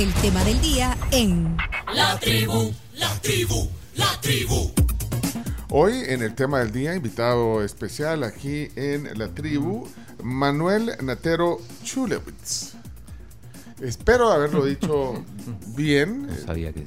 el 0.00 0.14
tema 0.14 0.42
del 0.44 0.58
día 0.62 0.96
en 1.10 1.58
La 1.94 2.18
tribu, 2.18 2.72
la 2.94 3.20
tribu, 3.20 3.68
la 3.96 4.18
tribu. 4.22 4.70
Hoy 5.68 5.92
en 6.06 6.22
el 6.22 6.34
tema 6.34 6.60
del 6.60 6.72
día, 6.72 6.94
invitado 6.94 7.62
especial 7.62 8.24
aquí 8.24 8.70
en 8.76 9.18
la 9.18 9.28
tribu, 9.28 9.86
Manuel 10.22 10.92
Natero 11.02 11.60
Chulewitz. 11.84 12.76
Espero 13.82 14.32
haberlo 14.32 14.64
dicho 14.64 15.22
bien. 15.76 16.28
No 16.28 16.46
sabía 16.46 16.72
que 16.72 16.86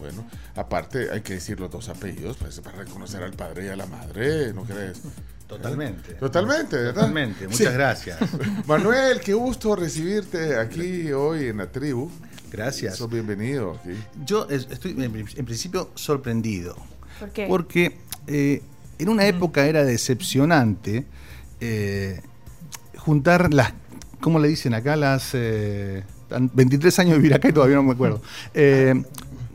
Bueno, 0.00 0.26
aparte 0.56 1.12
hay 1.12 1.20
que 1.20 1.34
decir 1.34 1.60
los 1.60 1.70
dos 1.70 1.88
apellidos 1.88 2.38
pues, 2.38 2.58
para 2.58 2.78
reconocer 2.78 3.22
al 3.22 3.34
padre 3.34 3.66
y 3.66 3.68
a 3.68 3.76
la 3.76 3.86
madre, 3.86 4.52
¿no 4.52 4.64
crees? 4.64 5.00
Totalmente. 5.46 6.14
Totalmente, 6.14 6.76
¿verdad? 6.76 6.94
Totalmente, 6.94 7.44
muchas 7.48 7.58
Sí. 7.68 7.72
gracias. 7.72 8.18
Manuel, 8.66 9.20
qué 9.20 9.34
gusto 9.34 9.76
recibirte 9.76 10.56
aquí 10.58 11.12
hoy 11.12 11.48
en 11.48 11.58
la 11.58 11.66
tribu. 11.70 12.10
Gracias. 12.50 12.96
Sos 12.96 13.10
bienvenido 13.10 13.78
aquí. 13.80 13.90
Yo 14.24 14.46
es- 14.48 14.68
estoy 14.70 14.92
en, 14.92 15.12
prin- 15.12 15.28
en 15.36 15.44
principio 15.44 15.90
sorprendido. 15.94 16.76
¿Por 17.20 17.30
qué? 17.30 17.46
Porque 17.46 17.98
eh, 18.26 18.62
en 18.98 19.08
una 19.08 19.26
época 19.26 19.66
era 19.66 19.84
decepcionante 19.84 21.04
eh, 21.60 22.20
juntar 22.96 23.52
las, 23.52 23.72
¿cómo 24.20 24.38
le 24.38 24.48
dicen 24.48 24.72
acá? 24.74 24.96
Las 24.96 25.30
eh, 25.34 26.04
tan- 26.28 26.50
23 26.54 26.98
años 27.00 27.12
de 27.12 27.18
vivir 27.18 27.34
acá 27.34 27.48
y 27.48 27.52
todavía 27.52 27.76
no 27.76 27.82
me 27.82 27.92
acuerdo. 27.92 28.22
Eh, 28.54 28.94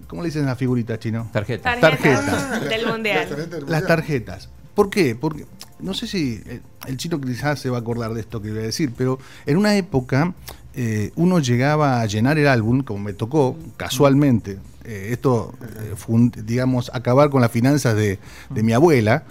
¿Cómo 0.08 0.24
le 0.24 0.30
dicen 0.30 0.44
a 0.46 0.48
la 0.48 0.56
figurita 0.56 0.98
chino? 0.98 1.30
Tarjeta. 1.32 1.80
Tarjetas 1.80 2.26
Tarjeta. 2.26 2.60
del 2.68 2.88
mundial. 2.88 3.64
Las 3.68 3.86
tarjetas. 3.86 4.50
¿Por 4.74 4.90
qué? 4.90 5.16
Porque 5.16 5.46
no 5.80 5.94
sé 5.94 6.08
si 6.08 6.42
eh, 6.46 6.62
el 6.88 6.98
chino 6.98 7.20
quizás 7.20 7.60
se 7.60 7.70
va 7.70 7.78
a 7.78 7.82
acordar 7.82 8.14
de 8.14 8.22
esto 8.22 8.42
que 8.42 8.50
voy 8.50 8.60
a 8.60 8.64
decir, 8.64 8.92
pero 8.96 9.20
en 9.46 9.58
una 9.58 9.76
época 9.76 10.34
eh, 10.74 11.12
uno 11.16 11.40
llegaba 11.40 12.02
a 12.02 12.06
llenar 12.06 12.38
el 12.38 12.48
álbum, 12.48 12.82
como 12.82 13.00
me 13.00 13.14
tocó 13.14 13.58
casualmente. 13.78 14.58
eh, 14.86 15.10
esto 15.12 15.54
fue, 15.96 16.32
digamos, 16.44 16.92
acabar 16.94 17.30
con 17.30 17.42
las 17.42 17.52
finanzas 17.52 17.96
de, 17.96 18.20
mi 18.52 18.74
abuela. 18.74 19.24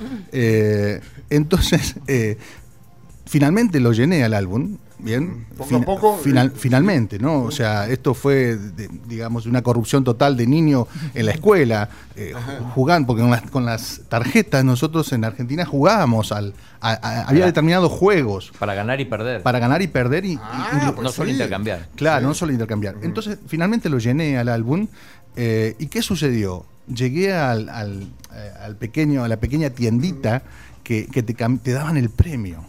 entonces, 1.30 1.96
finalmente 3.26 3.80
lo 3.80 3.92
llené 3.92 4.24
al 4.24 4.34
álbum. 4.34 4.78
Bien, 5.00 5.46
Poco 5.56 5.76
a 5.76 5.80
poco, 5.82 6.16
final- 6.18 6.48
eh, 6.48 6.58
finalmente, 6.58 7.20
¿no? 7.20 7.42
O 7.42 7.50
sea, 7.52 7.88
esto 7.88 8.14
fue, 8.14 8.56
de- 8.56 8.88
digamos, 9.06 9.46
una 9.46 9.62
corrupción 9.62 10.02
total 10.02 10.36
de 10.36 10.46
niño 10.48 10.88
en 11.14 11.26
la 11.26 11.32
escuela, 11.32 11.88
eh, 12.16 12.32
ju- 12.34 12.72
jugando, 12.72 13.06
porque 13.06 13.22
con 13.22 13.30
las, 13.30 13.42
con 13.42 13.64
las 13.64 14.00
tarjetas 14.08 14.64
nosotros 14.64 15.12
en 15.12 15.24
Argentina 15.24 15.64
jugábamos 15.64 16.32
al, 16.32 16.52
a- 16.80 16.94
a- 16.94 17.22
había 17.28 17.46
determinados 17.46 17.92
juegos 17.92 18.52
Para 18.58 18.74
ganar 18.74 19.00
y 19.00 19.04
perder. 19.04 19.42
para 19.42 19.60
ganar 19.60 19.82
y 19.82 19.86
perder 19.86 20.24
y, 20.24 20.36
Ah, 20.42 20.68
y- 20.88 20.92
pues 20.92 21.04
no 21.04 21.12
solo 21.12 21.26
sí. 21.28 21.32
intercambiar. 21.34 21.88
Claro, 21.94 22.26
no 22.26 22.34
solo 22.34 22.50
intercambiar. 22.52 22.96
Entonces, 23.02 23.38
finalmente 23.46 23.88
lo 23.88 23.98
llené 23.98 24.36
al 24.38 24.48
álbum. 24.48 24.88
eh, 25.36 25.76
¿Y 25.78 25.86
qué 25.86 26.02
sucedió? 26.02 26.66
Llegué 26.92 27.32
al, 27.32 27.68
al, 27.68 28.08
eh, 28.34 28.52
al 28.64 28.74
pequeño, 28.74 29.22
a 29.22 29.28
la 29.28 29.36
pequeña 29.36 29.70
tiendita 29.70 30.42
que, 30.82 31.06
que 31.06 31.22
te, 31.22 31.34
te 31.34 31.70
daban 31.72 31.96
el 31.96 32.10
premio. 32.10 32.64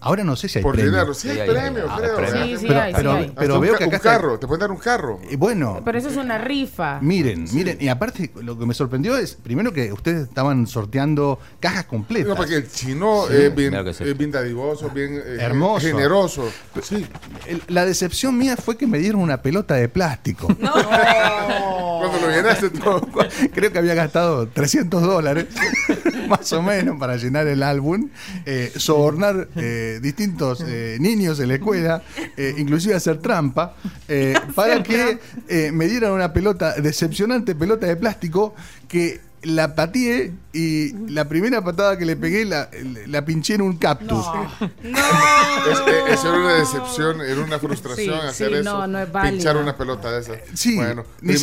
Ahora 0.00 0.22
no 0.24 0.36
sé 0.36 0.48
si 0.48 0.58
hay 0.58 0.62
Por 0.62 0.74
premio. 0.74 0.92
dinero, 0.92 1.12
sí, 1.14 1.22
Sí, 1.28 1.30
hay 1.30 1.40
hay- 1.40 1.50
premio, 1.50 1.86
creo. 1.96 2.16
premio. 2.16 2.44
Sí, 2.44 2.56
sí, 2.58 2.66
Pero- 2.68 2.80
hay, 2.82 2.92
pero- 2.94 3.18
sí 3.22 3.32
pero 3.36 3.60
veo 3.60 3.70
que 3.76 3.84
acá 3.84 3.86
un 3.86 3.94
está- 3.94 4.38
te 4.38 4.46
pueden 4.46 4.60
dar 4.60 4.70
un 4.70 4.76
carro. 4.76 5.18
Eh, 5.28 5.36
bueno, 5.36 5.80
Pero 5.84 5.98
eso 5.98 6.08
es 6.08 6.16
una 6.16 6.38
rifa. 6.38 6.98
miren, 7.00 7.46
miren, 7.52 7.78
y 7.80 7.88
aparte 7.88 8.30
lo 8.42 8.58
que 8.58 8.64
me 8.66 8.74
sorprendió 8.74 9.16
es, 9.16 9.34
primero 9.34 9.72
que 9.72 9.92
ustedes 9.92 10.28
estaban 10.28 10.66
sorteando 10.66 11.38
cajas 11.60 11.86
completas. 11.86 12.28
No, 12.28 12.36
porque 12.36 12.54
el 12.56 12.70
chino 12.70 13.28
es 13.28 13.54
bien, 13.54 13.70
claro 13.70 13.90
es 13.90 14.16
bien 14.18 14.30
dadivoso, 14.30 14.88
bien 14.90 15.14
eh, 15.16 15.38
Hermoso. 15.40 15.86
generoso. 15.86 16.48
Sí. 16.82 17.04
La 17.68 17.84
decepción 17.84 18.38
mía 18.38 18.56
fue 18.56 18.76
que 18.76 18.86
me 18.86 18.98
dieron 18.98 19.20
una 19.20 19.42
pelota 19.42 19.74
de 19.74 19.88
plástico. 19.88 20.46
Cuando 21.98 22.18
lo 22.20 22.30
llenaste 22.30 22.70
todo. 22.70 23.00
Creo 23.54 23.72
que 23.72 23.78
había 23.78 23.94
gastado 23.94 24.46
300 24.48 25.02
dólares, 25.02 25.46
más 26.28 26.52
o 26.52 26.62
menos, 26.62 26.98
para 26.98 27.16
llenar 27.16 27.46
el 27.46 27.62
álbum, 27.62 28.10
eh, 28.46 28.72
sobornar 28.76 29.48
eh, 29.56 29.87
distintos 30.00 30.62
eh, 30.66 30.96
niños 31.00 31.40
en 31.40 31.48
la 31.48 31.54
escuela, 31.54 32.02
eh, 32.36 32.54
inclusive 32.58 32.94
hacer 32.94 33.18
trampa, 33.18 33.74
eh, 34.08 34.34
para 34.54 34.82
que 34.82 35.18
eh, 35.48 35.70
me 35.72 35.86
dieran 35.86 36.12
una 36.12 36.32
pelota, 36.32 36.74
decepcionante 36.80 37.54
pelota 37.54 37.86
de 37.86 37.96
plástico, 37.96 38.54
que 38.86 39.20
la 39.42 39.74
pateé 39.74 40.32
y 40.52 40.92
la 41.10 41.28
primera 41.28 41.62
patada 41.62 41.96
que 41.96 42.04
le 42.04 42.16
pegué 42.16 42.44
la, 42.44 42.68
la 43.06 43.24
pinché 43.24 43.54
en 43.54 43.62
un 43.62 43.76
cactus. 43.76 44.24
Es- 44.82 45.78
eh, 45.86 46.02
Eso 46.12 46.28
era 46.30 46.38
una 46.38 46.54
decepción, 46.54 47.20
era 47.20 47.40
una 47.42 47.58
frustración 47.58 48.20
Sí, 48.22 48.26
hacer 48.26 48.48
sí, 48.48 48.54
eso. 48.54 48.62
no, 48.78 48.86
no 48.86 48.98
es 49.00 49.12
válido. 49.12 49.34
Pinchar 49.36 49.56
una 49.56 49.76
pelota 49.76 50.10
de 50.12 50.20
esas. 50.20 50.38
Sí, 50.54 50.76
Bueno, 50.76 51.04
ni. 51.20 51.34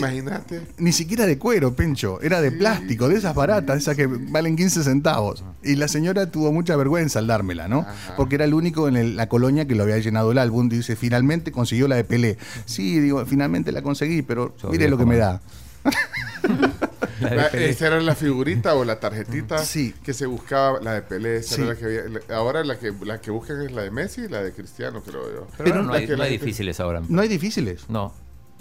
Ni 0.78 0.92
siquiera 0.92 1.26
de 1.26 1.38
cuero, 1.38 1.76
Pencho, 1.76 2.20
era 2.22 2.42
de 2.42 2.52
plástico, 2.52 3.08
de 3.10 3.16
esas 3.18 3.36
baratas, 3.36 3.78
esas 3.78 3.96
que 3.96 4.08
valen 4.08 4.56
15 4.56 4.84
centavos. 4.84 5.44
Y 5.64 5.76
la 5.76 5.88
señora 5.88 6.32
tuvo 6.32 6.52
mucha 6.52 6.76
vergüenza 6.76 7.20
al 7.20 7.28
dármela, 7.28 7.68
¿no? 7.68 7.86
Porque 8.18 8.36
era 8.36 8.46
el 8.46 8.54
único 8.54 8.88
en 8.88 8.96
el- 8.98 9.16
la 9.16 9.30
colonia 9.30 9.66
que 9.68 9.76
lo 9.76 9.84
había 9.84 9.98
llenado 10.00 10.32
el 10.32 10.38
álbum. 10.40 10.70
Dice, 10.70 10.96
finalmente 10.96 11.52
consiguió 11.52 11.88
la 11.88 11.96
de 11.98 12.04
Pelé. 12.04 12.38
Sí, 12.66 13.00
digo, 13.00 13.26
finalmente 13.26 13.72
la 13.72 13.82
conseguí, 13.82 14.22
pero 14.22 14.56
Yo 14.62 14.70
mire 14.70 14.90
lo 14.90 14.98
que 14.98 15.06
me 15.06 15.18
da. 15.18 15.42
La 17.22 17.30
de 17.30 17.36
La- 17.36 17.50
Pelé. 17.50 17.70
esa 17.70 17.88
era 17.88 18.00
la 18.02 18.16
figurita 18.16 18.76
o 18.76 18.84
la 18.86 19.00
tarjetita 19.00 19.60
Sí. 19.60 19.94
que 20.04 20.14
se 20.14 20.26
buscaba, 20.26 20.80
la 20.82 20.94
de 20.94 21.02
Pelé. 21.02 21.38
esa 21.38 21.56
Sí. 21.56 21.62
era 21.62 21.72
la 21.74 21.76
que 21.80 21.86
había- 21.86 22.04
la- 22.28 22.36
ahora 22.36 22.64
la 22.64 22.78
que, 22.78 22.94
la 23.04 23.22
que 23.22 23.32
buscan 23.32 23.62
es 23.62 23.72
la 23.72 23.84
de 23.84 23.92
Messi 23.92 24.22
y 24.22 24.28
la 24.28 24.44
de 24.44 24.52
Cristiano, 24.54 25.02
creo 25.02 25.34
yo. 25.34 25.48
Pero, 25.58 25.84
no, 25.84 25.94
hay, 25.94 26.08
no 26.08 26.24
difíciles 26.26 26.80
ahora. 26.80 27.02
No 27.08 27.22
hay 27.22 27.28
difíciles. 27.28 27.90
No. 27.90 28.14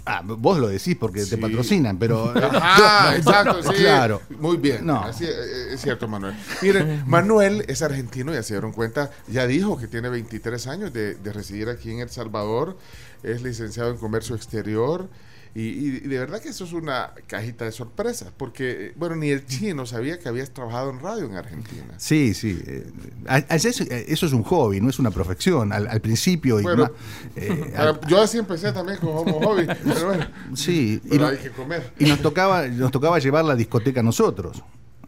Ah, 0.07 0.21
vos 0.23 0.59
lo 0.59 0.67
decís 0.67 0.95
porque 0.99 1.23
Sí. 1.23 1.31
te 1.31 1.37
patrocinan, 1.39 1.97
pero... 1.97 2.31
Ah, 2.35 3.07
No, 3.11 3.17
exacto, 3.17 3.61
no, 3.63 3.71
sí. 3.73 3.79
Claro. 3.79 4.21
Muy 4.39 4.57
bien. 4.57 4.85
No. 4.85 5.03
Así, 5.03 5.25
eh, 5.25 5.73
es 5.73 5.81
cierto, 5.81 6.07
Manuel. 6.07 6.35
Miren, 6.61 7.03
Manuel 7.07 7.65
es 7.67 7.81
argentino, 7.81 8.31
ya 8.31 8.43
se 8.43 8.53
dieron 8.53 8.71
cuenta, 8.71 9.09
ya 9.27 9.47
dijo 9.47 9.79
que 9.79 9.87
tiene 9.87 10.09
23 10.09 10.67
años 10.67 10.93
de, 10.93 11.15
de 11.15 11.33
residir 11.33 11.69
aquí 11.69 11.89
en 11.91 12.01
El 12.01 12.09
Salvador, 12.11 12.77
es 13.23 13.41
licenciado 13.41 13.89
en 13.89 13.97
comercio 13.97 14.35
exterior. 14.35 15.09
Y, 15.57 15.61
y- 15.69 15.89
de 16.01 16.19
verdad 16.19 16.41
que 16.41 16.49
eso 16.49 16.65
es 16.65 16.73
una 16.73 17.11
cajita 17.27 17.63
de 17.63 17.71
sorpresas, 17.71 18.29
porque, 18.35 18.87
eh, 18.87 18.93
bueno, 18.97 19.15
ni 19.15 19.29
el 19.29 19.45
chino 19.45 19.85
sabía 19.85 20.19
que 20.19 20.27
habías 20.27 20.51
trabajado 20.51 20.89
en 20.89 20.99
radio 20.99 21.25
en 21.27 21.35
Argentina. 21.35 21.93
Sí, 21.97 22.33
sí. 22.33 22.61
eh, 22.67 22.91
a- 23.25 23.35
a- 23.35 23.55
eso, 23.55 23.85
eso 23.89 24.25
es 24.25 24.33
un 24.33 24.43
hobby, 24.43 24.81
no 24.81 24.89
es 24.89 24.99
una 24.99 25.11
profesión. 25.11 25.71
Al, 25.71 25.87
al 25.87 26.01
principio 26.01 26.59
y 26.59 26.63
Bueno, 26.63 26.83
más, 26.83 26.91
eh, 27.37 27.73
al- 27.77 28.01
Yo 28.07 28.21
así 28.21 28.37
empecé 28.37 28.73
también 28.73 28.97
como 28.99 29.23
hobby, 29.23 29.65
pero 29.83 30.07
bueno, 30.07 30.27
sí, 30.55 31.01
y 31.09 31.17
no- 31.17 31.27
hay 31.27 31.37
que 31.37 31.51
comer. 31.51 31.93
Y 31.99 32.05
nos 32.05 32.19
tocaba, 32.21 32.67
nos 32.67 32.91
tocaba 32.91 33.17
llevar 33.19 33.45
la 33.45 33.55
discoteca 33.55 34.01
a 34.01 34.03
nosotros. 34.03 34.61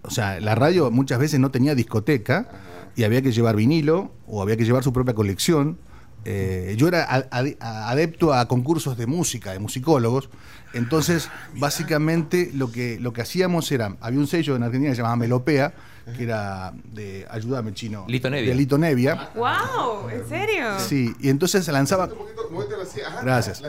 O 0.03 0.11
sea, 0.11 0.39
la 0.39 0.55
radio 0.55 0.89
muchas 0.91 1.19
veces 1.19 1.41
no 1.41 1.51
tenía 1.51 1.75
discoteca 1.75 2.47
y 2.95 3.03
había 3.03 3.21
que 3.21 3.33
llevar 3.33 3.57
vinilo 3.57 4.13
o 4.27 4.41
había 4.41 4.55
que 4.55 4.63
llevar 4.63 4.81
su 4.81 4.93
propia 4.93 5.13
colección. 5.13 5.77
Eh, 6.29 6.75
yo 6.77 6.87
era 6.89 7.03
adepto 7.59 8.33
a 8.33 8.47
concursos 8.47 8.97
de 8.97 9.07
música, 9.07 9.51
de 9.53 9.59
musicólogos. 9.59 10.29
Entonces, 10.73 11.29
básicamente 11.55 12.51
lo 12.53 12.71
que, 12.71 12.99
lo 12.99 13.13
que 13.13 13.21
hacíamos 13.21 13.71
era, 13.71 13.95
había 14.01 14.19
un 14.19 14.27
sello 14.27 14.55
en 14.55 14.63
Argentina 14.63 14.91
que 14.91 14.95
se 14.95 15.01
llamaba 15.01 15.15
Melopea, 15.15 15.73
que 16.17 16.23
era 16.23 16.73
de, 16.93 17.25
ayúdame 17.29 17.73
chino, 17.73 18.05
Lito 18.07 18.29
Nevia. 18.29 18.49
de 18.49 18.55
Lito 18.55 18.77
Nevia. 18.77 19.29
¡Wow! 19.35 20.09
¿En 20.09 20.27
serio? 20.27 20.79
Sí, 20.79 21.13
y 21.19 21.29
entonces 21.29 21.65
se 21.65 21.71
lanzaba, 21.71 22.05
ajá, 22.05 23.21
Gracias. 23.23 23.61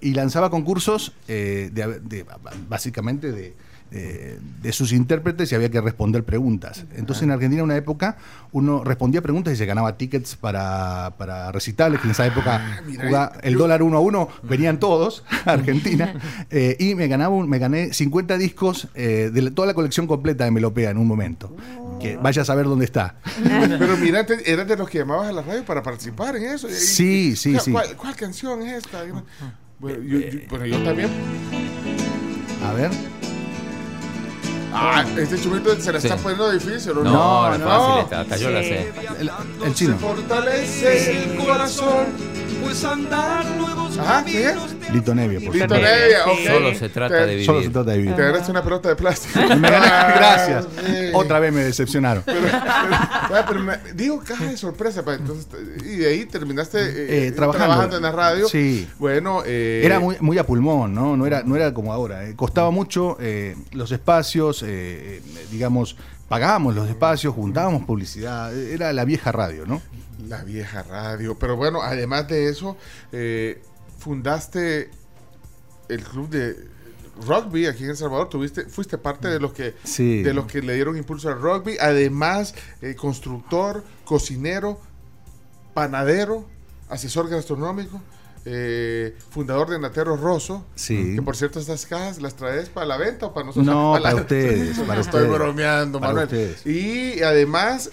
y 0.00 0.14
lanzaba 0.14 0.50
concursos 0.50 1.12
eh, 1.28 1.70
de, 1.72 2.00
de- 2.00 2.26
básicamente 2.68 3.30
de, 3.32 3.54
de- 3.90 4.38
de 4.62 4.72
sus 4.72 4.92
intérpretes 4.92 5.52
y 5.52 5.54
había 5.54 5.70
que 5.70 5.80
responder 5.80 6.24
preguntas. 6.24 6.84
Entonces 6.96 7.22
en 7.22 7.30
Argentina 7.30 7.60
en 7.60 7.64
una 7.66 7.76
época 7.76 8.16
uno 8.52 8.82
respondía 8.82 9.22
preguntas 9.22 9.52
y 9.52 9.56
se 9.56 9.66
ganaba 9.66 9.96
tickets 9.96 10.34
para, 10.36 11.14
para 11.16 11.52
recitales, 11.52 12.00
que 12.00 12.06
en 12.06 12.10
esa 12.12 12.26
época 12.26 12.80
mira, 12.86 13.04
jugaba 13.06 13.32
el 13.42 13.54
dólar 13.56 13.82
uno 13.82 13.98
a 13.98 14.00
uno, 14.00 14.28
venían 14.42 14.78
todos 14.80 15.24
a 15.44 15.52
Argentina, 15.52 16.14
eh, 16.50 16.76
y 16.80 16.94
me, 16.94 17.06
ganaba 17.08 17.34
un- 17.34 17.48
me 17.48 17.58
gané 17.58 17.92
50 17.92 18.36
discos 18.38 18.88
eh, 18.94 19.30
de 19.32 19.50
toda 19.50 19.66
la 19.66 19.74
colección 19.74 20.06
completa 20.06 20.44
de 20.44 20.50
Melopea 20.50 20.90
en 20.90 20.98
un 20.98 21.06
momento. 21.06 21.54
Que 22.00 22.16
vaya 22.16 22.42
a 22.42 22.44
saber 22.44 22.66
dónde 22.66 22.84
está. 22.84 23.16
Pero 23.44 23.96
mira, 23.96 24.26
eras 24.44 24.66
de 24.68 24.76
los 24.76 24.88
que 24.90 24.98
llamabas 24.98 25.28
a 25.28 25.32
la 25.32 25.42
radio 25.42 25.64
para 25.64 25.82
participar 25.82 26.36
en 26.36 26.44
eso. 26.44 26.68
Y- 26.68 26.72
Sí, 26.72 27.36
sí, 27.36 27.52
¿cuál- 27.52 27.64
sí. 27.64 27.70
¿Cuál, 27.72 27.96
cuál 27.96 28.16
canción 28.16 28.60
es 28.62 28.84
esta? 28.84 29.02
Bueno, 29.78 30.02
yo, 30.02 30.18
yo- 30.18 30.38
bueno, 30.50 30.66
yo 30.66 30.82
también. 30.82 31.08
A 32.64 32.72
ver. 32.72 32.90
Ah, 34.76 35.04
este 35.16 35.40
chumito 35.40 35.74
se 35.80 35.92
la 35.92 36.00
Sí. 36.00 36.08
está 36.08 36.18
poniendo 36.20 36.50
difícil, 36.50 36.90
¿o 36.92 37.04
No, 37.04 37.04
no? 37.04 37.48
no, 37.48 37.54
es 37.54 37.62
fácil 37.62 38.02
esta, 38.04 38.20
hasta 38.22 38.36
yo 38.36 38.50
la 38.50 38.62
sé. 38.62 38.92
El, 39.20 39.30
el 39.64 39.74
chino. 39.74 39.94
Se 39.94 39.98
fortalece 40.04 41.22
el 41.22 41.36
corazón 41.36 42.06
pues 42.62 42.82
andar 42.84 43.44
nuevos 43.56 43.98
Ajá, 43.98 44.24
¿qué? 44.24 44.42
caminos 44.44 44.80
de 44.80 44.90
Lito 44.90 45.14
Nevia, 45.14 45.40
por 45.44 45.54
Lito. 45.54 45.74
Nevia, 45.74 46.24
ok. 46.26 46.38
Solo 46.46 46.74
se 46.74 46.88
trata 46.88 47.14
Te- 47.18 47.20
de 47.26 47.30
vivir. 47.32 47.46
Solo 47.46 47.62
se 47.62 47.68
trata 47.70 47.90
de 47.90 47.98
vivir. 47.98 48.14
Te 48.16 48.22
agarraste 48.22 48.50
una 48.50 48.62
pelota 48.64 48.88
de 48.88 48.96
plástico. 48.96 49.38
Me 49.56 49.68
gané- 49.70 50.14
Gracias. 50.16 50.66
Sí. 50.86 50.92
Otra 51.12 51.38
vez 51.40 51.52
me 51.52 51.62
decepcionaron. 51.62 52.24
Pero 52.24 53.60
me- 53.60 53.78
digo 53.94 54.22
caja 54.26 54.46
de 54.46 54.56
sorpresa. 54.56 55.04
pa, 55.04 55.14
Entonces, 55.14 55.46
y 55.84 55.96
de 55.96 56.08
ahí 56.08 56.24
terminaste 56.26 56.78
eh, 56.80 57.26
Eh, 57.28 57.32
trabajando. 57.32 57.66
trabajando 57.66 57.96
en 57.98 58.02
la 58.02 58.12
radio. 58.12 58.48
Sí. 58.48 58.88
Bueno, 58.98 59.42
eh, 59.44 59.82
Era 59.84 60.00
muy, 60.00 60.16
muy 60.20 60.38
a 60.38 60.46
pulmón, 60.46 60.94
¿no? 60.94 61.16
No 61.16 61.26
era, 61.26 61.42
no 61.44 61.56
era 61.56 61.72
como 61.74 61.92
ahora. 61.92 62.24
eh. 62.28 62.34
Costaba 62.34 62.70
mucho 62.70 63.16
eh, 63.20 63.56
los 63.72 63.92
espacios, 63.92 64.62
eh, 64.66 65.20
eh, 65.24 65.46
digamos, 65.50 65.96
pagábamos 66.28 66.74
los 66.74 66.88
espacios, 66.88 67.34
juntábamos 67.34 67.84
publicidad. 67.84 68.56
Era 68.56 68.92
la 68.92 69.04
vieja 69.04 69.32
radio, 69.32 69.66
¿no? 69.66 69.80
La 70.28 70.42
vieja 70.44 70.82
radio. 70.82 71.36
Pero 71.38 71.56
bueno, 71.56 71.82
además 71.82 72.28
de 72.28 72.48
eso, 72.48 72.76
eh, 73.12 73.62
fundaste 73.98 74.90
el 75.88 76.02
club 76.02 76.28
de 76.30 76.68
rugby 77.26 77.66
aquí 77.66 77.84
en 77.84 77.90
El 77.90 77.96
Salvador. 77.96 78.28
Tuviste, 78.28 78.64
fuiste 78.66 78.98
parte 78.98 79.28
de 79.28 79.38
los 79.38 79.52
que 79.52 79.74
Sí. 79.84 80.22
de 80.22 80.34
los 80.34 80.46
que 80.46 80.62
le 80.62 80.74
dieron 80.74 80.96
impulso 80.96 81.28
al 81.28 81.40
rugby. 81.40 81.76
Además, 81.80 82.54
eh, 82.82 82.94
constructor, 82.94 83.84
cocinero, 84.04 84.80
panadero, 85.74 86.46
asesor 86.88 87.28
gastronómico. 87.28 88.00
Eh, 88.46 89.16
fundador 89.30 89.70
de 89.70 89.78
Natero 89.78 90.16
Rosso, 90.16 90.64
Sí. 90.74 91.14
que 91.16 91.22
por 91.22 91.36
cierto 91.36 91.58
estas 91.60 91.86
cajas 91.86 92.20
las 92.20 92.34
traes 92.34 92.68
para 92.68 92.86
la 92.86 92.96
venta 92.96 93.26
o 93.26 93.34
para 93.34 93.46
nosotros. 93.46 93.66
No, 93.66 93.94
la- 93.98 94.10
para 94.10 94.14
ustedes, 94.22 94.78
para 94.80 95.00
Estoy 95.00 95.22
ustedes. 95.22 95.38
bromeando, 95.38 95.98
Para 96.00 96.12
Manuel. 96.12 96.26
ustedes. 96.26 96.66
Y 96.66 97.22
además 97.22 97.90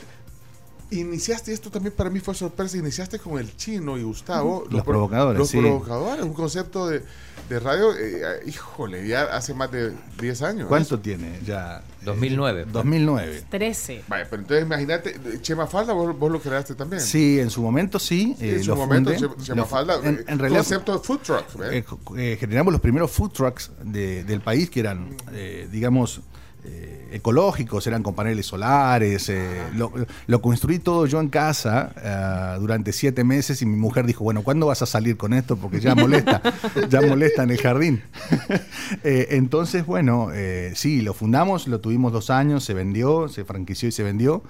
iniciaste, 0.92 1.54
esto 1.54 1.70
también 1.72 1.94
para 1.96 2.10
mí 2.10 2.20
fue 2.20 2.36
sorpresa, 2.36 2.78
iniciaste 2.78 3.18
con 3.20 3.40
el 3.40 3.56
chino 3.56 3.98
y 3.98 4.04
Gustavo. 4.04 4.66
Los 4.70 4.84
pro- 4.84 4.94
provocadores, 4.94 5.40
Los 5.40 5.50
sí. 5.50 5.58
provocadores, 5.60 6.24
un 6.24 6.34
concepto 6.34 6.88
de, 6.88 7.02
de 7.50 7.60
radio, 7.60 7.94
eh, 7.98 8.42
híjole, 8.46 9.08
ya 9.08 9.24
hace 9.24 9.54
más 9.54 9.72
de 9.72 9.94
10 10.20 10.42
años. 10.42 10.68
¿Cuánto 10.68 11.00
tiene 11.00 11.40
ya? 11.46 11.82
2009. 12.04 12.66
2009. 12.72 13.44
13. 13.50 14.04
Vaya, 14.08 14.28
pero 14.30 14.42
entonces 14.42 14.66
imagínate, 14.66 15.16
Chema 15.42 15.66
Falda, 15.68 15.94
vos, 15.94 16.18
vos 16.18 16.32
lo 16.32 16.40
creaste 16.42 16.76
también. 16.76 17.02
Sí, 17.02 17.40
en 17.40 17.50
su 17.50 17.62
momento 17.62 17.98
sí. 18.00 18.36
Sí, 18.38 18.46
eh, 18.46 18.56
en 18.58 18.64
su 18.64 18.70
lo 18.72 18.76
momento, 18.76 19.14
fundé. 19.14 19.44
Chema 19.44 19.62
Lo- 19.62 19.66
Falda, 19.68 19.96
en, 20.04 20.16
eh, 20.16 20.24
en 20.28 20.40
realidad, 20.40 20.62
concepto 20.62 20.94
de 20.94 21.00
food 21.00 21.20
truck. 21.20 21.56
¿ves? 21.58 21.72
eh, 21.74 21.86
eh, 22.18 22.38
generamos 22.40 22.72
los 22.74 22.82
primeros 22.82 23.12
food 23.12 23.32
trucks 23.32 23.72
de- 23.84 24.24
del 24.24 24.42
país 24.42 24.70
que 24.70 24.80
eran, 24.82 25.16
eh, 25.32 25.68
digamos, 25.72 26.22
eh, 26.64 27.10
ecológicos, 27.14 27.86
eran 27.88 28.04
con 28.04 28.14
paneles 28.14 28.46
solares. 28.46 29.30
eh, 29.30 29.62
lo, 29.74 30.42
construí 30.42 30.80
todo 30.80 31.06
yo 31.08 31.20
en 31.20 31.30
casa 31.30 31.92
eh, 31.98 32.60
durante 32.60 32.94
siete 32.94 33.24
meses 33.24 33.62
y 33.62 33.66
mi 33.66 33.76
mujer 33.76 34.06
dijo, 34.06 34.24
bueno, 34.24 34.44
¿cuándo 34.44 34.68
vas 34.68 34.82
a 34.82 34.86
salir 34.86 35.18
con 35.18 35.34
esto? 35.34 35.58
Porque 35.58 35.80
ya 35.80 35.96
molesta, 35.96 36.42
ya 36.90 37.02
molesta 37.02 37.44
en 37.44 37.50
el 37.50 37.58
jardín. 37.58 38.04
Entonces, 39.04 39.86
bueno, 39.86 40.30
sí, 40.76 41.02
lo 41.02 41.14
fundamos, 41.14 41.68
lo 41.68 41.80
tuvimos 41.80 42.14
dos 42.14 42.30
años, 42.30 42.64
se 42.64 42.74
vendió, 42.74 43.28
se 43.28 43.44
franquició 43.44 43.90
y 43.90 43.92
se 43.92 44.04
vendió. 44.04 44.44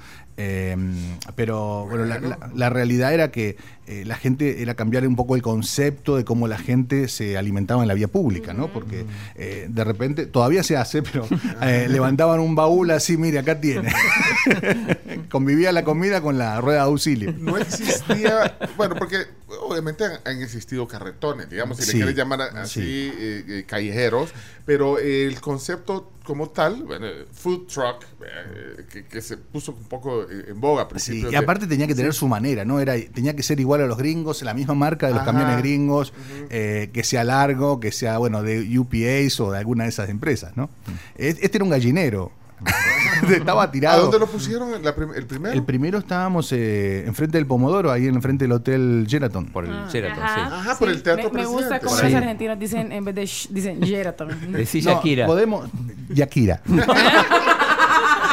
pero 1.36 1.88
bueno, 1.90 2.06
la 2.54 2.70
realidad 2.70 3.14
era 3.14 3.32
que 3.32 3.58
eh, 3.88 4.04
la 4.06 4.16
gente 4.16 4.62
era 4.62 4.76
cambiar 4.76 5.06
un 5.08 5.16
poco 5.16 5.36
el 5.36 5.42
concepto 5.42 6.16
de 6.16 6.24
cómo 6.24 6.48
la 6.48 6.58
gente 6.58 7.08
se 7.08 7.38
alimentaba 7.38 7.82
en 7.82 7.88
la 7.88 7.94
vía 7.94 8.08
pública, 8.08 8.54
¿no? 8.54 8.72
Porque 8.72 9.06
eh, 9.36 9.68
de 9.70 9.84
repente, 9.84 10.26
todavía 10.28 10.64
se 10.64 10.78
hace, 10.78 11.02
pero 11.04 11.28
eh, 11.62 11.88
levantaban 11.90 12.40
un 12.40 12.56
baúl 12.56 12.92
así, 12.92 13.18
mire, 13.18 13.40
acá 13.40 13.60
tiene. 13.60 13.92
Convivía 15.30 15.72
la 15.72 15.84
comida 15.84 16.22
con 16.22 16.38
la 16.38 16.60
rueda 16.62 16.80
de 16.80 16.86
auxilio. 16.86 17.34
No 17.38 17.58
existía, 17.58 18.58
bueno, 18.78 18.96
porque 18.98 19.18
obviamente 19.62 20.06
han, 20.06 20.14
han 20.26 20.42
existido 20.42 20.88
carretones, 20.88 21.50
digamos, 21.50 21.78
si 21.78 21.84
Sí. 21.84 21.92
le 21.92 21.98
quieres 22.00 22.16
llamar 22.16 22.42
así, 22.42 23.12
Sí. 23.48 23.64
callejeros, 23.68 24.30
pero 24.66 24.98
el 25.00 25.40
concepto 25.42 26.12
como 26.24 26.50
tal, 26.50 26.84
bueno, 26.84 27.08
food 27.32 27.66
truck, 27.68 28.04
eh, 28.24 28.86
que, 28.92 29.06
que 29.06 29.22
se 29.22 29.38
puso 29.38 29.72
un 29.72 29.84
poco 29.86 30.24
eh, 30.24 30.46
en 30.50 30.62
boga 30.62 30.84
a 30.92 31.00
Sí, 31.00 31.26
y 31.32 31.36
aparte 31.36 31.66
tenía 31.68 31.88
que 31.88 31.96
tener 31.96 32.14
su 32.14 32.28
manera, 32.28 32.64
¿no? 32.64 32.80
Era, 32.80 32.94
tenía 33.14 33.36
que 33.36 33.44
ser 33.44 33.60
igual 33.60 33.82
a 33.82 33.88
los 33.88 33.98
gringos, 33.98 34.42
la 34.44 34.54
misma 34.54 34.76
marca 34.76 35.08
de 35.08 35.14
los 35.14 35.22
Ajá. 35.24 35.32
camiones 35.32 35.58
gringos, 35.58 36.14
eh, 36.50 36.90
que 36.94 37.04
sea 37.04 37.24
largo, 37.24 37.80
que 37.80 37.92
sea, 37.92 38.18
bueno, 38.20 38.44
de 38.44 38.78
UPS 38.80 39.40
o 39.42 39.52
de 39.52 39.58
alguna 39.58 39.84
de 39.86 39.90
esas 39.90 40.10
empresas, 40.10 40.56
¿no? 40.56 40.70
Es- 41.16 41.38
Este 41.42 41.58
era 41.58 41.64
un 41.64 41.72
gallinero. 41.72 42.32
Estaba 43.30 43.64
¿A 43.64 43.72
tirado. 43.72 44.04
dónde 44.04 44.20
lo 44.20 44.28
pusieron 44.28 44.72
la 44.84 44.96
prim- 44.96 45.14
el 45.16 45.26
primero? 45.26 45.54
El 45.54 45.64
primero 45.64 45.98
estábamos 46.00 46.52
eh, 46.52 47.04
enfrente 47.06 47.38
del 47.38 47.46
Pomodoro, 47.48 47.92
ahí 47.92 48.08
enfrente 48.08 48.46
del 48.46 48.52
Hotel 48.54 49.06
Sheraton. 49.08 49.46
Por 49.48 49.66
el 49.66 49.72
Ah, 49.72 49.88
Sheraton, 49.92 50.24
ajá. 50.24 50.36
sí. 50.36 50.42
Ajá, 50.54 50.80
por 50.80 50.90
el 50.90 51.04
Teatro 51.04 51.30
me, 51.32 51.42
me 51.42 51.46
gusta 51.46 51.80
cómo 51.80 51.96
Sí. 51.96 52.04
los 52.06 52.14
argentinos 52.16 52.60
dicen, 52.60 52.92
en 52.92 53.06
vez 53.06 53.16
de 53.16 53.26
sh, 53.28 53.48
dicen 53.52 53.80
Sheraton. 53.80 54.30
Decí 54.54 54.82
No, 54.82 54.92
Shakira. 54.92 55.26
podemos. 55.28 55.70
Yakira. 56.10 56.62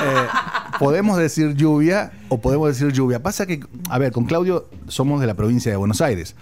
Eh, 0.00 0.26
podemos 0.78 1.18
decir 1.18 1.54
lluvia 1.54 2.12
o 2.28 2.40
podemos 2.40 2.68
decir 2.68 2.92
lluvia. 2.92 3.20
Pasa 3.20 3.46
que, 3.46 3.60
a 3.90 3.98
ver, 3.98 4.12
con 4.12 4.26
Claudio 4.26 4.68
somos 4.86 5.20
de 5.20 5.26
la 5.26 5.34
provincia 5.34 5.72
de 5.72 5.76
Buenos 5.76 6.00
Aires. 6.00 6.36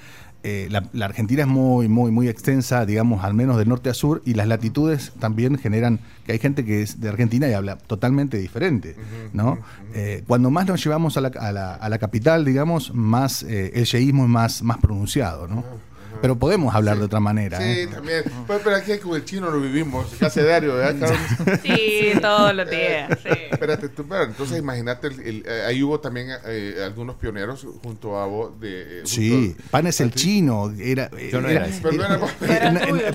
Eh, 0.48 0.68
la, 0.70 0.84
la 0.92 1.06
Argentina 1.06 1.42
es 1.42 1.48
muy, 1.48 1.88
muy, 1.88 2.12
muy 2.12 2.28
extensa, 2.28 2.86
digamos, 2.86 3.24
al 3.24 3.34
menos 3.34 3.56
de 3.58 3.64
norte 3.66 3.90
a 3.90 3.94
sur, 3.94 4.22
y 4.24 4.34
las 4.34 4.46
latitudes 4.46 5.10
también 5.18 5.58
generan 5.58 5.98
que 6.24 6.32
hay 6.32 6.38
gente 6.38 6.64
que 6.64 6.82
es 6.82 7.00
de 7.00 7.08
Argentina 7.08 7.48
y 7.48 7.52
habla 7.52 7.78
totalmente 7.78 8.36
diferente, 8.38 8.94
¿no? 9.32 9.58
Eh, 9.92 10.22
cuando 10.28 10.50
más 10.50 10.66
nos 10.68 10.84
llevamos 10.84 11.16
a 11.16 11.20
la, 11.20 11.28
a 11.28 11.50
la- 11.50 11.74
a 11.74 11.88
la 11.88 11.98
capital, 11.98 12.44
digamos, 12.44 12.94
más 12.94 13.42
eh, 13.42 13.72
el 13.74 13.86
yeísmo 13.86 14.22
es 14.22 14.30
más, 14.30 14.62
más 14.62 14.78
pronunciado, 14.78 15.48
¿no? 15.48 15.64
Pero 16.20 16.36
podemos 16.36 16.74
hablar 16.74 16.98
de 16.98 17.04
otra 17.04 17.20
manera. 17.20 17.58
Sí, 17.58 17.64
¿eh? 17.80 17.88
también. 17.92 18.22
Pues, 18.46 18.60
pero 18.64 18.76
aquí 18.76 18.98
con 18.98 19.14
el 19.16 19.24
chino 19.24 19.50
lo 19.50 19.60
vivimos, 19.60 20.06
casi 20.18 20.40
diario, 20.40 20.74
¿verdad? 20.74 21.08
Carlos? 21.08 21.60
Sí, 21.62 22.12
todos 22.20 22.54
los 22.54 22.70
días. 22.70 23.18
Sí. 23.22 23.28
Espérate, 23.50 23.88
tú, 23.88 24.04
pero 24.08 24.24
entonces 24.24 24.58
imagínate, 24.58 25.08
el- 25.08 25.20
el- 25.20 25.44
eh, 25.46 25.62
ahí 25.66 25.82
hubo 25.82 26.00
también 26.00 26.28
eh, 26.46 26.76
algunos 26.84 27.16
pioneros 27.16 27.66
junto 27.82 28.18
a 28.18 28.26
vos 28.26 28.58
de... 28.60 28.82
eh, 28.82 28.86
junto 29.00 29.08
Sí, 29.10 29.56
Pan 29.70 29.86
es 29.86 30.00
el 30.00 30.10
ti. 30.10 30.18
chino. 30.20 30.72
Era, 30.78 31.10
Yo 31.30 31.40
no 31.40 31.48
era 31.48 31.66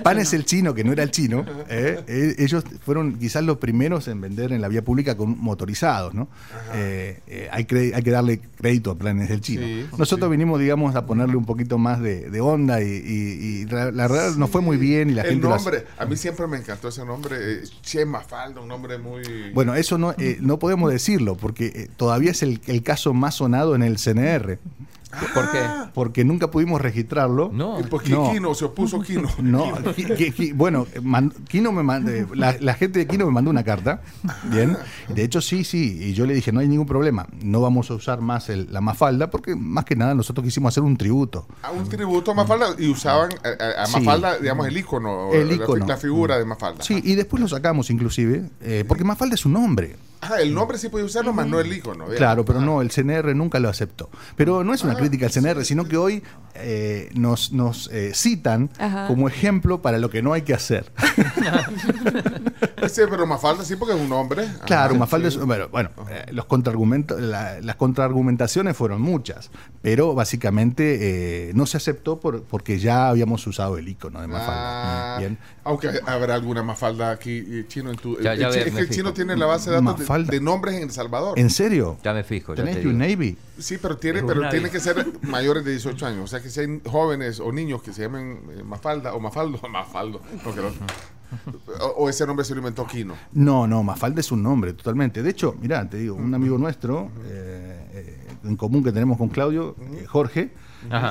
Pan 0.04 0.19
es 0.19 0.33
el 0.33 0.45
chino, 0.45 0.74
que 0.74 0.83
no 0.83 0.92
era 0.92 1.04
el 1.04 1.12
chino. 1.12 1.45
¿eh? 1.69 2.00
Eh, 2.07 2.36
ellos 2.39 2.63
fueron 2.83 3.18
quizás 3.19 3.44
los 3.44 3.57
primeros 3.57 4.07
en 4.07 4.21
vender 4.21 4.51
en 4.51 4.62
la 4.62 4.68
vía 4.68 4.81
pública 4.83 5.15
con 5.15 5.38
motorizados, 5.39 6.13
¿no? 6.13 6.27
Eh, 6.74 7.19
eh, 7.27 7.50
hay, 7.51 7.63
cre- 7.65 7.94
hay 7.95 8.01
que 8.04 8.12
darle 8.12 8.39
crédito 8.57 8.92
a 8.92 8.95
planes 8.97 9.30
del 9.30 9.42
chino. 9.42 9.63
Sí, 9.63 9.86
Nosotros 9.97 10.27
sí. 10.27 10.31
vinimos, 10.31 10.59
digamos, 10.59 10.95
a 10.95 11.06
ponerle 11.06 11.36
un 11.36 11.45
poquito 11.45 11.77
más 11.77 12.00
de, 12.01 12.30
de 12.30 12.42
onda 12.42 12.81
y, 12.81 12.90
y- 12.97 13.61
y 13.61 13.65
la, 13.65 13.91
la 13.91 14.07
verdad 14.07 14.35
nos 14.35 14.49
fue 14.49 14.61
muy 14.61 14.77
bien 14.77 15.09
y 15.09 15.13
la 15.13 15.21
el 15.23 15.29
gente 15.29 15.47
nombre, 15.47 15.85
a 15.97 16.05
mí 16.05 16.15
siempre 16.17 16.47
me 16.47 16.57
encantó 16.57 16.88
ese 16.89 17.05
nombre, 17.05 17.35
eh, 17.39 17.61
Chema 17.81 18.21
Falda, 18.21 18.61
un 18.61 18.67
nombre 18.67 18.97
muy... 18.97 19.51
Bueno, 19.53 19.75
eso 19.75 19.97
no, 19.97 20.11
eh, 20.17 20.38
no 20.41 20.59
podemos 20.59 20.91
decirlo 20.91 21.35
porque 21.35 21.67
eh, 21.67 21.89
todavía 21.97 22.31
es 22.31 22.43
el, 22.43 22.61
el 22.67 22.83
caso 22.83 23.13
más 23.13 23.35
sonado 23.35 23.75
en 23.75 23.83
el 23.83 23.97
CNR. 23.97 24.59
¿Por 25.33 25.51
qué? 25.51 25.59
Porque 25.93 26.23
nunca 26.23 26.49
pudimos 26.49 26.79
registrarlo. 26.81 27.49
No. 27.53 27.79
¿Y 27.79 27.83
por 27.83 28.01
qué 28.03 28.11
no. 28.11 28.31
Kino? 28.31 28.53
Se 28.55 28.65
opuso 28.65 29.01
Kino. 29.01 29.27
No, 29.41 29.71
Ki- 29.95 30.05
Ki- 30.05 30.31
Ki- 30.31 30.51
bueno, 30.53 30.87
man- 31.03 31.33
Kino 31.47 31.71
me 31.71 31.83
mand- 31.83 32.09
eh, 32.09 32.25
la, 32.33 32.56
la 32.59 32.73
gente 32.75 32.99
de 32.99 33.07
Kino 33.07 33.25
me 33.25 33.31
mandó 33.31 33.49
una 33.51 33.63
carta, 33.63 34.01
bien, 34.45 34.77
de 35.09 35.23
hecho 35.23 35.41
sí, 35.41 35.63
sí, 35.63 35.97
y 36.01 36.13
yo 36.13 36.25
le 36.25 36.33
dije, 36.33 36.51
no 36.51 36.59
hay 36.59 36.68
ningún 36.68 36.85
problema, 36.85 37.27
no 37.44 37.59
vamos 37.61 37.89
a 37.91 37.95
usar 37.95 38.21
más 38.21 38.49
el- 38.49 38.71
la 38.71 38.81
mafalda, 38.81 39.30
porque 39.30 39.56
más 39.56 39.85
que 39.85 39.95
nada 39.95 40.13
nosotros 40.15 40.44
quisimos 40.45 40.73
hacer 40.73 40.83
un 40.83 40.95
tributo. 40.97 41.47
A 41.63 41.71
un 41.71 41.87
tributo 41.89 42.31
a 42.31 42.33
Mafalda 42.35 42.68
y 42.77 42.89
usaban 42.89 43.31
a, 43.44 43.63
a- 43.63 43.83
a 43.83 43.85
Sí. 43.87 43.99
Mafalda, 43.99 44.37
digamos, 44.37 44.68
el 44.68 44.77
icono, 44.77 45.31
El 45.33 45.47
la- 45.49 45.53
ícono. 45.56 45.85
La, 45.85 45.97
figura 45.97 46.37
de 46.37 46.45
Mafalda. 46.45 46.83
Sí, 46.83 47.01
y 47.03 47.15
después 47.15 47.41
lo 47.41 47.47
sacamos 47.47 47.89
inclusive, 47.89 48.49
eh, 48.61 48.85
porque 48.87 49.03
Mafalda 49.03 49.35
es 49.35 49.45
un 49.45 49.53
nombre. 49.53 49.95
Ah, 50.21 50.35
el 50.40 50.54
nombre 50.54 50.78
sí 50.78 50.90
puede 50.90 51.04
usarlo, 51.06 51.33
más 51.33 51.47
no 51.47 51.59
el 51.59 51.73
icono. 51.73 52.06
Claro, 52.16 52.45
pero 52.45 52.59
Ah. 52.59 52.63
no, 52.66 52.81
el 52.81 52.92
CNR 52.92 53.33
nunca 53.35 53.59
lo 53.59 53.69
aceptó. 53.69 54.09
Pero 54.35 54.63
no 54.63 54.73
es 54.73 54.83
una 54.83 54.95
crítica 54.95 55.25
al 55.25 55.31
CNR, 55.31 55.66
sino 55.66 55.85
que 55.85 55.97
hoy 55.97 56.23
eh, 56.54 57.09
nos, 57.16 57.51
nos 57.51 57.90
eh, 57.92 58.11
citan 58.13 58.69
Ajá. 58.78 59.07
como 59.07 59.28
ejemplo 59.28 59.81
para 59.81 59.97
lo 59.97 60.09
que 60.11 60.21
no 60.21 60.33
hay 60.33 60.44
que 60.44 60.54
hacer. 60.54 60.92
Sí, 62.92 63.01
pero 63.09 63.25
Mafalda 63.28 63.63
sí, 63.63 63.75
porque 63.75 63.94
es 63.95 64.01
un 64.01 64.09
nombre. 64.09 64.47
Claro, 64.66 64.92
Ajá, 64.92 64.99
Mafalda 64.99 65.30
sí. 65.31 65.37
es. 65.37 65.45
Bueno, 65.45 65.69
bueno 65.69 65.90
eh, 66.09 66.25
los 66.31 66.45
contraargumentos, 66.45 67.21
la- 67.21 67.61
las 67.61 67.75
contraargumentaciones 67.75 68.75
fueron 68.75 69.01
muchas, 69.01 69.51
pero 69.81 70.13
básicamente 70.16 71.49
eh, 71.49 71.51
no 71.54 71.66
se 71.68 71.78
aceptó 71.78 72.19
por, 72.19 72.44
porque 72.44 72.80
ya 72.80 73.07
habíamos 73.09 73.45
usado 73.47 73.78
el 73.78 73.87
icono 73.87 74.19
de 74.21 74.28
Mafalda. 74.28 75.16
Ah, 75.16 75.19
Bien. 75.19 75.37
Aunque 75.63 75.89
habrá 76.07 76.33
alguna 76.33 76.63
Mafalda 76.63 77.11
aquí, 77.11 77.37
eh, 77.47 77.65
chino, 77.68 77.91
en 77.91 77.97
tu. 77.97 78.19
Ya- 78.19 78.33
ya 78.33 78.47
el, 78.47 78.53
ve- 78.56 78.63
chi- 78.63 78.69
es 78.69 78.73
que 78.75 78.81
el 78.81 78.89
chino 78.89 79.13
tiene 79.13 79.35
la 79.37 79.45
base 79.45 79.69
de 79.69 79.80
datos 79.81 80.27
de, 80.27 80.41
nombres 80.41 80.75
en 80.75 80.83
El 80.83 80.91
Salvador. 80.91 81.37
¿En 81.37 81.51
serio? 81.51 81.97
Ya 82.03 82.13
me 82.13 82.23
fijo. 82.23 82.56
Ya 82.56 82.63
¿Tenés 82.63 82.77
te 82.77 82.81
que 82.81 82.87
un 82.87 82.97
digo. 82.99 83.09
Navy? 83.11 83.37
Sí, 83.59 83.77
pero 83.80 83.95
tiene, 83.97 84.19
Es 84.19 84.25
pero 84.25 84.49
tiene 84.49 84.69
que 84.71 84.80
ser 84.80 85.06
mayores 85.21 85.63
de 85.63 85.71
18 85.71 86.03
años. 86.07 86.23
O 86.23 86.27
sea, 86.27 86.41
que 86.41 86.49
si 86.49 86.61
hay 86.61 86.81
jóvenes 86.89 87.39
o 87.39 87.51
niños 87.51 87.83
que 87.83 87.94
se 87.94 88.01
llamen 88.01 88.39
eh, 88.57 88.63
Mafalda 88.63 89.13
o 89.13 89.19
Mafaldo, 89.19 89.59
Mafaldo. 89.69 90.21
no, 90.44 90.56
que 90.56 90.61
no. 90.61 90.69
o, 91.80 91.85
o 92.06 92.09
ese 92.09 92.25
nombre 92.25 92.44
se 92.44 92.53
lo 92.56 92.59
inventó 92.61 92.87
Kino. 92.87 93.13
No, 93.33 93.68
no, 93.68 93.83
Mafalda 93.83 94.19
es 94.19 94.31
un 94.31 94.41
nombre, 94.41 94.73
totalmente. 94.73 95.21
De 95.21 95.30
hecho, 95.30 95.56
mirá, 95.61 95.87
te 95.87 95.97
digo, 95.97 96.15
un 96.15 96.33
amigo 96.33 96.57
nuestro, 96.57 97.11
eh, 97.25 97.87
eh, 97.94 98.27
en 98.45 98.56
común 98.57 98.83
que 98.83 98.91
tenemos 98.91 99.18
con 99.19 99.30
Claudio, 99.30 99.75
eh, 99.94 100.06
Jorge, 100.07 100.49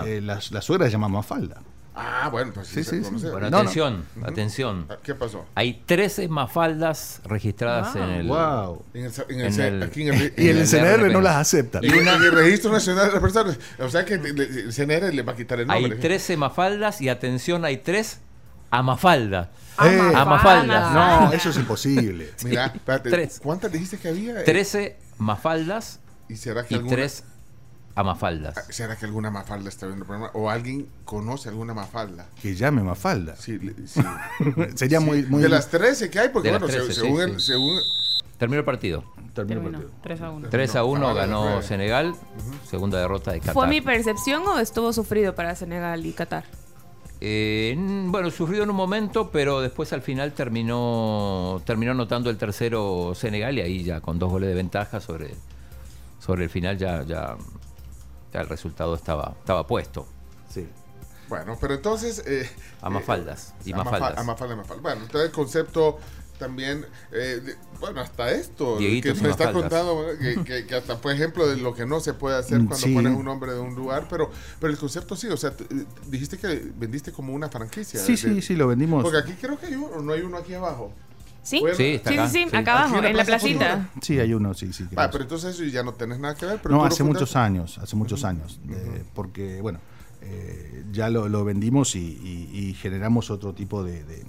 eh, 0.05 0.21
la, 0.21 0.41
la 0.51 0.61
suegra 0.61 0.87
se 0.87 0.93
llama 0.93 1.09
Mafalda. 1.09 1.63
Ah, 1.95 2.29
bueno, 2.31 2.53
pues 2.55 2.69
sí, 2.69 2.85
Sí, 2.85 3.03
se 3.03 3.05
sí. 3.05 3.11
Bueno, 3.11 3.41
No, 3.41 3.51
no. 3.51 3.57
atención, 3.59 4.05
atención. 4.23 4.87
Ah, 4.89 4.97
¿Qué 5.03 5.15
pasó? 5.15 5.45
Hay 5.57 5.83
13 5.87 6.29
mafaldas 6.29 7.21
registradas 7.25 7.95
Wow. 7.95 8.03
en 8.05 8.11
el. 8.11 8.27
Wow. 8.29 8.85
En 8.95 9.05
el, 9.07 9.13
en 9.29 9.41
el, 9.41 9.47
En 9.47 9.61
el- 9.61 9.83
aquí 9.83 10.03
en 10.09 10.15
el, 10.15 10.35
Y 10.37 10.49
el 10.49 10.59
el 10.59 10.67
CNR 10.69 11.11
no 11.13 11.21
las 11.21 11.37
acepta. 11.37 11.79
en 11.83 11.87
el- 11.93 12.07
en 12.09 12.23
el 12.23 12.33
Registro 12.33 12.71
Nacional 12.73 13.07
de 13.09 13.13
las 13.13 13.21
Personas. 13.21 13.59
O 13.81 13.89
sea 13.91 14.05
que 14.05 14.15
el 14.15 14.73
CNR 14.73 15.13
le 15.13 15.23
va 15.23 15.33
a 15.33 15.37
quitar 15.37 15.59
el 15.61 15.71
Hay 15.71 15.83
nombre. 15.83 15.99
13 15.99 16.37
mafaldas 16.37 17.01
y 17.01 17.09
atención, 17.09 17.65
hay 17.65 17.79
3 17.79 18.21
amafaldas. 18.71 19.49
Eh, 19.83 20.13
Amafaldas. 20.15 20.93
No, 20.93 21.33
eso 21.33 21.51
es 21.51 21.57
imposible. 21.57 22.31
Mira, 22.45 22.67
espérate, 22.67 23.11
Tres. 23.11 23.41
¿cuántas 23.43 23.73
dijiste 23.73 23.97
que 23.99 24.09
había? 24.09 24.45
13 24.45 24.97
mafaldas 25.19 26.01
¿Y 26.29 26.37
será 26.37 26.65
que 26.65 26.75
y 26.75 26.77
alguna, 26.77 26.97
3 26.97 27.25
amafaldas. 28.01 28.55
¿Será 28.71 28.97
que 28.97 29.05
alguna 29.07 29.31
mafalda 29.31 29.69
está 29.69 29.87
viendo 29.87 30.05
el 30.05 30.07
programa? 30.09 30.31
¿O 30.35 30.51
alguien 30.51 30.89
conoce 31.05 31.49
alguna 31.49 31.73
mafalda? 31.75 32.27
Que 32.43 32.55
llame 32.55 32.83
Mafalda. 32.83 33.37
Sí. 33.37 33.59
Sería 34.75 35.01
muy, 35.01 35.23
muy 35.25 35.43
de 35.43 35.49
las 35.49 35.69
13 35.69 36.11
que 36.11 36.19
hay, 36.21 36.29
porque 36.31 36.49
De 36.51 36.59
bueno, 36.59 36.67
se- 36.73 36.79
13, 36.81 36.93
según, 37.01 37.17
sí, 37.19 37.23
el, 37.23 37.41
sí. 37.41 37.47
según 37.47 37.79
Terminó 38.39 38.59
el 38.61 38.65
partido. 38.65 39.05
Termino 39.35 39.61
el 39.61 39.73
Terminó. 39.73 39.79
partido. 39.79 39.91
3 40.03 40.21
a 40.23 40.31
1. 40.31 40.49
3 40.49 40.77
a 40.77 40.85
1 40.85 41.09
Ah, 41.09 41.13
ganó. 41.15 41.63
Senegal. 41.63 42.15
Segunda 42.69 42.99
derrota 42.99 43.33
de 43.33 43.41
Qatar. 43.41 43.55
¿Fue 43.55 43.67
mi 43.69 43.81
percepción 43.81 44.43
o 44.47 44.59
estuvo 44.59 44.93
sufrido 44.93 45.35
para 45.35 45.55
Senegal 45.55 46.05
y 46.07 46.13
Qatar? 46.13 46.45
Eh, 47.23 47.77
bueno, 48.07 48.31
sufrió 48.31 48.63
en 48.63 48.71
un 48.71 48.77
momento, 48.77 49.31
pero 49.31 49.61
después 49.61 49.93
al 49.93 50.01
final 50.01 50.33
terminó 50.33 51.61
terminó 51.67 51.91
anotando 51.93 52.31
el 52.31 52.39
tercero 52.39 53.13
Senegal 53.15 53.59
y 53.59 53.61
ahí 53.61 53.85
ya 53.85 54.01
con 54.01 54.19
dos 54.19 54.31
goles 54.31 54.49
de 54.49 54.55
ventaja 54.55 55.01
sobre, 55.01 55.35
sobre 56.19 56.45
el 56.45 56.51
final 56.51 56.79
ya, 56.79 57.03
ya, 57.03 57.37
ya 58.33 58.41
el 58.41 58.49
resultado 58.49 58.95
estaba, 58.95 59.35
estaba 59.39 59.67
puesto. 59.67 60.07
Sí. 60.49 60.69
Bueno, 61.29 61.57
pero 61.61 61.75
entonces... 61.75 62.23
Eh, 62.27 62.51
A 62.83 62.91
Mafaldas 62.91 63.55
y 63.65 63.73
Mafaldas. 63.73 64.19
A 64.19 64.23
Mafalda, 64.25 64.57
Mafalda. 64.57 64.83
Bueno, 64.83 65.03
entonces 65.03 65.29
el 65.31 65.35
concepto 65.35 65.99
también, 66.41 66.87
eh, 67.13 67.41
de- 67.45 67.57
bueno, 67.81 68.01
hasta 68.01 68.31
esto, 68.33 68.79
Dieguitos 68.79 69.19
que 69.19 69.23
me 69.25 69.31
está 69.31 69.53
Mafaldas. 69.53 69.71
contando, 69.85 70.19
que, 70.19 70.43
que- 70.45 70.67
que 70.67 70.75
hasta 70.75 70.97
fue 70.97 71.13
ejemplo 71.15 71.47
de 71.47 71.57
lo 71.57 71.75
que 71.75 71.85
no 71.87 72.01
se 72.01 72.15
puede 72.15 72.37
hacer 72.39 72.61
Mm, 72.61 72.67
cuando 72.67 72.87
sí. 72.87 72.95
pones 72.95 73.15
un 73.15 73.25
nombre 73.27 73.53
de 73.53 73.61
un 73.61 73.75
lugar, 73.75 74.07
pero, 74.09 74.31
pero 74.59 74.73
el 74.73 74.79
concepto 74.79 75.15
sí, 75.17 75.29
o 75.29 75.37
sea, 75.37 75.51
eh, 75.51 75.85
dijiste 76.07 76.39
que 76.39 76.49
vendiste 76.77 77.13
como 77.13 77.33
una 77.35 77.49
franquicia. 77.51 78.01
Sí, 78.01 78.13
de- 78.13 78.17
sí, 78.19 78.43
sí, 78.43 78.57
lo 78.57 78.67
vendimos. 78.69 79.03
Porque 79.05 79.19
aquí 79.19 79.35
creo 79.41 79.59
que 79.59 79.67
hay 79.67 79.75
uno, 79.75 80.01
no 80.01 80.13
hay 80.13 80.23
uno 80.23 80.39
aquí 80.39 80.55
abajo. 80.55 80.93
¿Sí? 81.51 81.59
Bueno, 81.61 81.77
Sí, 81.77 81.85
está 81.95 82.11
Sí, 82.11 82.15
acá. 82.17 82.29
sí, 82.29 82.45
sí, 82.45 82.51
sí. 82.51 82.57
acá 82.57 82.79
abajo, 82.79 83.03
en 83.05 83.17
la 83.17 83.25
placita. 83.25 83.91
Sí, 84.01 84.19
hay 84.21 84.33
uno, 84.35 84.55
sí, 84.55 84.73
sí. 84.73 84.85
Ah, 84.95 85.09
pero 85.11 85.25
entonces 85.25 85.55
eso 85.57 85.65
ya 85.65 85.83
no 85.83 85.95
tenés 85.95 86.21
nada 86.21 86.37
que 86.37 86.47
ver. 86.47 86.61
Pero 86.63 86.77
no, 86.77 86.85
hace 86.85 87.03
muchos 87.03 87.35
años, 87.35 87.77
hace 87.79 87.97
muchos 87.97 88.23
años. 88.25 88.61
eh, 88.71 89.03
porque, 89.15 89.61
bueno, 89.61 89.81
eh, 90.23 90.85
ya 90.93 91.09
lo, 91.11 91.29
lo 91.29 91.45
vendimos 91.45 91.97
y, 91.97 91.99
y- 92.01 92.51
y 92.69 92.75
generamos 92.75 93.31
otro 93.31 93.53
tipo 93.53 93.83
de, 93.83 94.05
de, 94.05 94.23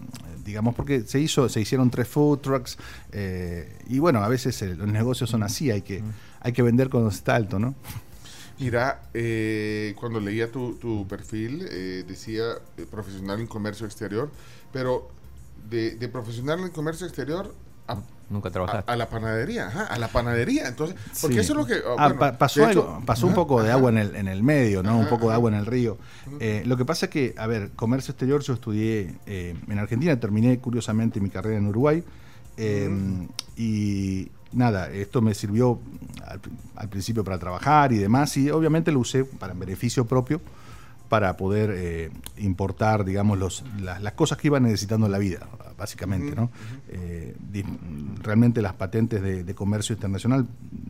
digamos, 0.43 0.73
porque 0.73 1.01
se 1.01 1.19
hizo, 1.19 1.47
se 1.47 1.61
hicieron 1.61 1.91
tres 1.91 2.07
food 2.07 2.39
trucks 2.39 2.77
eh, 3.11 3.77
y 3.87 3.99
bueno, 3.99 4.23
a 4.23 4.27
veces 4.27 4.59
los 4.77 4.87
negocios 4.87 5.29
son 5.29 5.43
así, 5.43 5.69
hay 5.69 5.83
que, 5.83 6.01
hay 6.39 6.53
que 6.53 6.63
vender 6.63 6.89
cuando 6.89 7.09
está 7.09 7.35
alto, 7.35 7.59
¿no? 7.59 7.75
Mira, 8.57 9.01
eh, 9.13 9.93
cuando 9.99 10.19
leía 10.19 10.51
tu, 10.51 10.75
tu 10.75 11.07
perfil, 11.07 11.67
eh, 11.69 12.03
decía 12.07 12.43
eh, 12.77 12.85
profesional 12.89 13.39
en 13.39 13.47
comercio 13.47 13.85
exterior, 13.85 14.31
pero 14.71 15.09
de, 15.69 15.95
de 15.95 16.07
profesional 16.09 16.59
en 16.61 16.69
comercio 16.69 17.05
exterior 17.07 17.53
a, 17.87 17.97
Nunca 18.29 18.47
a, 18.49 18.51
trabajaste. 18.51 18.89
a 18.91 18.95
la 18.95 19.09
panadería, 19.09 19.67
ajá, 19.67 19.83
a 19.85 19.97
la 19.99 20.07
panadería. 20.07 20.67
Entonces, 20.67 20.95
porque 21.21 21.35
Sí. 21.35 21.39
eso 21.41 21.53
es 21.53 21.57
lo 21.59 21.65
que. 21.65 21.73
ah, 21.85 21.95
Ah, 21.97 22.03
bueno, 22.07 22.19
pa- 22.19 22.37
pasó, 22.37 22.61
de 22.65 22.71
hecho- 22.71 22.89
algo- 22.95 23.05
pasó 23.05 23.25
un 23.25 23.33
Ajá, 23.33 23.41
poco 23.41 23.61
de 23.61 23.69
ajá. 23.69 23.77
agua 23.77 23.89
en 23.91 23.97
el, 23.97 24.15
en 24.15 24.27
el 24.27 24.43
medio, 24.43 24.83
¿no? 24.83 24.95
un 24.95 25.01
Ajá, 25.01 25.09
poco 25.09 25.27
de 25.29 25.33
agua 25.35 25.49
en 25.51 25.57
el 25.57 25.65
río. 25.65 25.97
Eh, 26.39 26.63
lo 26.65 26.77
que 26.77 26.85
pasa 26.85 27.07
es 27.07 27.11
que, 27.11 27.35
a 27.37 27.47
ver, 27.47 27.71
comercio 27.71 28.11
exterior 28.11 28.41
yo 28.41 28.53
estudié 28.53 29.15
eh, 29.25 29.55
en 29.67 29.79
Argentina, 29.79 30.17
terminé 30.19 30.59
curiosamente 30.59 31.19
mi 31.19 31.29
carrera 31.29 31.57
en 31.57 31.67
Uruguay. 31.67 32.03
eh, 32.57 32.89
Y 33.57 34.29
nada, 34.53 34.89
esto 34.91 35.21
me 35.21 35.33
sirvió 35.33 35.79
al, 36.25 36.39
al 36.75 36.89
principio 36.89 37.23
para 37.23 37.37
trabajar 37.39 37.91
y 37.93 37.97
demás, 37.97 38.35
y 38.37 38.49
obviamente 38.49 38.91
lo 38.91 38.99
usé 38.99 39.23
para 39.25 39.53
beneficio 39.53 40.05
propio 40.05 40.41
para 41.11 41.35
poder 41.35 41.73
eh, 41.75 42.09
importar, 42.37 43.03
digamos, 43.03 43.37
los, 43.37 43.65
las, 43.81 44.01
las 44.01 44.13
cosas 44.13 44.37
que 44.37 44.47
iba 44.47 44.61
necesitando 44.61 45.07
en 45.07 45.11
la 45.11 45.17
vida, 45.17 45.45
básicamente, 45.77 46.33
¿no? 46.37 46.49
Eh, 46.87 47.35
realmente 48.23 48.61
las 48.61 48.71
patentes 48.75 49.21
de, 49.21 49.43
de 49.43 49.53
comercio 49.53 49.93
internacional 49.93 50.47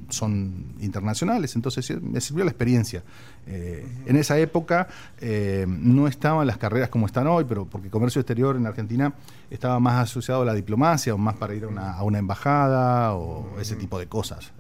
son 0.10 0.76
internacionales, 0.80 1.56
entonces 1.56 2.00
me 2.04 2.22
sirvió 2.22 2.44
la 2.44 2.52
experiencia. 2.52 3.02
Eh, 3.48 3.84
En 4.06 4.16
esa 4.16 4.38
época 4.38 4.88
eh, 5.20 5.66
no 5.68 6.08
estaban 6.08 6.46
las 6.46 6.58
carreras 6.60 6.90
como 6.90 7.08
están 7.08 7.26
hoy, 7.26 7.46
pero 7.50 7.66
porque 7.66 7.90
comercio 7.90 8.22
exterior 8.22 8.56
en 8.56 8.68
Argentina 8.68 9.16
estaba 9.50 9.80
más 9.80 10.04
asociado 10.04 10.44
a 10.44 10.46
la 10.46 10.54
diplomacia 10.54 11.16
o 11.16 11.18
más 11.18 11.36
para 11.38 11.56
ir 11.56 11.64
a 11.64 11.68
una, 11.68 11.94
a 11.94 12.04
una 12.04 12.20
embajada 12.20 13.16
o 13.16 13.60
ese 13.60 13.76
tipo 13.76 13.98
de 13.98 14.06
cosas. 14.06 14.52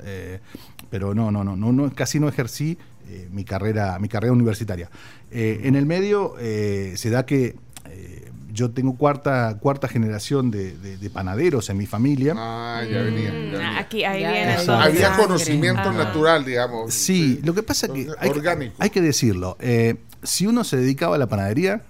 Pero 0.89 1.13
no, 1.13 1.29
no, 1.29 1.43
no, 1.43 1.55
no, 1.55 1.71
no, 1.71 1.93
casi 1.93 2.19
no 2.19 2.27
ejercí 2.27 2.79
eh, 3.11 3.27
mi 3.31 3.43
carrera, 3.43 3.99
mi 3.99 4.07
carrera 4.07 4.31
universitaria. 4.33 4.89
Eh, 5.31 5.61
en 5.63 5.75
el 5.75 5.85
medio 5.85 6.35
eh, 6.39 6.93
se 6.95 7.09
da 7.09 7.25
que 7.25 7.55
eh, 7.89 8.29
yo 8.53 8.71
tengo 8.71 8.95
cuarta, 8.97 9.57
cuarta 9.59 9.87
generación 9.87 10.51
de, 10.51 10.77
de- 10.77 10.97
de 10.97 11.09
panaderos 11.09 11.69
en 11.69 11.77
mi 11.77 11.85
familia. 11.85 12.33
Ah, 12.37 12.81
ya 12.89 13.01
venía. 13.01 13.29
ya 13.29 13.31
Mm, 13.31 13.51
venía. 13.51 13.79
Aquí, 13.79 14.03
ahí 14.03 14.19
viene. 14.19 14.55
Había 14.67 15.15
conocimiento 15.15 15.81
Ajá. 15.81 15.93
natural, 15.93 16.45
digamos. 16.45 16.93
Sí, 16.93 17.39
lo 17.43 17.53
que 17.53 17.63
pasa 17.63 17.87
es 17.87 17.91
que 17.93 18.07
hay, 18.19 18.31
que- 18.31 18.39
Orgánico. 18.39 18.75
hay 18.79 18.89
que 18.89 19.01
decirlo. 19.01 19.57
eh, 19.59 19.95
si 20.23 20.45
uno 20.47 20.63
se 20.63 20.77
dedicaba 20.77 21.15
a 21.15 21.19
la 21.19 21.27
panadería, 21.27 21.81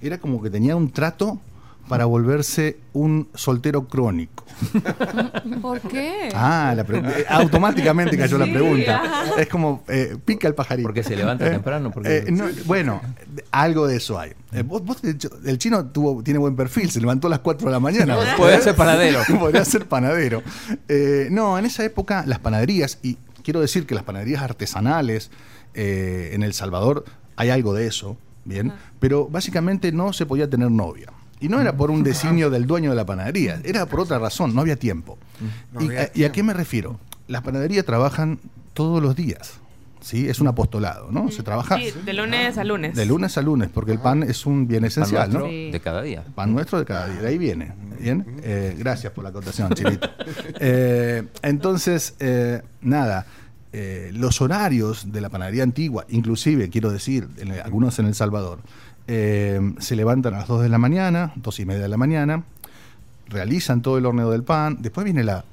era 0.00 0.18
como 0.18 0.40
que 0.42 0.48
tenía 0.50 0.76
un 0.76 0.90
trato 0.90 1.40
para 1.88 2.04
volverse 2.04 2.78
un 2.92 3.28
soltero 3.34 3.86
crónico. 3.88 4.44
¿Por 5.62 5.80
qué? 5.82 6.30
Ah, 6.34 6.74
la 6.76 6.82
eh, 6.82 7.24
automáticamente 7.28 8.16
cayó 8.16 8.38
la 8.38 8.46
pregunta. 8.46 9.02
ajá. 9.02 9.40
Es 9.40 9.48
como 9.48 9.82
eh, 9.88 10.16
pica 10.24 10.48
el 10.48 10.54
pajarito. 10.54 10.88
Porque 10.88 11.02
se 11.02 11.14
levanta 11.16 11.46
Eh, 11.46 11.50
temprano. 11.50 11.90
Porque... 11.90 12.18
eh, 12.18 12.24
no, 12.30 12.46
bueno, 12.64 13.00
algo 13.50 13.86
de 13.86 13.96
eso 13.96 14.18
hay. 14.18 14.32
Eh, 14.52 14.62
vos- 14.62 14.82
vos, 14.84 14.98
el 15.04 15.58
chino 15.58 15.86
tuvo, 15.86 16.22
tiene 16.22 16.38
buen 16.38 16.56
perfil, 16.56 16.90
se 16.90 17.00
levantó 17.00 17.26
a 17.26 17.30
las 17.30 17.40
4 17.40 17.66
de 17.68 17.72
la 17.72 17.80
mañana. 17.80 18.16
Puede 18.36 18.60
ser 18.62 18.74
panadero. 18.74 19.20
Podría 19.38 19.64
ser 19.64 19.86
panadero. 19.86 20.42
Eh, 20.88 21.28
no, 21.30 21.58
en 21.58 21.66
esa 21.66 21.84
época 21.84 22.24
las 22.26 22.38
panaderías, 22.38 22.98
y 23.02 23.16
quiero 23.42 23.60
decir 23.60 23.86
que 23.86 23.94
las 23.94 24.04
panaderías 24.04 24.42
artesanales 24.42 25.30
eh, 25.74 26.30
en 26.32 26.42
El 26.42 26.52
Salvador 26.54 27.04
hay 27.36 27.50
algo 27.50 27.74
de 27.74 27.86
eso, 27.86 28.16
¿bien? 28.44 28.72
Pero 28.98 29.28
básicamente 29.28 29.92
no 29.92 30.12
se 30.14 30.24
podía 30.24 30.48
tener 30.48 30.70
novia. 30.70 31.12
Y 31.40 31.48
no 31.48 31.60
era 31.60 31.76
por 31.76 31.90
un 31.90 32.02
designio 32.04 32.50
del 32.50 32.66
dueño 32.66 32.90
de 32.90 32.96
la 32.96 33.04
panadería, 33.06 33.60
era 33.64 33.86
por 33.86 34.00
otra 34.00 34.18
razón, 34.18 34.54
no 34.54 34.60
había 34.62 34.76
tiempo. 34.76 35.18
No 35.72 35.82
y, 35.82 35.96
a- 35.96 36.10
¿Y 36.14 36.24
a 36.24 36.32
qué 36.32 36.42
me 36.42 36.52
refiero? 36.54 36.98
Las 37.28 37.42
panaderías 37.42 37.84
trabajan 37.84 38.38
todos 38.72 39.02
los 39.02 39.16
días, 39.16 39.54
¿sí? 40.00 40.28
Es 40.28 40.40
un 40.40 40.48
apostolado, 40.48 41.08
¿no? 41.10 41.30
Se 41.30 41.42
trabaja 41.42 41.76
Sí, 41.76 41.92
de 42.04 42.12
lunes 42.12 42.56
a 42.58 42.64
lunes. 42.64 42.94
de 42.94 43.04
lunes 43.06 43.36
a 43.36 43.42
lunes, 43.42 43.68
porque 43.72 43.92
el 43.92 43.98
pan 43.98 44.22
es 44.22 44.46
un 44.46 44.66
bien 44.68 44.82
Pan 44.82 44.86
esencial, 44.88 45.32
¿no? 45.32 45.40
nuestro 45.40 45.50
Sí. 45.50 45.70
de 45.72 45.80
cada 45.80 46.02
día. 46.02 46.24
Pan 46.34 46.52
nuestro 46.52 46.78
de 46.78 46.84
cada 46.84 47.08
día, 47.08 47.20
de 47.20 47.28
ahí 47.28 47.38
viene. 47.38 47.72
¿Bien? 47.98 48.24
Eh, 48.42 48.76
gracias 48.78 49.12
por 49.12 49.24
la 49.24 49.30
acotación, 49.30 49.72
Chilito. 49.72 50.08
Eh, 50.60 51.24
entonces, 51.42 52.14
eh, 52.20 52.62
nada, 52.82 53.26
eh, 53.72 54.10
los 54.12 54.40
horarios 54.40 55.12
de 55.12 55.20
la 55.20 55.28
panadería 55.30 55.62
antigua, 55.62 56.04
inclusive, 56.08 56.68
quiero 56.70 56.90
decir, 56.92 57.28
en 57.38 57.52
algunos 57.52 57.98
en 57.98 58.06
El 58.06 58.14
Salvador, 58.14 58.60
eh, 59.08 59.60
se 59.78 59.96
levantan 59.96 60.34
a 60.34 60.38
las 60.38 60.48
2 60.48 60.62
de 60.62 60.68
la 60.68 60.78
mañana, 60.78 61.32
2 61.36 61.60
y 61.60 61.64
media 61.66 61.82
de 61.82 61.88
la 61.88 61.96
mañana, 61.96 62.42
realizan 63.28 63.82
todo 63.82 63.98
el 63.98 64.06
horneo 64.06 64.30
del 64.30 64.42
pan, 64.44 64.78
después 64.80 65.04
viene 65.04 65.24
la 65.24 65.44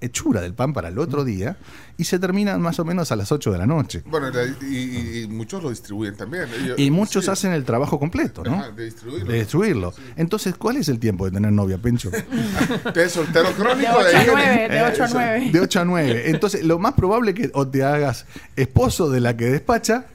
hechura 0.00 0.42
del 0.42 0.52
pan 0.52 0.74
para 0.74 0.88
el 0.88 0.98
otro 0.98 1.24
día 1.24 1.56
y 1.96 2.04
se 2.04 2.18
terminan 2.18 2.60
más 2.60 2.78
o 2.78 2.84
menos 2.84 3.10
a 3.10 3.16
las 3.16 3.32
8 3.32 3.52
de 3.52 3.56
la 3.58 3.64
noche. 3.66 4.02
Bueno, 4.04 4.28
y, 4.60 4.66
y- 4.66 5.22
y 5.22 5.26
muchos 5.28 5.62
lo 5.62 5.70
distribuyen 5.70 6.14
también. 6.14 6.44
Yo- 6.66 6.74
Y 6.76 6.90
muchos 6.90 7.24
sí. 7.24 7.30
hacen 7.30 7.52
el 7.52 7.64
trabajo 7.64 7.98
completo, 7.98 8.42
¿no? 8.44 8.54
Ajá, 8.56 8.70
de 8.72 8.84
distribuirlo. 8.84 9.32
De 9.32 9.38
destruirlo. 9.38 9.94
Entonces, 10.16 10.56
¿cuál 10.56 10.76
es 10.76 10.90
el 10.90 10.98
tiempo 10.98 11.24
de 11.24 11.30
tener 11.30 11.52
novia, 11.52 11.78
Pencho? 11.78 12.10
Es 12.94 13.12
soltero 13.12 13.48
De 13.48 13.54
crónico. 13.54 13.92
8 13.96 13.98
a 13.98 14.18
ahí 14.18 14.26
viene. 14.26 14.32
9, 14.34 14.68
de 14.68 14.76
Eh, 14.78 14.84
8 14.92 15.02
a 15.02 15.06
eso. 15.06 15.14
9. 15.14 15.50
De 15.52 15.60
8 15.60 15.80
a 15.80 15.84
9. 15.86 16.22
Entonces, 16.30 16.64
lo 16.64 16.78
más 16.78 16.92
probable 16.94 17.30
es 17.30 17.36
que 17.36 17.50
o 17.54 17.66
te 17.66 17.82
hagas 17.84 18.26
esposo 18.56 19.08
de 19.08 19.20
la 19.20 19.34
que 19.38 19.46
despacha. 19.46 20.04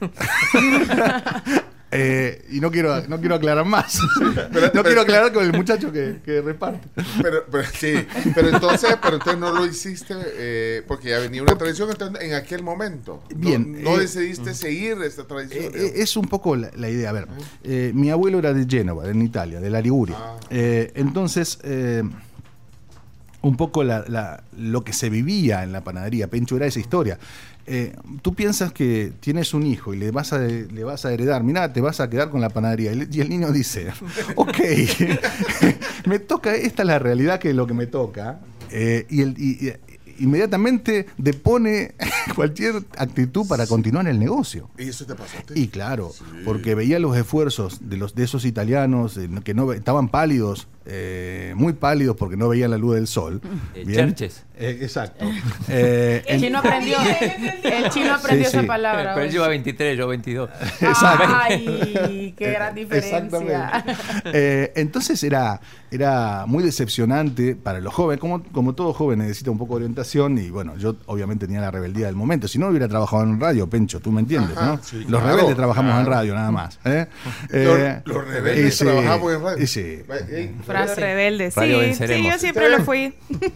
eh, 1.92 2.44
y 2.50 2.60
no 2.60 2.70
quiero, 2.70 3.06
no 3.08 3.18
quiero 3.18 3.34
aclarar 3.34 3.64
más. 3.64 3.98
no 4.74 4.82
quiero 4.84 5.00
aclarar 5.00 5.32
con 5.32 5.44
el 5.44 5.52
muchacho 5.52 5.90
que, 5.90 6.18
que 6.24 6.40
reparte. 6.40 6.88
Pero, 7.20 7.44
pero, 7.50 7.64
sí, 7.72 7.94
pero 8.34 8.48
entonces, 8.48 8.96
pero 9.02 9.16
entonces 9.16 9.40
no 9.40 9.52
lo 9.52 9.66
hiciste 9.66 10.14
eh, 10.16 10.82
porque 10.86 11.10
ya 11.10 11.18
venía 11.18 11.42
una 11.42 11.56
tradición 11.58 11.90
entonces, 11.90 12.22
en 12.22 12.34
aquel 12.34 12.62
momento. 12.62 13.22
No- 13.30 13.36
Bien, 13.36 13.82
No, 13.82 13.96
eh, 13.96 14.00
decidiste 14.00 14.54
seguir 14.54 14.98
esta 15.02 15.24
tradición. 15.26 15.64
Eh, 15.64 15.70
eh, 15.74 15.92
es 15.96 16.16
un 16.16 16.26
poco 16.28 16.54
la, 16.54 16.70
la 16.76 16.88
idea. 16.88 17.10
A 17.10 17.12
ver, 17.12 17.26
eh, 17.64 17.90
mi 17.94 18.10
abuelo 18.10 18.38
era 18.38 18.52
de 18.52 18.66
Génova, 18.68 19.08
en 19.08 19.20
Italia, 19.22 19.60
de 19.60 19.70
la 19.70 19.80
Liguria. 19.80 20.16
Ah. 20.18 20.36
Entonces, 20.50 21.58
un 23.42 23.56
poco 23.56 23.82
la- 23.82 24.04
la- 24.06 24.44
lo 24.56 24.84
que 24.84 24.92
se 24.92 25.08
vivía 25.08 25.62
en 25.62 25.72
la 25.72 25.82
panadería. 25.82 26.28
Pencho 26.28 26.56
era 26.56 26.66
esa 26.66 26.78
historia. 26.78 27.18
Eh, 27.72 27.94
tú 28.22 28.34
piensas 28.34 28.72
que 28.72 29.12
tienes 29.20 29.54
un 29.54 29.64
hijo 29.64 29.94
y 29.94 29.96
le 29.96 30.10
vas 30.10 30.32
a, 30.32 30.40
le 30.40 30.82
vas 30.82 31.04
a 31.04 31.12
heredar, 31.12 31.44
mira, 31.44 31.72
te 31.72 31.80
vas 31.80 32.00
a 32.00 32.10
quedar 32.10 32.28
con 32.28 32.40
la 32.40 32.48
panadería. 32.48 32.92
Y 32.92 33.20
el- 33.20 33.28
niño 33.28 33.52
dice, 33.52 33.92
ok, 34.34 34.58
me 36.06 36.18
toca, 36.18 36.54
esta 36.54 36.82
es 36.82 36.86
la 36.88 36.98
realidad 36.98 37.38
que 37.38 37.50
es 37.50 37.54
lo 37.54 37.66
que 37.68 37.74
me 37.74 37.86
toca. 37.86 38.40
Eh, 38.72 39.06
y, 39.08 39.20
el, 39.22 39.34
y- 39.38 39.72
inmediatamente 40.20 41.06
depone 41.18 41.94
cualquier 42.34 42.76
actitud 42.96 43.46
para 43.48 43.66
continuar 43.66 44.06
el 44.08 44.18
negocio. 44.18 44.70
¿Y 44.78 44.88
eso 44.88 45.04
te 45.06 45.14
pasó 45.14 45.38
a 45.38 45.42
ti? 45.42 45.54
Y 45.56 45.68
claro, 45.68 46.12
porque 46.44 46.74
veía 46.74 46.98
los 46.98 47.16
esfuerzos 47.16 47.88
de 47.88 47.96
los 47.96 48.14
de 48.14 48.24
esos 48.24 48.44
italianos 48.44 49.16
eh, 49.16 49.28
que 49.44 49.54
no 49.54 49.72
estaban 49.72 50.08
pálidos, 50.08 50.68
eh, 50.86 51.52
muy 51.56 51.72
pálidos 51.74 52.16
porque 52.16 52.36
no 52.36 52.48
veían 52.48 52.70
la 52.70 52.78
luz 52.78 52.94
del 52.96 53.06
sol. 53.06 53.40
Eh, 53.74 53.84
Bien. 53.86 54.08
cherches. 54.08 54.44
Eh, 54.56 54.78
exacto. 54.82 55.24
Eh, 55.68 56.22
El 56.26 56.34
en- 56.36 56.40
chino 56.42 56.58
aprendió, 56.58 56.96
el 57.62 57.90
chino 57.90 58.14
aprendió 58.14 58.44
Sí, 58.44 58.50
esa 58.50 58.60
sí. 58.62 58.66
palabra. 58.66 59.14
Pero 59.14 59.26
él 59.26 59.32
lleva 59.32 59.48
23, 59.48 59.96
yo 59.98 60.08
22. 60.08 60.50
Exacto. 60.80 61.24
Ay, 61.28 62.34
qué 62.36 62.50
gran 62.50 62.74
diferencia. 62.74 63.18
Exactamente. 63.18 63.54
Eh, 64.24 64.72
entonces 64.76 65.22
era, 65.22 65.60
era 65.90 66.44
muy 66.46 66.62
decepcionante 66.64 67.54
para 67.54 67.80
los 67.80 67.94
jóvenes, 67.94 68.20
como, 68.20 68.42
como 68.52 68.74
todo 68.74 68.92
joven 68.92 69.20
necesita 69.20 69.50
un 69.50 69.58
poco 69.58 69.74
de 69.74 69.84
orientación 69.84 70.09
y 70.14 70.50
bueno, 70.50 70.76
yo 70.76 70.96
obviamente 71.06 71.46
tenía 71.46 71.60
la 71.60 71.70
rebeldía 71.70 72.06
del 72.06 72.16
momento, 72.16 72.48
si 72.48 72.58
no 72.58 72.68
hubiera 72.68 72.88
trabajado 72.88 73.22
en 73.22 73.38
radio, 73.40 73.68
Pencho, 73.68 74.00
tú 74.00 74.10
me 74.12 74.20
entiendes, 74.20 74.56
Ajá, 74.56 74.66
¿no? 74.76 74.82
sí, 74.82 75.04
los 75.08 75.20
claro, 75.20 75.36
rebeldes 75.36 75.56
trabajamos 75.56 76.00
en 76.00 76.06
radio 76.06 76.34
nada 76.34 76.50
más. 76.50 76.78
¿eh? 76.84 77.06
Los- 77.50 77.78
Eh, 77.78 78.02
los 78.04 78.26
rebeldes 78.28 78.74
y 78.74 78.76
sí, 78.78 78.84
trabajamos 78.84 79.32
en 79.34 79.42
radio. 79.42 79.62
y 79.62 79.66
sí. 79.66 80.02
Vaya, 80.08 80.26
ey, 80.30 80.56
Frase. 80.66 80.88
Los 80.88 80.98
rebeldes. 80.98 81.56
Radio 81.56 81.80
Sí, 81.80 81.94
sí, 81.94 82.24
yo 82.24 82.38
siempre 82.38 82.68
lo 82.70 82.84
fui. 82.84 83.14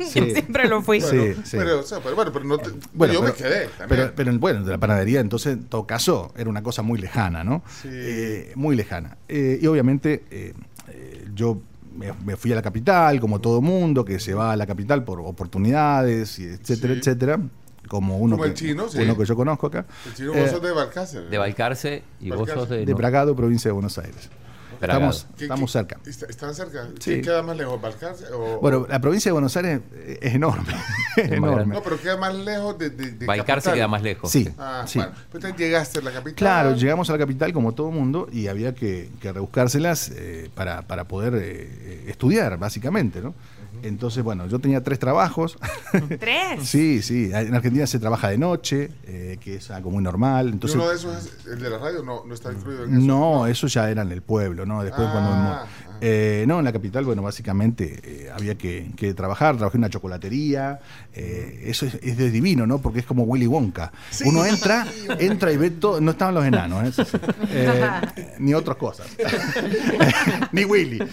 Sí. 0.08 0.20
Yo 0.20 0.25
siempre 0.34 0.68
lo 0.68 0.82
fui. 0.82 1.00
Sí, 1.00 1.16
Bueno, 1.16 1.34
sí. 1.44 1.56
Pero, 1.58 1.80
o 1.80 1.82
sea, 1.82 1.99
pero 2.00 2.14
bueno, 2.16 2.32
pero 2.32 2.44
no 2.44 2.58
te- 2.58 2.70
Bueno, 2.92 3.14
yo 3.14 3.20
pero, 3.20 3.32
me 3.32 3.38
quedé 3.38 3.66
también. 3.78 3.88
Pero, 3.88 4.12
pero, 4.14 4.38
bueno, 4.38 4.64
de 4.64 4.70
la 4.73 4.78
panadería, 4.78 5.20
entonces, 5.20 5.54
en 5.54 5.64
todo 5.64 5.87
caso, 5.87 6.32
era 6.37 6.49
una 6.49 6.62
cosa 6.62 6.82
muy 6.82 6.99
lejana, 7.00 7.44
¿no? 7.44 7.62
Sí. 7.82 7.88
Eh, 7.90 8.52
muy 8.54 8.76
lejana. 8.76 9.16
Eh, 9.28 9.58
y 9.61 9.66
obviamente, 9.66 10.25
eh, 10.30 10.54
eh, 10.88 11.25
yo 11.34 11.58
me, 11.96 12.12
me 12.24 12.36
fui 12.36 12.52
a 12.52 12.54
la 12.56 12.62
capital, 12.62 13.20
como 13.20 13.40
todo 13.40 13.60
mundo, 13.62 14.04
que 14.04 14.18
se 14.18 14.34
va 14.34 14.52
a 14.52 14.56
la 14.56 14.66
capital 14.66 15.04
por 15.04 15.20
oportunidades, 15.20 16.38
y 16.38 16.44
etcétera, 16.44 16.94
Sí. 16.94 17.00
etcétera. 17.00 17.40
Como 17.88 18.16
uno, 18.16 18.36
Como 18.36 18.44
que, 18.44 18.48
el 18.50 18.54
chino, 18.54 18.88
sí. 18.88 18.98
uno 18.98 19.16
que 19.16 19.24
yo 19.26 19.36
conozco 19.36 19.66
acá. 19.66 19.84
el 20.06 20.14
chino 20.14 20.32
Eh, 20.34 20.40
vos 20.42 20.50
sos 20.50 20.62
de 20.62 20.72
Balcácer. 20.72 21.28
De 21.28 21.36
Balcarce 21.38 22.02
y 22.20 22.30
vos 22.30 22.48
sos 22.48 22.68
de... 22.68 22.84
de 22.86 22.92
no, 22.92 22.96
Bragado, 22.96 23.36
provincia 23.36 23.68
de 23.68 23.72
Buenos 23.72 23.98
Aires. 23.98 24.30
Estamos, 24.80 25.26
¿Qué- 25.36 25.44
estamos 25.44 25.70
cerca. 25.72 25.98
está- 26.06 26.26
¿Están 26.26 26.54
cerca? 26.54 26.88
Sí. 27.00 27.10
¿Qué 27.16 27.20
queda 27.22 27.42
más 27.42 27.56
lejos? 27.56 27.80
¿Balcácer? 27.80 28.28
O, 28.32 28.58
Bueno, 28.60 28.86
la 28.88 29.00
provincia 29.00 29.28
de 29.30 29.32
Buenos 29.32 29.56
Aires 29.56 29.80
eh, 29.94 30.18
es 30.22 30.34
enorme. 30.34 30.72
es 31.16 31.32
enorme. 31.32 31.74
No, 31.74 31.82
pero 31.82 32.00
queda 32.00 32.16
más 32.16 32.34
lejos 32.34 32.78
de, 32.78 32.90
de, 32.90 33.10
de 33.12 33.26
Balcarce 33.26 33.66
capital. 33.70 33.74
queda 33.74 33.88
más 33.88 34.02
lejos. 34.02 34.30
Sí. 34.30 34.48
Ah, 34.58 34.84
Sí. 34.86 34.98
bueno. 34.98 35.12
Pues 35.30 35.44
entonces 35.44 35.58
llegaste 35.58 35.98
a 35.98 36.02
la 36.02 36.12
capital. 36.12 36.34
Claro, 36.34 36.74
llegamos 36.74 37.08
a 37.10 37.12
la 37.12 37.18
capital 37.18 37.52
como 37.52 37.72
todo 37.72 37.90
mundo 37.90 38.28
y 38.32 38.46
había 38.48 38.74
que, 38.74 39.10
que 39.20 39.32
rebuscárselas 39.32 40.10
eh, 40.14 40.50
para, 40.54 40.82
para 40.82 41.04
poder 41.04 41.34
eh, 41.36 42.04
estudiar, 42.08 42.58
básicamente, 42.58 43.20
¿no? 43.20 43.34
Entonces, 43.82 44.22
bueno, 44.22 44.46
yo 44.46 44.58
tenía 44.58 44.82
tres 44.82 44.98
trabajos. 44.98 45.58
Tres. 46.20 46.62
sí, 46.68 47.02
sí. 47.02 47.30
En 47.32 47.54
Argentina 47.54 47.86
se 47.86 47.98
trabaja 47.98 48.28
de 48.28 48.38
noche, 48.38 48.90
eh, 49.04 49.38
que 49.40 49.56
es 49.56 49.70
algo 49.70 49.90
muy 49.90 50.02
normal. 50.02 50.48
¿Y 50.48 50.52
Entonces, 50.52 50.76
uno 50.76 50.88
de 50.88 50.96
esos 50.96 51.26
es 51.26 51.46
el 51.46 51.58
de 51.60 51.70
la 51.70 51.78
radio? 51.78 52.02
No, 52.02 52.24
no 52.24 52.34
está 52.34 52.52
incluido 52.52 52.84
en 52.84 52.96
eso. 52.96 53.06
no, 53.06 53.46
eso 53.46 53.66
ya 53.66 53.90
era 53.90 54.02
en 54.02 54.12
el 54.12 54.22
pueblo, 54.22 54.64
¿no? 54.66 54.82
Después 54.82 55.06
Ah, 55.10 55.12
cuando... 55.12 55.93
Eh, 56.00 56.44
no, 56.46 56.58
en 56.58 56.64
la 56.64 56.72
capital, 56.72 57.04
bueno, 57.04 57.22
básicamente 57.22 58.00
eh, 58.02 58.30
había 58.34 58.56
que, 58.56 58.90
que 58.96 59.14
trabajar, 59.14 59.56
trabajé 59.56 59.76
en 59.78 59.82
una 59.82 59.90
chocolatería, 59.90 60.80
eh, 61.14 61.62
eso 61.66 61.86
es, 61.86 61.94
es 62.02 62.16
de 62.16 62.30
divino, 62.30 62.66
¿no? 62.66 62.78
Porque 62.78 63.00
es 63.00 63.06
como 63.06 63.22
Willy 63.24 63.46
Wonka. 63.46 63.92
Uno 64.24 64.44
entra, 64.44 64.86
entra 65.18 65.52
y 65.52 65.56
ve 65.56 65.70
todo, 65.70 66.00
no 66.00 66.10
estaban 66.10 66.34
los 66.34 66.44
enanos, 66.44 66.98
¿eh? 66.98 67.04
Sí. 67.04 67.16
Eh, 67.56 67.90
ni 68.38 68.52
otras 68.54 68.76
cosas, 68.76 69.06
ni 70.52 70.64
Willy. 70.64 70.98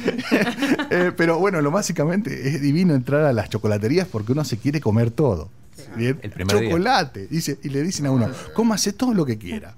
Eh, 0.93 1.11
pero 1.15 1.39
bueno, 1.39 1.61
lo 1.61 1.71
básicamente 1.71 2.49
es 2.49 2.61
divino 2.61 2.93
entrar 2.93 3.23
a 3.25 3.31
las 3.33 3.49
chocolaterías 3.49 4.07
porque 4.07 4.33
uno 4.33 4.43
se 4.43 4.57
quiere 4.57 4.81
comer 4.81 5.11
todo. 5.11 5.49
Bien, 5.95 6.19
El 6.21 6.31
primer 6.31 6.59
día. 6.59 6.69
chocolate. 6.69 7.27
Dice, 7.27 7.57
y 7.63 7.69
le 7.69 7.81
dicen 7.81 8.05
a 8.07 8.11
uno, 8.11 8.29
cómase 8.53 8.93
todo 8.93 9.13
lo 9.13 9.25
que 9.25 9.37
quiera. 9.37 9.75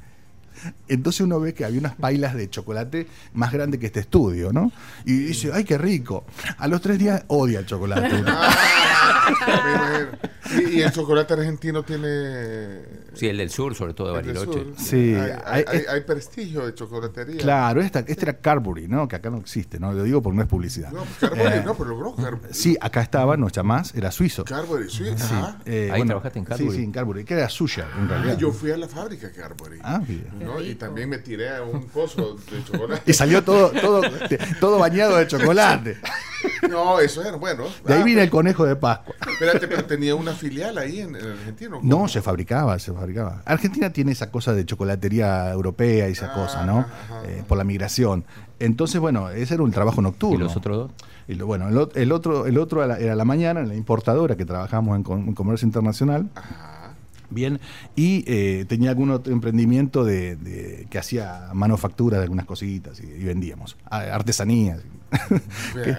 Entonces 0.88 1.22
uno 1.22 1.40
ve 1.40 1.54
que 1.54 1.66
había 1.66 1.80
unas 1.80 1.96
pailas 1.96 2.36
de 2.36 2.50
chocolate 2.50 3.08
más 3.34 3.52
grandes 3.52 3.80
que 3.80 3.88
este 3.88 4.00
estudio, 4.02 4.52
¿no? 4.54 4.72
Y 5.06 5.14
dice, 5.18 5.52
ay, 5.54 5.64
qué 5.64 5.78
rico. 5.78 6.26
A 6.58 6.68
los 6.68 6.82
tres 6.82 7.00
días 7.00 7.24
odia 7.28 7.60
el 7.60 7.66
chocolate. 7.66 8.14
uno. 8.16 8.32
Ah, 9.26 10.06
y, 10.60 10.80
y 10.80 10.82
el 10.82 10.92
chocolate 10.92 11.34
argentino 11.34 11.84
tiene. 11.84 12.82
Sí, 13.14 13.28
el 13.28 13.38
del 13.38 13.50
sur, 13.50 13.74
sobre 13.74 13.94
todo 13.94 14.08
de 14.10 14.14
Bariloche. 14.16 14.66
Sí, 14.78 15.16
Hay, 15.16 15.32
hay- 15.46 15.66
hay- 15.68 15.84
hay 15.90 16.02
prestigio 16.02 16.66
de 16.66 16.74
chocolatería. 16.74 17.38
Claro, 17.38 17.82
esta, 17.82 18.00
este 18.00 18.24
era 18.26 18.34
Carbury, 18.40 18.88
¿no? 18.88 19.08
Que 19.08 19.16
acá 19.16 19.30
no 19.30 19.38
existe, 19.38 19.80
¿no? 19.80 19.94
Lo 19.94 20.04
digo 20.04 20.22
porque 20.22 20.36
no 20.38 20.42
es 20.44 20.50
publicidad. 20.50 20.92
No, 20.92 21.04
pues 21.04 21.18
Carbury, 21.20 21.42
Eh, 21.54 21.62
no, 21.66 21.74
pero 21.76 21.90
logró 21.92 22.16
Carbury. 22.16 22.54
Sí, 22.54 22.78
acá 22.82 23.02
estaba, 23.02 23.38
no 23.38 23.48
más, 23.64 23.94
era 23.96 24.12
suizo. 24.12 24.44
Carbury, 24.44 24.90
sí. 24.90 25.04
Eh, 25.66 25.90
Ahí 25.94 26.04
trabajaste 26.06 26.40
en 26.40 26.46
Cadbury. 26.46 26.70
Sí, 26.72 26.78
sí, 26.78 26.84
en 26.84 26.92
Carbury, 26.92 27.24
que 27.24 27.34
era 27.36 27.50
suya, 27.50 27.88
en 27.98 28.06
Ah, 28.06 28.08
realidad. 28.10 28.38
yo 28.38 28.52
fui 28.52 28.72
a 28.72 28.78
la 28.78 28.88
fábrica 28.88 29.32
Carbury. 29.32 29.80
Ah, 29.84 30.02
bien. 30.06 30.28
¿no? 30.40 30.53
Y 30.62 30.76
también 30.76 31.10
me 31.10 31.18
tiré 31.18 31.56
a 31.56 31.64
un 31.64 31.86
pozo 31.88 32.36
de 32.52 32.64
chocolate. 32.72 33.04
Y 33.10 33.14
salió 33.14 33.44
todo, 33.44 33.70
todo, 33.72 34.02
todo 34.60 34.80
bañado 34.80 35.18
de 35.18 35.28
chocolate. 35.28 35.98
No, 36.70 37.00
eso 37.00 37.22
era 37.22 37.38
bueno. 37.38 37.64
De 37.86 37.94
ahí 37.94 38.02
Ah, 38.02 38.04
viene 38.04 38.24
el 38.24 38.30
conejo 38.30 38.66
de 38.66 38.76
Pascua. 38.76 39.16
Espérate, 39.32 39.66
pero 39.66 39.86
tenía 39.86 40.14
una 40.16 40.34
filial 40.34 40.78
ahí 40.78 41.00
en, 41.00 41.16
en 41.16 41.26
Argentina. 41.32 41.78
¿o 41.78 41.80
No, 41.82 42.08
se 42.10 42.22
fabricaba, 42.22 42.78
se 42.80 42.92
fabricaba. 42.92 43.42
Argentina 43.46 43.92
tiene 43.92 44.12
esa 44.12 44.30
cosa 44.30 44.54
de 44.54 44.66
chocolatería 44.66 45.50
europea 45.52 46.10
y 46.10 46.12
esa 46.12 46.32
Ah, 46.32 46.34
cosa, 46.34 46.66
¿no? 46.66 46.80
ajá. 46.80 47.22
Eh, 47.28 47.44
por 47.48 47.58
la 47.58 47.64
migración. 47.64 48.26
Entonces, 48.60 49.00
bueno, 49.00 49.30
ese 49.30 49.54
era 49.54 49.64
un 49.64 49.72
trabajo 49.72 50.02
nocturno. 50.02 50.36
¿Y 50.40 50.44
los 50.44 50.56
otros 50.58 50.78
dos? 50.78 50.92
Y 51.30 51.36
lo- 51.36 51.46
bueno, 51.48 51.70
el, 51.70 51.90
el 52.02 52.12
otro, 52.12 52.46
el 52.46 52.58
otro 52.58 52.84
era 52.84 52.96
la- 52.96 53.00
era 53.00 53.16
la 53.16 53.26
mañana 53.26 53.62
en 53.62 53.70
la 53.70 53.76
importadora 53.76 54.36
que 54.36 54.44
trabajamos 54.46 54.98
en, 55.00 55.28
en 55.30 55.34
comercio 55.36 55.66
internacional. 55.66 56.30
Ajá. 56.36 56.73
Bien, 57.30 57.60
y 57.96 58.24
eh, 58.28 58.66
tenía 58.68 58.90
algún 58.92 59.10
otro 59.12 59.34
emprendimiento 59.34 60.04
de, 60.06 60.36
de- 60.36 60.88
que 60.90 60.98
hacía 61.00 61.50
manufactura 61.54 62.18
de 62.18 62.24
algunas 62.24 62.46
cositas 62.46 63.00
y, 63.00 63.06
y 63.06 63.24
vendíamos. 63.24 63.76
Artesanías. 63.90 64.80
Que- 65.74 65.96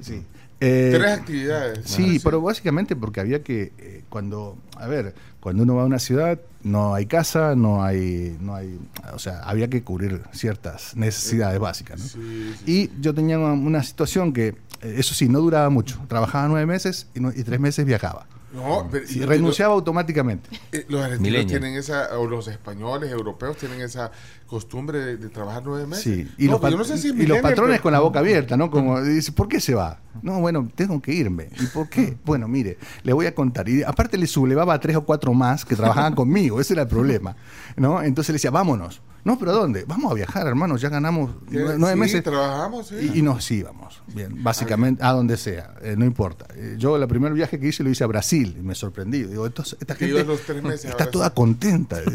sí. 0.00 0.22
Eh, 0.60 0.90
Tres 0.92 1.12
actividades. 1.12 1.80
Sí, 1.84 2.18
pero 2.24 2.40
básicamente 2.40 2.96
porque 2.96 3.20
había 3.20 3.44
que 3.44 3.72
eh, 3.78 4.02
cuando, 4.08 4.58
a 4.76 4.88
ver, 4.88 5.14
cuando 5.38 5.62
uno 5.62 5.76
va 5.76 5.82
a 5.82 5.86
una 5.86 6.00
ciudad 6.00 6.40
no 6.64 6.94
hay 6.94 7.06
casa, 7.06 7.54
no 7.54 7.84
hay, 7.84 8.36
no 8.40 8.56
hay, 8.56 8.76
o 9.14 9.20
sea, 9.20 9.38
había 9.44 9.68
que 9.68 9.84
cubrir 9.84 10.20
ciertas 10.32 10.96
necesidades 10.96 11.60
básicas. 11.60 12.00
¿no? 12.00 12.06
Sí, 12.08 12.54
sí. 12.66 12.90
Y 12.96 13.00
yo 13.00 13.14
tenía 13.14 13.38
una, 13.38 13.52
una 13.52 13.82
situación 13.84 14.32
que, 14.32 14.48
eh, 14.48 14.94
eso 14.98 15.14
sí, 15.14 15.28
no 15.28 15.38
duraba 15.40 15.70
mucho. 15.70 16.00
Trabajaba 16.08 16.48
nueve 16.48 16.66
meses 16.66 17.06
y, 17.14 17.20
no- 17.20 17.30
y 17.30 17.44
tres 17.44 17.60
meses 17.60 17.86
viajaba. 17.86 18.26
No, 18.52 18.88
pero- 18.90 19.04
Y 19.08 19.20
renunciaba 19.26 19.74
automáticamente. 19.74 20.48
Eh, 20.72 20.86
los 20.88 21.02
argentinos 21.02 21.46
tienen 21.46 21.74
esa, 21.74 22.18
o 22.18 22.26
los 22.26 22.48
españoles, 22.48 23.10
europeos, 23.12 23.56
tienen 23.58 23.80
esa 23.82 24.10
costumbre 24.46 24.98
de, 25.00 25.16
de 25.18 25.28
trabajar 25.28 25.62
nueve 25.66 25.86
meses. 25.86 26.04
Sí, 26.04 26.28
y, 26.38 26.46
No, 26.46 26.52
los, 26.52 26.60
pero 26.60 26.62
pat- 26.62 26.70
yo 26.72 26.78
no 26.78 26.84
sé 26.84 26.92
si 26.96 26.98
es 26.98 27.04
y 27.04 27.08
los 27.08 27.16
millennial, 27.18 27.42
patrones 27.42 27.74
pero- 27.74 27.82
con 27.82 27.92
la 27.92 28.00
boca 28.00 28.20
abierta, 28.20 28.56
¿no? 28.56 28.70
Como 28.70 29.02
dice, 29.02 29.32
¿por 29.32 29.48
qué 29.48 29.60
se 29.60 29.74
va? 29.74 30.00
No, 30.22 30.40
bueno, 30.40 30.66
tengo 30.74 31.00
que 31.02 31.12
irme. 31.12 31.50
¿Y 31.60 31.66
por 31.66 31.88
qué? 31.90 32.16
Bueno, 32.24 32.48
mire, 32.48 32.78
le 33.02 33.12
voy 33.12 33.26
a 33.26 33.34
contar. 33.34 33.68
Y 33.68 33.82
aparte 33.82 34.16
le 34.16 34.26
sublevaba 34.26 34.72
a 34.74 34.80
tres 34.80 34.96
o 34.96 35.02
cuatro 35.04 35.34
más 35.34 35.64
que 35.66 35.76
trabajaban 35.76 36.14
conmigo, 36.16 36.58
ese 36.60 36.72
era 36.72 36.82
el 36.82 36.88
problema, 36.88 37.36
¿no? 37.76 38.02
Entonces 38.02 38.30
le 38.30 38.34
decía, 38.36 38.50
vámonos. 38.50 39.02
No, 39.24 39.38
pero 39.38 39.52
¿dónde? 39.52 39.84
Vamos 39.86 40.10
a 40.12 40.14
viajar, 40.14 40.46
hermano, 40.46 40.76
ya 40.76 40.88
ganamos 40.88 41.30
nueve, 41.50 41.76
sí, 41.92 41.96
meses. 41.98 42.22
trabajamos, 42.22 42.86
sí. 42.86 43.10
Y, 43.14 43.18
y 43.18 43.22
nos 43.22 43.50
íbamos, 43.50 44.02
bien, 44.06 44.42
básicamente 44.42 45.02
a 45.04 45.12
donde 45.12 45.36
sea, 45.36 45.74
eh, 45.82 45.94
no 45.98 46.04
importa. 46.04 46.46
Eh, 46.54 46.76
yo 46.78 46.96
el 46.96 47.06
primer 47.08 47.32
viaje 47.32 47.58
que 47.60 47.68
hice 47.68 47.82
lo 47.82 47.90
hice 47.90 48.04
a 48.04 48.06
Brasil 48.06 48.56
y 48.58 48.62
me 48.62 48.74
sorprendí. 48.74 49.24
Digo, 49.24 49.46
esta 49.46 49.94
gente 49.94 50.24
los 50.24 50.40
tres 50.42 50.62
meses 50.62 50.86
está 50.86 51.10
toda 51.10 51.30
contenta. 51.30 51.98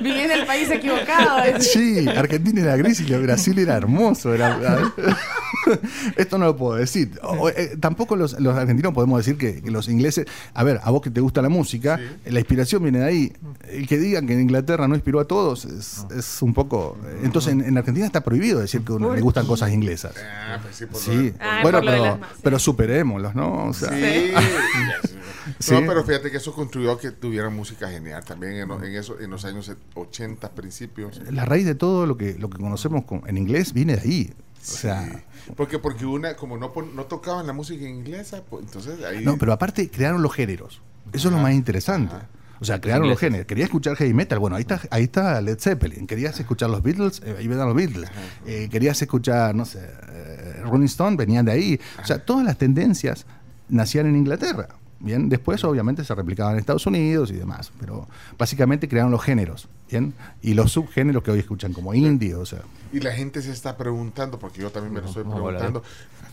Viví 0.00 0.20
en 0.20 0.30
el 0.30 0.46
país 0.46 0.70
equivocado. 0.70 1.38
es- 1.44 1.72
Sí, 1.72 2.06
Argentina 2.08 2.60
era 2.62 2.76
gris 2.76 3.00
y 3.00 3.04
Brasil 3.14 3.58
era 3.58 3.76
hermoso. 3.76 4.34
Era, 4.34 4.58
esto 6.16 6.38
no 6.38 6.46
lo 6.46 6.56
puedo 6.56 6.76
decir. 6.78 7.10
O- 7.22 7.48
eh, 7.48 7.76
tampoco 7.80 8.16
los, 8.16 8.38
los 8.40 8.56
argentinos 8.56 8.92
podemos 8.92 9.18
decir 9.18 9.36
que, 9.38 9.62
que 9.62 9.70
los 9.70 9.88
ingleses. 9.88 10.26
A 10.54 10.64
ver, 10.64 10.80
a 10.82 10.90
vos 10.90 11.02
que 11.02 11.10
te 11.10 11.20
gusta 11.20 11.42
la 11.42 11.48
música, 11.48 11.98
la 12.24 12.38
inspiración 12.38 12.82
viene 12.82 13.00
de 13.00 13.04
ahí. 13.04 13.32
El 13.68 13.86
que 13.86 13.98
digan 13.98 14.26
que 14.26 14.34
en 14.34 14.40
Inglaterra 14.42 14.86
no 14.88 14.94
inspiró 14.94 15.20
a 15.20 15.24
todos 15.26 15.64
es, 15.64 16.06
es 16.16 16.42
un 16.42 16.54
poco. 16.54 16.96
Entonces 17.22 17.52
en, 17.52 17.62
en 17.62 17.76
Argentina 17.78 18.06
está 18.06 18.22
prohibido 18.22 18.60
decir 18.60 18.82
que 18.82 18.92
uno 18.92 19.14
le 19.14 19.20
gustan 19.20 19.46
cosas 19.46 19.70
inglesas. 19.72 20.14
Ah, 20.22 20.58
pues 20.62 20.76
sí, 20.76 20.86
por 20.86 21.00
Sí, 21.00 21.30
lo- 21.30 21.34
Ah, 21.40 21.58
bueno, 21.62 21.78
por 21.78 21.84
lo 21.86 21.92
de 21.92 21.98
pero, 22.00 22.18
pero 22.42 22.58
superémoslos, 22.58 23.34
¿no? 23.34 23.66
O 23.66 23.72
sea, 23.74 23.88
Sí. 23.90 24.30
Sí. 25.58 25.72
No, 25.74 25.80
pero 25.86 26.04
fíjate 26.04 26.30
que 26.30 26.36
eso 26.38 26.52
contribuyó 26.54 26.92
a 26.92 27.00
que 27.00 27.10
tuvieran 27.10 27.54
música 27.54 27.88
genial 27.90 28.24
también 28.24 28.54
en, 28.54 28.70
en 28.70 28.94
eso, 28.96 29.18
en 29.20 29.30
los 29.30 29.44
años 29.44 29.70
80, 29.94 30.50
principios. 30.52 31.20
la 31.30 31.44
raíz 31.44 31.64
de 31.66 31.74
todo 31.74 32.06
lo 32.06 32.16
que, 32.16 32.34
lo 32.34 32.50
que 32.50 32.58
conocemos 32.58 33.04
con- 33.04 33.22
en 33.28 33.36
inglés 33.36 33.72
viene 33.72 33.96
de 33.96 34.02
ahí. 34.02 34.34
sea, 34.60 35.22
Porque, 35.56 35.78
porque 35.78 36.04
una, 36.06 36.34
como 36.34 36.56
no, 36.56 36.72
no 36.94 37.04
tocaban 37.04 37.46
la 37.46 37.52
música 37.52 37.84
inglesa, 37.88 38.42
pues, 38.48 38.64
entonces 38.64 39.04
ahí... 39.04 39.24
no, 39.24 39.38
pero 39.38 39.52
aparte 39.52 39.88
crearon 39.90 40.22
los 40.22 40.34
géneros. 40.34 40.80
Eso 41.12 41.28
es 41.28 41.34
lo 41.34 41.40
más 41.40 41.52
interesante. 41.54 42.14
ajá. 42.14 42.28
O 42.58 42.64
sea, 42.64 42.80
crearon 42.80 43.06
los 43.06 43.18
géneros. 43.18 43.46
Querías 43.46 43.66
escuchar 43.66 43.96
heavy 43.96 44.14
metal, 44.14 44.38
bueno, 44.38 44.56
ahí 44.56 44.62
está, 44.62 44.80
ahí 44.90 45.02
está 45.04 45.42
Led 45.42 45.58
Zeppelin. 45.60 46.06
Querías 46.06 46.40
escuchar 46.40 46.70
los 46.70 46.82
Beatles, 46.82 47.20
eh, 47.22 47.36
ahí 47.38 47.46
venían 47.46 47.66
los 47.66 47.76
Beatles. 47.76 48.08
Eh, 48.46 48.68
querías 48.70 49.00
escuchar, 49.02 49.54
no 49.54 49.66
sé, 49.66 49.80
eh, 50.08 50.62
Rolling 50.64 50.86
Stone, 50.86 51.16
venían 51.18 51.44
de 51.44 51.52
ahí. 51.52 51.80
O 52.02 52.06
sea, 52.06 52.18
todas 52.18 52.46
las 52.46 52.56
tendencias 52.56 53.26
nacían 53.68 54.06
en 54.06 54.16
Inglaterra. 54.16 54.68
Bien, 54.98 55.28
después 55.28 55.62
obviamente 55.64 56.04
se 56.04 56.14
replicaban 56.14 56.54
en 56.54 56.58
Estados 56.60 56.86
Unidos 56.86 57.30
y 57.30 57.34
demás, 57.34 57.70
pero 57.78 58.08
básicamente 58.38 58.88
crearon 58.88 59.10
los 59.12 59.22
géneros, 59.22 59.68
bien, 59.90 60.14
y 60.40 60.54
los 60.54 60.72
subgéneros 60.72 61.22
que 61.22 61.30
hoy 61.30 61.38
escuchan 61.40 61.72
como 61.74 61.92
indie, 61.92 62.34
o 62.34 62.46
sea, 62.46 62.60
Y 62.92 63.00
la 63.00 63.12
gente 63.12 63.42
se 63.42 63.50
está 63.52 63.76
preguntando, 63.76 64.38
porque 64.38 64.62
yo 64.62 64.70
también 64.70 64.94
me 64.94 65.00
lo 65.02 65.06
estoy 65.08 65.24
preguntando. 65.24 65.82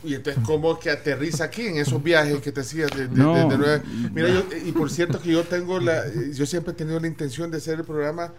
Y 0.06 0.14
entonces, 0.16 0.42
¿cómo 0.46 0.74
es 0.74 0.80
que 0.80 0.90
aterriza 0.92 1.46
aquí 1.46 1.64
en 1.68 1.78
esos 1.78 2.02
viajes 2.02 2.42
que 2.42 2.52
te 2.52 2.62
hacías 2.62 2.90
de, 2.92 3.08
de- 3.08 3.16
No. 3.18 3.34
de- 3.36 3.44
de 3.50 3.58
Nueva- 3.58 3.84
Mira, 4.14 4.28
yo, 4.30 4.44
y 4.66 4.72
por 4.72 4.90
cierto 4.92 5.20
que 5.22 5.32
yo 5.32 5.44
tengo 5.44 5.80
la, 5.80 6.04
yo 6.34 6.46
siempre 6.46 6.72
he 6.74 6.76
tenido 6.76 7.00
la 7.00 7.08
intención 7.08 7.52
de 7.52 7.58
hacer 7.58 7.80
el 7.80 7.86
programa 7.86 8.32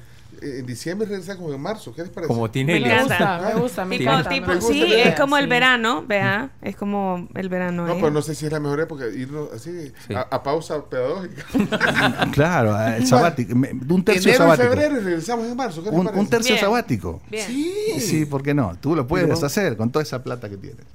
en 0.43 0.67
diciembre 0.67 1.07
y 1.07 1.11
regresar 1.11 1.37
como 1.37 1.53
en 1.53 1.61
marzo. 1.61 1.95
¿Qué 1.95 2.03
les 2.03 2.11
parece? 2.11 2.29
Como 2.29 2.43
Me 2.45 2.49
Tinelli. 2.51 2.89
gusta, 2.99 3.41
me 3.55 3.61
gusta, 3.61 3.85
me 3.85 3.99
Tipo, 3.99 4.11
encanta. 4.11 4.31
tipo, 4.31 4.47
me 4.49 4.55
gusta 4.57 4.73
sí, 4.73 4.79
idea, 4.81 5.05
es 5.09 5.21
como 5.21 5.37
el 5.37 5.47
verano, 5.47 6.05
vea, 6.07 6.51
es 6.63 6.77
como 6.77 7.29
el 7.35 7.49
verano. 7.49 7.87
No, 7.87 7.93
¿eh? 7.95 7.97
pero 8.01 8.11
no 8.13 8.23
sé 8.23 8.35
si 8.35 8.47
es 8.47 8.53
la 8.53 8.61
mejor 8.61 8.81
época 8.81 9.07
irnos 9.07 9.49
así 9.55 9.93
Sí. 10.07 10.15
a, 10.15 10.21
a 10.23 10.43
pausa 10.43 10.85
pedagógica. 10.85 11.45
claro, 12.33 12.77
eh, 12.89 13.07
sabático, 13.07 13.55
me- 13.55 13.71
un 13.71 14.05
tercio 14.05 14.31
Enero 14.31 14.45
sabático. 14.45 14.69
febrero 14.71 14.97
y 15.01 15.05
regresamos 15.05 15.47
en 15.47 15.57
marzo. 15.57 15.83
¿Qué 15.83 15.91
les 15.91 15.99
Un, 15.99 16.05
parece? 16.07 16.21
un 16.21 16.27
tercio 16.29 16.53
Bien. 16.55 16.61
sabático. 16.65 17.23
Bien. 17.31 17.47
Sí. 17.47 17.75
Sí, 18.01 18.25
¿por 18.27 18.43
qué 18.43 18.55
no? 18.55 18.77
Tú 18.81 18.95
lo 18.97 19.07
puedes 19.07 19.27
Pero- 19.29 19.47
hacer 19.47 19.77
con 19.77 19.91
toda 19.91 20.03
esa 20.03 20.23
plata 20.23 20.49
que 20.49 20.57
tienes. 20.57 20.85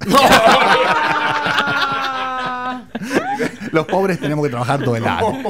Los 3.72 3.86
pobres 3.86 4.18
tenemos 4.20 4.44
que 4.44 4.50
trabajar 4.50 4.82
todo 4.82 4.96
el 4.96 5.04
año. 5.06 5.42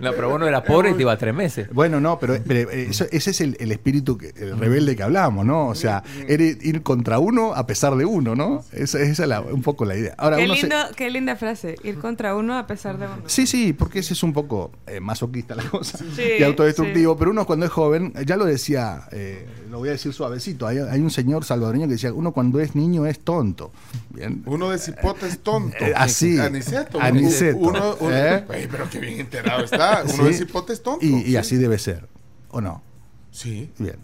No, 0.00 0.12
pero 0.12 0.30
vos 0.30 0.40
no 0.40 0.46
eras 0.46 0.62
pobre 0.62 0.90
y 0.90 0.94
te 0.94 1.02
iba 1.02 1.16
tres 1.16 1.34
meses. 1.34 1.68
Bueno, 1.72 2.00
no, 2.00 2.18
pero, 2.18 2.36
pero 2.46 2.70
eso- 2.70 3.06
ese 3.10 3.30
es 3.30 3.40
el, 3.40 3.56
el 3.60 3.72
espíritu 3.72 4.16
que- 4.18 4.32
el 4.36 4.58
rebelde 4.58 4.94
que 4.96 5.02
hablábamos, 5.02 5.44
¿no? 5.46 5.66
O 5.68 5.74
sea, 5.74 6.02
ir 6.28 6.82
contra 6.82 7.18
uno 7.18 7.54
a 7.54 7.66
pesar 7.66 7.96
de 7.96 8.04
uno, 8.04 8.34
¿no? 8.34 8.64
Esa, 8.72 9.00
esa 9.00 9.22
es 9.22 9.28
la- 9.28 9.40
un 9.40 9.62
poco 9.62 9.84
la 9.84 9.96
idea. 9.96 10.14
Ahora, 10.18 10.36
Qué, 10.36 10.44
uno 10.44 10.54
se- 10.54 10.60
lindo, 10.62 10.76
qué 10.96 11.10
linda 11.10 11.36
frase, 11.36 11.76
ir 11.82 11.98
contra 11.98 12.34
uno 12.34 12.56
a 12.58 12.66
pesar 12.66 12.98
de 12.98 13.06
uno. 13.06 13.22
Sí, 13.26 13.46
sí, 13.46 13.72
porque 13.72 14.00
ese 14.00 14.12
es 14.14 14.22
un 14.22 14.32
poco 14.32 14.70
eh, 14.86 15.00
masoquista 15.00 15.54
la 15.54 15.64
cosa 15.64 15.98
Sí, 15.98 16.22
y 16.38 16.42
autodestructivo, 16.42 17.12
sí. 17.14 17.16
pero 17.18 17.30
uno 17.30 17.46
cuando 17.46 17.66
es 17.66 17.72
joven, 17.72 18.12
ya 18.26 18.36
lo 18.36 18.44
decía, 18.44 19.02
eh, 19.12 19.46
lo 19.70 19.78
voy 19.78 19.88
a 19.88 19.92
decir 19.92 20.12
suavecito, 20.12 20.66
hay, 20.66 20.78
hay 20.78 21.00
un 21.00 21.10
señor 21.10 21.44
salvadoreño 21.44 21.86
que 21.86 21.92
decía, 21.94 22.12
uno 22.12 22.32
cuando 22.32 22.60
es 22.60 22.74
niño 22.74 23.06
es 23.06 23.20
tonto. 23.20 23.70
Bien. 24.10 24.42
Uno 24.46 24.70
de 24.70 24.78
cipote 24.78 25.26
es 25.26 25.38
tonto. 25.40 25.76
Eh, 25.80 25.92
así. 25.94 26.38
Aniceto. 26.38 27.00
Aniceto. 27.00 27.47
Uno, 27.54 27.96
uno- 28.00 28.16
¿Eh? 28.16 28.44
Ey, 28.52 28.68
pero 28.70 28.88
qué 28.90 28.98
bien 29.00 29.20
enterado 29.20 29.64
está. 29.64 30.02
Uno 30.04 30.24
Sí. 30.24 30.30
es 30.72 30.82
tonto. 30.82 31.04
Y, 31.04 31.08
y 31.16 31.22
Sí. 31.24 31.36
así 31.36 31.56
debe 31.56 31.78
ser, 31.78 32.08
¿o 32.50 32.60
no? 32.60 32.82
Sí. 33.30 33.70
Bien. 33.78 33.96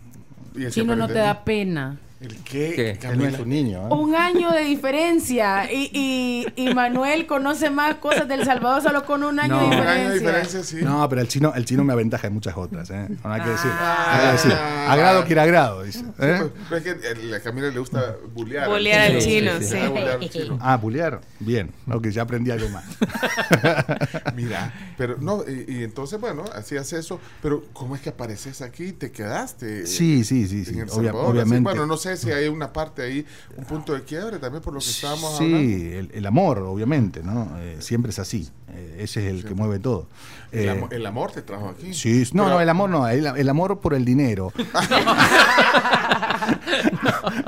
Y 0.55 0.69
Chino, 0.71 0.95
no 0.97 1.07
te 1.09 1.15
da 1.15 1.45
pena. 1.45 1.99
¿El 2.21 2.37
qué? 2.43 2.97
¿Qué? 3.01 3.09
Él 3.09 3.21
es 3.23 3.39
un 3.39 3.49
niño. 3.49 3.87
¿eh? 3.89 3.93
Un 3.95 4.15
año 4.15 4.51
de 4.53 4.61
diferencia. 4.63 5.71
Y, 5.71 5.91
y, 5.93 6.47
y 6.57 6.73
Manuel 6.73 7.27
conoce 7.27 7.69
más 7.71 7.97
cosas 7.97 8.27
del 8.29 8.45
Salvador 8.47 8.83
solo 8.83 9.05
con 9.05 9.23
un 9.25 9.39
año 9.41 9.55
No. 9.57 9.59
de 9.61 9.65
Un 9.65 9.71
diferencia. 9.73 9.93
año 10.01 10.09
de 10.11 10.19
diferencia, 10.21 10.63
sí. 10.63 10.77
No, 10.83 11.07
pero 11.09 11.21
el 11.21 11.29
chino, 11.29 11.53
el 11.55 11.65
chino 11.67 11.85
me 11.85 11.93
aventaja 11.93 12.29
en 12.29 12.35
muchas 12.35 12.57
otras, 12.57 12.89
¿eh? 12.91 13.09
No 13.23 13.33
hay 13.33 13.43
que 13.43 13.51
decir. 13.51 13.71
Ah. 13.75 14.07
hay 14.13 14.27
que 14.27 14.33
decir. 14.33 14.53
Agrado 14.53 15.25
agrado, 15.41 15.83
dice. 15.83 16.01
¿eh? 16.21 16.39
Pues, 16.41 16.51
pues 16.69 16.87
es 16.87 16.95
que 17.29 17.35
a 17.35 17.41
Camila 17.41 17.69
le 17.69 17.79
gusta 17.79 18.17
bullear. 18.33 18.69
Bullear 18.71 19.11
al 19.11 19.19
chino, 19.21 19.51
sí. 19.61 19.77
Ah, 19.77 20.13
al 20.21 20.31
chino. 20.31 20.59
Ah, 20.63 20.77
bulear. 20.79 21.21
Bien. 21.41 21.71
Ok, 21.93 22.07
ya 22.09 22.23
aprendí 22.23 22.51
algo 22.51 22.69
más. 22.71 22.85
Mira, 24.35 24.73
pero 24.97 25.17
no, 25.19 25.43
y, 25.47 25.65
y 25.81 25.83
entonces, 25.85 26.21
bueno, 26.21 26.45
hacías 26.55 26.93
eso, 26.93 27.21
pero 27.43 27.65
¿cómo 27.73 27.97
es 27.97 28.03
que 28.03 28.11
apareces 28.11 28.63
aquí 28.63 28.85
y 28.85 28.93
te 28.93 29.11
quedaste? 29.13 29.87
Sí, 29.87 30.25
sí, 30.25 30.47
sí, 30.47 30.59
en 30.59 30.65
sí. 30.65 30.79
El 30.79 30.89
obvia- 30.89 30.95
Salvador? 30.95 31.21
Así, 31.23 31.31
obviamente. 31.33 31.63
bueno, 31.63 31.87
no 31.87 31.97
sé 31.97 32.14
si 32.17 32.31
hay 32.31 32.49
una 32.49 32.73
parte 32.73 33.03
ahí, 33.03 33.27
un 33.57 33.65
punto 33.65 33.93
de 33.95 34.03
quiebre 34.05 34.39
también 34.39 34.63
por 34.63 34.75
lo 34.75 34.81
que 34.81 34.87
estábamos 34.87 35.37
sí, 35.39 35.45
hablando. 35.45 35.69
el, 35.99 36.11
el 36.15 36.27
amor, 36.27 36.59
obviamente, 36.61 37.23
¿no? 37.23 37.49
Eh, 37.59 37.77
siempre 37.81 38.11
es 38.11 38.19
así. 38.19 38.49
Eh, 38.77 38.97
ese 39.01 39.27
es 39.27 39.33
el 39.35 39.45
que 39.45 39.55
mueve 39.55 39.79
todo. 39.79 40.07
El, 40.51 40.69
Eh, 40.69 40.87
el 40.93 41.07
amor 41.07 41.31
te 41.33 41.43
trajo 41.43 41.69
aquí. 41.69 41.95
Sí, 41.95 42.25
no, 42.33 42.45
Pero- 42.45 42.55
no, 42.57 42.61
el 42.61 42.69
amor 42.69 42.91
no, 42.91 43.09
el, 43.09 43.27
el 43.27 43.49
amor 43.49 43.81
por 43.81 43.95
el 43.95 44.05
dinero. 44.05 44.53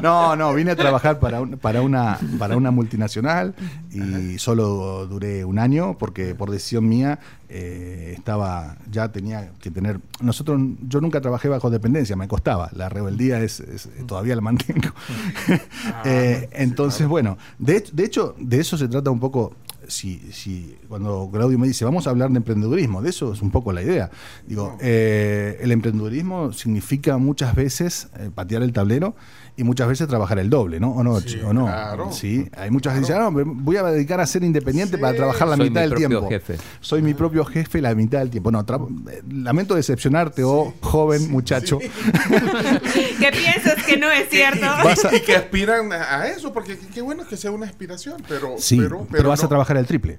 no, 0.02 0.36
no, 0.36 0.54
vine 0.54 0.72
a 0.72 0.76
trabajar 0.76 1.18
para, 1.18 1.40
un- 1.40 1.58
para, 1.58 1.82
una, 1.82 2.18
para 2.38 2.56
una 2.56 2.70
multinacional 2.70 3.54
y 3.90 4.38
solo 4.38 5.06
duré 5.06 5.44
un 5.44 5.58
año 5.58 5.96
porque 5.98 6.34
por 6.34 6.50
decisión 6.50 6.88
mía 6.88 7.18
eh, 7.58 8.12
estaba, 8.16 8.76
ya 8.90 9.10
tenía 9.10 9.50
que 9.60 9.70
tener, 9.70 9.98
nosotros, 10.20 10.60
yo 10.88 11.00
nunca 11.00 11.20
trabajé 11.20 11.48
bajo 11.48 11.70
dependencia, 11.70 12.14
me 12.16 12.28
costaba, 12.28 12.70
la 12.74 12.88
rebeldía 12.88 13.40
es, 13.40 13.60
es- 13.60 13.88
todavía 14.06 14.34
la 14.36 14.42
mantengo. 14.42 14.88
Eh, 16.04 16.48
entonces, 16.52 17.06
bueno, 17.08 17.38
de, 17.58 17.82
de 17.92 18.04
hecho, 18.04 18.34
de 18.38 18.60
eso 18.60 18.76
se 18.76 18.86
trata 18.88 19.10
un 19.10 19.18
poco 19.20 19.54
si, 19.88 20.18
si 20.32 20.76
cuando 20.88 21.28
Claudio 21.32 21.58
me 21.58 21.66
dice, 21.66 21.84
vamos 21.84 22.06
a 22.06 22.10
hablar 22.10 22.30
de 22.30 22.36
emprendedurismo, 22.38 23.02
de 23.02 23.10
eso 23.10 23.32
es 23.32 23.40
un 23.42 23.50
poco 23.50 23.72
la 23.72 23.82
idea. 23.82 24.10
Digo, 24.46 24.76
eh, 24.80 25.58
el 25.60 25.70
emprendedurismo 25.72 26.52
significa 26.52 27.18
muchas 27.18 27.54
veces 27.54 28.08
eh, 28.18 28.30
patear 28.34 28.62
el 28.62 28.72
tablero 28.72 29.14
y 29.58 29.64
muchas 29.64 29.88
veces 29.88 30.06
trabajar 30.06 30.38
el 30.38 30.50
doble, 30.50 30.78
¿no? 30.80 30.90
¿O 30.92 31.02
no? 31.02 31.18
Sí, 31.20 31.40
¿O 31.42 31.52
no? 31.52 31.64
claro. 31.64 32.12
Sí, 32.12 32.46
hay 32.58 32.70
muchas 32.70 32.92
que 32.92 33.00
dicen, 33.00 33.16
"Ah, 33.16 33.30
no, 33.30 33.44
voy 33.44 33.76
a 33.76 33.82
dedicar 33.84 34.20
a 34.20 34.26
ser 34.26 34.44
independiente 34.44 34.96
Sí. 34.96 35.00
para 35.00 35.16
trabajar 35.16 35.48
la 35.48 35.56
Soy 35.56 35.70
mitad 35.70 35.80
mi 35.80 35.88
del 35.88 35.90
propio 35.90 36.08
tiempo. 36.08 36.28
jefe. 36.28 36.58
Soy 36.80 37.00
mi 37.02 37.14
propio 37.14 37.44
jefe 37.44 37.80
la 37.80 37.94
mitad 37.94 38.18
del 38.18 38.28
tiempo. 38.30 38.50
No, 38.50 38.60
eh, 38.60 39.22
lamento 39.30 39.74
decepcionarte, 39.74 40.44
oh 40.44 40.74
joven 40.82 41.30
muchacho. 41.30 41.78
¿Qué 43.18 43.30
piensas 43.32 43.82
que 43.84 43.96
no 43.96 44.10
es 44.10 44.28
cierto? 44.28 44.60
Vas 44.66 45.04
a- 45.06 45.16
Y 45.16 45.20
que 45.20 45.36
aspiran 45.36 45.90
a, 45.92 46.26
eso, 46.28 46.52
porque 46.52 46.78
qué- 46.92 47.00
bueno 47.00 47.26
que 47.26 47.36
sea 47.38 47.50
una 47.50 47.64
aspiración, 47.66 48.22
pero... 48.28 48.56
Sí, 48.58 48.76
pero, 48.78 49.06
pero, 49.10 49.28
vas 49.30 49.42
a 49.42 49.48
trabajar 49.48 49.78
el 49.78 49.86
triple. 49.86 50.18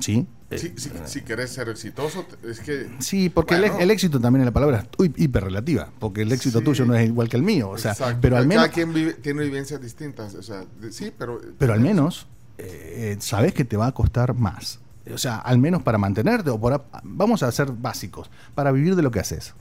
¿Sí? 0.00 0.26
Si, 0.50 0.72
si, 0.76 0.90
si 1.06 1.20
querés 1.22 1.50
ser 1.50 1.68
exitoso, 1.68 2.24
es 2.48 2.60
que... 2.60 2.88
Sí, 3.00 3.28
porque 3.28 3.56
Bueno. 3.58 3.76
el, 3.76 3.82
el 3.84 3.90
éxito 3.90 4.20
también 4.20 4.42
es 4.42 4.46
la 4.46 4.52
palabra 4.52 4.86
hiperrelativa, 5.16 5.88
porque 5.98 6.22
el 6.22 6.30
éxito 6.30 6.58
Sí. 6.60 6.64
tuyo 6.64 6.84
no 6.84 6.94
es 6.94 7.06
igual 7.08 7.28
que 7.28 7.36
el 7.36 7.42
mío, 7.42 7.70
o 7.70 7.78
sea, 7.78 7.92
Exacto. 7.92 8.18
pero 8.20 8.36
al 8.36 8.46
menos, 8.46 8.64
Cada 8.64 8.74
quien 8.74 8.92
vive- 8.92 9.14
tiene 9.14 9.42
vivencias 9.42 9.80
distintas, 9.80 10.34
o 10.34 10.42
sea, 10.42 10.64
de- 10.80 10.92
sí, 10.92 11.12
pero... 11.18 11.40
pero 11.58 11.72
al 11.72 11.80
menos 11.80 12.26
eh, 12.58 13.16
sabes 13.18 13.52
que 13.52 13.64
te 13.64 13.76
va 13.76 13.86
a 13.88 13.92
costar 13.92 14.34
más, 14.34 14.78
o 15.12 15.18
sea, 15.18 15.38
al 15.38 15.58
menos 15.58 15.82
para 15.82 15.98
mantenerte 15.98 16.50
o 16.50 16.60
para, 16.60 16.82
vamos 17.02 17.42
a 17.42 17.50
ser 17.50 17.72
básicos, 17.72 18.30
para 18.54 18.70
vivir 18.70 18.94
de 18.94 19.02
lo 19.02 19.10
que 19.10 19.18
haces, 19.20 19.54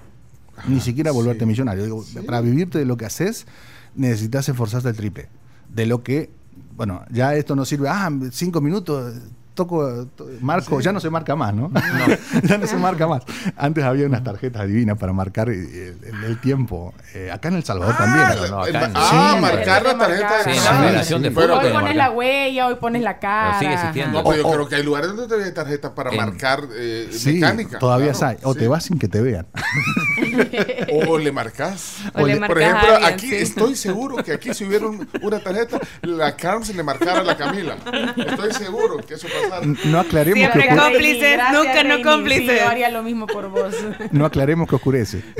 ni 0.68 0.80
siquiera 0.80 1.12
volverte 1.12 1.46
millonario, 1.48 1.86
digo, 1.86 2.06
para 2.28 2.42
vivirte 2.42 2.78
de 2.78 2.86
lo 2.86 2.98
que 2.98 3.06
haces 3.06 3.48
necesitas 3.96 4.48
esforzarte 4.50 4.90
el 4.90 4.96
triple, 4.96 5.28
de 5.74 5.86
lo 5.88 6.04
que, 6.04 6.30
bueno, 6.76 7.04
ya 7.10 7.34
esto 7.36 7.56
no 7.56 7.66
sirve, 7.66 7.88
ah, 7.90 8.12
cinco 8.32 8.62
minutos. 8.62 9.16
Toco, 9.54 10.08
to- 10.16 10.28
marco, 10.42 10.80
ya 10.82 10.92
no 10.92 11.00
se 11.00 11.12
marca 11.12 11.36
más, 11.36 11.54
¿no? 11.54 11.72
ya 12.44 12.58
no 12.58 12.66
se 12.66 12.76
marca 12.78 13.06
más. 13.08 13.22
Antes 13.56 13.84
había 13.84 14.08
unas 14.08 14.24
tarjetas 14.24 14.68
divinas 14.68 14.98
para 14.98 15.14
marcar 15.14 15.50
el, 15.50 15.60
el- 16.04 16.24
el 16.26 16.40
tiempo. 16.42 16.92
Eh, 17.14 17.30
acá 17.32 17.50
en 17.50 17.56
El 17.58 17.64
Salvador 17.64 17.96
también. 17.96 18.26
Ah, 18.26 18.36
no, 18.36 18.48
no, 18.48 18.66
el- 18.66 18.76
acá 18.76 18.86
en- 18.88 18.92
ah, 18.96 19.32
Sí. 19.36 19.42
marcar 19.42 19.84
la 19.84 19.98
tarjeta 19.98 20.38
de 20.40 20.44
Sí, 20.44 20.50
Sí, 20.60 20.66
la 20.66 20.72
sí, 20.72 20.78
federación 20.84 21.20
sí. 21.20 21.24
de 21.30 21.32
Pero- 21.36 21.54
fútbol. 21.56 21.66
Hoy 21.68 21.74
pones 21.74 21.96
la 21.96 22.10
huella, 22.12 22.68
hoy 22.68 22.76
pones 22.76 23.02
la 23.04 23.20
cara. 23.20 23.60
sigue 23.60 23.74
existiendo. 23.76 24.24
No, 24.24 24.30
pero 24.30 24.42
yo 24.42 24.48
O- 24.48 24.54
creo 24.54 24.68
que 24.70 24.76
hay 24.76 24.84
lugares 24.84 25.16
donde 25.16 25.28
te 25.38 25.44
hay 25.44 25.52
tarjeta 25.54 25.94
para 25.94 26.10
En- 26.10 26.18
marcar 26.18 26.64
eh, 26.76 27.10
Sí, 27.12 27.34
mecánica. 27.34 27.78
todavía 27.78 28.12
claro, 28.14 28.28
hay. 28.30 28.38
O 28.44 28.54
sí. 28.54 28.60
te 28.60 28.68
vas 28.68 28.84
sin 28.86 28.98
que 28.98 29.08
te 29.08 29.22
vean. 29.22 29.46
O 31.08 31.18
le 31.18 31.32
marcas. 31.32 31.98
O 32.14 32.26
le 32.26 32.38
Por 32.38 32.60
ejemplo, 32.62 32.96
alguien, 32.96 33.14
aquí 33.14 33.30
sí. 33.30 33.36
estoy 33.36 33.76
seguro 33.76 34.18
que 34.24 34.34
aquí 34.34 34.54
si 34.54 34.66
hubiera 34.66 34.88
un- 34.88 35.08
una 35.22 35.40
tarjeta, 35.40 35.80
la 36.02 36.36
Carmen 36.36 36.66
se 36.66 36.74
le 36.74 36.84
marcara 36.84 37.20
a 37.20 37.24
la 37.24 37.38
Camila. 37.38 37.76
Estoy 38.18 38.52
seguro 38.54 38.98
que 38.98 39.14
eso 39.16 39.28
pasara. 39.28 39.43
No 39.86 40.00
aclaremos, 40.00 40.34
que, 40.36 40.40
Siempre 40.60 40.68
con- 40.70 40.78
cómplices, 40.78 41.38
nunca 41.54 41.84
no 41.84 42.02
cómplices. 42.02 42.50
Sí, 42.50 42.58
yo 42.64 42.70
haría 42.70 42.90
lo 42.90 43.04
mismo 43.04 43.28
por 43.28 43.50
vos. 43.50 43.74
no 44.12 44.26
aclaremos 44.26 44.68
que 44.70 44.76
oscurece. 44.76 45.24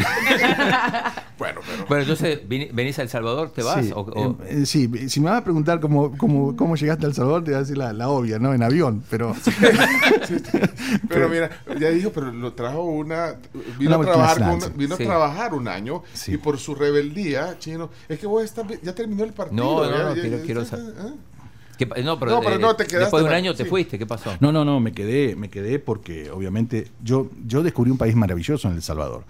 Bueno, 1.36 1.62
pero. 1.68 1.86
Bueno, 1.88 2.02
entonces, 2.04 2.40
¿venís 2.48 3.00
a 3.00 3.02
El 3.02 3.10
Salvador? 3.10 3.52
¿Te 3.52 3.64
vas? 3.64 3.84
Sí, 3.84 3.92
O- 3.94 4.02
o- 4.02 4.38
eh, 4.46 4.66
sí, 4.66 4.90
si 5.10 5.20
me 5.20 5.30
vas 5.32 5.42
a 5.42 5.44
preguntar 5.44 5.80
cómo, 5.82 6.16
cómo, 6.18 6.56
cómo 6.56 6.76
llegaste 6.76 7.06
a 7.06 7.10
El 7.10 7.16
Salvador, 7.16 7.44
te 7.44 7.52
voy 7.52 7.58
a 7.58 7.62
decir 7.62 7.78
la, 7.78 7.92
la 7.92 8.08
obvia, 8.10 8.40
¿no? 8.40 8.54
En 8.54 8.62
avión, 8.64 9.04
pero... 9.10 9.36
Pero 11.10 11.30
mira, 11.30 11.50
ya 11.80 11.90
dijo, 11.90 12.12
pero 12.12 12.32
lo 12.32 12.54
trajo 12.54 12.84
una. 12.84 13.36
Vino, 13.78 13.98
Una 14.00 14.10
a, 14.10 14.12
trabajar 14.14 14.38
con- 14.38 14.48
multinacional, 14.48 14.78
vino 14.78 14.96
sí. 14.98 15.04
a 15.04 15.06
trabajar 15.08 15.54
un 15.54 15.68
año 15.68 16.04
Sí. 16.14 16.34
y 16.34 16.38
por 16.38 16.58
su 16.60 16.76
rebeldía, 16.76 17.58
chino. 17.60 17.90
Es 18.08 18.20
que 18.20 18.28
vos 18.28 18.44
estás, 18.44 18.66
ya 18.82 18.94
terminó 18.96 19.24
el 19.24 19.34
partido. 19.34 19.64
No, 19.64 19.84
no, 19.84 19.92
ya- 19.92 20.04
no, 20.04 20.16
ya- 20.16 20.22
quiero- 20.22 20.38
ya- 20.38 20.44
quiero. 20.44 20.62
¿eh? 20.62 21.14
¿Qué 21.78 21.88
pa- 21.88 21.96
no, 22.02 22.20
pero, 22.20 22.32
No, 22.32 22.42
pero 22.42 22.56
eh, 22.56 22.60
no, 22.60 22.76
te 22.76 22.84
quedaste, 22.86 23.00
después 23.00 23.24
de 23.24 23.30
un 23.30 23.36
año 23.36 23.54
te 23.56 23.64
sí. 23.64 23.70
fuiste. 23.70 23.98
¿Qué 23.98 24.06
pasó? 24.06 24.32
No, 24.40 24.52
no, 24.52 24.64
no, 24.64 24.80
me 24.80 24.92
quedé, 24.92 25.36
me 25.36 25.50
quedé 25.50 25.80
porque 25.80 26.30
obviamente 26.30 26.88
yo, 27.04 27.30
yo 27.48 27.64
descubrí 27.64 27.90
un 27.92 27.98
país 27.98 28.16
maravilloso 28.16 28.68
en 28.68 28.76
El 28.76 28.82
Salvador. 28.82 29.24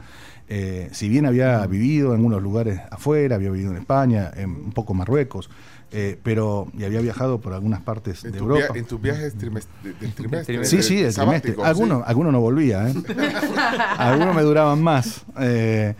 Eh, 0.50 0.90
si 0.92 1.08
bien 1.08 1.26
había 1.26 1.66
vivido 1.68 2.10
en 2.10 2.16
algunos 2.18 2.42
lugares 2.44 2.82
afuera, 2.92 3.36
había 3.36 3.50
vivido 3.50 3.72
en 3.72 3.78
España, 3.78 4.30
en 4.36 4.50
un 4.50 4.72
poco 4.74 4.94
Marruecos, 4.94 5.50
eh, 5.96 6.20
pero 6.22 6.68
y 6.78 6.84
había 6.84 7.00
viajado 7.00 7.40
por 7.40 7.54
algunas 7.54 7.80
partes 7.82 8.26
En, 8.26 8.34
de 8.34 8.40
Europa. 8.40 8.74
en 8.76 8.86
tus 8.86 9.00
viajes 9.02 9.38
trimest- 9.38 9.68
de- 9.84 9.94
del 9.94 10.12
trimestre. 10.16 10.66
Sí, 10.66 10.84
sí, 10.84 11.00
el 11.02 11.14
trimestre. 11.16 11.56
Algunos, 11.64 12.00
sí. 12.00 12.04
algunos 12.08 12.34
no 12.34 12.42
volvía, 12.42 12.90
¿eh? 12.90 12.94
algunos 13.98 14.36
me 14.36 14.42
duraban 14.42 14.82
más. 14.84 15.24
Eh, 15.40 15.96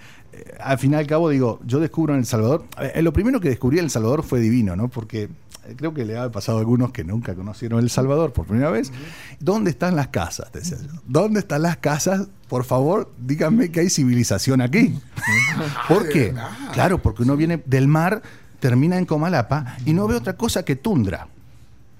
al 0.60 0.78
fin 0.78 0.94
y 0.94 0.96
al 0.96 1.08
cabo, 1.08 1.30
digo, 1.30 1.60
yo 1.66 1.80
descubro 1.80 2.14
en 2.14 2.20
El 2.20 2.26
Salvador. 2.26 2.66
eh, 2.80 3.02
lo 3.02 3.14
primero 3.14 3.40
que 3.40 3.50
descubrí 3.50 3.80
en 3.80 3.86
El 3.86 3.92
Salvador 3.92 4.24
fue 4.24 4.40
divino, 4.40 4.76
¿no? 4.76 4.88
Porque 4.88 5.24
eh, 5.24 5.76
creo 5.76 5.94
que 5.94 6.06
le 6.06 6.18
ha 6.18 6.32
pasado 6.32 6.58
a 6.58 6.62
algunos 6.62 6.92
que 6.92 7.04
nunca 7.04 7.36
conocieron 7.36 7.80
El 7.80 7.90
Salvador 7.90 8.34
por 8.34 8.46
primera 8.46 8.70
vez. 8.70 8.92
¿Dónde 9.40 9.72
están 9.72 9.96
las 9.96 10.10
casas? 10.10 10.52
Decía 10.52 10.78
yo. 10.82 11.00
¿Dónde 11.06 11.40
están 11.40 11.62
las 11.62 11.78
casas? 11.78 12.28
Por 12.48 12.64
favor, 12.64 13.12
díganme 13.20 13.72
que 13.72 13.82
hay 13.82 13.90
civilización 13.90 14.62
aquí. 14.62 15.00
¿Por 15.88 16.10
qué? 16.10 16.34
Claro, 16.74 17.02
porque 17.02 17.24
uno 17.24 17.36
viene 17.36 17.62
del 17.66 17.88
mar, 17.88 18.22
termina 18.60 18.98
en 18.98 19.06
Comalapa 19.06 19.78
y 19.86 19.94
no 19.94 20.08
ve 20.08 20.16
otra 20.16 20.34
cosa 20.38 20.64
que 20.64 20.76
tundra. 20.76 21.28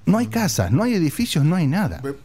No 0.06 0.18
hay 0.18 0.28
casas, 0.28 0.70
no 0.72 0.84
hay 0.84 0.96
edificios, 0.96 1.46
no 1.46 1.56
hay 1.56 1.66
nada. 1.68 2.02
Ver- 2.02 2.18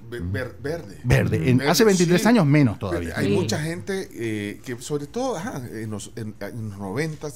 verde. 0.60 0.98
Verde. 1.04 1.48
En- 1.50 1.62
hace 1.62 1.84
23 1.84 2.26
años 2.26 2.44
menos 2.44 2.78
todavía. 2.78 3.14
Hay 3.16 3.26
Sí. 3.28 3.32
mucha 3.34 3.60
gente 3.62 4.08
eh, 4.12 4.60
que, 4.64 4.80
sobre 4.80 5.06
todo 5.06 5.36
ajá, 5.36 5.62
en, 5.70 5.90
los, 5.90 6.10
en, 6.16 6.34
en 6.40 6.70
los 6.70 6.78
90 6.78 7.28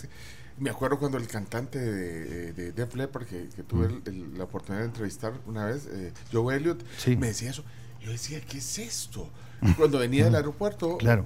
me 0.58 0.70
acuerdo 0.70 0.98
cuando 0.98 1.16
el 1.18 1.26
cantante 1.28 1.78
de, 1.78 2.52
de 2.52 2.72
Def 2.72 2.94
Leppard, 2.94 3.26
que, 3.26 3.48
que 3.54 3.62
tuve 3.62 3.86
el- 3.86 4.02
el- 4.06 4.38
la 4.38 4.44
oportunidad 4.44 4.82
de 4.82 4.88
entrevistar 4.88 5.32
una 5.46 5.64
vez, 5.66 5.86
eh, 5.90 6.12
Joe 6.32 6.54
Elliott, 6.56 6.82
Sí. 6.98 7.16
me 7.16 7.28
decía 7.28 7.50
eso. 7.50 7.64
Yo 8.04 8.10
decía, 8.10 8.40
¿qué 8.40 8.58
es 8.58 8.78
esto? 8.78 9.30
Cuando 9.76 9.98
venía 10.00 10.24
del 10.24 10.34
aeropuerto, 10.34 10.98
Claro. 10.98 11.24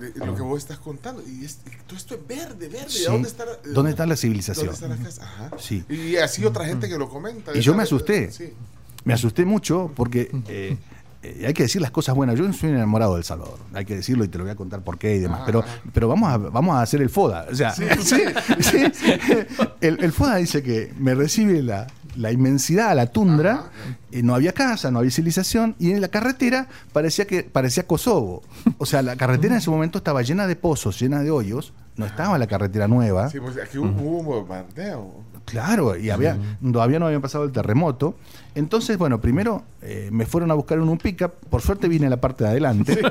De- 0.00 0.26
lo 0.26 0.34
que 0.34 0.42
vos 0.42 0.58
estás 0.58 0.78
contando, 0.78 1.22
y, 1.26 1.44
es- 1.44 1.58
y 1.66 1.86
todo 1.86 1.96
esto 1.96 2.14
es 2.14 2.26
verde, 2.26 2.68
verde. 2.68 2.88
Sí. 2.90 3.04
¿Dónde 3.06 3.28
está 3.28 3.44
la, 3.44 3.52
eh, 3.52 3.56
¿Dónde 3.66 3.90
está 3.92 4.06
la 4.06 4.16
civilización? 4.16 4.66
¿Dónde 4.66 4.74
está 4.74 4.88
la 4.88 4.96
casa? 4.96 5.22
Ajá. 5.24 5.50
Sí. 5.58 5.84
Y 5.88 6.16
así 6.16 6.44
otra 6.44 6.64
gente 6.64 6.88
que 6.88 6.98
lo 6.98 7.08
comenta. 7.08 7.56
Y 7.56 7.60
yo 7.60 7.74
me 7.74 7.82
asusté. 7.84 8.32
Sí. 8.32 8.52
Me 9.04 9.14
asusté 9.14 9.44
mucho 9.44 9.90
porque 9.96 10.30
eh, 10.48 10.76
eh, 11.22 11.44
hay 11.46 11.54
que 11.54 11.62
decir 11.64 11.80
las 11.80 11.90
cosas 11.90 12.14
buenas. 12.14 12.38
Yo 12.38 12.50
soy 12.52 12.70
enamorado 12.70 13.14
del 13.14 13.24
Salvador, 13.24 13.58
hay 13.72 13.84
que 13.84 13.96
decirlo 13.96 14.24
y 14.24 14.28
te 14.28 14.36
lo 14.38 14.44
voy 14.44 14.50
a 14.52 14.56
contar 14.56 14.82
por 14.82 14.98
qué 14.98 15.16
y 15.16 15.18
demás. 15.20 15.42
Pero 15.46 15.64
pero 15.92 16.08
vamos, 16.08 16.30
a, 16.30 16.36
vamos 16.36 16.74
a 16.76 16.82
hacer 16.82 17.00
el 17.00 17.08
FODA. 17.10 17.46
O 17.50 17.54
sea, 17.54 17.72
sí, 17.74 17.84
sí. 18.60 18.78
El, 19.80 20.02
el 20.04 20.12
FODA 20.12 20.36
dice 20.36 20.62
que 20.62 20.92
me 20.98 21.14
recibe 21.14 21.62
la, 21.62 21.86
la 22.16 22.32
inmensidad, 22.32 22.94
la 22.94 23.06
tundra, 23.06 23.70
eh, 24.12 24.22
no 24.22 24.34
había 24.34 24.52
casa, 24.52 24.90
no 24.90 24.98
había 24.98 25.10
civilización, 25.10 25.76
y 25.78 25.90
en 25.90 26.00
la 26.00 26.08
carretera 26.08 26.68
parecía 26.92 27.26
que 27.26 27.42
parecía 27.42 27.86
Kosovo. 27.86 28.42
O 28.78 28.86
sea, 28.86 29.02
la 29.02 29.16
carretera 29.16 29.54
en 29.54 29.58
ese 29.58 29.70
momento 29.70 29.98
estaba 29.98 30.22
llena 30.22 30.46
de 30.46 30.56
pozos, 30.56 30.98
llena 30.98 31.22
de 31.22 31.30
hoyos, 31.30 31.72
no 31.96 32.06
estaba 32.06 32.38
la 32.38 32.46
carretera 32.46 32.88
nueva. 32.88 33.28
Sí, 33.30 33.40
pues 33.40 33.56
aquí 33.62 33.78
hubo, 33.78 33.88
hubo 33.88 34.18
un 34.18 34.26
bombardeo. 34.26 35.30
Claro, 35.44 35.96
y 35.96 36.10
había, 36.10 36.38
todavía 36.72 36.98
no 36.98 37.06
había 37.06 37.20
pasado 37.20 37.44
el 37.44 37.52
terremoto. 37.52 38.14
Entonces, 38.54 38.98
bueno, 38.98 39.20
primero 39.20 39.62
eh, 39.82 40.08
me 40.12 40.26
fueron 40.26 40.50
a 40.50 40.54
buscar 40.54 40.78
en 40.78 40.88
un 40.88 40.98
pickup. 40.98 41.32
Por 41.48 41.62
suerte 41.62 41.88
vine 41.88 42.06
a 42.06 42.10
la 42.10 42.20
parte 42.20 42.44
de 42.44 42.50
adelante. 42.50 43.00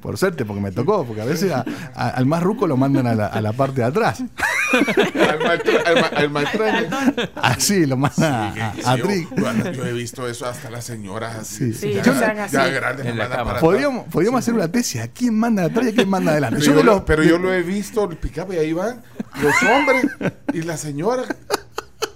Por 0.00 0.16
suerte, 0.18 0.44
porque 0.44 0.60
me 0.62 0.72
tocó, 0.72 1.04
porque 1.04 1.22
a 1.22 1.24
veces 1.24 1.52
a- 1.52 1.64
a- 1.94 2.08
al 2.10 2.26
más 2.26 2.42
ruco 2.42 2.66
lo 2.66 2.76
mandan 2.76 3.06
a 3.06 3.14
la, 3.14 3.26
a 3.26 3.40
la 3.40 3.52
parte 3.52 3.80
de 3.80 3.86
atrás. 3.86 4.20
al, 4.72 5.38
maestro- 5.40 5.86
al 5.86 5.94
ma- 6.00 6.06
al 6.16 6.30
maestraño. 6.30 6.88
Así, 7.36 7.86
lo 7.86 7.96
mandan 7.96 8.32
a, 8.58 8.72
Sí, 8.74 8.80
a- 8.84 8.94
Trick. 8.96 9.28
yo- 9.36 9.72
yo 9.72 9.84
he 9.86 9.92
visto 9.92 10.26
eso 10.28 10.46
hasta 10.46 10.70
las 10.70 10.84
señoras 10.84 11.36
así. 11.36 11.72
Sí. 11.74 11.92
ya, 11.94 12.00
así. 12.44 12.54
ya 12.56 12.66
grandes. 12.68 13.06
Para 13.16 13.60
Podríamos, 13.60 14.06
podríamos 14.10 14.38
hacer 14.40 14.54
una 14.54 14.68
tesis. 14.68 15.00
¿A 15.02 15.08
quién 15.08 15.38
manda 15.38 15.64
atrás 15.64 15.86
y 15.86 15.88
a 15.90 15.94
quién 15.94 16.08
manda 16.08 16.32
adelante? 16.32 16.60
Pero 16.60 16.72
Yo 16.72 16.78
yo, 16.80 16.84
los- 16.84 17.02
pero 17.02 17.22
yo 17.22 17.38
lo 17.38 17.52
he 17.52 17.62
visto, 17.62 18.08
el 18.10 18.16
pick 18.16 18.38
y 18.52 18.56
ahí 18.56 18.72
van 18.72 19.02
los 19.42 19.54
hombres 19.70 20.06
y 20.52 20.62
las 20.62 20.80
señoras. 20.80 21.26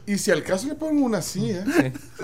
Y 0.09 0.17
si 0.19 0.31
al 0.31 0.43
caso 0.43 0.67
le 0.69 0.75
ponen 0.75 1.03
una 1.03 1.21
silla, 1.23 1.65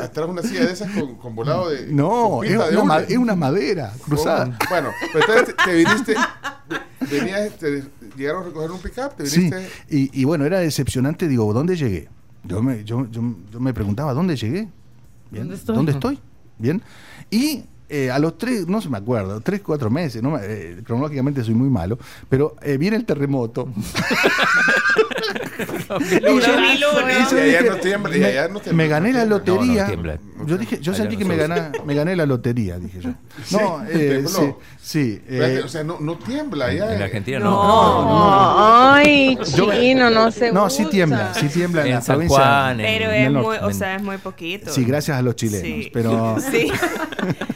atrás 0.00 0.26
una 0.28 0.42
silla 0.42 0.64
de 0.64 0.72
esas 0.72 0.90
con, 0.92 1.16
con 1.16 1.34
volado 1.36 1.68
de. 1.68 1.86
No, 1.92 2.38
con 2.38 2.46
es 2.46 2.52
de 2.70 2.78
una, 2.78 2.98
es 3.00 3.36
madera 3.36 3.92
cruzada. 4.02 4.56
Oh, 4.58 4.64
Bueno, 4.70 4.88
pues 5.12 5.24
entonces 5.28 5.54
te, 5.54 5.64
te 5.64 5.76
viniste. 5.76 6.14
Venías, 7.10 7.58
te 7.58 7.84
llegaron 8.16 8.42
a 8.42 8.46
recoger 8.46 8.70
un 8.70 8.78
pick-up, 8.80 9.14
te 9.16 9.26
Sí, 9.26 9.40
viniste. 9.40 9.68
y, 9.90 10.20
y 10.20 10.24
bueno, 10.24 10.46
era 10.46 10.60
decepcionante. 10.60 11.28
Digo, 11.28 11.52
¿dónde 11.52 11.76
llegué? 11.76 12.08
Yo 12.44 12.62
me, 12.62 12.84
yo, 12.84 13.06
yo, 13.10 13.22
yo 13.52 13.60
me 13.60 13.74
preguntaba, 13.74 14.14
¿dónde 14.14 14.36
llegué? 14.36 14.68
Bien, 15.30 15.48
¿Dónde 15.66 15.92
estoy? 15.92 16.14
estoy? 16.14 16.18
Bien. 16.58 16.82
Y 17.30 17.64
eh, 17.88 18.10
a 18.10 18.18
los 18.18 18.38
tres, 18.38 18.66
no 18.66 18.80
se 18.80 18.88
me 18.88 18.98
acuerdo, 18.98 19.40
tres, 19.40 19.60
cuatro 19.62 19.90
meses, 19.90 20.22
no 20.22 20.30
me- 20.30 20.40
eh, 20.42 20.76
cronológicamente 20.84 21.44
soy 21.44 21.54
muy 21.54 21.68
malo, 21.68 21.98
pero 22.28 22.56
eh, 22.62 22.76
viene 22.78 22.96
el 22.96 23.04
terremoto. 23.04 23.68
Me- 28.72 28.88
gané 28.88 29.12
la 29.12 29.24
lotería. 29.24 29.64
No, 29.64 29.80
no 29.82 29.86
tiembla. 29.86 30.18
Yo 30.46 30.58
dije, 30.58 30.78
yo 30.80 30.92
Allá 30.92 31.02
sentí 31.02 31.16
no 31.16 31.18
que 31.20 31.24
me, 31.26 31.36
gané, 31.36 31.62
me 31.84 31.94
gané 31.94 32.16
la 32.16 32.26
lotería, 32.26 32.78
dije 32.78 33.00
yo. 33.00 33.10
No, 33.52 33.80
Sí, 34.82 35.22
eh, 35.28 35.58
eh, 35.58 35.62
o 35.64 35.68
sea, 35.68 35.82
no, 35.82 35.98
no 36.00 36.18
tiembla 36.18 36.66
allá. 36.66 36.94
En 36.94 37.00
eh. 37.00 37.04
Argentina 37.04 37.38
no. 37.38 37.50
No, 37.50 38.92
ay, 38.94 39.38
chino, 39.44 40.10
no 40.10 40.30
se 40.30 40.52
no, 40.52 40.68
sí 40.68 40.84
tiembla, 40.86 41.32
sí 41.34 41.48
tiembla 41.48 41.82
en, 41.82 41.88
En 41.88 41.94
la 41.94 42.00
San 42.02 42.16
provincia. 42.16 42.38
Juan, 42.38 42.80
en- 42.80 42.86
Pero 42.86 43.10
en 43.12 43.24
es 43.24 43.30
muy, 43.42 43.56
o 43.56 43.72
sea, 43.72 43.96
es 43.96 44.02
muy 44.02 44.18
poquito. 44.18 44.70
Sí, 44.72 44.84
gracias 44.84 45.16
a 45.18 45.22
los 45.22 45.36
chilenos. 45.36 45.62
Sí. 45.66 45.90
Pero 45.92 46.36
Sí. 46.50 46.70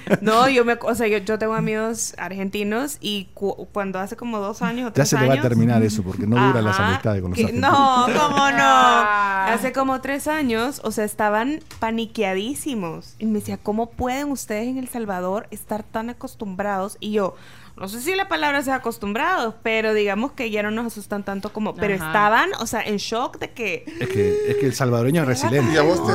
No, 0.20 0.48
yo 0.48 0.64
me, 0.64 0.78
o 0.80 0.94
sea, 0.94 1.06
yo, 1.08 1.18
yo 1.18 1.38
tengo 1.38 1.54
amigos 1.54 2.14
argentinos 2.18 2.98
y 3.00 3.28
cu- 3.34 3.68
cuando 3.72 3.98
hace 3.98 4.16
como 4.16 4.38
dos 4.38 4.62
años 4.62 4.90
o 4.90 4.94
ya 4.94 5.04
se 5.04 5.16
te 5.16 5.22
va 5.24 5.30
a 5.30 5.32
años- 5.34 5.42
terminar 5.48 5.82
eso 5.82 6.02
porque 6.02 6.26
no 6.26 6.36
duran 6.36 6.64
las 6.64 6.78
amistades 6.80 7.22
con 7.22 7.30
los 7.30 7.36
que- 7.38 7.44
argentinos. 7.44 7.70
No, 7.72 8.06
cómo 8.06 8.36
no. 8.50 8.56
Ah. 8.60 9.52
Hace 9.54 9.72
como 9.72 10.00
tres 10.00 10.26
años, 10.28 10.80
o 10.84 10.90
sea, 10.90 11.04
estaban 11.04 11.60
paniqueadísimos. 11.78 13.14
Y 13.18 13.26
me 13.26 13.38
decía, 13.40 13.56
¿cómo 13.58 13.90
pueden 13.90 14.30
ustedes 14.30 14.68
en 14.68 14.78
El 14.78 14.88
Salvador 14.88 15.46
estar 15.50 15.82
tan 15.82 16.10
acostumbrados? 16.10 16.96
Y 17.00 17.12
yo, 17.12 17.34
no 17.76 17.88
sé 17.88 18.00
si 18.00 18.14
la 18.14 18.28
palabra 18.28 18.62
sea 18.62 18.76
acostumbrados, 18.76 19.54
pero 19.62 19.94
digamos 19.94 20.32
que 20.32 20.50
ya 20.50 20.62
no 20.62 20.70
nos 20.70 20.86
asustan 20.86 21.24
tanto 21.24 21.52
como... 21.52 21.74
Pero 21.74 21.94
Ajá. 21.94 22.06
estaban, 22.08 22.50
o 22.60 22.66
sea, 22.66 22.82
en 22.82 22.96
shock 22.96 23.38
de 23.38 23.52
que... 23.52 23.84
Es 24.00 24.08
que, 24.08 24.50
es 24.50 24.56
que 24.56 24.66
el 24.66 24.74
salvadoreño 24.74 25.22
es 25.22 25.28
resiliente. 25.28 25.72
Y 25.74 25.76
a 25.76 25.82
vos 25.82 26.04
te. 26.06 26.12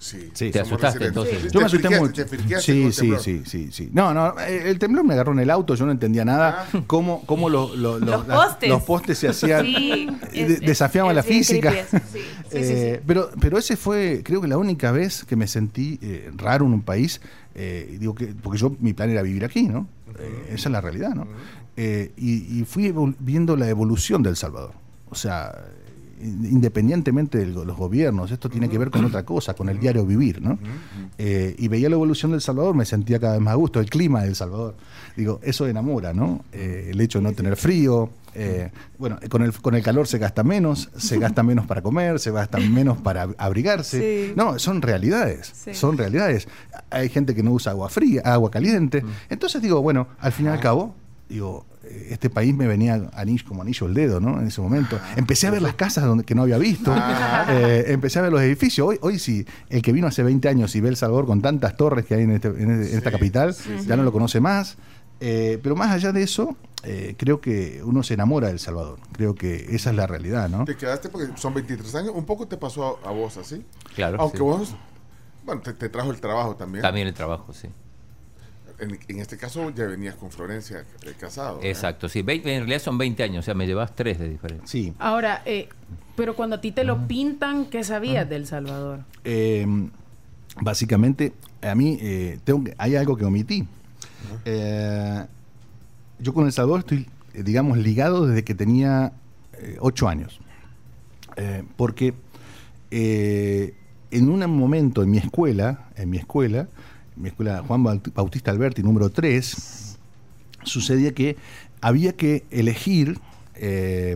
Sí, 0.00 0.30
Sí. 0.32 0.50
Te 0.52 0.60
asustaste, 0.60 1.06
entonces. 1.06 1.50
Yo 1.52 1.58
me 1.60 1.66
asusté 1.66 1.98
mucho. 1.98 2.24
te 2.24 2.60
Sí, 2.60 2.92
sí, 2.92 3.12
sí, 3.20 3.42
sí, 3.44 3.68
sí. 3.72 3.90
No, 3.92 4.14
no, 4.14 4.38
eh, 4.38 4.70
el 4.70 4.78
temblor 4.78 5.04
me 5.04 5.14
agarró 5.14 5.32
en 5.32 5.40
el 5.40 5.50
auto, 5.50 5.74
yo 5.74 5.86
no 5.86 5.92
entendía 5.92 6.24
nada. 6.24 6.68
Cómo, 6.86 7.24
cómo 7.26 7.48
lo- 7.48 7.74
lo- 7.74 7.98
lo- 7.98 8.06
Los 8.18 8.24
postes. 8.24 8.68
los 8.68 8.82
postes 8.84 9.18
se 9.18 9.28
hacían. 9.28 9.64
Sí, 9.66 10.08
es- 10.32 10.60
desafiaban 10.60 11.10
es 11.10 11.16
la 11.16 11.22
física. 11.24 11.74
Eh, 12.50 13.02
Pero, 13.06 13.30
pero 13.40 13.58
ese 13.58 13.76
fue, 13.76 14.22
creo 14.24 14.40
que 14.40 14.48
la 14.48 14.56
única 14.56 14.92
vez 14.92 15.24
que 15.24 15.36
me 15.36 15.46
sentí 15.46 15.98
eh, 16.00 16.30
raro 16.36 16.64
en 16.66 16.72
un 16.74 16.82
país. 16.82 17.20
eh, 17.54 17.96
digo 17.98 18.14
que, 18.14 18.26
porque 18.28 18.56
yo, 18.58 18.76
mi 18.78 18.92
plan 18.92 19.10
era 19.10 19.20
vivir 19.22 19.44
aquí, 19.44 19.64
¿no? 19.64 19.88
Eh, 20.18 20.44
esa 20.54 20.68
es 20.68 20.72
la 20.72 20.80
realidad, 20.80 21.10
¿no? 21.14 21.26
Eh, 21.76 22.12
y, 22.16 22.60
y 22.60 22.64
fui 22.64 22.94
viendo 23.18 23.56
la 23.56 23.68
evolución 23.68 24.22
del 24.22 24.36
Salvador. 24.36 24.72
O 25.10 25.14
sea, 25.16 25.52
independientemente 26.22 27.38
de 27.38 27.46
los 27.46 27.76
gobiernos, 27.76 28.30
esto 28.30 28.48
tiene 28.48 28.68
que 28.68 28.78
ver 28.78 28.90
con 28.90 29.04
otra 29.04 29.24
cosa, 29.24 29.54
con 29.54 29.68
el 29.68 29.78
diario 29.78 30.04
vivir, 30.04 30.42
¿no? 30.42 30.58
Eh, 31.18 31.54
y 31.58 31.68
veía 31.68 31.88
la 31.88 31.94
evolución 31.96 32.32
del 32.32 32.40
Salvador, 32.40 32.74
me 32.74 32.84
sentía 32.84 33.18
cada 33.18 33.34
vez 33.34 33.42
más 33.42 33.52
a 33.52 33.56
gusto, 33.56 33.80
el 33.80 33.88
clima 33.90 34.22
del 34.22 34.34
Salvador. 34.34 34.74
Digo, 35.16 35.40
eso 35.42 35.66
enamora, 35.66 36.12
¿no? 36.12 36.44
Eh, 36.52 36.88
el 36.92 37.00
hecho 37.00 37.18
de 37.18 37.24
no 37.24 37.32
tener 37.32 37.56
frío. 37.56 38.10
eh, 38.34 38.70
bueno, 38.98 39.18
con 39.30 39.42
el, 39.42 39.52
con 39.52 39.74
el 39.74 39.82
calor 39.82 40.06
se 40.06 40.18
gasta 40.18 40.44
menos, 40.44 40.90
se 40.96 41.18
gasta 41.18 41.42
menos 41.42 41.66
para 41.66 41.82
comer, 41.82 42.20
se 42.20 42.30
gasta 42.30 42.58
menos 42.58 42.98
para 42.98 43.26
ab- 43.26 43.34
abrigarse. 43.38 44.28
Sí. 44.28 44.32
No, 44.36 44.58
son 44.60 44.80
realidades, 44.80 45.50
Sí. 45.54 45.74
son 45.74 45.98
realidades. 45.98 46.46
Hay 46.90 47.08
gente 47.08 47.34
que 47.34 47.42
no 47.42 47.50
usa 47.52 47.72
agua 47.72 47.88
fría, 47.88 48.22
agua 48.24 48.50
caliente. 48.50 49.02
Entonces 49.28 49.60
digo, 49.60 49.82
bueno, 49.82 50.06
al 50.20 50.30
fin 50.32 50.46
y 50.46 50.48
al 50.50 50.60
cabo, 50.60 50.94
digo, 51.28 51.66
este 52.10 52.30
país 52.30 52.54
me 52.54 52.66
venía 52.66 53.08
anillo, 53.14 53.44
como 53.46 53.62
anillo 53.62 53.86
al 53.86 53.94
dedo, 53.94 54.20
¿no? 54.20 54.40
En 54.40 54.46
ese 54.48 54.60
momento. 54.60 54.98
Empecé 55.16 55.46
a 55.46 55.50
ver 55.50 55.62
las 55.62 55.74
casas 55.74 56.04
donde, 56.04 56.24
que 56.24 56.34
no 56.34 56.42
había 56.42 56.58
visto. 56.58 56.94
Eh, 57.50 57.84
empecé 57.88 58.18
a 58.18 58.22
ver 58.22 58.32
los 58.32 58.42
edificios. 58.42 58.86
Hoy, 58.86 58.98
hoy 59.00 59.18
sí, 59.18 59.46
el 59.70 59.80
que 59.80 59.92
vino 59.92 60.06
hace 60.06 60.22
20 60.22 60.48
años 60.48 60.74
y 60.76 60.80
ve 60.80 60.88
El 60.90 60.96
Salvador 60.96 61.26
con 61.26 61.40
tantas 61.40 61.76
torres 61.76 62.04
que 62.04 62.14
hay 62.14 62.22
en, 62.24 62.32
este- 62.32 62.48
en 62.48 62.70
este- 62.70 62.92
en 62.92 62.98
esta 62.98 63.10
capital, 63.10 63.54
sí, 63.54 63.70
ya 63.86 63.96
no 63.96 64.02
lo 64.02 64.12
conoce 64.12 64.40
más. 64.40 64.76
Eh, 65.20 65.58
pero 65.62 65.74
más 65.74 65.90
allá 65.90 66.12
de 66.12 66.22
eso, 66.22 66.56
eh, 66.84 67.14
creo 67.18 67.40
que 67.40 67.80
uno 67.84 68.02
se 68.02 68.14
enamora 68.14 68.48
de 68.48 68.52
El 68.54 68.58
Salvador. 68.58 68.98
Creo 69.12 69.34
que 69.34 69.74
esa 69.74 69.90
es 69.90 69.96
la 69.96 70.06
realidad, 70.06 70.48
¿no? 70.48 70.64
Te 70.64 70.76
quedaste 70.76 71.08
porque 71.08 71.28
son 71.36 71.54
23 71.54 71.94
años. 71.96 72.12
Un 72.14 72.24
poco 72.24 72.46
te 72.46 72.56
pasó 72.56 73.00
a, 73.04 73.08
a 73.08 73.12
vos 73.12 73.36
así. 73.38 73.64
Claro. 73.94 74.18
Aunque 74.20 74.38
sí. 74.38 74.42
vos. 74.44 74.74
Bueno, 75.44 75.62
te, 75.62 75.72
te 75.72 75.88
trajo 75.88 76.10
el 76.10 76.20
trabajo 76.20 76.54
también. 76.54 76.82
También 76.82 77.08
el 77.08 77.14
trabajo, 77.14 77.52
sí. 77.52 77.68
En, 78.80 78.98
en 79.08 79.18
este 79.20 79.36
caso 79.36 79.70
ya 79.70 79.86
venías 79.86 80.14
con 80.14 80.30
Florencia 80.30 80.84
eh, 81.02 81.12
casado. 81.18 81.60
¿eh? 81.62 81.70
Exacto, 81.70 82.08
sí. 82.08 82.20
En 82.20 82.26
realidad 82.44 82.78
son 82.78 82.96
20 82.98 83.22
años, 83.22 83.44
o 83.44 83.46
sea, 83.46 83.54
me 83.54 83.66
llevas 83.66 83.94
3 83.94 84.18
de 84.18 84.28
diferencia. 84.28 84.66
Sí. 84.66 84.94
Ahora, 84.98 85.42
eh, 85.46 85.68
pero 86.16 86.34
cuando 86.36 86.56
a 86.56 86.60
ti 86.60 86.72
te 86.72 86.84
lo 86.84 87.06
pintan, 87.06 87.66
¿qué 87.66 87.84
sabías 87.84 88.28
del 88.28 88.46
Salvador? 88.46 89.00
Eh, 89.24 89.66
básicamente, 90.60 91.32
a 91.62 91.74
mí 91.74 91.98
eh, 92.00 92.38
tengo 92.44 92.64
hay 92.76 92.96
algo 92.96 93.16
que 93.16 93.24
omití. 93.24 93.66
Eh, 94.44 95.24
yo 96.18 96.34
con 96.34 96.46
El 96.46 96.52
Salvador 96.52 96.80
estoy, 96.80 97.08
digamos, 97.34 97.78
ligado 97.78 98.26
desde 98.26 98.44
que 98.44 98.54
tenía 98.54 99.12
eh, 99.54 99.76
ocho 99.80 100.08
años. 100.08 100.40
Eh, 101.36 101.62
porque 101.76 102.14
eh, 102.90 103.74
en 104.10 104.28
un 104.28 104.40
momento 104.50 105.02
en 105.02 105.10
mi 105.10 105.18
escuela, 105.18 105.88
en 105.96 106.10
mi 106.10 106.18
escuela, 106.18 106.68
escuela 107.26 107.64
Juan 107.66 107.82
Baut- 107.82 108.12
Bautista 108.14 108.50
Alberti, 108.52 108.82
número 108.82 109.10
3, 109.10 109.98
sucedía 110.62 111.12
que 111.12 111.36
había 111.80 112.12
que 112.14 112.44
elegir 112.50 113.18
eh, 113.56 114.14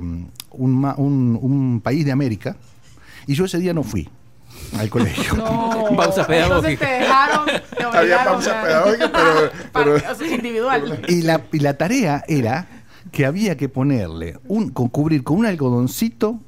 un, 0.50 0.70
ma- 0.80 0.94
un- 0.96 1.38
un 1.40 1.80
país 1.80 2.04
de 2.04 2.12
América 2.12 2.56
y 3.26 3.34
yo 3.34 3.44
ese 3.44 3.58
día 3.58 3.74
no 3.74 3.82
fui 3.82 4.08
al 4.78 4.88
colegio. 4.88 5.34
No. 5.36 5.88
Pausa 5.96 6.26
pedagógica. 6.26 6.86
te 6.86 6.92
dejaron. 7.00 7.46
te 7.46 7.82
Había 7.84 8.00
obligaron 8.00 8.32
pausa 8.34 8.62
pedagógica, 8.62 9.12
pero- 9.12 9.50
pa- 9.72 9.84
pero- 9.84 9.96
o 9.96 10.14
sea, 10.14 10.26
individual. 10.34 11.04
Y 11.08 11.22
la, 11.22 11.42
y 11.52 11.58
la 11.58 11.76
tarea 11.76 12.24
era 12.28 12.66
que 13.10 13.26
había 13.26 13.56
que 13.56 13.68
ponerle, 13.68 14.38
un, 14.48 14.70
con, 14.70 14.88
cubrir 14.88 15.22
con 15.24 15.38
un 15.38 15.46
algodoncito 15.46 16.38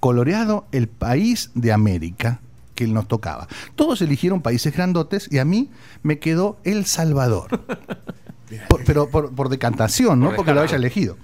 coloreado 0.00 0.66
el 0.72 0.88
país 0.88 1.50
de 1.54 1.72
América 1.72 2.40
que 2.74 2.86
nos 2.86 3.08
tocaba. 3.08 3.48
Todos 3.74 4.00
eligieron 4.02 4.40
países 4.42 4.72
grandotes 4.74 5.28
y 5.30 5.38
a 5.38 5.44
mí 5.44 5.70
me 6.02 6.18
quedó 6.18 6.58
El 6.64 6.86
Salvador. 6.86 7.48
Por- 8.68 8.84
pero 8.84 9.08
por, 9.08 9.34
por 9.34 9.48
decantación, 9.48 10.20
no 10.20 10.26
Por 10.26 10.36
porque 10.36 10.52
lo 10.52 10.60
haya 10.60 10.76
elegido. 10.76 11.16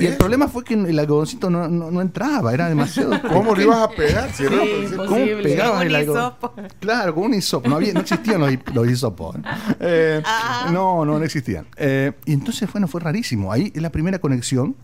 Y 0.00 0.06
el 0.06 0.16
problema 0.16 0.46
fue 0.48 0.62
que 0.64 0.74
el 0.74 0.98
algodoncito 0.98 1.48
no, 1.50 1.68
no- 1.68 1.90
no 1.92 2.00
entraba, 2.00 2.52
era 2.54 2.68
demasiado. 2.68 3.20
¿Cómo 3.28 3.54
lo 3.54 3.62
ibas 3.62 3.78
a 3.78 3.88
pegar? 3.88 4.32
Si 4.32 4.44
era- 4.44 4.56
Sí, 4.62 4.84
pues, 4.96 5.08
¿Cómo 5.08 5.24
pegabas 5.42 5.80
Un 5.80 5.86
el 5.86 5.94
algodón? 5.94 6.32
Claro, 6.80 7.14
con 7.14 7.24
un 7.24 7.34
hisopo. 7.34 7.68
No, 7.68 7.76
había, 7.76 7.92
no 7.92 8.00
existían 8.00 8.40
los, 8.40 8.52
los 8.74 8.88
hisopos. 8.90 9.36
¿eh? 9.36 9.40
Eh, 9.80 10.22
Ah. 10.24 10.70
no, 10.72 11.04
no, 11.04 11.18
no 11.18 11.24
existían. 11.24 11.66
Eh, 11.76 12.12
y 12.26 12.32
entonces, 12.32 12.70
bueno, 12.72 12.88
fue 12.88 13.00
rarísimo. 13.00 13.52
Ahí 13.52 13.70
es 13.74 13.80
la 13.82 13.90
primera 13.90 14.18
conexión 14.18 14.74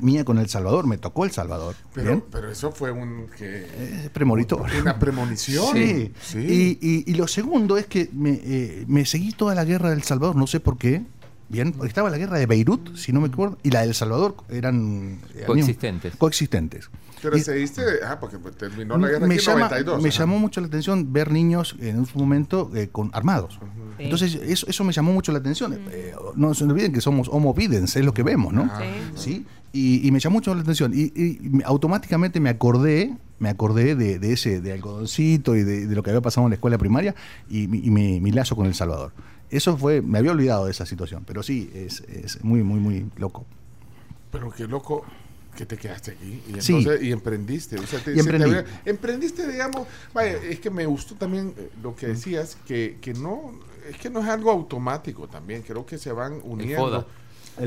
mía 0.00 0.24
con 0.24 0.38
El 0.38 0.48
Salvador. 0.48 0.86
Me 0.86 0.98
tocó 0.98 1.24
El 1.24 1.30
Salvador. 1.32 1.74
Pero, 1.94 2.08
¿bien? 2.08 2.24
pero 2.30 2.50
eso 2.50 2.72
fue 2.72 2.90
un 2.92 3.26
que 3.36 3.66
Eh, 3.68 4.10
premonitorio. 4.12 4.80
una 4.80 4.98
premonición. 4.98 5.66
Sí. 5.74 6.12
Sí. 6.22 6.38
Y, 6.38 6.78
y- 6.86 7.04
y 7.06 7.14
lo 7.14 7.26
segundo 7.28 7.76
es 7.76 7.86
que 7.86 8.08
me, 8.12 8.40
eh, 8.44 8.84
me 8.88 9.04
seguí 9.06 9.32
toda 9.32 9.54
la 9.54 9.64
guerra 9.64 9.90
del 9.90 10.02
Salvador, 10.02 10.36
no 10.36 10.46
sé 10.46 10.60
por 10.60 10.78
qué. 10.78 11.02
Bien, 11.48 11.72
porque 11.72 11.88
estaba 11.88 12.08
la 12.08 12.16
guerra 12.16 12.38
de 12.38 12.46
Beirut, 12.46 12.96
si 12.96 13.12
no 13.12 13.20
me 13.20 13.28
acuerdo, 13.28 13.58
y 13.62 13.70
la 13.70 13.82
del 13.82 13.94
Salvador 13.94 14.36
eran 14.48 15.18
eh, 15.34 15.42
Coexistentes. 15.46 16.16
coexistentes. 16.16 16.88
Pero 17.20 17.36
Y- 17.36 17.42
se 17.42 17.52
diste, 17.52 17.82
ah, 18.06 18.18
porque 18.18 18.38
terminó 18.58 18.96
la 18.96 19.08
guerra 19.08 19.26
me, 19.26 19.34
aquí 19.34 19.44
en 19.44 19.46
llama- 19.46 19.60
92. 19.68 20.02
me 20.02 20.08
ajá. 20.08 20.18
llamó 20.18 20.38
mucho 20.38 20.60
la 20.62 20.68
atención 20.68 21.12
ver 21.12 21.30
niños 21.30 21.76
en 21.78 21.98
un 21.98 22.08
momento 22.14 22.70
eh, 22.74 22.88
con 22.90 23.10
armados. 23.12 23.58
Sí. 23.98 24.04
Entonces 24.04 24.34
eso, 24.36 24.66
eso 24.66 24.82
me 24.82 24.94
llamó 24.94 25.12
mucho 25.12 25.30
la 25.30 25.38
atención. 25.40 25.78
Eh, 25.90 26.14
no 26.36 26.54
se 26.54 26.64
olviden 26.64 26.92
que 26.92 27.02
somos 27.02 27.28
homo 27.30 27.52
videns, 27.52 27.94
es 27.96 28.04
lo 28.04 28.14
que 28.14 28.22
vemos, 28.22 28.52
¿no? 28.54 28.70
Sí. 28.78 28.86
¿Sí? 29.14 29.46
Y, 29.72 30.06
y 30.06 30.10
me 30.10 30.20
llamó 30.20 30.34
mucho 30.34 30.54
la 30.54 30.60
atención. 30.62 30.92
Y, 30.94 31.12
y 31.18 31.38
me- 31.40 31.64
automáticamente 31.64 32.40
me 32.40 32.50
acordé, 32.50 33.16
me 33.38 33.48
acordé 33.48 33.94
de, 33.96 34.18
de 34.18 34.32
ese, 34.32 34.60
de 34.60 34.72
algodoncito 34.72 35.56
y 35.56 35.62
de, 35.62 35.86
de 35.86 35.94
lo 35.94 36.02
que 36.02 36.10
había 36.10 36.20
pasado 36.20 36.46
en 36.46 36.50
la 36.50 36.54
escuela 36.56 36.76
primaria 36.78 37.14
y, 37.48 37.66
mi- 37.68 37.78
y 37.78 37.90
mi, 37.90 38.20
mi 38.20 38.30
lazo 38.32 38.54
con 38.56 38.66
El 38.66 38.74
Salvador. 38.74 39.12
Eso 39.50 39.76
fue, 39.76 40.00
me 40.02 40.18
había 40.18 40.32
olvidado 40.32 40.64
de 40.66 40.70
esa 40.70 40.86
situación, 40.86 41.24
pero 41.26 41.42
sí, 41.42 41.70
es, 41.74 42.00
es 42.02 42.42
muy, 42.44 42.62
muy, 42.62 42.80
muy 42.80 43.06
loco. 43.16 43.44
Pero 44.30 44.50
qué 44.50 44.66
loco 44.66 45.04
que 45.56 45.66
te 45.66 45.76
quedaste 45.76 46.12
aquí 46.12 46.40
y, 46.48 46.60
Sí. 46.62 46.72
entonces, 46.74 47.02
y 47.02 47.12
emprendiste. 47.12 47.78
O 47.78 47.86
sea, 47.86 47.98
te- 48.02 48.12
Y 48.12 48.16
se 48.18 48.22
te 48.24 48.30
emprendí. 48.36 48.44
había- 48.58 48.64
emprendiste, 48.86 49.50
digamos, 49.50 49.86
vaya, 50.14 50.36
es 50.42 50.60
que 50.60 50.70
me 50.70 50.86
gustó 50.86 51.14
también 51.14 51.52
eh, 51.58 51.68
lo 51.82 51.94
que 51.94 52.06
decías, 52.08 52.56
que, 52.66 52.96
que 53.02 53.12
no, 53.12 53.52
es 53.90 53.96
que 53.98 54.08
no 54.08 54.20
es 54.20 54.26
algo 54.28 54.50
automático 54.50 55.28
también, 55.28 55.60
creo 55.62 55.84
que 55.84 55.98
se 55.98 56.12
van 56.12 56.40
uniendo. 56.44 57.06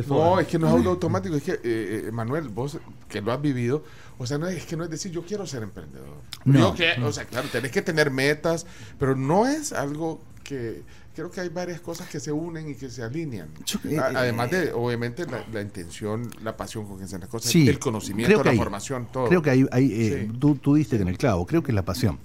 No, 0.07 0.39
es 0.39 0.47
que 0.47 0.59
no 0.59 0.67
es 0.67 0.73
algo 0.75 0.89
automático, 0.91 1.35
es 1.35 1.43
que, 1.43 1.51
eh, 1.53 1.59
eh, 1.63 2.09
Manuel, 2.11 2.49
vos 2.49 2.77
que 3.07 3.21
lo 3.21 3.31
has 3.31 3.41
vivido, 3.41 3.83
o 4.17 4.25
sea, 4.25 4.37
no 4.37 4.47
es, 4.47 4.57
es 4.57 4.65
que 4.65 4.75
no 4.77 4.83
es 4.83 4.89
decir 4.89 5.11
yo 5.11 5.23
quiero 5.25 5.45
ser 5.45 5.63
emprendedor. 5.63 6.17
No, 6.45 6.59
Yo 6.59 6.73
que- 6.75 7.01
O 7.03 7.11
sea, 7.11 7.25
claro, 7.25 7.47
tenés 7.51 7.71
que 7.71 7.81
tener 7.81 8.11
metas, 8.11 8.65
pero 8.99 9.15
no 9.15 9.47
es 9.47 9.73
algo 9.73 10.21
que... 10.43 10.83
Creo 11.15 11.31
que 11.31 11.39
hay 11.39 11.47
varias 11.47 11.79
cosas 11.79 12.09
que 12.09 12.19
se 12.19 12.29
unen 12.33 12.69
y 12.69 12.75
que 12.75 12.89
se 12.89 13.01
alinean. 13.01 13.47
Yo- 13.65 13.79
eh, 13.89 13.97
A- 13.99 14.11
eh, 14.11 14.13
Además 14.17 14.51
de, 14.51 14.73
obviamente, 14.73 15.25
la, 15.25 15.45
la 15.53 15.61
intención, 15.61 16.29
la 16.43 16.57
pasión 16.57 16.85
con 16.85 16.99
que 16.99 17.07
se 17.07 17.17
las 17.17 17.29
cosas, 17.29 17.51
Sí, 17.51 17.65
el 17.69 17.79
conocimiento, 17.79 18.43
la 18.43 18.51
hay- 18.51 18.57
formación, 18.57 19.07
todo. 19.13 19.29
Creo 19.29 19.41
que 19.41 19.49
hay, 19.49 19.65
hay, 19.71 19.85
eh, 19.93 20.27
Sí. 20.29 20.37
tú, 20.37 20.55
tú 20.55 20.75
diste 20.75 20.97
en 20.97 21.07
el 21.07 21.17
clavo, 21.17 21.45
creo 21.45 21.63
que 21.63 21.71
es 21.71 21.75
la 21.75 21.85
pasión. 21.85 22.19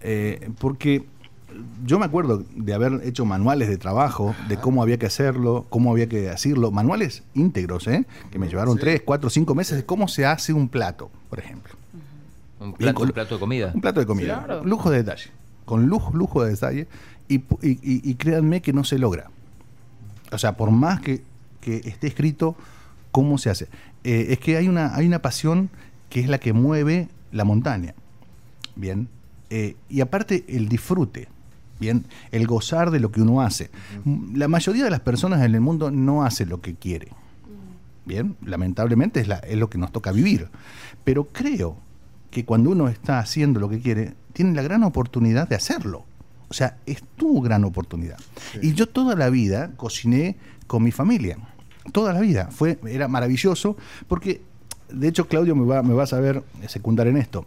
Eh, 0.00 0.48
porque 0.60 1.04
yo 1.86 1.98
me 1.98 2.04
acuerdo 2.06 2.44
de 2.56 2.74
haber 2.74 3.00
hecho 3.04 3.24
manuales 3.24 3.68
de 3.68 3.76
trabajo, 3.78 4.34
de 4.48 4.56
cómo 4.56 4.82
había 4.82 4.98
que 4.98 5.06
hacerlo, 5.06 5.66
cómo 5.70 5.90
había 5.92 6.08
que 6.08 6.20
decirlo, 6.22 6.70
manuales 6.70 7.22
íntegros, 7.34 7.86
¿eh? 7.88 8.06
que 8.30 8.38
me 8.38 8.48
llevaron 8.48 8.74
Sí. 8.74 8.80
tres, 8.80 9.02
cuatro, 9.04 9.30
cinco 9.30 9.54
meses 9.54 9.76
de 9.78 9.84
cómo 9.86 10.08
se 10.08 10.26
hace 10.26 10.52
un 10.52 10.68
plato, 10.68 11.10
por 11.28 11.38
ejemplo. 11.38 11.74
Un 12.60 12.74
plato, 12.74 12.94
con- 12.94 13.08
un 13.08 13.12
plato 13.14 13.34
de 13.36 13.40
comida. 13.40 13.72
Un 13.74 13.80
plato 13.80 14.00
de 14.00 14.06
comida. 14.06 14.44
Claro. 14.44 14.64
Lujo 14.64 14.90
de 14.90 14.98
detalle. 14.98 15.30
Con 15.64 15.86
lujo, 15.86 16.12
lujo 16.16 16.42
de 16.44 16.50
detalle. 16.50 16.88
Y, 17.28 17.38
pu- 17.38 17.58
y- 17.62 17.78
y- 17.82 18.10
y 18.10 18.14
créanme 18.16 18.60
que 18.60 18.72
no 18.72 18.84
se 18.84 18.98
logra. 18.98 19.30
O 20.32 20.38
sea, 20.38 20.56
por 20.56 20.70
más 20.70 21.00
que, 21.00 21.22
que 21.60 21.76
esté 21.84 22.06
escrito 22.08 22.56
cómo 23.12 23.38
se 23.38 23.50
hace. 23.50 23.68
Eh, 24.04 24.26
es 24.30 24.38
que 24.38 24.56
hay 24.56 24.68
una, 24.68 24.94
hay 24.94 25.06
una 25.06 25.20
pasión 25.22 25.70
que 26.10 26.20
es 26.20 26.28
la 26.28 26.38
que 26.38 26.52
mueve 26.52 27.08
la 27.32 27.44
montaña. 27.44 27.94
Bien. 28.76 29.08
Eh, 29.48 29.76
y 29.88 30.00
aparte 30.00 30.44
el 30.48 30.68
disfrute. 30.68 31.28
Bien. 31.80 32.04
El 32.30 32.46
gozar 32.46 32.90
de 32.90 33.00
lo 33.00 33.10
que 33.10 33.22
uno 33.22 33.40
hace. 33.40 33.70
M- 34.06 34.36
La 34.38 34.46
mayoría 34.48 34.84
de 34.84 34.90
las 34.90 35.00
personas 35.00 35.42
en 35.42 35.54
el 35.54 35.60
mundo 35.60 35.90
no 35.90 36.22
hace 36.24 36.44
lo 36.46 36.60
que 36.60 36.74
quiere. 36.74 37.08
Bien, 38.04 38.36
lamentablemente 38.44 39.20
es, 39.20 39.28
la- 39.28 39.38
es 39.38 39.56
lo 39.56 39.70
que 39.70 39.78
nos 39.78 39.92
toca 39.92 40.12
vivir. 40.12 40.48
Pero 41.04 41.24
creo 41.28 41.76
que 42.30 42.44
cuando 42.44 42.70
uno 42.70 42.88
está 42.88 43.18
haciendo 43.18 43.60
lo 43.60 43.68
que 43.68 43.80
quiere, 43.80 44.14
tiene 44.32 44.54
la 44.54 44.62
gran 44.62 44.82
oportunidad 44.84 45.48
de 45.48 45.56
hacerlo. 45.56 46.04
O 46.48 46.54
sea, 46.54 46.76
es 46.86 47.02
tu 47.16 47.40
gran 47.40 47.64
oportunidad. 47.64 48.18
Y 48.60 48.74
yo 48.74 48.88
toda 48.88 49.14
la 49.14 49.30
vida 49.30 49.70
cociné 49.76 50.36
con 50.66 50.82
mi 50.82 50.90
familia. 50.92 51.38
Toda 51.92 52.12
la 52.12 52.20
vida. 52.20 52.48
Fue, 52.50 52.78
era 52.88 53.08
maravilloso 53.08 53.76
porque, 54.08 54.42
de 54.92 55.08
hecho, 55.08 55.28
Claudio 55.28 55.54
me 55.56 55.64
va, 55.64 55.82
me 55.82 55.94
va 55.94 56.02
a 56.04 56.06
saber 56.06 56.42
secundar 56.68 57.06
en 57.06 57.16
esto. 57.16 57.44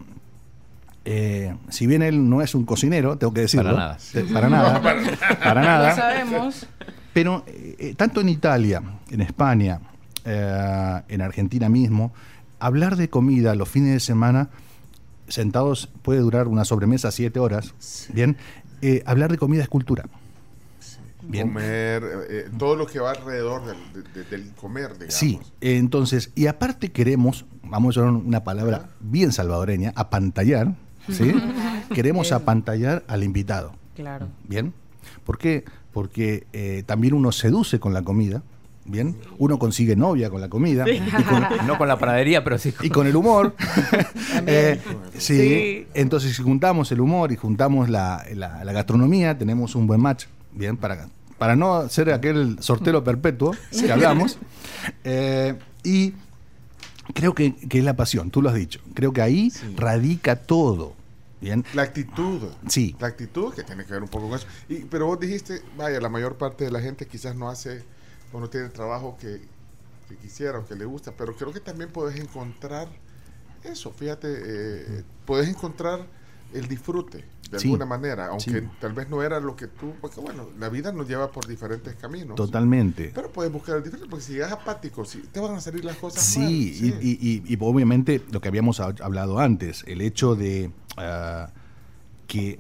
Eh, 1.06 1.54
si 1.70 1.86
bien 1.88 2.02
él 2.02 2.30
no 2.30 2.42
es 2.42 2.56
un 2.56 2.66
cocinero, 2.66 3.18
tengo 3.18 3.34
que 3.34 3.42
decirlo. 3.42 3.72
Para 3.72 3.78
nada. 3.78 3.98
eh, 4.14 4.26
Para 4.34 4.50
nada. 4.50 4.82
para 4.82 5.62
Lo 5.62 5.68
nada. 5.68 5.96
sabemos. 5.96 6.66
Pero 7.14 7.44
eh, 7.48 7.94
tanto 7.98 8.22
en 8.22 8.30
Italia, 8.30 8.82
en 9.10 9.22
España, 9.22 9.80
eh, 10.26 11.02
en 11.10 11.22
Argentina 11.22 11.70
mismo, 11.70 12.14
hablar 12.60 12.96
de 12.96 13.10
comida 13.10 13.54
los 13.56 13.68
fines 13.70 13.92
de 13.94 14.00
semana 14.00 14.50
sentados 15.28 15.90
puede 16.02 16.20
durar 16.22 16.48
una 16.48 16.66
sobremesa 16.66 17.12
siete 17.12 17.40
horas. 17.40 17.74
Bien, 18.14 18.38
Eh, 18.82 19.02
hablar 19.06 19.32
de 19.32 19.38
comida 19.38 19.62
es 19.64 19.70
cultura. 19.70 20.04
Bien. 21.22 21.48
Comer, 21.48 22.50
todo 22.58 22.76
lo 22.76 22.86
que 22.86 23.00
va 23.00 23.12
alrededor 23.12 23.66
del, 23.66 24.04
de- 24.14 24.24
de- 24.24 24.30
del 24.30 24.52
comer, 24.54 24.92
digamos. 24.94 25.14
Sí, 25.14 25.40
entonces, 25.62 26.32
y 26.36 26.48
aparte 26.48 26.92
queremos, 26.92 27.46
vamos 27.64 27.96
a 27.96 28.02
usar 28.02 28.12
una 28.12 28.44
palabra 28.44 28.90
bien 29.00 29.32
salvadoreña, 29.32 29.94
apantallar, 29.96 30.74
¿sí? 31.10 31.34
queremos 31.94 32.32
apantallar 32.32 33.04
al 33.08 33.24
invitado. 33.24 33.74
Claro. 33.96 34.28
¿Bien? 34.48 34.74
¿Por 35.26 35.38
qué? 35.38 35.64
Porque 35.92 36.46
eh, 36.54 36.84
también 36.86 37.14
uno 37.14 37.32
seduce 37.32 37.80
con 37.80 37.94
la 37.94 38.02
comida, 38.02 38.42
¿bien? 38.86 39.16
Uno 39.38 39.60
consigue 39.60 39.96
novia 39.96 40.30
con 40.30 40.42
la 40.42 40.50
comida 40.50 40.86
y 40.90 41.00
con, 41.24 41.46
No 41.68 41.78
con 41.78 41.88
la 41.88 41.98
pradería, 41.98 42.44
pero 42.44 42.58
sí 42.58 42.72
con... 42.72 42.86
y 42.86 42.90
con 42.90 43.08
el 43.08 43.16
humor. 43.16 43.56
Eh, 44.48 44.80
sí, 45.18 45.38
Sí. 45.38 45.88
entonces 45.94 46.36
si 46.36 46.42
juntamos 46.44 46.92
el 46.92 47.00
humor 47.00 47.32
y 47.32 47.36
juntamos 47.36 47.88
la, 47.90 48.26
la- 48.34 48.64
la 48.66 48.72
gastronomía, 48.74 49.38
tenemos 49.38 49.76
un 49.76 49.86
buen 49.88 50.02
match, 50.02 50.26
¿bien? 50.52 50.76
Para, 50.76 51.08
para 51.38 51.56
no 51.56 51.88
ser 51.88 52.12
aquel 52.12 52.58
sortero 52.60 53.04
perpetuo 53.04 53.56
que 53.72 53.92
hablamos. 53.92 54.38
Eh, 55.06 55.56
y 55.86 56.14
creo 57.14 57.34
que, 57.34 57.56
que 57.56 57.80
es 57.80 57.84
la 57.84 57.96
pasión, 57.96 58.32
tú 58.32 58.42
lo 58.42 58.50
has 58.50 58.56
dicho. 58.56 58.80
Creo 58.94 59.14
que 59.14 59.22
ahí 59.22 59.52
radica 59.76 60.36
todo, 60.36 60.94
¿bien? 61.42 61.66
La 61.74 61.84
actitud. 61.84 62.42
Sí. 62.68 62.96
La 63.00 63.08
actitud 63.08 63.54
que 63.54 63.64
tiene 63.64 63.86
que 63.86 63.94
ver 63.94 64.04
un 64.04 64.10
poco 64.10 64.30
con 64.30 64.38
eso. 64.38 64.48
Y, 64.70 64.80
pero 64.86 65.08
vos 65.08 65.20
dijiste, 65.20 65.62
vaya, 65.78 66.00
la 66.00 66.10
mayor 66.10 66.38
parte 66.38 66.66
de 66.66 66.72
la 66.72 66.82
gente 66.82 67.08
quizás 67.08 67.36
no 67.36 67.50
hace 67.50 67.84
o 68.32 68.40
no 68.40 68.50
tiene 68.50 68.68
el 68.68 68.72
trabajo 68.72 69.18
que, 69.20 69.42
que 70.10 70.16
quisiera 70.18 70.60
o 70.60 70.66
que 70.66 70.76
le 70.76 70.86
gusta, 70.86 71.12
pero 71.12 71.36
creo 71.36 71.52
que 71.52 71.60
también 71.60 71.92
puedes 71.92 72.20
encontrar 72.20 72.88
eso, 73.64 73.92
fíjate, 73.92 74.28
eh, 74.30 75.04
puedes 75.26 75.48
encontrar 75.48 76.06
el 76.54 76.68
disfrute 76.68 77.24
de 77.54 77.60
Sí. 77.62 77.68
alguna 77.68 77.86
manera, 77.86 78.28
aunque 78.28 78.62
Sí. 78.62 78.68
tal 78.82 78.94
vez 78.94 79.10
no 79.10 79.24
era 79.24 79.40
lo 79.40 79.56
que 79.56 79.68
tú, 79.68 79.94
porque 80.02 80.20
bueno, 80.20 80.50
la 80.60 80.70
vida 80.70 80.92
nos 80.92 81.08
lleva 81.08 81.32
por 81.32 81.48
diferentes 81.48 81.96
caminos. 81.96 82.36
Totalmente. 82.36 83.12
Pero 83.14 83.32
puedes 83.32 83.52
buscar 83.52 83.78
el 83.78 83.84
disfrute, 83.84 84.08
porque 84.10 84.26
si 84.26 84.34
llegas 84.34 84.52
apático, 84.52 85.06
si 85.06 85.20
te 85.20 85.40
van 85.40 85.56
a 85.56 85.62
salir 85.62 85.86
las 85.86 85.96
cosas 85.98 86.24
Sí, 86.24 86.40
mal. 86.40 87.04
y- 87.04 87.10
Y, 87.22 87.44
y- 87.48 87.54
y 87.54 87.58
obviamente 87.62 88.22
lo 88.32 88.42
que 88.42 88.48
habíamos 88.50 88.80
hab- 88.80 89.02
hablado 89.02 89.40
antes, 89.40 89.84
el 89.88 90.02
hecho 90.02 90.36
de 90.36 90.72
ah, 90.98 91.50
que 92.28 92.60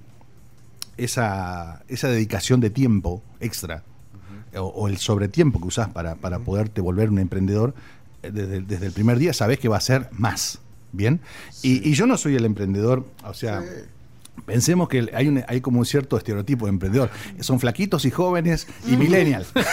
esa, 0.97 1.84
esa 1.88 2.07
dedicación 2.07 2.59
de 2.59 2.70
tiempo 2.70 3.22
extra 3.39 3.84
o, 4.55 4.61
o 4.61 4.88
el 4.88 4.97
sobretiempo 4.97 5.59
que 5.59 5.67
usás 5.67 5.89
para, 5.89 6.15
para 6.15 6.39
poderte 6.39 6.82
volver 6.82 7.09
un 7.09 7.17
emprendedor, 7.20 7.74
eh, 8.22 8.30
desde, 8.32 8.61
desde 8.61 8.86
el 8.86 8.91
primer 8.91 9.17
día 9.17 9.34
sabés 9.34 9.57
que 9.59 9.67
va 9.67 9.78
a 9.78 9.82
ser 9.82 10.09
más. 10.11 10.59
¿Bien? 10.95 11.22
Y, 11.63 11.89
y 11.89 11.95
yo 11.95 12.05
no 12.05 12.17
soy 12.17 12.36
el 12.36 12.45
emprendedor, 12.45 13.03
o 13.24 13.34
sea, 13.34 13.63
pensemos 14.45 14.89
que 14.89 15.09
hay, 15.13 15.27
un, 15.27 15.43
hay 15.47 15.61
como 15.61 15.79
un 15.79 15.86
cierto 15.86 16.17
estereotipo 16.17 16.65
de 16.65 16.71
emprendedor. 16.71 17.09
Son 17.39 17.59
flaquitos 17.59 18.03
y 18.05 18.11
jóvenes 18.11 18.67
y 18.88 18.95
millennials. 18.97 19.51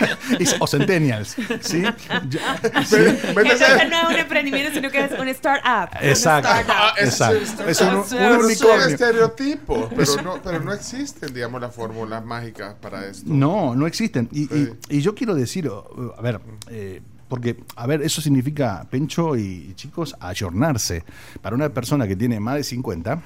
O 0.60 0.66
centennials. 0.66 1.36
¿sí? 1.60 1.82
Yo- 2.28 2.38
sí. 2.84 2.96
Métese- 2.96 3.34
Entonces 3.36 3.90
no 3.90 4.02
es 4.02 4.08
un 4.08 4.16
emprendimiento, 4.16 4.72
sino 4.74 4.90
que 4.90 5.04
es 5.04 5.12
un 5.18 5.28
startup. 5.28 5.90
Un 6.02 6.08
Exacto. 6.08 6.48
Ah, 6.52 6.92
es- 6.96 7.04
Exacto. 7.08 7.36
es- 7.38 7.50
Es 7.68 7.80
un, 7.80 7.88
es- 7.88 8.12
un 8.12 8.18
son 8.18 8.44
unicornio. 8.44 8.86
estereotipos, 8.86 9.92
pero 9.94 10.22
no, 10.22 10.42
pero 10.42 10.60
no 10.60 10.72
existen, 10.72 11.32
digamos, 11.34 11.60
las 11.60 11.74
fórmulas 11.74 12.24
mágicas 12.24 12.74
para 12.80 13.06
esto. 13.06 13.24
No, 13.26 13.74
no 13.74 13.86
existen. 13.86 14.28
Y, 14.32 14.42
y- 14.42 14.48
Sí. 14.48 14.72
y 14.90 15.00
yo 15.00 15.14
quiero 15.14 15.34
decir, 15.34 15.70
a 16.16 16.22
ver, 16.22 16.40
eh, 16.68 17.00
porque, 17.28 17.56
a 17.76 17.86
ver, 17.86 18.02
eso 18.02 18.20
significa, 18.20 18.86
Pencho 18.90 19.36
y 19.36 19.72
chicos, 19.74 20.16
ayornarse. 20.20 21.04
Para 21.40 21.54
una 21.54 21.68
persona 21.68 22.06
que 22.08 22.16
tiene 22.16 22.40
más 22.40 22.56
de 22.56 22.64
50, 22.64 23.22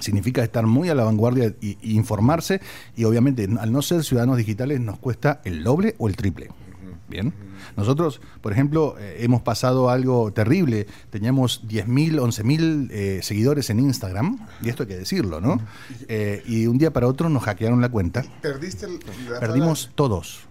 significa 0.00 0.42
estar 0.42 0.66
muy 0.66 0.88
a 0.88 0.94
la 0.94 1.04
vanguardia 1.04 1.54
y, 1.60 1.78
y 1.82 1.94
informarse. 1.96 2.60
Y 2.96 3.04
obviamente, 3.04 3.48
al 3.60 3.72
no 3.72 3.82
ser 3.82 4.02
ciudadanos 4.04 4.36
digitales, 4.36 4.80
nos 4.80 4.98
cuesta 4.98 5.40
el 5.44 5.62
doble 5.62 5.94
o 5.98 6.08
el 6.08 6.16
triple. 6.16 6.48
Bien. 7.08 7.32
Nosotros, 7.76 8.20
por 8.40 8.52
ejemplo, 8.52 8.94
eh, 8.98 9.16
hemos 9.20 9.42
pasado 9.42 9.90
algo 9.90 10.32
terrible. 10.32 10.86
Teníamos 11.10 11.62
10.000, 11.66 12.20
11.000 12.20 12.88
eh, 12.92 13.20
seguidores 13.22 13.68
en 13.70 13.80
Instagram, 13.80 14.38
y 14.62 14.68
esto 14.68 14.84
hay 14.84 14.88
que 14.90 14.96
decirlo, 14.96 15.40
¿no? 15.40 15.60
Eh, 16.08 16.42
y 16.46 16.66
un 16.66 16.78
día 16.78 16.92
para 16.92 17.08
otro 17.08 17.28
nos 17.28 17.42
hackearon 17.42 17.80
la 17.80 17.88
cuenta. 17.88 18.24
Perdiste 18.42 18.86
el, 18.86 19.00
la- 19.28 19.40
Perdimos 19.40 19.90
todos. 19.96 20.42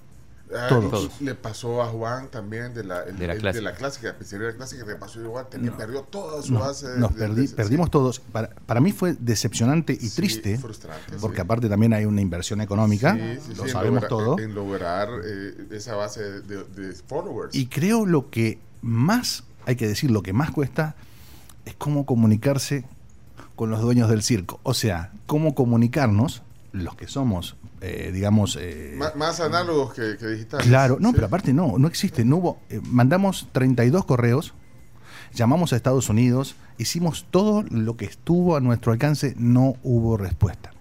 Ah, 0.56 0.66
todos. 0.68 1.22
Le 1.22 1.36
pasó 1.36 1.82
a 1.84 1.88
Juan 1.88 2.28
también 2.30 2.74
de 2.74 2.84
la, 2.84 3.04
el- 3.04 3.18
De 3.20 3.28
la 3.28 3.34
el- 3.34 3.40
clásica. 3.40 3.60
de 3.60 3.62
la 3.72 3.76
clásica, 3.78 4.08
la 4.40 4.54
clásica, 4.56 4.84
que 4.86 4.92
le 4.92 4.98
pasó 4.98 5.22
igual, 5.22 5.48
tenía, 5.48 5.78
perdió 5.78 6.02
toda 6.02 6.42
su 6.42 6.54
No, 6.54 6.62
base. 6.62 6.88
de- 6.88 7.00
nos 7.00 7.14
de- 7.16 7.28
perdí- 7.28 7.48
de- 7.50 7.56
perdimos 7.56 7.86
sí. 7.88 7.92
todos. 7.92 8.20
Para, 8.20 8.50
para 8.66 8.80
mí 8.82 8.92
fue 8.92 9.16
decepcionante 9.20 9.94
y 9.94 10.10
Sí, 10.10 10.16
triste, 10.16 10.58
frustrante, 10.58 11.18
porque 11.22 11.38
sí. 11.38 11.42
aparte 11.42 11.70
también 11.70 11.94
hay 11.94 12.06
una 12.06 12.22
inversión 12.22 12.62
económica, 12.62 13.14
lo 13.14 13.20
sí, 13.20 13.52
en 13.62 13.70
sabemos 13.70 14.02
lograr- 14.04 14.10
todo. 14.10 14.40
En 14.40 14.56
lograr 14.56 15.10
eh, 15.24 15.68
esa 15.72 15.96
base 15.96 16.42
de 16.42 16.94
followers. 17.08 17.54
Y 17.54 17.68
creo 17.68 18.06
lo 18.08 18.30
que 18.32 18.58
más, 18.82 19.44
hay 19.68 19.76
que 19.76 19.88
decir, 19.88 20.10
lo 20.10 20.24
que 20.24 20.34
más 20.34 20.50
cuesta 20.50 20.96
es 21.66 21.76
cómo 21.76 22.08
comunicarse 22.08 22.86
con 23.56 23.70
los 23.70 23.82
dueños 23.82 24.10
del 24.10 24.24
circo. 24.24 24.60
O 24.64 24.74
sea, 24.74 25.12
cómo 25.28 25.54
comunicarnos, 25.54 26.42
los 26.72 26.96
que 26.96 27.08
somos, 27.08 27.56
eh, 27.82 28.12
digamos... 28.14 28.58
eh, 28.60 28.98
más 29.16 29.40
análogos 29.40 29.94
que, 29.94 30.18
que 30.18 30.28
digitales. 30.28 30.68
Claro, 30.68 30.98
no, 31.00 31.10
Sí. 31.10 31.16
pero 31.16 31.28
aparte 31.28 31.54
no, 31.54 31.78
no 31.78 31.88
existe, 31.88 32.24
no 32.26 32.38
hubo, 32.38 32.60
eh, 32.70 32.80
mandamos 32.84 33.48
32 33.52 34.06
correos, 34.06 34.54
llamamos 35.34 35.74
a 35.74 35.76
Estados 35.76 36.10
Unidos, 36.10 36.56
hicimos 36.78 37.26
todo 37.32 37.64
lo 37.70 37.98
que 37.98 38.06
estuvo 38.06 38.56
a 38.56 38.60
nuestro 38.62 38.92
alcance, 38.92 39.34
no 39.38 39.76
hubo 39.84 40.18
respuesta. 40.18 40.72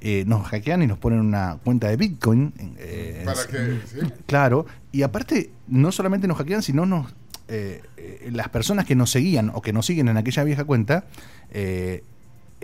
Eh, 0.00 0.24
nos 0.26 0.46
hackean 0.46 0.82
y 0.82 0.86
nos 0.86 0.98
ponen 0.98 1.20
una 1.20 1.58
cuenta 1.64 1.88
de 1.88 1.96
Bitcoin. 1.96 2.52
Para 3.24 3.36
sí. 3.42 3.48
Claro, 4.26 4.66
y 4.92 5.02
aparte 5.02 5.50
no 5.66 5.90
solamente 5.90 6.28
nos 6.28 6.36
hackean, 6.36 6.62
sino 6.62 6.84
nos 6.86 7.14
las 8.30 8.48
personas 8.48 8.84
que 8.86 8.94
nos 8.94 9.10
seguían 9.10 9.50
o 9.54 9.60
que 9.62 9.72
nos 9.72 9.84
siguen 9.86 10.08
en 10.08 10.16
aquella 10.16 10.44
vieja 10.44 10.64
cuenta, 10.64 11.04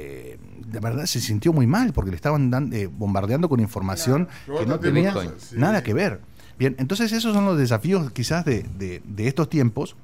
eh, 0.01 0.39
de 0.67 0.81
verdad 0.81 1.07
se 1.07 1.21
sintió 1.21 1.53
muy 1.53 1.67
mal 1.67 1.93
porque 1.93 2.11
le 2.11 2.17
estaban 2.17 2.51
dan- 2.51 2.73
eh, 2.73 2.87
bombardeando 2.91 3.49
con 3.49 3.61
información 3.61 4.29
Claro. 4.47 4.61
que 4.61 4.67
no 4.67 4.79
tenía 4.81 5.13
sí. 5.39 5.57
nada 5.57 5.83
que 5.83 5.93
ver. 5.95 6.21
Bien, 6.59 6.77
entonces 6.79 7.13
esos 7.13 7.35
son 7.35 7.45
los 7.47 7.59
desafíos 7.59 8.11
quizás 8.13 8.45
de, 8.45 8.65
de- 8.79 9.03
de 9.05 9.29
estos 9.29 9.49
tiempos 9.49 9.97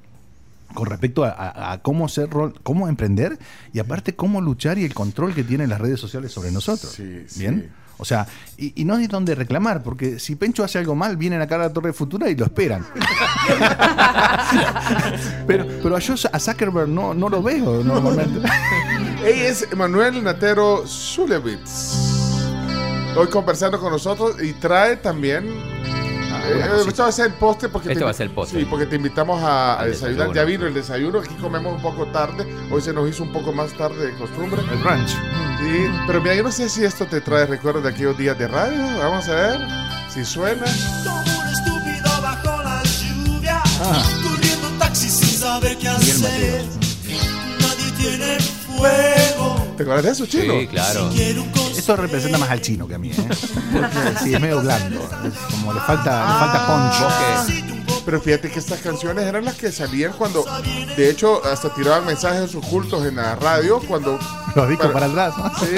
con 0.75 0.87
respecto 0.87 1.25
a, 1.25 1.31
a- 1.31 1.73
a 1.73 1.83
cómo 1.83 2.09
ser 2.09 2.29
rol- 2.31 2.55
cómo 2.63 2.89
emprender 2.89 3.39
y 3.73 3.79
aparte 3.79 4.15
cómo 4.17 4.41
luchar 4.41 4.79
y 4.79 4.85
el 4.85 4.95
control 4.95 5.35
que 5.35 5.45
tienen 5.45 5.69
las 5.71 5.81
redes 5.81 6.01
sociales 6.01 6.33
sobre 6.33 6.51
nosotros. 6.51 6.93
Sí, 6.93 7.25
sí. 7.29 7.47
O 7.99 8.05
sea, 8.05 8.27
y, 8.59 8.85
no 8.85 8.97
hay 8.97 9.07
dónde 9.07 9.35
reclamar, 9.35 9.83
porque 9.83 10.19
si 10.19 10.37
Pencho 10.37 10.65
hace 10.65 10.79
algo 10.79 10.95
mal, 10.95 11.17
vienen 11.17 11.41
acá 11.41 11.57
a 11.57 11.59
la 11.59 11.73
Torre 11.73 11.93
Futura 11.93 12.29
y 12.29 12.37
lo 12.37 12.45
esperan. 12.45 12.87
pero, 15.47 15.67
pero 15.83 15.99
yo, 15.99 16.15
a 16.33 16.39
Zuckerberg 16.39 16.89
no, 16.89 17.15
no 17.15 17.29
lo 17.29 17.43
veo 17.43 17.83
normalmente. 17.83 18.49
Ella 19.25 19.49
es 19.49 19.77
Manuel 19.77 20.23
Natero 20.23 20.85
Zulewitz. 20.87 22.15
Hoy 23.17 23.29
conversando 23.29 23.81
con 23.81 23.93
nosotros 23.93 24.43
y 24.43 24.53
trae 24.53 24.97
también. 24.97 25.47
Eh, 26.49 26.85
esto 26.89 27.03
va 27.03 27.09
a 27.09 27.13
ser 27.13 27.27
el 27.27 27.33
postre 27.35 27.69
porque 27.69 27.89
Este 27.89 27.99
te, 28.01 28.05
va 28.05 28.11
a 28.11 28.15
ser 28.15 28.27
el 28.29 28.33
postre. 28.33 28.61
Sí, 28.61 28.67
porque 28.69 28.87
te 28.87 28.97
invitamos 28.97 29.43
a, 29.43 29.81
a 29.81 29.85
desayunar. 29.87 30.29
desayuno. 30.29 30.35
Ya 30.35 30.45
vino 30.45 30.67
el 30.67 30.75
desayuno. 30.75 31.19
Aquí 31.21 31.35
comemos 31.37 31.75
un 31.77 31.83
poco 31.83 32.07
tarde. 32.07 32.47
Hoy 32.71 32.81
se 32.83 32.93
nos 32.93 33.09
hizo 33.09 33.23
un 33.23 33.33
poco 33.33 33.53
más 33.53 33.73
tarde 33.75 34.07
de 34.07 34.15
costumbre. 34.19 34.63
El 34.73 34.83
ranch. 34.83 35.11
Sí, 35.11 35.87
pero 36.07 36.21
mira, 36.21 36.35
yo 36.35 36.43
no 36.43 36.53
sé 36.53 36.69
si 36.69 36.85
esto 36.85 37.07
te 37.07 37.21
trae 37.21 37.47
recuerdos 37.47 37.83
de 37.83 37.89
aquellos 37.91 38.17
días 38.19 38.39
de 38.39 38.47
radio. 38.49 38.79
Vamos 38.99 39.27
a 39.29 39.35
ver 39.35 39.61
si 40.13 40.25
suena. 40.25 40.65
Como 41.05 41.21
un 41.41 41.49
estúpido 41.49 42.23
bajo 42.23 42.63
la 42.63 42.83
lluvia, 42.83 43.63
Ah. 43.83 44.03
corriendo 44.23 44.69
taxi 44.79 45.09
sin 45.09 45.39
saber 45.39 45.77
qué 45.79 45.89
hacer. 45.89 46.65
Nadie 47.61 47.93
tiene 47.99 48.39
fuego. 48.41 49.56
¿Te 49.77 49.83
acuerdas 49.83 50.05
de 50.05 50.11
eso, 50.13 50.27
chino? 50.27 50.55
Sí, 50.61 50.67
claro. 50.69 51.11
Esto 51.77 51.97
representa 51.97 52.39
más 52.39 52.51
al 52.51 52.61
chino 52.63 52.89
que 52.89 52.95
a 52.95 52.99
mí, 52.99 53.11
¿eh? 53.11 53.15
Porque 53.73 54.19
sí, 54.25 54.35
es 54.35 54.41
medio 54.41 54.61
blando. 54.63 55.01
Es 55.25 55.35
como 55.51 55.73
le 55.75 55.81
falta, 55.81 56.21
le 56.21 56.35
falta 56.39 56.67
un 56.75 57.87
poco 57.87 58.03
Pero 58.07 58.21
fíjate 58.21 58.51
que 58.51 58.59
estas 58.59 58.81
canciones 58.81 59.25
eran 59.25 59.45
las 59.45 59.55
que 59.57 59.71
salían 59.71 60.13
cuando, 60.13 60.45
de 60.97 61.11
hecho, 61.11 61.43
hasta 61.45 61.73
tiraban 61.75 62.07
mensajes 62.07 62.55
ocultos 62.55 63.05
en 63.07 63.17
la 63.17 63.35
radio 63.37 63.81
cuando 63.81 64.19
Los 64.55 64.69
discos 64.69 64.91
para 64.93 65.07
atrás, 65.07 65.35
¿no? 65.37 65.51
Sí, 65.59 65.67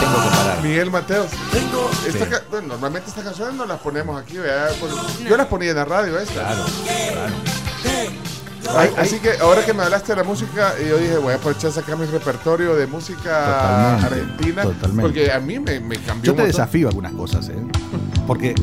Tengo 0.00 0.22
que 0.22 0.36
parar. 0.36 0.62
Miguel 0.62 0.90
Mateos. 0.90 1.28
Esta 2.06 2.28
ca- 2.28 2.42
bueno, 2.50 2.68
normalmente 2.68 3.08
estas 3.08 3.24
canciones 3.24 3.54
no 3.54 3.64
las 3.64 3.80
ponemos 3.80 4.20
aquí, 4.20 4.36
¿verdad? 4.36 4.70
Pues, 4.78 4.92
yo 5.28 5.36
las 5.36 5.46
ponía 5.46 5.70
en 5.70 5.76
la 5.76 5.84
radio 5.84 6.18
esta. 6.18 6.34
Claro, 6.34 6.64
claro. 7.12 7.32
Ay, 8.74 8.90
así 8.98 9.18
que 9.18 9.30
ahora 9.40 9.64
que 9.64 9.72
me 9.72 9.82
hablaste 9.82 10.12
de 10.12 10.16
la 10.16 10.24
música, 10.24 10.74
eh, 10.78 10.86
yo 10.88 10.98
dije, 10.98 11.16
voy 11.18 11.32
a 11.32 11.36
aprovechar 11.36 11.70
a 11.70 11.72
sacar 11.74 11.96
mi 11.96 12.06
repertorio 12.06 12.74
de 12.74 12.86
música 12.86 13.98
Totalmente, 14.00 14.06
argentina. 14.06 14.62
totalmente. 14.62 15.02
Porque 15.02 15.32
a 15.32 15.40
mí 15.40 15.58
me, 15.58 15.80
me 15.80 15.96
cambió 15.98 16.24
Yo 16.24 16.32
un 16.32 16.36
te 16.36 16.42
montón. 16.42 16.46
desafío 16.46 16.88
algunas 16.88 17.12
cosas, 17.12 17.48
¿eh? 17.48 17.54
Porque 18.26 18.54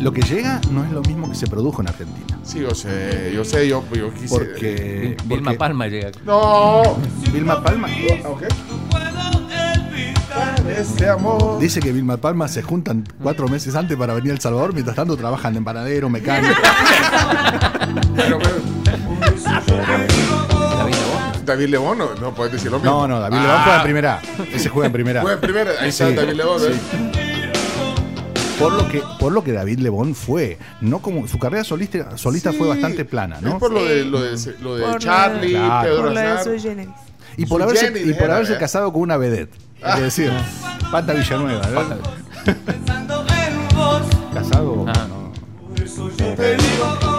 lo 0.00 0.12
que 0.12 0.20
llega 0.22 0.60
no 0.70 0.84
es 0.84 0.90
lo 0.92 1.00
mismo 1.02 1.28
que 1.28 1.34
se 1.36 1.46
produjo 1.46 1.80
en 1.82 1.88
Argentina. 1.88 2.38
Sí, 2.42 2.60
yo 2.60 2.74
sé, 2.74 3.32
yo 3.34 3.44
sé, 3.44 3.66
yo, 3.68 3.82
yo 3.92 4.12
quise... 4.14 4.28
Porque, 4.28 5.16
Vilma 5.24 5.44
porque 5.46 5.58
Palma 5.58 5.86
llega 5.88 6.08
aquí. 6.08 6.20
No. 6.24 6.96
Vilma 7.32 7.62
Palma 7.62 7.88
Ok. 8.26 8.42
Este 10.78 11.08
amor. 11.08 11.58
dice 11.58 11.80
que 11.80 11.90
Vilma 11.92 12.16
Palma 12.18 12.46
se 12.46 12.62
juntan 12.62 13.04
cuatro 13.22 13.48
meses 13.48 13.74
antes 13.74 13.96
para 13.96 14.14
venir 14.14 14.30
a 14.30 14.34
El 14.34 14.40
Salvador, 14.40 14.72
mientras 14.72 14.94
tanto 14.94 15.16
trabajan 15.16 15.56
en 15.56 15.64
panadero, 15.64 16.08
mecánico. 16.08 16.54
Pero, 18.14 18.38
pero, 18.38 18.87
David 19.66 20.94
Lebón. 20.94 21.44
David 21.44 21.68
Lebón, 21.68 21.98
no, 21.98 22.14
no 22.14 22.34
puedes 22.34 22.52
decir 22.52 22.70
lo 22.70 22.78
mismo. 22.78 22.92
No, 22.92 23.08
no, 23.08 23.20
David 23.20 23.36
Lebón 23.38 23.56
juega 23.62 23.76
en 23.76 23.82
primera. 23.82 24.14
A. 24.38 24.42
Ese 24.54 24.68
juega 24.68 24.86
en 24.86 24.92
primera. 24.92 25.22
Fue 25.22 25.32
en 25.34 25.40
primera, 25.40 25.70
ahí 25.80 25.88
está 25.88 26.08
Sí, 26.08 26.14
David 26.14 26.32
Lebón. 26.34 26.62
¿eh? 26.62 27.52
Por 28.58 28.72
lo 28.72 28.88
que, 28.88 29.02
por 29.20 29.32
lo 29.32 29.44
que 29.44 29.52
David 29.52 29.78
Lebón 29.78 30.14
fue, 30.16 30.58
no 30.80 31.00
como 31.00 31.26
su 31.28 31.38
carrera 31.38 31.62
solista, 31.62 32.16
solista 32.18 32.50
fue 32.52 32.62
Sí, 32.62 32.68
bastante 32.68 33.04
plana, 33.04 33.38
¿no? 33.40 33.50
Es 33.50 33.54
por 33.56 33.72
lo 33.72 33.84
de, 33.84 34.04
lo 34.04 34.20
de, 34.20 34.30
lo 34.60 34.76
de 34.76 34.82
Por 34.84 34.92
lo 34.94 34.98
Charlie, 34.98 35.52
de- 35.52 35.58
Claro. 35.60 35.82
Pedro 35.88 35.96
por 36.02 36.04
lo 36.12 36.20
de 36.20 36.26
Aznar. 36.26 36.44
Sui 36.44 36.60
Generis. 36.60 36.90
Y 37.36 37.46
por 37.46 37.60
Su 37.60 37.68
haberse, 37.68 37.86
Jenny 37.92 38.10
y 38.10 38.14
por 38.14 38.30
haberse 38.32 38.54
¿eh? 38.54 38.58
casado 38.58 38.92
con 38.92 39.02
una 39.02 39.16
vedette. 39.16 39.54
Hay 39.80 39.94
que 39.98 40.02
decir, 40.02 40.32
Pata 40.90 41.12
Villanueva, 41.12 41.66
¿no? 41.68 41.88
Casado. 44.34 44.86
Ah. 44.88 45.06
no. 45.08 45.18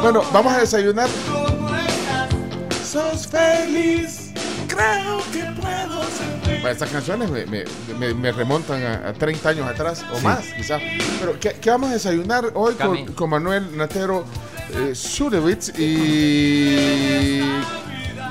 Bueno, 0.01 0.21
vamos 0.33 0.53
a 0.53 0.59
desayunar. 0.59 1.07
Sos 2.91 3.27
feliz, 3.27 4.31
creo 4.67 5.17
que 5.31 5.43
puedo 5.61 6.03
ser. 6.09 6.65
Estas 6.67 6.89
canciones 6.89 7.29
me, 7.29 7.45
me- 7.45 7.65
me- 7.99 8.13
me 8.15 8.31
remontan 8.31 8.81
a, 8.83 9.09
a 9.09 9.13
30 9.13 9.49
años 9.49 9.67
atrás 9.67 10.03
o 10.11 10.17
Sí. 10.17 10.23
más, 10.23 10.39
quizás. 10.57 10.81
Pero, 11.19 11.39
¿qué, 11.39 11.53
qué 11.61 11.69
vamos 11.69 11.89
a 11.91 11.93
desayunar 11.93 12.45
hoy 12.55 12.73
con, 12.75 13.05
con 13.13 13.29
Manuel 13.29 13.77
Natero 13.77 14.25
eh, 14.73 14.93
y. 15.77 17.39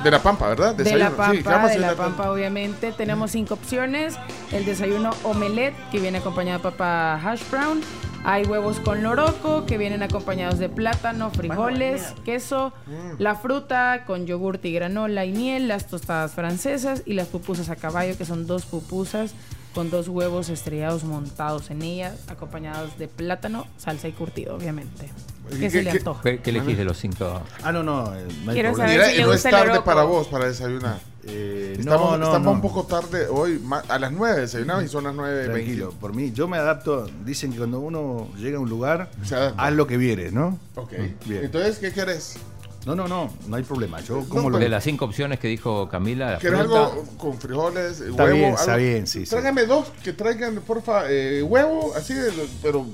De 0.03 0.11
La 0.11 0.21
Pampa, 0.23 0.47
¿verdad? 0.47 0.75
De 0.75 0.83
la 0.85 0.91
Desayuno. 0.91 1.15
pampa, 1.17 1.31
Sí, 1.33 1.37
¿qué 1.43 1.49
vamos 1.49 1.69
a 1.69 1.73
de 1.73 1.79
la 1.79 1.87
desayunar? 1.89 2.15
pampa, 2.15 2.31
obviamente. 2.31 2.91
Tenemos 2.93 3.31
cinco 3.31 3.53
opciones. 3.55 4.15
El 4.51 4.63
desayuno 4.65 5.09
omelette, 5.23 5.75
que 5.91 5.99
viene 5.99 6.19
acompañado 6.19 6.59
de 6.59 6.63
papa 6.63 7.15
hash 7.15 7.41
brown. 7.51 7.81
Hay 8.25 8.45
huevos 8.45 8.79
con 8.79 9.01
loroco, 9.01 9.65
que 9.65 9.77
vienen 9.77 10.03
acompañados 10.03 10.59
de 10.59 10.69
plátano, 10.69 11.31
frijoles, 11.31 12.13
queso. 12.25 12.73
Mm. 12.85 13.21
La 13.21 13.35
fruta 13.35 14.03
con 14.05 14.25
yogurte 14.27 14.67
y 14.67 14.73
granola 14.73 15.25
y 15.25 15.31
miel. 15.31 15.67
Las 15.67 15.87
tostadas 15.87 16.33
francesas 16.33 17.03
y 17.05 17.13
las 17.13 17.27
pupusas 17.27 17.69
a 17.69 17.75
caballo, 17.75 18.17
que 18.17 18.25
son 18.25 18.45
dos 18.45 18.65
pupusas 18.65 19.33
con 19.73 19.89
dos 19.91 20.07
huevos 20.07 20.49
estrellados 20.49 21.03
montados 21.03 21.69
en 21.69 21.83
ella, 21.83 22.13
acompañados 22.27 22.97
de 22.97 23.07
plátano, 23.07 23.67
salsa 23.77 24.07
y 24.07 24.11
curtido, 24.11 24.55
obviamente. 24.55 25.09
¿Y 25.51 25.59
¿Qué 25.59 25.69
se 25.69 25.83
le 25.83 25.91
antoja? 25.91 26.21
¿Qué, 26.21 26.39
qué 26.41 26.49
elegís 26.49 26.77
de 26.77 26.83
los 26.85 26.97
cinco? 26.97 27.41
Ah, 27.63 27.71
no, 27.71 27.83
no, 27.83 28.15
eh, 28.15 28.25
no 28.43 28.51
hay 28.51 28.55
Quiero 28.55 28.73
problema. 28.73 28.75
saber 28.75 28.91
Mira, 28.97 29.05
si 29.09 29.17
le 29.17 29.23
no 29.23 29.33
es 29.33 29.43
gusta 29.43 29.49
tarde 29.51 29.81
para 29.81 30.03
vos 30.03 30.27
para 30.27 30.45
desayunar. 30.45 30.99
Eh, 31.25 31.75
Estamos, 31.79 32.11
no, 32.11 32.17
no, 32.17 32.25
estamos 32.25 32.45
no. 32.45 32.51
un 32.53 32.61
poco 32.61 32.83
tarde 32.85 33.27
hoy, 33.27 33.61
a 33.89 33.99
las 33.99 34.11
9 34.11 34.41
desayunamos 34.41 34.85
y 34.85 34.87
son 34.87 35.03
las 35.03 35.13
9.20. 35.13 35.45
Tranquilo, 35.51 35.93
por 35.99 36.13
mí, 36.15 36.31
yo 36.31 36.47
me 36.47 36.57
adapto. 36.57 37.07
Dicen 37.25 37.51
que 37.51 37.57
cuando 37.57 37.79
uno 37.79 38.29
llega 38.37 38.57
a 38.57 38.61
un 38.61 38.69
lugar, 38.69 39.09
haz 39.57 39.73
lo 39.73 39.85
que 39.85 39.97
viere, 39.97 40.31
¿no? 40.31 40.57
Ok. 40.75 40.93
Bien. 41.25 41.43
Entonces, 41.45 41.77
¿qué 41.79 41.91
querés? 41.91 42.37
No, 42.85 42.95
no, 42.95 43.07
no, 43.09 43.29
no 43.47 43.55
hay 43.57 43.63
problema. 43.63 43.99
Yo 43.99 44.23
como 44.29 44.43
No, 44.43 44.49
lo 44.51 44.57
De 44.59 44.69
las 44.69 44.85
cinco 44.85 45.03
opciones 45.05 45.39
que 45.39 45.49
dijo 45.49 45.89
Camila, 45.89 46.31
la 46.31 46.39
¿Querés 46.39 46.61
fruta, 46.61 46.85
algo 46.85 47.03
con 47.17 47.37
frijoles, 47.37 47.99
Está 47.99 48.23
huevo? 48.23 48.35
bien, 48.37 48.45
algo? 48.51 48.59
está 48.59 48.75
bien, 48.77 49.05
sí, 49.05 49.25
sí. 49.25 49.29
Tráigame 49.29 49.65
dos, 49.65 49.87
que 50.01 50.13
traigan, 50.13 50.55
porfa, 50.65 51.03
eh, 51.11 51.43
huevo, 51.43 51.93
así, 51.95 52.13
de- 52.13 52.31
pero... 52.63 52.85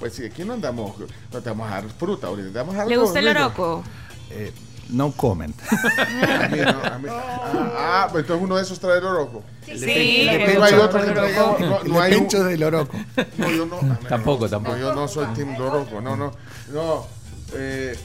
Pues 0.00 0.12
sí, 0.12 0.24
aquí 0.26 0.44
no 0.44 0.52
andamos, 0.52 0.92
no 1.32 1.40
te 1.40 1.48
vamos 1.48 1.68
a 1.68 1.76
dar 1.76 1.84
fruta 1.88 2.26
ahorita, 2.26 2.48
te 2.50 2.58
vamos 2.58 2.74
a 2.74 2.78
dar 2.78 2.86
¿Le 2.88 2.94
algo 2.94 3.04
gusta 3.06 3.20
el 3.20 3.28
oroco? 3.28 3.82
eh, 4.30 4.52
no 4.88 5.12
comment. 5.12 5.54
A 5.72 6.48
mí 6.48 6.58
no, 6.60 6.68
a 6.84 6.98
mí- 6.98 7.08
Ah, 7.10 8.04
ah, 8.04 8.08
pues 8.10 8.22
entonces 8.22 8.44
uno 8.44 8.56
de 8.56 8.62
esos 8.62 8.78
trae 8.80 8.98
el 8.98 9.04
oroco. 9.04 9.42
Sí, 9.64 9.72
No 9.74 9.80
le 9.82 10.44
hay 10.44 10.56
gusta 10.56 10.80
otro 10.84 11.02
que 11.04 11.10
el 11.10 11.18
oroco. 11.18 11.56
no, 11.60 11.68
no 11.84 11.96
El 11.96 12.02
hay 12.02 12.12
un- 12.14 12.18
pencho 12.20 12.44
del 12.44 12.62
oroco. 12.62 12.96
No, 13.36 13.50
yo 13.50 13.66
no. 13.66 13.78
a 13.78 13.82
mí 13.82 13.96
Tampoco, 14.08 14.44
no, 14.44 14.50
tampoco. 14.50 14.76
No, 14.76 14.82
yo 14.82 14.94
no 14.94 15.08
soy 15.08 15.26
Team 15.34 15.56
Doroco. 15.56 16.00
No, 16.00 16.16
no. 16.16 16.32
No. 16.72 17.06
Eh, 17.54 17.96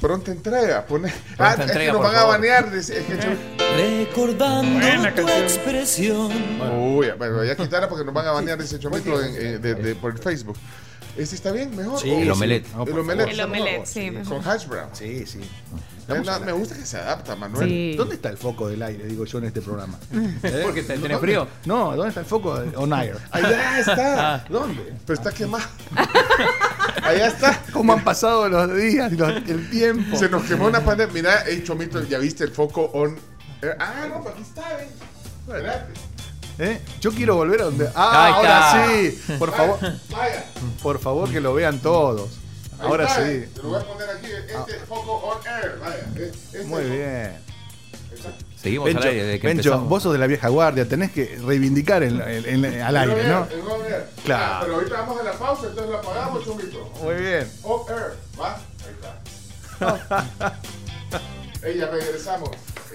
pronta 0.00 0.30
entrega. 0.30 0.84
Pone. 0.86 1.12
ah, 1.38 1.50
es 1.50 1.56
que 1.56 1.62
entrega, 1.62 1.92
nos 1.92 2.02
por 2.02 2.06
van 2.08 2.16
a 2.16 2.18
favor. 2.20 2.34
banear. 2.36 2.70
dice, 2.72 2.98
es 3.00 3.04
que 3.06 3.16
yo- 3.16 4.06
Recordando 4.08 5.14
tu 5.14 5.28
expresión. 5.28 6.30
Uy, 6.96 7.08
bueno, 7.16 7.36
voy 7.36 7.48
a 7.50 7.56
quitarla 7.56 7.88
porque 7.88 8.04
nos 8.04 8.12
van 8.14 8.26
a 8.26 8.32
banear 8.32 8.60
ese 8.60 8.78
chomito 8.78 9.22
en- 9.22 9.34
eh, 9.36 9.58
de- 9.58 9.74
de- 9.74 9.94
por 9.94 10.12
el 10.12 10.18
Facebook. 10.18 10.56
¿Ese 11.16 11.34
está 11.34 11.50
bien? 11.50 11.74
¿Mejor? 11.76 12.00
Sí, 12.00 12.10
¿O- 12.10 12.18
El 12.20 12.30
omelette. 12.30 12.66
No, 12.74 12.84
el 12.84 12.98
omelette. 13.40 13.80
El 13.80 13.86
sí. 13.86 14.10
Con 14.28 14.46
hash 14.46 14.66
brown. 14.66 14.88
Sí, 14.92 15.26
sí. 15.26 15.40
Me 16.08 16.52
gusta 16.52 16.74
que 16.76 16.84
se 16.84 16.96
adapta, 16.98 17.36
Manuel. 17.36 17.68
Sí. 17.68 17.94
¿Dónde 17.96 18.16
está 18.16 18.30
el 18.30 18.36
foco 18.36 18.68
del 18.68 18.82
aire, 18.82 19.04
digo 19.06 19.24
yo, 19.24 19.38
en 19.38 19.44
este 19.44 19.60
programa? 19.62 19.98
¿Eh? 20.12 20.60
¿Por 20.64 20.74
qué 20.74 20.82
te- 20.82 20.98
tenés 20.98 21.18
frío? 21.20 21.46
No, 21.66 21.94
¿dónde 21.94 22.08
está 22.08 22.20
el 22.20 22.26
foco 22.26 22.60
on 22.76 22.92
air? 22.92 23.16
Allá 23.30 23.78
está. 23.78 24.34
Ah. 24.34 24.44
¿Dónde? 24.48 24.92
Pero 25.06 25.14
está 25.18 25.30
quemado. 25.32 25.64
Allá 27.02 27.26
está. 27.28 27.62
¿Cómo 27.72 27.92
han 27.92 28.04
pasado 28.04 28.48
los 28.48 28.76
días 28.76 29.12
y 29.12 29.16
los- 29.16 29.30
el 29.48 29.70
tiempo? 29.70 30.16
Se 30.16 30.28
nos 30.28 30.42
quemó 30.44 30.66
una 30.66 30.80
pandemia. 30.84 31.12
Mira, 31.14 31.44
hey, 31.46 31.62
Chomito, 31.64 32.02
ya 32.04 32.18
viste 32.18 32.44
el 32.44 32.50
foco 32.50 32.90
on. 32.94 33.16
air? 33.62 33.76
Ah, 33.78 34.06
no, 34.08 34.22
pero 34.22 34.34
aquí 34.34 34.42
está, 34.42 34.62
eh. 34.82 34.88
Espérate. 35.46 35.92
¿Eh? 36.58 36.80
Yo 37.00 37.10
quiero 37.12 37.36
volver 37.36 37.62
a 37.62 37.64
donde. 37.64 37.88
¡Ah, 37.94 38.34
ahora 38.34 39.10
está. 39.10 39.26
sí! 39.32 39.34
Por 39.38 39.50
favor, 39.54 39.78
Vaya. 40.10 40.44
por 40.82 40.98
favor 40.98 41.30
que 41.30 41.40
lo 41.40 41.54
vean 41.54 41.78
todos. 41.78 42.28
Ahora 42.80 43.04
está, 43.04 43.16
sí. 43.24 43.30
eh. 43.30 43.48
Te 43.54 43.62
lo 43.62 43.68
voy 43.70 43.80
a 43.80 43.84
poner 43.84 44.10
aquí. 44.10 44.26
Este 44.26 44.74
foco 44.86 45.12
on 45.12 45.38
air. 45.46 45.78
Vaya. 45.80 45.96
eh, 46.16 46.32
este 46.32 46.62
Muy 46.64 46.82
foco. 46.82 46.94
bien. 46.94 47.36
seguimos 48.60 48.86
Bencho, 48.86 49.02
al 49.02 49.08
aire 49.08 49.24
desde 49.24 49.40
que 49.40 49.46
Bencho, 49.46 49.68
empezamos. 49.68 49.88
vos 49.88 50.02
sos 50.02 50.12
de 50.12 50.18
la 50.18 50.26
vieja 50.26 50.48
guardia, 50.48 50.86
tenés 50.88 51.12
que 51.12 51.38
reivindicar 51.44 52.02
el- 52.02 52.20
el- 52.20 52.64
el- 52.64 52.82
al 52.82 52.96
aire, 52.96 53.24
¿no? 53.28 53.46
El 53.50 53.60
on 53.60 53.84
air. 53.86 54.06
Claro. 54.24 54.44
Ah, 54.46 54.58
pero 54.62 54.74
ahorita 54.74 54.94
vamos 55.00 55.20
a 55.20 55.22
la 55.24 55.32
pausa, 55.32 55.66
entonces 55.68 55.90
la 55.92 55.98
apagamos, 55.98 56.44
Chomito. 56.44 56.90
Muy 57.02 57.14
bien. 57.14 57.50
On 57.62 57.80
air. 57.88 58.12
¿Va? 58.38 58.56
Ahí 58.56 58.94
está. 58.98 59.20
Ey, 61.62 61.76
ya 61.78 61.86
regresamos. 61.90 62.50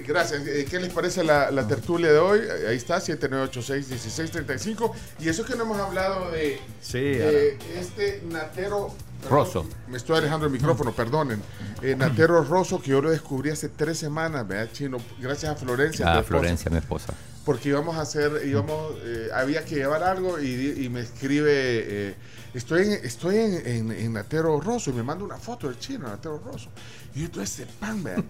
Gracias. 0.06 0.42
Eh, 0.48 0.66
¿Qué 0.70 0.80
les 0.80 0.92
parece 0.92 1.24
la, 1.24 1.50
la 1.52 1.68
tertulia 1.68 2.12
de 2.12 2.18
hoy? 2.18 2.42
Ahí 2.68 2.76
está, 2.76 2.98
7986-1635. 3.00 4.92
Y 5.20 5.30
eso 5.30 5.46
que 5.46 5.56
no 5.56 5.64
hemos 5.64 5.80
hablado 5.80 6.32
de, 6.32 6.60
Sí, 6.82 7.00
de 7.00 7.58
este 7.80 8.22
Natero 8.28 8.94
Rosso. 9.30 9.66
Me 9.90 9.98
estoy 9.98 10.18
alejando 10.18 10.46
el 10.46 10.52
micrófono, 10.52 10.92
perdonen. 10.92 11.42
Eh, 11.82 11.96
Natero 11.96 12.44
Rosso, 12.44 12.82
que 12.82 12.92
yo 12.92 13.02
lo 13.02 13.10
descubrí 13.10 13.50
hace 13.50 13.70
tres 13.70 13.98
semanas, 13.98 14.48
¿verdad, 14.48 14.72
Chino? 14.72 14.98
Gracias 15.20 15.52
a 15.52 15.56
Florencia. 15.56 16.06
tu 16.14 16.20
Ah. 16.20 16.24
Florencia, 16.24 16.70
mi 16.72 16.78
esposa. 16.78 17.14
porque 17.44 17.70
íbamos 17.70 17.96
a 17.98 18.02
hacer, 18.02 18.42
íbamos, 18.46 18.94
eh, 19.04 19.30
había 19.34 19.64
que 19.64 19.76
llevar 19.76 20.02
algo 20.04 20.40
y, 20.40 20.84
y 20.84 20.90
me 20.90 21.02
escribe, 21.02 21.52
eh, 21.54 22.16
estoy, 22.56 22.82
en, 22.84 22.92
estoy 23.06 23.38
en, 23.38 23.68
en, 23.68 23.92
en 23.92 24.14
Natero 24.14 24.60
Rosso 24.60 24.90
y 24.90 24.94
me 24.94 25.04
manda 25.04 25.24
una 25.24 25.38
foto 25.38 25.68
del 25.68 25.78
chino, 25.78 26.08
Natero 26.08 26.40
Rosso. 26.44 26.70
Y 27.14 27.22
yo, 27.22 27.30
todo 27.32 27.44
este 27.44 27.68
pan, 27.68 28.04
vean. 28.04 28.26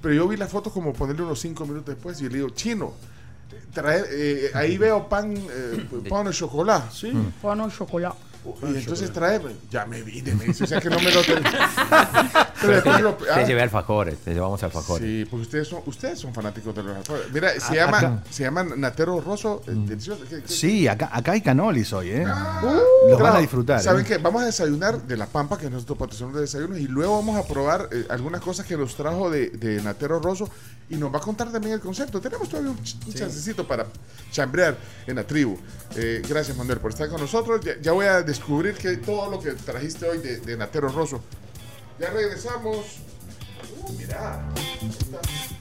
Pero 0.00 0.14
yo 0.14 0.26
vi 0.28 0.36
la 0.38 0.46
foto 0.46 0.70
como 0.70 0.92
ponerle 0.94 1.22
unos 1.22 1.40
cinco 1.40 1.64
minutos 1.66 1.94
después 1.94 2.18
y 2.22 2.28
le 2.28 2.36
digo, 2.36 2.50
chino, 2.50 2.94
traer, 3.72 4.06
eh, 4.10 4.50
ahí 4.54 4.78
veo 4.78 5.08
pan, 5.10 5.34
eh, 5.36 5.86
pan 6.08 6.26
de 6.26 6.32
chocolate. 6.32 6.88
Sí. 6.92 7.12
Pan 7.42 7.60
o 7.60 7.70
chocolate. 7.70 8.16
Y 8.62 8.76
entonces 8.76 9.12
tráeme, 9.12 9.52
ya 9.70 9.86
me 9.86 10.02
vine, 10.02 10.34
me 10.34 10.44
dice, 10.44 10.64
o 10.64 10.66
sea 10.66 10.80
que 10.80 10.90
no 10.90 10.98
me 11.00 11.10
lo 11.10 11.22
tengo. 11.22 11.40
Pero 12.60 12.68
Te, 12.68 12.74
después 12.74 13.00
lo- 13.00 13.18
ah, 13.30 13.34
te 13.36 13.46
llevé 13.46 13.62
alfajores, 13.62 14.18
te 14.18 14.32
llevamos 14.34 14.62
alfajores. 14.62 15.06
Sí, 15.06 15.24
porque 15.30 15.42
ustedes 15.42 15.68
son, 15.68 15.80
ustedes 15.86 16.18
son 16.18 16.32
fanáticos 16.32 16.74
de 16.74 16.82
los 16.82 16.96
alfajores. 16.96 17.30
Mira, 17.32 17.58
se 17.60 17.74
llama, 17.74 17.98
acá. 17.98 18.22
se 18.30 18.42
llama 18.42 18.64
Natero 18.64 19.20
Rosso, 19.20 19.62
eh, 19.66 19.72
delicioso. 19.74 20.22
¿Qué- 20.28 20.42
qué- 20.42 20.48
Sí, 20.48 20.88
acá, 20.88 21.10
acá 21.12 21.32
hay 21.32 21.40
canolis 21.42 21.92
hoy, 21.92 22.10
¿eh? 22.10 22.24
Ah, 22.26 22.60
Los 22.62 23.10
van 23.12 23.18
claro. 23.18 23.36
a 23.36 23.40
disfrutar. 23.40 23.82
¿Saben 23.82 24.02
¿eh? 24.04 24.08
qué? 24.08 24.18
Vamos 24.18 24.42
a 24.42 24.46
desayunar 24.46 25.02
de 25.02 25.16
La 25.16 25.26
Pampa, 25.26 25.58
que 25.58 25.66
es 25.66 25.72
nuestro 25.72 25.96
patrocinador 25.96 26.36
de 26.36 26.40
desayunos, 26.42 26.78
y 26.78 26.86
luego 26.88 27.16
vamos 27.16 27.36
a 27.36 27.46
probar 27.46 27.88
eh, 27.92 28.06
algunas 28.08 28.40
cosas 28.40 28.66
que 28.66 28.76
nos 28.76 28.94
trajo 28.94 29.30
de, 29.30 29.50
de 29.50 29.82
Natero 29.82 30.18
Rosso 30.20 30.48
y 30.88 30.96
nos 30.96 31.12
va 31.12 31.18
a 31.18 31.22
contar 31.22 31.50
también 31.50 31.74
el 31.74 31.80
concepto. 31.80 32.20
Tenemos 32.20 32.48
todavía 32.48 32.70
un, 32.70 32.78
ch- 32.78 33.06
un 33.06 33.12
chancecito 33.14 33.66
para 33.66 33.86
chambrear 34.30 34.76
en 35.06 35.16
la 35.16 35.24
tribu. 35.26 35.58
Eh, 35.96 36.22
gracias, 36.28 36.56
Manuel, 36.56 36.78
por 36.78 36.90
estar 36.92 37.08
con 37.08 37.20
nosotros. 37.20 37.60
Ya, 37.64 37.72
ya 37.80 37.92
voy 37.92 38.06
a 38.06 38.22
descubrir 38.34 38.74
que 38.74 38.96
todo 38.96 39.30
lo 39.30 39.40
que 39.40 39.52
trajiste 39.52 40.06
hoy 40.06 40.18
de, 40.18 40.56
Natero 40.56 40.88
Rosso. 40.88 41.22
Ya 42.00 42.10
regresamos. 42.10 42.98
Uh, 43.80 44.00
está. 44.00 44.44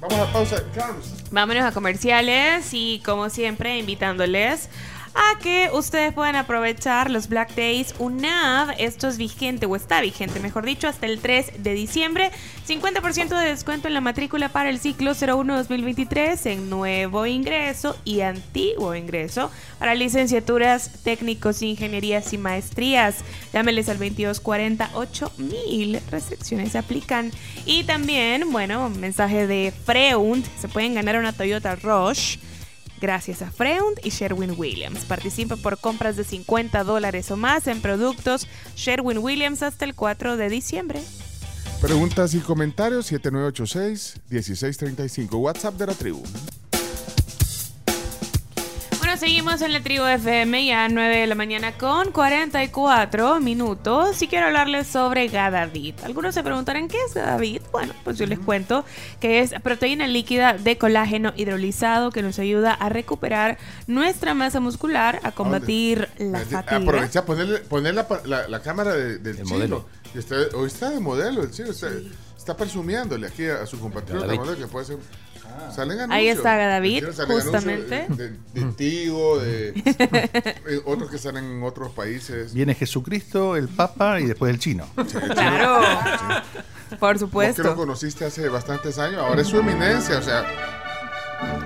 Vamos 0.02 0.20
a 0.20 0.34
pausa. 0.34 0.64
Vámonos 1.32 1.64
a 1.64 1.72
comerciales 1.72 2.70
y 2.74 3.02
como 3.06 3.30
siempre 3.30 3.78
invitándoles 3.78 4.70
a 5.16 5.38
que 5.40 5.70
ustedes 5.74 6.14
puedan 6.14 6.36
aprovechar 6.36 7.12
los 7.12 7.28
Black 7.28 7.56
Days 7.56 7.94
UNAV. 8.00 8.76
Esto 8.78 9.08
es 9.08 9.18
vigente 9.18 9.66
o 9.66 9.76
está 9.76 10.02
vigente, 10.02 10.40
mejor 10.40 10.66
dicho, 10.66 10.88
hasta 10.88 11.06
el 11.06 11.20
3 11.20 11.64
de 11.64 11.74
diciembre. 11.74 12.32
50% 12.68 13.40
de 13.40 13.46
descuento 13.46 13.88
en 13.88 13.94
la 13.94 14.02
matrícula 14.02 14.50
para 14.50 14.70
el 14.70 14.80
ciclo 14.80 15.12
01-2023 15.12 16.46
en 16.52 16.70
nuevo 16.70 17.26
ingreso 17.26 17.96
y 18.06 18.22
antiguo 18.22 18.96
ingreso 18.96 19.52
para 19.80 19.96
licenciaturas, 19.96 20.92
técnicos, 21.04 21.62
ingenierías 21.62 22.34
y 22.34 22.38
maestrías. 22.38 23.18
Llámeles 23.54 23.90
al 23.90 23.98
2248 23.98 25.32
mil. 25.38 26.00
Restricciones 26.10 26.72
se 26.72 26.78
aplican. 26.78 27.32
Y 27.66 27.84
también, 27.84 28.52
bueno, 28.52 28.90
mensaje 28.90 29.48
de 29.48 29.74
Freund. 29.86 30.46
Se 30.60 30.68
pueden 30.68 30.96
ganar 30.96 31.18
una 31.18 31.34
Toyota 31.34 31.76
Rush. 31.76 32.38
Gracias 33.04 33.42
a 33.42 33.52
Freund 33.52 34.00
y 34.02 34.12
Sherwin 34.12 34.58
Williams. 34.58 35.04
Participa 35.04 35.58
por 35.58 35.78
compras 35.78 36.16
de 36.16 36.24
50 36.24 36.86
dólares 36.86 37.30
o 37.32 37.36
más 37.36 37.68
en 37.68 37.82
productos 37.82 38.48
Sherwin 38.78 39.18
Williams 39.18 39.62
hasta 39.62 39.84
el 39.84 39.94
4 39.94 40.38
de 40.38 40.48
diciembre. 40.48 41.02
Preguntas 41.82 42.34
y 42.34 42.40
comentarios 42.40 43.12
7986-1635. 43.12 45.34
WhatsApp 45.34 45.76
de 45.76 45.86
la 45.86 45.96
tribu. 45.96 46.24
Bueno, 49.14 49.28
seguimos 49.28 49.62
en 49.62 49.74
la 49.74 49.84
tribu 49.84 50.06
FM 50.06 50.66
ya 50.66 50.86
a 50.86 50.90
9 50.90 51.18
de 51.18 51.28
la 51.28 51.36
mañana 51.36 51.78
con 51.78 52.12
44 52.12 53.40
minutos 53.42 54.20
y 54.24 54.28
quiero 54.28 54.48
hablarles 54.48 54.88
sobre 54.88 55.28
Gadavit. 55.28 56.04
Algunos 56.04 56.34
se 56.34 56.42
preguntarán 56.42 56.88
qué 56.88 56.98
es 57.08 57.14
Gadavit. 57.14 57.62
Bueno, 57.72 57.94
pues 58.04 58.18
yo 58.18 58.26
les 58.26 58.40
cuento 58.40 58.84
que 59.20 59.42
es 59.42 59.54
proteína 59.62 60.08
líquida 60.08 60.54
de 60.54 60.80
colágeno 60.80 61.32
hidrolizado 61.36 62.10
que 62.10 62.24
nos 62.24 62.40
ayuda 62.40 62.74
a 62.74 62.90
recuperar 62.90 63.60
nuestra 63.86 64.34
masa 64.34 64.60
muscular, 64.60 65.20
a 65.22 65.32
combatir 65.32 66.10
la 66.18 66.40
fatiga. 66.40 66.78
Aprovecha, 66.78 67.24
ponerle, 67.24 67.60
poner 67.60 67.94
la, 67.94 68.08
la- 68.26 68.48
la 68.48 68.62
cámara 68.64 68.94
de- 68.96 69.20
del 69.20 69.38
El 69.38 69.44
chino. 69.44 69.50
modelo. 69.56 69.86
Y 70.16 70.18
está- 70.18 70.38
hoy 70.56 70.66
está 70.66 70.90
de 70.90 71.00
modelo 71.00 71.44
el 71.44 71.52
chino. 71.52 71.70
Está, 71.70 71.90
está 72.36 72.58
presumiéndole 72.58 73.28
aquí 73.28 73.46
a, 73.46 73.62
a 73.62 73.68
su 73.68 73.80
compatriota 73.80 74.26
que 74.58 74.66
puede 74.66 74.86
ser. 74.88 74.98
Salen 75.74 76.00
anuncios. 76.00 76.10
Ahí 76.12 76.28
está 76.28 76.56
David, 76.56 77.04
justamente. 77.28 78.06
De, 78.10 78.30
de, 78.30 78.38
de 78.54 78.72
Tigo, 78.74 79.40
de 79.40 79.70
eh, 79.76 80.82
otros 80.86 81.10
que 81.10 81.18
salen 81.18 81.46
en 81.46 81.64
otros 81.64 81.92
países. 81.94 82.54
Viene 82.54 82.76
Jesucristo, 82.76 83.56
el 83.56 83.68
Papa 83.70 84.20
y 84.20 84.26
después 84.26 84.54
el 84.54 84.60
chino. 84.60 84.86
Claro, 85.34 85.82
por 87.00 87.00
Vos 87.00 87.00
que 87.00 87.14
lo 87.14 87.20
supuesto. 87.20 87.76
conociste 87.76 88.26
hace 88.26 88.48
bastantes 88.50 89.00
años, 89.00 89.20
ahora 89.20 89.42
es 89.42 89.48
su 89.48 89.58
eminencia, 89.60 90.18
o 90.20 90.22
sea. 90.22 90.46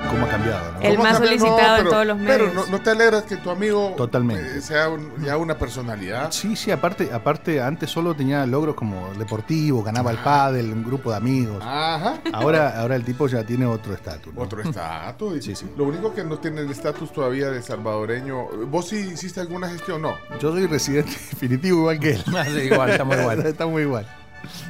Cómo 0.10 0.26
ha 0.26 0.30
cambiado, 0.30 0.72
¿no? 0.74 0.82
El 0.82 0.92
¿Cómo 0.96 1.04
más 1.04 1.18
solicitado 1.18 1.76
en 1.76 1.78
pero- 1.78 1.90
todos 1.90 2.06
los 2.08 2.18
Pero 2.18 2.46
medios. 2.48 2.54
no, 2.54 2.78
no 2.78 2.82
te 2.84 2.90
alegras 2.92 3.24
que 3.24 3.36
tu 3.38 3.50
amigo 3.50 3.94
Totalmente. 3.98 4.58
eh, 4.58 4.62
sea 4.62 4.90
un- 4.90 5.12
ya 5.24 5.38
una 5.38 5.58
personalidad. 5.58 6.32
Sí, 6.32 6.56
sí, 6.56 6.72
aparte, 6.72 7.10
aparte 7.14 7.62
antes 7.62 7.90
solo 7.90 8.14
tenía 8.16 8.46
logros 8.46 8.76
como 8.76 9.14
deportivo, 9.16 9.84
ganaba 9.84 10.12
el 10.12 10.18
pádel, 10.18 10.72
un 10.72 10.84
grupo 10.84 11.12
de 11.12 11.18
amigos. 11.18 11.62
Ajá. 11.62 12.20
Ahora, 12.34 12.80
ahora 12.80 12.96
el 12.96 13.04
tipo 13.04 13.28
ya 13.28 13.44
tiene 13.44 13.66
otro 13.66 13.94
estatus. 13.94 14.34
¿no? 14.34 14.42
Otro 14.42 14.62
estatus. 14.62 15.44
Sí, 15.44 15.56
sí. 15.56 15.66
Lo 15.78 15.84
único 15.86 16.14
que 16.14 16.24
no 16.24 16.38
tiene 16.40 16.62
el 16.62 16.72
estatus 16.72 17.12
todavía 17.12 17.50
de 17.50 17.62
salvadoreño. 17.62 18.46
¿Vos 18.68 18.88
sí 18.90 18.98
hiciste 19.14 19.40
alguna 19.42 19.70
gestión? 19.70 20.02
No. 20.02 20.16
Yo 20.40 20.52
soy 20.52 20.66
residente 20.68 21.12
definitivo 21.32 21.80
igual 21.80 22.00
que 22.00 22.12
él. 22.12 22.24
Ah, 22.36 22.46
sí, 22.46 22.60
igual, 22.62 22.90
estamos 22.92 23.18
igual. 23.18 23.46
Estamos 23.46 23.82
igual. 23.82 24.08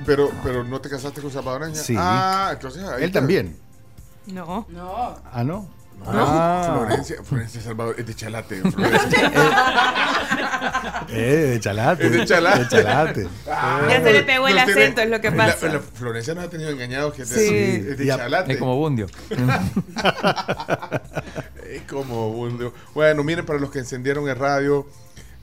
Pero, 0.05 0.31
pero 0.43 0.63
no 0.63 0.79
te 0.81 0.89
casaste 0.89 1.21
con 1.21 1.29
salvadoreña. 1.31 1.75
Sí. 1.75 1.95
Ah, 1.97 2.49
entonces 2.53 2.83
ahí 2.83 3.03
Él 3.03 3.11
te- 3.11 3.19
también. 3.19 3.57
No. 4.27 4.65
No. 4.69 5.15
Ah, 5.31 5.43
¿no? 5.43 5.67
No, 5.99 6.05
Ah. 6.05 6.75
Florencia, 6.77 7.23
Florencia 7.23 7.59
Salvador 7.61 7.95
es 7.97 8.05
de 8.05 8.13
Chalate. 8.15 8.61
Florencia. 8.71 9.31
Eh, 11.09 11.49
de 11.53 11.59
chalate. 11.59 12.05
Es 12.05 12.11
de 12.11 12.25
Chalate. 12.25 12.59
De 12.59 12.67
chalate. 12.83 13.27
Ah, 13.49 13.81
Ya 13.89 14.03
se 14.03 14.13
le 14.13 14.23
pegó 14.23 14.47
el 14.47 14.55
tiene- 14.55 14.71
acento, 14.73 15.01
es 15.01 15.09
lo 15.09 15.19
que 15.21 15.31
pasa. 15.31 15.67
la 15.67 15.79
Florencia 15.79 16.35
nos 16.35 16.43
ha 16.45 16.49
tenido 16.49 16.69
engañados 16.69 17.13
que 17.15 17.23
es 17.23 17.29
de, 17.31 17.35
Sí. 17.39 17.89
es 17.89 17.97
de 17.97 18.05
Chalate. 18.07 18.53
Es 18.53 18.59
como 18.59 18.75
Bundio. 18.75 19.07
Es 21.67 21.81
como 21.83 22.29
un- 22.29 22.71
Bueno, 22.93 23.23
miren, 23.23 23.45
para 23.45 23.59
los 23.59 23.69
que 23.71 23.79
encendieron 23.79 24.27
el 24.29 24.35
radio, 24.37 24.87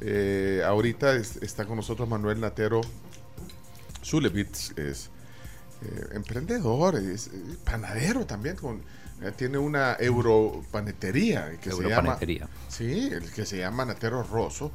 eh, 0.01 0.63
ahorita 0.67 1.13
es- 1.15 1.37
está 1.43 1.65
con 1.67 1.77
nosotros 1.77 2.09
Manuel 2.09 2.41
Natero 2.41 2.81
Zulevitz, 4.05 4.73
es 4.79 5.11
eh, 5.83 6.07
emprendedor, 6.13 6.97
es 6.97 7.31
panadero 7.65 8.27
también, 8.27 8.57
con, 8.57 8.83
eh, 9.23 9.33
tiene 9.37 9.59
una 9.59 9.97
europanetería 9.99 11.59
que 11.61 11.71
se 11.71 11.77
llama... 11.77 11.95
Europanetería. 11.95 12.49
Sí, 12.69 13.09
el 13.13 13.31
que 13.31 13.47
se 13.47 13.59
llama 13.59 13.85
Natero 13.85 14.23
Rosso. 14.23 14.73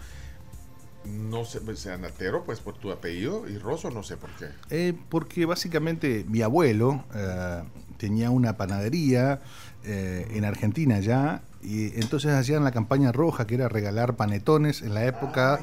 No 1.06 1.46
sé, 1.46 1.60
o 1.60 1.76
sea, 1.76 1.98
Natero, 1.98 2.44
pues 2.44 2.60
por 2.60 2.78
tu 2.78 2.92
apellido, 2.92 3.48
y 3.48 3.58
Rosso 3.58 3.90
no 3.90 4.04
sé 4.04 4.18
por 4.18 4.30
qué. 4.32 4.48
Eh, 4.70 4.94
porque 5.10 5.46
básicamente 5.46 6.26
mi 6.28 6.42
abuelo 6.42 7.06
eh, 7.16 7.64
tenía 7.98 8.32
una 8.32 8.58
panadería 8.58 9.40
eh, 9.86 10.28
en 10.32 10.44
Argentina 10.44 11.00
ya, 11.00 11.42
y 11.62 11.98
entonces 12.00 12.32
hacían 12.32 12.64
la 12.64 12.72
campaña 12.72 13.12
roja, 13.12 13.48
que 13.48 13.56
era 13.56 13.70
regalar 13.70 14.18
panetones 14.18 14.82
en 14.82 14.94
la 14.94 15.06
época, 15.06 15.62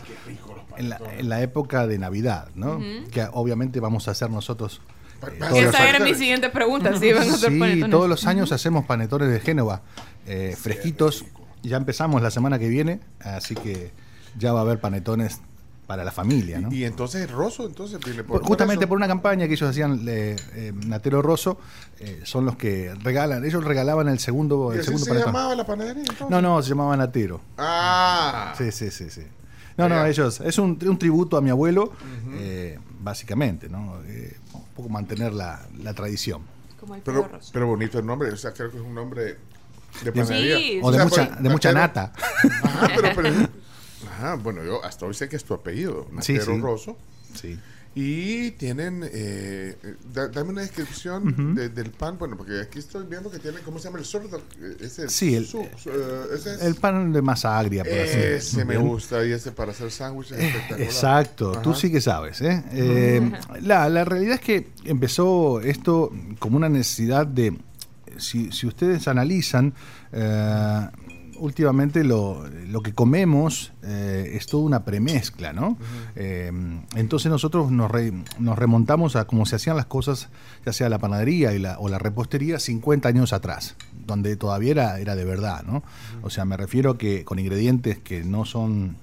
en 0.79 0.89
la, 0.89 1.01
en 1.19 1.29
la 1.29 1.43
época 1.43 1.87
de 1.87 1.99
Navidad, 1.99 2.49
¿no? 2.55 2.81
Que 3.11 3.27
obviamente 3.33 3.79
vamos 3.79 4.09
a 4.09 4.13
hacer 4.13 4.31
nosotros. 4.31 4.81
Eh, 5.17 5.37
pa- 5.39 5.49
todos 5.49 5.63
los 5.63 5.75
Esa 5.75 5.89
era 5.89 5.99
años. 5.99 6.09
mi 6.11 6.15
siguiente 6.15 6.49
pregunta, 6.51 6.97
si 6.99 7.07
iban 7.07 7.29
a 7.29 7.35
hacer 7.35 7.53
Sí, 7.53 7.59
panetones. 7.59 7.91
todos 7.91 8.09
los 8.09 8.27
años 8.27 8.53
hacemos 8.53 8.85
panetones 8.85 9.31
de 9.31 9.41
Génova, 9.41 9.83
eh, 10.27 10.55
fresquitos. 10.59 11.25
Ya 11.63 11.77
empezamos 11.77 12.23
la 12.23 12.31
semana 12.31 12.59
que 12.59 12.69
viene, 12.69 13.01
así 13.21 13.55
que 13.55 13.91
ya 14.39 14.53
va 14.53 14.61
a 14.61 14.63
haber 14.63 14.79
panetones 14.81 15.41
para 15.87 16.03
la 16.05 16.11
familia, 16.11 16.59
¿no? 16.61 16.73
Y 16.73 16.85
entonces 16.85 17.31
Rosso, 17.31 17.65
entonces 17.67 17.99
por... 17.99 18.25
Por- 18.27 18.43
justamente 18.45 18.87
por 18.89 18.97
una 18.97 19.07
campaña 19.07 19.47
que 19.47 19.55
ellos 19.55 19.71
hacían, 19.71 20.05
eh, 20.09 20.35
eh, 20.55 20.73
Natero 20.87 21.23
Rosso, 21.23 21.59
eh, 22.01 22.23
son 22.25 22.45
los 22.45 22.57
que 22.57 22.93
regalan, 23.03 23.45
ellos 23.45 23.63
regalaban 23.65 24.09
el 24.09 24.19
segundo, 24.19 24.71
¿Y 24.73 24.75
el 24.75 24.81
así 24.81 24.87
segundo 24.87 25.05
se 25.05 25.11
panetón. 25.13 25.33
llamaba 25.33 25.55
la 25.55 25.65
panadería 25.67 26.01
entonces? 26.03 26.29
No, 26.29 26.43
no, 26.43 26.61
se 26.63 26.69
llamaba 26.71 26.97
Natero. 26.97 27.41
Ah. 27.57 28.53
Sí, 28.59 28.73
sí, 28.73 28.91
sí, 28.91 29.11
sí. 29.11 29.23
No, 29.77 29.89
no, 29.89 30.05
ellos, 30.07 30.41
es 30.41 30.59
un, 30.59 30.79
un 30.89 30.99
tributo 30.99 31.37
a 31.37 31.41
mi 31.41 31.51
abuelo, 31.51 31.93
eh, 32.35 32.79
básicamente, 33.01 33.69
¿no? 33.69 33.95
Poco 34.77 34.89
mantener 34.89 35.33
la, 35.33 35.67
la 35.79 35.95
tradición. 35.95 36.43
Como 36.79 36.95
el 36.95 37.03
Pero, 37.03 37.23
perro 37.23 37.37
rosa. 37.39 37.51
pero 37.53 37.67
bonito 37.67 37.99
el 37.99 38.07
nombre, 38.07 38.31
o 38.31 38.37
sea, 38.37 38.53
creo 38.53 38.71
que 38.71 38.77
es 38.77 38.83
un 38.83 38.95
nombre 38.95 39.39
de 40.05 40.13
panadería. 40.13 40.57
Sí, 40.59 40.81
O 40.83 40.91
de 40.91 40.97
sea, 40.99 41.05
mucha, 41.07 41.29
pues, 41.29 41.43
de 41.43 41.49
mucha 41.49 41.73
nata. 41.73 42.13
Ajá, 42.63 42.89
pero, 42.95 43.09
pero- 43.15 43.49
ajá, 44.11 44.35
bueno, 44.35 44.63
yo 44.63 44.85
hasta 44.85 45.07
hoy 45.07 45.15
sé 45.15 45.29
que 45.29 45.37
es 45.37 45.45
tu 45.45 45.55
apellido, 45.55 46.07
Sí, 46.21 46.35
Natero 46.35 46.55
sí. 46.57 46.61
Rosso. 46.61 46.99
Sí. 47.35 47.59
Y 47.99 48.51
tienen, 48.51 49.03
eh, 49.05 49.09
eh, 49.83 49.95
da- 50.13 50.29
dame 50.29 50.51
una 50.51 50.61
descripción 50.61 51.55
de- 51.55 51.71
del 51.71 51.91
pan, 51.93 52.19
bueno, 52.19 52.37
porque 52.37 52.61
aquí 52.61 52.79
estoy 52.79 53.07
viendo 53.09 53.31
que 53.31 53.39
tiene, 53.39 53.61
¿cómo 53.61 53.79
se 53.79 53.85
llama 53.85 53.99
el 54.01 54.05
sordo? 54.05 54.37
Eh, 54.61 54.77
Ese, 54.81 55.09
Sí, 55.09 55.35
el- 55.35 55.47
su- 55.47 55.67
su- 55.79 55.89
eh, 55.89 56.27
ese 56.35 56.57
es- 56.57 56.61
El 56.63 56.75
pan 56.75 57.11
de 57.11 57.23
masa 57.23 57.59
agria, 57.59 57.85
por 57.85 57.95
así 57.95 58.19
ese 58.19 58.65
me 58.67 58.77
Bien. 58.77 58.87
gusta, 58.87 59.25
y 59.25 59.33
ese 59.33 59.51
para 59.51 59.71
hacer 59.73 59.91
sándwiches 59.91 60.39
espectacular. 60.39 60.83
Exacto, 60.83 61.53
tú 61.63 61.71
Ajá. 61.71 61.81
sí 61.81 61.91
que 61.91 62.03
sabes. 62.03 62.43
¿eh? 62.43 62.63
Eh, 62.73 63.33
la, 63.63 63.89
la 63.89 64.05
realidad 64.05 64.35
es 64.35 64.41
que 64.43 64.69
empezó 64.85 65.63
esto 65.63 66.13
como 66.39 66.59
una 66.59 66.69
necesidad 66.69 67.27
de, 67.27 67.57
si, 68.19 68.53
si 68.53 68.67
ustedes 68.67 69.09
analizan, 69.09 69.73
eh, 70.13 70.87
últimamente 71.39 72.05
lo, 72.05 72.45
lo 72.69 72.83
que 72.83 72.93
comemos 72.93 73.73
eh, 73.83 74.33
es 74.35 74.47
toda 74.47 74.65
una 74.65 74.85
premezcla, 74.85 75.53
¿no? 75.53 75.79
Eh, 76.15 76.51
entonces 76.95 77.31
nosotros 77.31 77.71
nos, 77.71 77.91
re- 77.91 78.13
nos 78.39 78.59
remontamos 78.59 79.17
a 79.17 79.27
cómo 79.27 79.47
se 79.47 79.57
hacían 79.57 79.77
las 79.77 79.87
cosas, 79.87 80.29
ya 80.65 80.73
sea 80.73 80.89
la 80.89 80.99
panadería 80.99 81.53
y 81.55 81.59
la, 81.59 81.79
o 81.79 81.89
la 81.89 81.99
repostería, 81.99 82.59
50 82.59 83.09
años 83.09 83.33
atrás, 83.33 83.77
donde 84.07 84.37
todavía 84.37 84.71
era, 84.73 85.01
era 85.01 85.17
de 85.17 85.25
verdad, 85.25 85.63
¿no? 85.65 85.83
O 86.23 86.31
sea, 86.31 86.45
me 86.45 86.57
refiero 86.57 86.99
que 86.99 87.25
con 87.25 87.39
ingredientes 87.39 87.99
que 87.99 88.25
no 88.25 88.45
son 88.45 88.97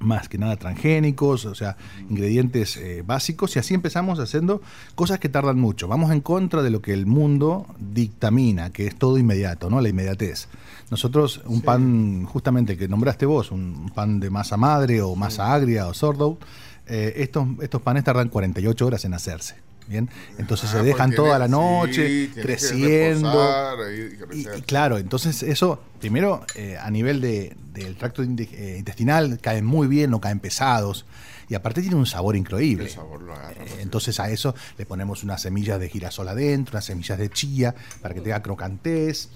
más 0.00 0.28
que 0.28 0.38
nada 0.38 0.54
transgénicos, 0.56 1.44
o 1.44 1.56
sea, 1.56 1.76
ingredientes 2.08 2.76
eh, 2.76 3.02
básicos, 3.04 3.56
y 3.56 3.58
así 3.58 3.74
empezamos 3.74 4.20
haciendo 4.20 4.62
cosas 4.94 5.18
que 5.18 5.28
tardan 5.28 5.58
mucho. 5.58 5.88
Vamos 5.88 6.12
en 6.12 6.20
contra 6.20 6.62
de 6.62 6.70
lo 6.70 6.80
que 6.80 6.92
el 6.92 7.06
mundo 7.06 7.66
dictamina, 7.80 8.70
que 8.70 8.86
es 8.86 8.94
todo 8.96 9.18
inmediato, 9.18 9.70
¿no? 9.70 9.80
La 9.80 9.88
inmediatez. 9.88 10.46
Nosotros, 10.90 11.42
un 11.44 11.60
pan, 11.62 12.24
justamente 12.24 12.76
que 12.76 12.88
nombraste 12.88 13.26
vos, 13.26 13.50
un 13.50 13.90
pan 13.94 14.20
de 14.20 14.30
masa 14.30 14.56
madre 14.56 15.02
o 15.02 15.14
masa 15.14 15.52
agria 15.52 15.86
o 15.86 15.92
sourdough, 15.94 16.38
eh, 16.86 17.12
estos, 17.16 17.46
estos 17.60 17.82
panes 17.82 18.04
tardan 18.04 18.28
48 18.30 18.86
horas 18.86 19.04
en 19.04 19.12
hacerse. 19.14 19.56
Bien, 19.86 20.08
entonces 20.38 20.68
Ah, 20.68 20.72
se 20.72 20.78
pues 20.78 20.86
dejan 20.92 21.10
tiene- 21.10 21.16
toda 21.24 21.38
la 21.38 21.48
noche 21.48 22.30
creciendo. 22.34 23.76
reposar 23.76 24.58
Y, 24.58 24.62
claro, 24.62 24.98
entonces 24.98 25.42
eso, 25.42 25.80
primero, 25.98 26.44
eh, 26.56 26.76
a 26.78 26.90
nivel 26.90 27.20
de- 27.22 27.56
del 27.72 27.96
tracto 27.96 28.22
eh, 28.22 28.76
intestinal, 28.78 29.38
caen 29.40 29.64
muy 29.64 29.86
bien, 29.86 30.10
no 30.10 30.20
caen 30.20 30.40
pesados. 30.40 31.06
Y 31.48 31.54
aparte 31.54 31.80
tiene 31.80 31.96
un 31.96 32.04
sabor 32.04 32.36
increíble. 32.36 32.84
El 32.84 32.90
sabor 32.90 33.22
lo 33.22 33.32
agarra, 33.32 33.64
Eh, 33.64 33.70
¿no? 33.76 33.80
entonces 33.80 34.20
a 34.20 34.28
eso 34.30 34.54
le 34.76 34.84
ponemos 34.84 35.22
unas 35.24 35.40
semillas 35.40 35.80
de 35.80 35.88
girasol 35.88 36.28
adentro, 36.28 36.72
unas 36.76 36.84
semillas 36.84 37.16
de 37.18 37.30
chía, 37.30 37.74
para 38.02 38.12
que 38.14 38.20
tenga 38.20 38.42
crocantez. 38.42 39.30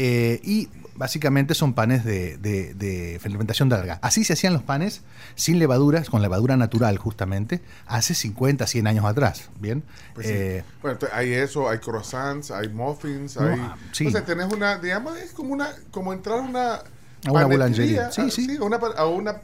Eh, 0.00 0.40
y 0.44 0.68
básicamente 0.94 1.54
son 1.54 1.74
panes 1.74 2.04
de, 2.04 2.36
de- 2.38 2.72
de 2.74 3.18
fermentación 3.20 3.68
larga. 3.68 3.98
Así 4.02 4.22
se 4.24 4.34
hacían 4.34 4.52
los 4.52 4.62
panes 4.62 5.02
sin 5.34 5.58
levaduras, 5.58 6.08
con 6.08 6.22
levadura 6.22 6.56
natural 6.56 6.98
justamente, 6.98 7.60
hace 7.86 8.14
50, 8.14 8.66
100 8.66 8.86
años 8.86 9.04
atrás. 9.04 9.48
Bien. 9.60 9.82
Pues 10.14 10.26
sí. 10.28 10.32
Eh, 10.34 10.64
Bueno, 10.82 10.94
entonces, 10.94 11.16
hay 11.18 11.32
eso, 11.32 11.68
hay 11.68 11.78
croissants, 11.78 12.50
hay 12.52 12.68
muffins, 12.68 13.36
No, 13.36 13.48
hay... 13.48 13.58
ah, 13.60 13.76
sí. 13.92 14.06
O 14.06 14.10
sea, 14.10 14.24
tenés 14.24 14.52
una, 14.52 14.78
digamos, 14.78 15.16
es 15.18 15.32
como 15.32 15.52
una, 15.52 15.70
como 15.90 16.12
entrar 16.12 16.38
a 16.38 16.42
una... 16.42 16.74
A 16.74 17.32
una 17.32 17.46
boulangerie. 17.46 18.00
Sí, 18.12 18.20
a- 18.20 18.30
sí. 18.30 18.56
una, 18.60 18.76
a 18.76 19.06
una 19.06 19.36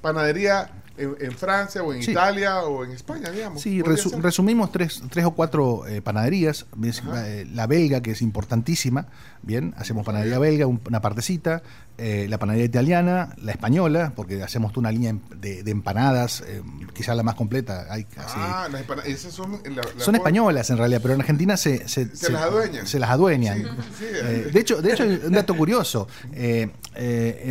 panadería 0.00 0.70
en, 0.96 1.16
en 1.20 1.32
Francia 1.32 1.82
o 1.82 1.92
en 1.92 2.02
Sí. 2.02 2.10
Italia 2.12 2.62
o 2.62 2.84
en 2.84 2.92
España, 2.92 3.30
digamos. 3.30 3.62
Sí, 3.62 3.80
resu- 3.82 4.10
ser. 4.10 4.22
resumimos 4.22 4.70
tres, 4.72 5.02
tres 5.10 5.24
o 5.24 5.30
cuatro 5.32 5.86
eh, 5.86 6.02
panaderías. 6.02 6.66
Eh, 6.82 7.46
La 7.52 7.66
belga, 7.66 8.00
que 8.02 8.10
es 8.12 8.22
importantísima, 8.22 9.06
bien, 9.42 9.74
hacemos 9.76 10.04
panadería 10.04 10.38
belga, 10.38 10.66
un- 10.66 10.80
una 10.86 11.00
partecita. 11.00 11.62
eh, 12.02 12.28
la 12.30 12.38
panadería 12.38 12.64
italiana, 12.64 13.34
la 13.42 13.52
española, 13.52 14.14
porque 14.16 14.42
hacemos 14.42 14.72
toda 14.72 14.88
una 14.88 14.90
línea 14.92 15.14
de, 15.36 15.62
de 15.62 15.70
empanadas, 15.70 16.42
eh, 16.46 16.62
quizás 16.94 17.14
la 17.14 17.22
más 17.22 17.34
completa. 17.34 17.84
Hay 17.90 18.04
casi- 18.04 18.36
Ah, 18.38 18.68
las 18.72 18.80
empanadas, 18.80 19.10
esas 19.10 19.34
son... 19.34 19.60
la- 19.64 19.82
la- 19.82 20.02
son 20.02 20.14
españolas 20.14 20.70
en 20.70 20.78
realidad, 20.78 21.00
pero 21.02 21.12
en 21.12 21.20
Argentina 21.20 21.58
se, 21.58 21.86
se, 21.88 22.16
Se 22.16 22.32
las 22.32 22.40
adueñan. 22.40 22.86
se 22.86 22.98
las 22.98 23.10
adueñan. 23.10 23.58
Sí, 23.58 23.64
sí, 23.98 24.50
de 24.50 24.60
hecho, 24.60 24.80
de 24.80 24.92
hecho, 24.94 25.04
un 25.04 25.32
dato 25.32 25.54
curioso. 25.54 26.08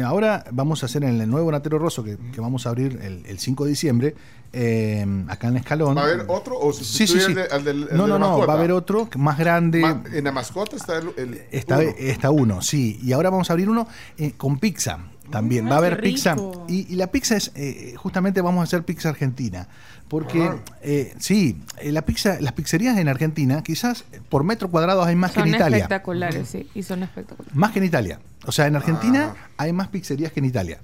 Ahora 0.04 0.44
vamos 0.52 0.84
a 0.84 0.88
hacer 0.88 1.04
en 1.04 1.22
el 1.22 1.30
nuevo 1.30 1.52
Natero 1.52 1.78
Rosso, 1.80 2.04
que, 2.04 2.18
que 2.34 2.42
vamos 2.42 2.66
a 2.66 2.70
abrir 2.70 3.00
el, 3.04 3.26
el 3.26 3.39
5 3.40 3.64
de 3.66 3.70
diciembre, 3.70 4.16
eh, 4.54 5.06
acá 5.28 5.48
en 5.50 5.58
Escalón. 5.58 5.96
¿Va 5.98 6.02
a 6.02 6.06
haber 6.06 6.26
otro 6.28 6.58
o 6.60 6.74
Sí, 6.74 6.84
sí, 6.84 7.08
sustituye 7.08 7.26
sí. 7.26 7.26
al 7.32 7.36
de- 7.36 7.56
al 7.56 7.64
del- 7.64 7.88
al 7.92 7.98
no, 7.98 8.08
no, 8.08 8.18
no, 8.20 8.46
va 8.48 8.54
a 8.54 8.58
haber 8.58 8.72
otro 8.72 9.08
más 9.18 9.38
grande. 9.38 9.82
Ma- 9.82 10.04
en 10.12 10.24
la 10.24 10.32
mascota 10.32 10.76
está 10.76 10.98
el... 10.98 11.10
el 11.18 11.42
Está, 11.52 11.78
uno. 11.80 11.94
está 11.98 12.32
uno, 12.32 12.62
sí. 12.62 13.00
Y 13.04 13.12
ahora 13.14 13.30
vamos 13.30 13.50
a 13.50 13.54
abrir 13.54 13.70
uno 13.70 13.88
eh, 14.18 14.34
con 14.38 14.58
pizza 14.60 15.00
también. 15.30 15.70
Va 15.70 15.76
a 15.76 15.78
haber 15.78 16.02
pizza. 16.02 16.36
Y, 16.68 16.92
y 16.92 16.96
la 16.96 17.08
pizza 17.08 17.38
es, 17.38 17.52
eh, 17.54 17.94
justamente 17.98 18.42
vamos 18.42 18.62
a 18.62 18.64
hacer 18.64 18.84
pizza 18.84 19.10
argentina. 19.10 19.68
Porque, 20.08 20.42
Ah. 20.42 20.56
eh, 20.82 21.14
sí, 21.20 21.62
eh, 21.78 21.92
la 21.92 22.02
pizza, 22.02 22.38
las 22.42 22.54
pizzerías 22.54 22.98
en 22.98 23.08
Argentina, 23.08 23.62
quizás 23.62 24.06
por 24.30 24.44
metro 24.44 24.72
cuadrado 24.72 25.04
hay 25.04 25.16
más 25.16 25.30
que 25.32 25.42
Son 25.42 25.50
en 25.50 25.54
Italia. 25.54 25.78
espectaculares, 25.78 26.50
sí. 26.50 26.68
Y 26.74 26.82
son 26.82 27.04
espectaculares. 27.04 27.56
Más 27.56 27.72
que 27.72 27.78
en 27.78 27.86
Italia. 27.86 28.20
O 28.48 28.52
sea, 28.52 28.66
en 28.66 28.76
Argentina 28.76 29.36
Ah. 29.38 29.48
hay 29.58 29.72
más 29.74 29.90
pizzerías 29.90 30.32
que 30.32 30.40
en 30.40 30.48
Italia. 30.48 30.80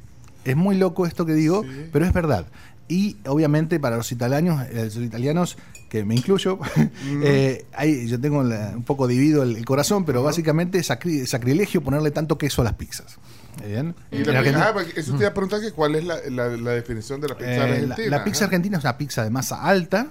Es 0.45 0.55
muy 0.55 0.77
loco 0.77 1.05
esto 1.05 1.25
que 1.25 1.33
digo, 1.33 1.63
Sí. 1.63 1.89
pero 1.91 2.05
es 2.05 2.13
verdad. 2.13 2.45
Y 2.87 3.17
obviamente 3.25 3.79
para 3.79 3.97
los 3.97 4.11
italianos, 4.11 4.61
eh, 4.69 4.83
los 4.85 4.95
italianos 4.97 5.57
que 5.89 6.05
me 6.05 6.13
incluyo, 6.15 6.59
eh, 7.23 7.65
ahí 7.73 8.07
yo 8.07 8.19
tengo 8.21 8.43
la- 8.43 8.73
un 8.75 8.83
poco 8.83 9.07
dividido 9.07 9.41
el, 9.43 9.55
el 9.55 9.65
corazón, 9.65 10.05
pero 10.05 10.21
básicamente 10.23 10.77
es 10.77 10.89
sacri- 10.89 11.25
sacrilegio 11.25 11.81
ponerle 11.81 12.11
tanto 12.11 12.37
queso 12.37 12.61
a 12.61 12.65
las 12.65 12.73
pizzas. 12.73 13.17
¿Bien? 13.65 13.95
Y 14.11 14.23
la 14.23 14.39
Argentina- 14.39 14.73
ah, 14.75 14.83
eso 14.95 15.13
te 15.13 15.19
iba 15.19 15.29
a 15.29 15.33
preguntar 15.33 15.61
que 15.61 15.71
cuál 15.71 15.95
es 15.95 16.03
la, 16.03 16.17
la, 16.29 16.47
la 16.57 16.71
definición 16.71 17.21
de 17.21 17.29
la 17.29 17.35
pizza 17.37 17.51
eh, 17.55 17.61
argentina. 17.61 18.09
la 18.09 18.23
pizza 18.23 18.45
argentina 18.45 18.77
es 18.77 18.83
una 18.83 18.97
pizza 18.97 19.23
de 19.23 19.29
masa 19.29 19.63
alta. 19.63 20.07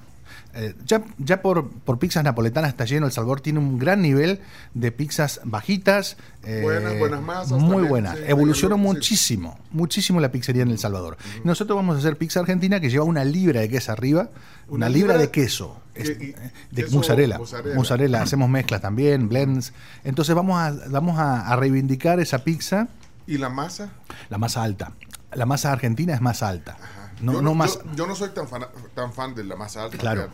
Eh, 0.56 0.74
ya 0.86 1.02
ya 1.18 1.42
por, 1.42 1.68
por 1.68 1.98
pizzas 1.98 2.22
napoletanas 2.22 2.70
está 2.70 2.84
lleno. 2.84 3.06
El 3.06 3.12
Salvador 3.12 3.40
tiene 3.40 3.58
un 3.58 3.78
gran 3.78 4.00
nivel 4.02 4.40
de 4.74 4.92
pizzas 4.92 5.40
bajitas. 5.44 6.16
eh, 6.44 6.60
Buenas, 6.62 6.98
buenas 6.98 7.22
masas 7.22 7.50
Muy 7.52 7.60
también, 7.70 7.88
buenas. 7.88 8.16
sí, 8.18 8.24
Evolucionó 8.28 8.76
sí. 8.76 8.80
muchísimo, 8.82 9.58
muchísimo 9.72 10.20
la 10.20 10.30
pizzería 10.30 10.62
en 10.62 10.70
El 10.70 10.78
Salvador. 10.78 11.16
Nosotros 11.42 11.74
vamos 11.76 11.96
a 11.96 11.98
hacer 11.98 12.16
pizza 12.16 12.38
argentina 12.40 12.78
que 12.78 12.88
lleva 12.88 13.04
una 13.04 13.24
libra 13.24 13.60
de 13.60 13.68
queso 13.68 13.90
arriba. 13.92 14.30
Una, 14.68 14.86
¿Una 14.86 14.88
libra, 14.88 15.12
libra? 15.14 15.18
de 15.18 15.30
queso. 15.30 15.80
¿Qué- 15.92 16.02
es- 16.02 16.08
y- 16.10 16.12
eh, 16.30 16.36
de 16.70 16.84
queso 16.84 16.96
mozzarella, 16.96 17.38
mozzarella? 17.38 17.74
mozzarella. 17.76 18.22
Hacemos 18.22 18.48
mezclas 18.48 18.80
también, 18.80 19.28
blends. 19.28 19.72
Entonces 20.04 20.34
vamos 20.34 20.58
a, 20.60 20.72
vamos 20.88 21.18
a, 21.18 21.48
a 21.48 21.56
reivindicar 21.56 22.20
esa 22.20 22.44
pizza, 22.44 22.88
¿Y 23.26 23.38
la 23.38 23.48
masa? 23.48 23.90
la 24.30 24.38
más 24.38 24.56
alta. 24.56 24.92
La 25.32 25.46
masa 25.46 25.72
argentina 25.72 26.14
es 26.14 26.20
más 26.20 26.42
alta. 26.44 26.76
No, 27.24 27.32
yo, 27.34 27.42
no 27.42 27.54
más. 27.54 27.74
yo, 27.84 27.90
yo 27.96 28.06
no 28.06 28.14
soy 28.14 28.30
tan 28.30 28.48
fan, 28.48 28.66
tan 28.94 29.12
fan 29.12 29.34
de 29.34 29.44
la 29.44 29.56
masa 29.56 29.84
alta. 29.84 29.98
Claro. 29.98 30.28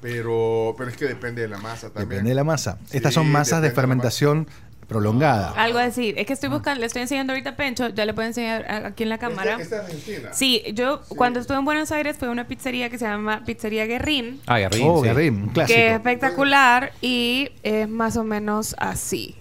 Pero, 0.00 0.74
pero 0.76 0.90
es 0.90 0.96
que 0.96 1.04
depende 1.06 1.42
de 1.42 1.48
la 1.48 1.58
masa 1.58 1.88
también. 1.90 2.08
Depende 2.08 2.30
de 2.30 2.34
la 2.34 2.44
masa. 2.44 2.78
Sí, 2.90 2.96
Estas 2.96 3.14
son 3.14 3.30
masas 3.30 3.62
de 3.62 3.70
fermentación 3.70 4.48
prolongada. 4.88 5.52
Algo 5.52 5.78
así. 5.78 6.12
Es 6.16 6.26
que 6.26 6.32
estoy 6.32 6.48
buscando, 6.50 6.80
le 6.80 6.86
estoy 6.86 7.02
enseñando 7.02 7.32
ahorita 7.32 7.50
a 7.50 7.56
Pencho, 7.56 7.88
ya 7.90 8.04
le 8.04 8.12
puedo 8.12 8.26
enseñar 8.26 8.70
aquí 8.86 9.04
en 9.04 9.08
la 9.08 9.18
cámara. 9.18 9.52
Esta, 9.52 9.62
esta 9.62 9.76
es 9.76 9.82
argentina. 9.84 10.32
Sí, 10.34 10.62
yo 10.74 11.00
cuando 11.16 11.38
estuve 11.40 11.56
en 11.58 11.64
Buenos 11.64 11.92
Aires 11.92 12.16
fue 12.18 12.28
a 12.28 12.30
una 12.32 12.46
pizzería 12.48 12.90
que 12.90 12.98
se 12.98 13.04
llama 13.06 13.42
Pizzería 13.46 13.86
Guerrín, 13.86 14.40
Ah, 14.46 14.58
Guerrín, 14.58 14.86
Oh, 14.88 14.98
sí. 15.02 15.08
Guerrín, 15.08 15.34
un 15.44 15.48
clásico. 15.50 15.76
que 15.76 15.86
es 15.88 15.92
espectacular 15.94 16.92
y 17.00 17.50
es 17.62 17.88
más 17.88 18.16
o 18.16 18.24
menos 18.24 18.74
así. 18.78 19.36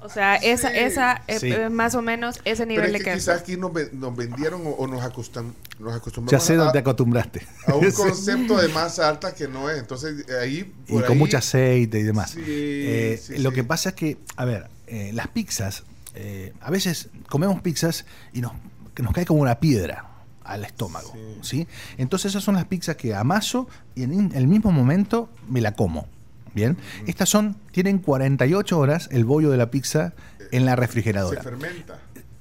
O 0.00 0.08
sea, 0.08 0.36
esa, 0.36 0.70
Sí. 0.70 0.76
esa 0.78 1.22
es 1.26 1.40
Sí. 1.40 1.50
es 1.50 1.70
más 1.70 1.94
o 1.96 2.02
menos 2.02 2.36
ese 2.44 2.64
Pero 2.64 2.66
nivel 2.66 2.86
es 2.86 2.92
de 2.92 2.98
que 2.98 3.04
queso. 3.04 3.16
quizás 3.32 3.40
aquí 3.42 3.56
nos, 3.56 3.72
ve- 3.72 3.90
nos 3.92 4.14
vendieron 4.16 4.64
o, 4.66 4.70
o 4.70 4.86
nos, 4.86 5.02
acostum- 5.02 5.52
nos 5.80 5.94
acostumbramos 5.94 6.30
Ya 6.30 6.38
sé 6.46 6.52
a, 6.54 6.56
dónde 6.56 6.72
te 6.72 6.78
acostumbraste. 6.78 7.46
a 7.66 7.74
un 7.74 7.90
concepto 7.92 8.56
de 8.58 8.68
masa 8.68 9.08
alta 9.08 9.34
que 9.34 9.48
no 9.48 9.68
es. 9.68 9.78
Entonces, 9.78 10.24
ahí. 10.40 10.72
y 10.86 10.92
por 10.92 11.02
con 11.02 11.12
ahí- 11.14 11.18
mucho 11.18 11.38
aceite 11.38 11.98
y 11.98 12.02
demás. 12.04 12.30
Sí, 12.30 12.40
Eh, 12.46 13.20
sí, 13.22 13.38
lo 13.38 13.50
sí. 13.50 13.56
que 13.56 13.64
pasa 13.64 13.88
es 13.90 13.94
que, 13.96 14.18
a 14.36 14.44
ver, 14.44 14.68
eh, 14.86 15.10
las 15.14 15.28
pizzas, 15.28 15.82
eh, 16.14 16.52
a 16.60 16.70
veces 16.70 17.08
comemos 17.28 17.60
pizzas 17.60 18.04
y 18.32 18.40
nos, 18.40 18.52
que 18.94 19.02
nos 19.02 19.12
cae 19.12 19.26
como 19.26 19.40
una 19.42 19.58
piedra 19.60 20.04
al 20.44 20.64
estómago. 20.64 21.12
Sí. 21.42 21.66
Entonces 21.98 22.30
esas 22.32 22.42
son 22.44 22.54
las 22.54 22.64
pizzas 22.66 22.96
que 22.96 23.14
amaso 23.14 23.68
y 23.94 24.04
en 24.04 24.32
el 24.34 24.46
mismo 24.46 24.70
momento 24.72 25.28
me 25.48 25.60
la 25.60 25.72
como. 25.74 26.06
Bien, 26.58 26.76
estas 27.06 27.28
son, 27.28 27.54
tienen 27.70 27.98
48 27.98 28.76
horas 28.78 29.08
el 29.12 29.24
bollo 29.24 29.50
de 29.50 29.56
la 29.58 29.70
pizza 29.70 30.12
en 30.50 30.64
la 30.64 30.72
Se 30.72 30.76
refrigeradora. 30.76 31.40
fermenta. 31.42 31.98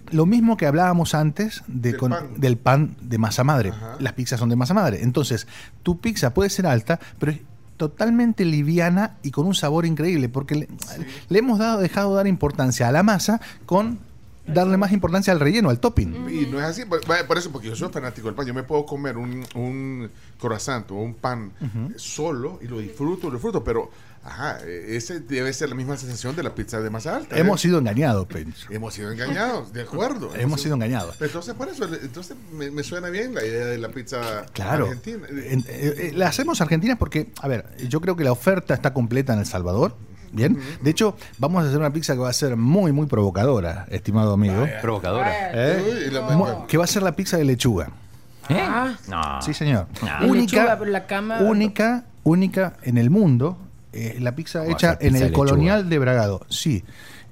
Lo 0.09 0.26
mismo 0.26 0.57
que 0.57 0.65
hablábamos 0.65 1.13
antes 1.13 1.63
de 1.68 1.91
Del 1.91 1.99
con- 1.99 2.11
pan. 2.11 2.28
del 2.38 2.57
pan 2.57 2.95
de 3.01 3.18
masa 3.20 3.43
madre. 3.43 3.70
Ajá. 3.70 3.97
Las 3.99 4.13
pizzas 4.13 4.39
son 4.39 4.49
de 4.49 4.55
masa 4.55 4.74
madre. 4.74 5.03
Entonces, 5.03 5.45
tu 5.84 5.99
pizza 5.99 6.34
puede 6.34 6.49
ser 6.49 6.65
alta, 6.65 6.99
pero 7.20 7.34
es 7.34 7.39
totalmente 7.76 8.43
liviana 8.45 9.18
y 9.22 9.30
con 9.30 9.45
un 9.45 9.53
sabor 9.53 9.86
increíble, 9.86 10.30
porque 10.30 10.55
le, 10.55 10.68
le 11.30 11.39
hemos 11.39 11.59
dado, 11.59 11.80
dejado 11.80 12.15
dar 12.15 12.26
importancia 12.26 12.88
a 12.88 12.91
la 12.91 13.03
masa 13.03 13.39
con 13.68 13.99
darle 14.47 14.77
más 14.77 14.91
importancia 14.91 15.33
al 15.33 15.39
relleno, 15.39 15.69
al 15.69 15.79
topping. 15.79 16.29
Y 16.29 16.45
no 16.47 16.59
es 16.59 16.65
así, 16.65 16.85
por, 16.85 17.01
por 17.27 17.37
eso, 17.37 17.51
porque 17.51 17.67
yo 17.67 17.75
soy 17.75 17.89
fanático 17.89 18.27
del 18.27 18.35
pan. 18.35 18.45
Yo 18.45 18.53
me 18.53 18.63
puedo 18.63 18.85
comer 18.85 19.17
un, 19.17 19.45
un 19.55 20.09
croissant 20.39 20.89
o 20.91 20.95
un 20.95 21.13
pan 21.15 21.51
solo 21.95 22.59
y 22.61 22.67
lo 22.67 22.79
disfruto, 22.79 23.27
lo 23.27 23.33
disfruto, 23.33 23.63
pero 23.63 23.89
ajá, 24.23 24.59
ese 24.65 25.21
debe 25.21 25.53
ser 25.53 25.69
la 25.69 25.75
misma 25.75 25.95
sensación 25.95 26.35
de 26.35 26.43
la 26.43 26.53
pizza 26.53 26.81
de 26.81 26.89
masa 26.89 27.15
alta. 27.17 27.35
¿eh? 27.35 27.39
Hemos 27.39 27.61
sido 27.61 27.79
engañados, 27.79 28.25
Pencho. 28.27 28.67
Hemos 28.71 28.93
sido 28.93 29.11
engañados, 29.11 29.71
de 29.71 29.81
acuerdo. 29.83 30.33
Hemos 30.35 30.61
sido 30.61 30.75
engañados. 30.75 31.15
Entonces, 31.21 31.53
por 31.53 31.69
eso, 31.69 31.85
entonces 31.85 32.35
me, 32.51 32.69
me 32.71 32.83
suena 32.83 33.09
bien 33.09 33.33
la 33.33 33.45
idea 33.45 33.65
de 33.65 33.77
la 33.77 33.89
pizza 33.89 34.45
Claro. 34.53 34.85
argentina. 34.87 35.27
En- 35.29 35.59
eh, 35.61 35.65
eh, 35.69 36.11
la 36.15 36.27
hacemos 36.27 36.59
argentina 36.61 36.97
porque, 36.97 37.31
a 37.41 37.47
ver, 37.47 37.65
yo 37.87 38.01
creo 38.01 38.15
que 38.17 38.23
la 38.25 38.31
oferta 38.33 38.73
está 38.73 38.93
completa 38.93 39.33
en 39.33 39.39
El 39.39 39.45
Salvador. 39.45 39.95
Bien. 40.32 40.57
De 40.82 40.89
hecho, 40.91 41.15
vamos 41.38 41.63
a 41.63 41.67
hacer 41.67 41.78
una 41.80 41.91
pizza 41.91 42.13
que 42.13 42.19
va 42.19 42.30
a 42.30 42.34
ser 42.34 42.55
muy, 42.57 42.91
muy 42.91 43.07
provocadora, 43.07 43.86
estimado 43.89 44.34
amigo. 44.34 44.65
Provocadora. 44.82 45.32
¿Eh? 45.53 46.11
Mu- 46.36 46.67
Que 46.67 46.78
va 46.78 46.84
a 46.84 46.88
ser 46.88 47.03
la 47.03 47.15
pizza 47.15 47.38
de 47.38 47.45
lechuga. 47.45 47.89
¿Eh? 48.49 48.57
Ah. 48.59 48.95
No. 49.09 49.41
Sí, 49.41 49.53
señor. 49.53 49.88
Ah. 50.01 50.19
De 50.21 50.30
Única, 50.30 50.55
lechuga, 50.57 50.80
pero 50.80 50.91
la 50.91 51.05
cama- 51.05 51.39
única, 51.41 52.05
única 52.23 52.73
en 52.84 52.97
el 52.97 53.09
mundo. 53.09 53.57
eh, 53.93 54.17
la 54.19 54.34
pizza 54.36 54.59
¿Cómo 54.59 54.71
hecha 54.73 54.91
hacer 54.91 55.07
en 55.07 55.13
pizza 55.13 55.25
el 55.25 55.32
de 55.32 55.36
colonial 55.36 55.89
de 55.89 55.97
Bragado. 55.99 56.45
Sí. 56.49 56.84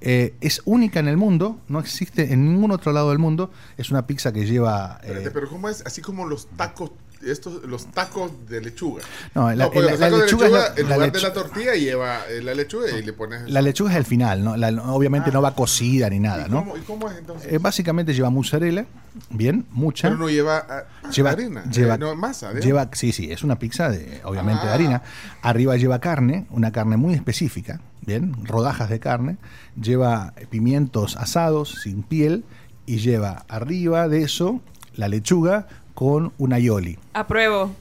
Eh, 0.01 0.33
es 0.41 0.61
única 0.65 0.99
en 0.99 1.07
el 1.07 1.15
mundo, 1.17 1.59
no 1.67 1.79
existe 1.79 2.33
en 2.33 2.45
ningún 2.53 2.71
otro 2.71 2.91
lado 2.91 3.09
del 3.09 3.19
mundo. 3.19 3.51
Es 3.77 3.91
una 3.91 4.05
pizza 4.07 4.31
que 4.33 4.45
lleva. 4.45 4.99
eh, 5.03 5.07
Espérate, 5.07 5.31
pero 5.31 5.49
¿cómo 5.49 5.69
es? 5.69 5.83
Así 5.85 6.01
como 6.01 6.25
los 6.25 6.47
tacos, 6.47 6.91
estos, 7.31 7.63
los 7.63 7.87
tacos 7.87 8.31
de 8.47 8.61
lechuga. 8.61 9.01
No, 9.33 9.51
la- 9.53 9.65
porque 9.65 9.81
la- 9.81 9.91
los 9.91 9.99
tacos 9.99 10.19
de 10.19 10.25
lechuga, 10.25 10.47
la- 10.49 10.67
en 10.77 10.89
la 10.89 10.95
lugar 10.95 11.11
de 11.11 11.21
la 11.21 11.33
tortilla 11.33 11.73
lleva 11.75 12.19
eh, 12.29 12.41
la 12.41 12.53
lechuga 12.53 12.91
y 12.97 13.01
le 13.03 13.13
pones... 13.13 13.49
la 13.49 13.61
lechuga 13.61 13.91
es 13.91 13.97
el 13.97 14.05
final, 14.05 14.43
¿no? 14.43 14.55
La- 14.57 14.69
obviamente 14.93 15.31
no 15.31 15.41
va 15.41 15.53
cocida 15.55 16.09
ni 16.09 16.19
nada, 16.19 16.45
¿Y 16.47 16.51
¿no? 16.51 16.65
¿Y 16.77 16.81
cómo 16.81 17.09
es 17.09 17.17
entonces? 17.17 17.51
Eh, 17.51 17.57
básicamente 17.57 18.13
lleva 18.13 18.29
mozzarella, 18.29 18.85
bien, 19.29 19.65
mucha. 19.71 20.07
pero 20.09 20.19
no 20.19 20.29
lleva 20.29 20.65
ah, 20.69 20.83
lleva, 21.11 21.31
harina, 21.31 21.61
eh, 21.61 21.69
lleva, 21.71 21.97
no, 21.97 22.15
masa. 22.15 22.53
lleva, 22.53 22.89
sí, 22.93 23.11
sí, 23.11 23.31
es 23.31 23.43
una 23.43 23.57
pizza 23.59 23.89
de, 23.89 24.21
obviamente 24.23 24.65
de 24.65 24.71
Ah. 24.71 24.75
harina. 24.75 25.01
Arriba 25.41 25.75
lleva 25.77 25.99
carne, 25.99 26.45
una 26.49 26.71
carne 26.71 26.97
muy 26.97 27.13
específica, 27.13 27.81
bien, 28.01 28.33
rodajas 28.45 28.89
de 28.89 28.99
carne. 28.99 29.37
Lleva 29.81 30.33
pimientos 30.49 31.15
asados 31.17 31.79
sin 31.81 32.03
piel 32.03 32.43
y 32.85 32.97
lleva 32.97 33.45
arriba 33.49 34.07
de 34.07 34.21
eso 34.23 34.61
la 34.95 35.07
lechuga 35.07 35.67
con 35.95 36.31
una 36.37 36.59
yoli. 36.59 36.99
Apruebo. 37.13 37.71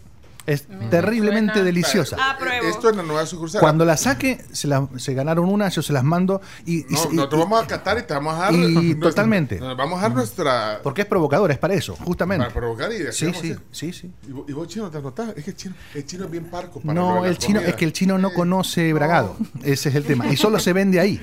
Es 0.47 0.67
terriblemente 0.91 1.55
suena- 1.55 1.65
deliciosa. 1.65 2.17
Apruebo. 2.33 2.69
Esto 2.69 2.91
es 2.91 2.97
la 2.97 3.03
nueva 3.03 3.25
sucursal. 3.25 3.63
Cuando 3.63 3.87
la 3.87 3.97
saque, 3.97 4.45
se, 4.53 4.69
la- 4.69 4.87
se 4.99 5.15
ganaron 5.15 5.49
una, 5.49 5.71
yo 5.71 5.81
se 5.81 5.91
las 5.95 6.05
mando 6.05 6.43
y, 6.67 6.81
y- 6.81 6.83
No, 6.91 7.09
y- 7.13 7.17
nosotros 7.17 7.41
y- 7.41 7.45
vamos 7.45 7.65
a 7.65 7.67
catar 7.67 7.99
y 7.99 8.03
te 8.03 8.13
vamos 8.13 8.35
a 8.35 8.39
dar... 8.39 8.53
y 8.53 8.59
nuestra- 8.59 9.01
totalmente. 9.09 9.59
nos 9.59 9.75
vamos 9.75 9.99
a 9.99 10.03
dar 10.03 10.13
nuestra... 10.15 10.81
porque 10.83 11.01
es 11.01 11.07
provocadora, 11.09 11.55
es 11.55 11.59
para 11.59 11.73
eso, 11.73 11.97
justamente. 11.97 12.45
Para 12.45 12.55
provocar 12.55 12.93
y 12.93 13.11
Sí, 13.11 13.33
sí, 13.33 13.57
sí, 13.73 13.93
sí. 13.95 14.11
¿Y 14.29 14.33
vos, 14.33 14.45
y 14.47 14.53
vos, 14.53 14.69
chino 14.69 14.91
te 14.91 14.99
anotás? 14.99 15.31
Es 15.35 15.45
que 15.45 15.51
el 15.53 15.57
chino, 15.57 15.75
el 15.95 16.05
chino 16.05 16.25
es 16.27 16.31
bien 16.31 16.45
parco 16.45 16.79
para 16.81 16.93
No, 16.93 17.25
el 17.25 17.39
chino, 17.39 17.61
comida. 17.61 17.71
es 17.71 17.77
que 17.77 17.85
el 17.87 17.95
chino 17.95 18.19
no 18.19 18.31
conoce 18.35 18.93
Bragado. 18.93 19.37
Ese 19.63 19.89
es 19.89 19.95
el 19.95 20.05
tema. 20.05 20.27
Y 20.29 20.37
solo 20.37 20.59
se 20.59 20.75
vende 20.75 21.01
ahí. 21.01 21.23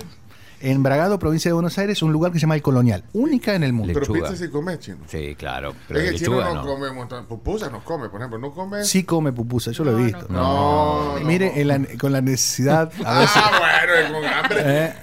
En 0.62 0.84
Bragado, 0.84 1.18
provincia 1.20 1.49
de 1.49 1.53
Buenos 1.53 1.78
Aires, 1.78 2.01
un 2.01 2.12
lugar 2.14 2.32
que 2.32 2.38
se 2.39 2.41
llama 2.43 2.55
El 2.55 2.62
Colonial. 2.62 3.03
Única 3.14 3.55
en 3.55 3.64
el 3.64 3.74
mundo. 3.74 3.93
Pero 3.93 4.01
lechuga. 4.01 4.30
pizza 4.30 4.45
sí 4.45 4.51
come 4.51 4.78
chino. 4.80 4.97
Sí, 5.07 5.36
claro. 5.36 5.74
Pero 5.88 5.99
es 5.99 6.05
que 6.05 6.12
el 6.12 6.20
chino 6.20 6.32
lechuga 6.38 6.53
no, 6.53 6.64
no. 6.64 6.68
come 6.76 6.91
montón. 6.91 7.26
Pupusas 7.26 7.72
no 7.72 7.84
come, 7.84 8.09
por 8.09 8.20
ejemplo. 8.22 8.39
No 8.39 8.51
come... 8.53 8.84
Sí 8.84 9.03
come 9.03 9.32
pupusa, 9.34 9.72
yo 9.72 9.84
lo 9.84 9.97
he 9.97 10.03
visto. 10.03 10.26
No, 10.30 11.20
no. 11.20 11.26
Mire, 11.26 11.59
en 11.62 11.68
la- 11.68 11.80
con 11.99 12.12
la 12.12 12.22
necesidad, 12.22 12.91
a 13.05 13.20
veces... 13.20 13.36
Ah, 13.43 13.51
bueno, 13.59 14.14
con 14.20 14.26
hambre. 14.26 14.59
eh, 14.64 14.93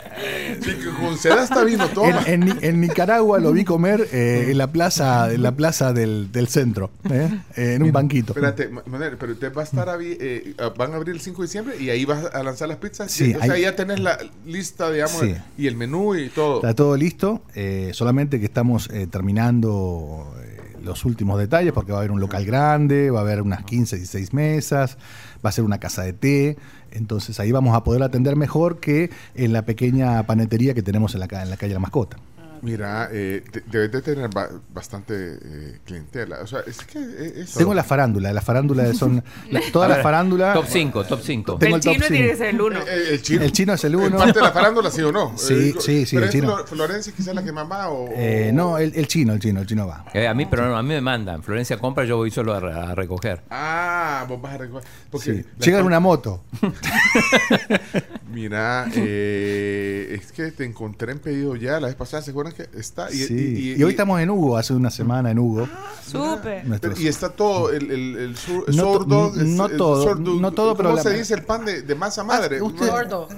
Sí, 0.61 0.71
que 0.75 1.43
está 1.43 1.65
vino, 1.65 1.89
toma. 1.89 2.23
en, 2.27 2.49
en 2.49 2.59
en 2.65 2.81
Nicaragua 2.81 3.39
lo 3.39 3.53
vi 3.53 3.65
comer 3.65 4.09
eh, 4.13 4.47
en 4.51 4.59
la 4.59 4.71
plaza, 4.73 5.33
en 5.33 5.43
la 5.43 5.53
plaza 5.53 5.93
del, 5.93 6.31
del 6.33 6.49
centro, 6.49 6.91
eh, 7.11 7.29
en 7.57 7.83
un 7.83 7.93
banquito. 7.93 8.33
Espérate, 8.33 8.69
Ma- 8.69 8.83
Manuel, 8.87 9.17
pero 9.19 9.33
usted 9.33 9.53
va 9.55 9.63
a 9.63 9.65
estar 9.65 9.89
eh, 10.01 10.55
ah, 10.59 10.73
van 10.77 10.93
a 10.93 10.97
abrir 10.97 11.15
el 11.15 11.21
5 11.21 11.43
de 11.43 11.47
diciembre 11.47 11.77
y 11.81 11.91
ahí 11.91 12.05
vas 12.05 12.25
a 12.33 12.43
lanzar 12.43 12.69
las 12.69 12.79
pizzas. 12.79 13.11
Sí, 13.11 13.35
o 13.35 13.43
sea, 13.43 13.59
ya 13.59 13.75
tenés 13.77 14.01
la 14.01 14.19
lista, 14.47 14.91
digamos, 14.91 15.19
Sí. 15.21 15.35
y 15.57 15.67
el 15.67 15.77
menú 15.77 16.15
y 16.15 16.29
todo. 16.29 16.57
Está 16.57 16.75
todo 16.75 16.97
listo, 16.97 17.43
eh, 17.55 17.91
solamente 17.95 18.39
que 18.39 18.47
estamos 18.47 18.89
eh, 18.93 19.07
terminando 19.07 20.33
eh, 20.43 20.57
los 20.83 21.05
últimos 21.05 21.39
detalles 21.39 21.73
porque 21.73 21.93
va 21.93 21.99
a 21.99 22.01
haber 22.01 22.11
un 22.13 22.21
local 22.21 22.45
grande, 22.45 23.11
va 23.11 23.21
a 23.21 23.23
haber 23.23 23.43
unas 23.43 23.65
15, 23.65 23.97
16 23.97 24.33
mesas, 24.33 24.97
va 25.45 25.51
a 25.51 25.53
ser 25.53 25.65
una 25.65 25.79
casa 25.79 26.03
de 26.03 26.13
té, 26.13 26.57
entonces 26.93 27.39
ahí 27.41 27.53
vamos 27.53 27.75
a 27.75 27.85
poder 27.85 28.03
atender 28.03 28.37
mejor 28.37 28.81
que 28.81 29.11
en 29.35 29.53
la 29.53 29.63
pequeña 29.63 30.23
panetería 30.25 30.75
que 30.75 30.83
tenemos 30.83 31.15
en 31.15 31.21
la, 31.21 31.43
en 31.43 31.51
la 31.51 31.57
calle 31.57 31.75
La 31.75 31.81
Mascota. 31.81 32.19
Mira, 32.63 33.09
eh, 33.13 33.43
te- 33.51 33.63
debes 33.67 33.93
de 33.93 34.03
tener 34.03 34.29
ba- 34.31 34.49
bastante 34.73 35.15
eh, 35.43 35.79
clientela. 35.85 36.41
O 36.43 36.47
sea, 36.47 36.61
es 36.67 36.79
que 36.85 36.99
es... 37.43 37.53
Tengo 37.55 37.75
la 37.75 37.85
farándula, 37.85 38.33
la 38.33 38.41
farándula 38.41 38.93
son 38.95 39.23
la- 39.51 39.61
toda 39.73 39.89
la 39.89 39.97
farándula. 39.97 40.53
Top 40.55 40.67
5, 40.69 41.05
top 41.05 41.21
5. 41.23 41.57
Tengo 41.59 41.77
el 41.77 41.83
chino 41.83 42.07
tiene 42.07 42.29
que 42.31 42.37
ser 42.37 42.49
el 42.49 42.61
uno. 42.61 42.81
Eh, 42.81 43.09
el 43.13 43.23
chino. 43.23 43.43
El 43.45 43.53
chino 43.53 43.73
es 43.75 43.85
el 43.85 43.95
¿En 43.95 44.01
uno. 44.01 44.19
parte 44.19 44.39
de 44.39 44.45
la 44.45 44.53
farándula, 44.53 44.91
sí 44.91 45.03
o 45.03 45.13
no? 45.13 45.33
Sí, 45.37 45.55
Eh, 45.55 45.75
sí, 45.81 46.07
sí, 46.07 46.17
Pero 46.17 46.23
el 46.25 46.29
es 46.29 46.35
chino. 46.35 46.47
Flor- 46.57 46.67
Florencia 46.69 47.13
quizás 47.17 47.35
la 47.35 47.43
que 47.45 47.53
más 47.53 47.71
va 47.71 47.89
o... 47.91 48.09
Eh, 48.15 48.51
no, 48.55 48.79
el, 48.79 48.93
el 48.95 49.07
chino, 49.09 49.33
el 49.35 49.41
chino, 49.41 49.61
el 49.61 49.67
chino 49.67 49.87
va. 49.87 50.05
Eh, 50.15 50.27
a 50.27 50.35
mí, 50.35 50.47
pero 50.47 50.67
no, 50.69 50.77
a 50.77 50.83
mí 50.83 50.89
me 50.91 51.01
mandan. 51.01 51.43
Florencia 51.43 51.79
compra, 51.79 52.05
yo 52.05 52.17
voy 52.17 52.31
solo 52.31 52.55
a, 52.55 52.61
re- 52.61 52.73
a 52.73 52.95
recoger. 52.95 53.43
Ah, 53.51 54.25
vos 54.29 54.41
vas 54.41 54.55
a 54.55 54.59
recoger. 54.59 54.89
Porque 55.11 55.35
Sí. 55.35 55.45
Llega 55.59 55.79
en 55.81 55.87
una 55.87 56.01
moto. 56.01 56.45
Mira, 58.33 58.87
eh, 58.95 60.19
es 60.21 60.33
que 60.33 60.51
te 60.53 60.65
encontré 60.65 61.13
en 61.13 61.19
pedido 61.19 61.57
ya 61.57 61.81
la 61.81 61.87
vez 61.87 61.97
pasada, 61.97 62.23
¿se 62.23 62.31
acuerdan 62.31 62.53
que 62.55 62.69
está? 62.79 63.09
Sí. 63.09 63.75
Y, 63.79 63.83
hoy 63.83 63.91
estamos 63.93 64.21
en 64.21 64.29
Hugo, 64.31 64.57
hace 64.59 64.75
una 64.75 64.91
semana 64.91 65.31
en 65.31 65.39
Hugo. 65.39 65.69
Súper. 66.07 66.67
Nuestros- 66.67 67.01
Y 67.01 67.09
está 67.09 67.31
todo 67.31 67.71
el, 67.71 67.91
el, 67.91 68.17
el 68.19 68.37
sur- 68.37 68.65
No 68.75 68.83
to- 68.83 68.93
sordo. 68.99 69.33
no 69.35 69.67
es- 69.67 69.71
es 69.73 69.77
todo, 69.79 70.03
sordo- 70.05 70.41
no 70.41 70.53
todo, 70.53 70.77
pero 70.77 70.91
¿Cómo 70.91 70.97
la- 70.97 71.03
se 71.03 71.17
dice 71.17 71.35
el 71.35 71.43
pan 71.43 71.65
de, 71.65 71.83
de 71.83 71.95
masa 71.95 72.23
madre? 72.25 72.59
Ah, 72.61 72.65
usted- 72.65 72.89
Gordo. 72.91 73.29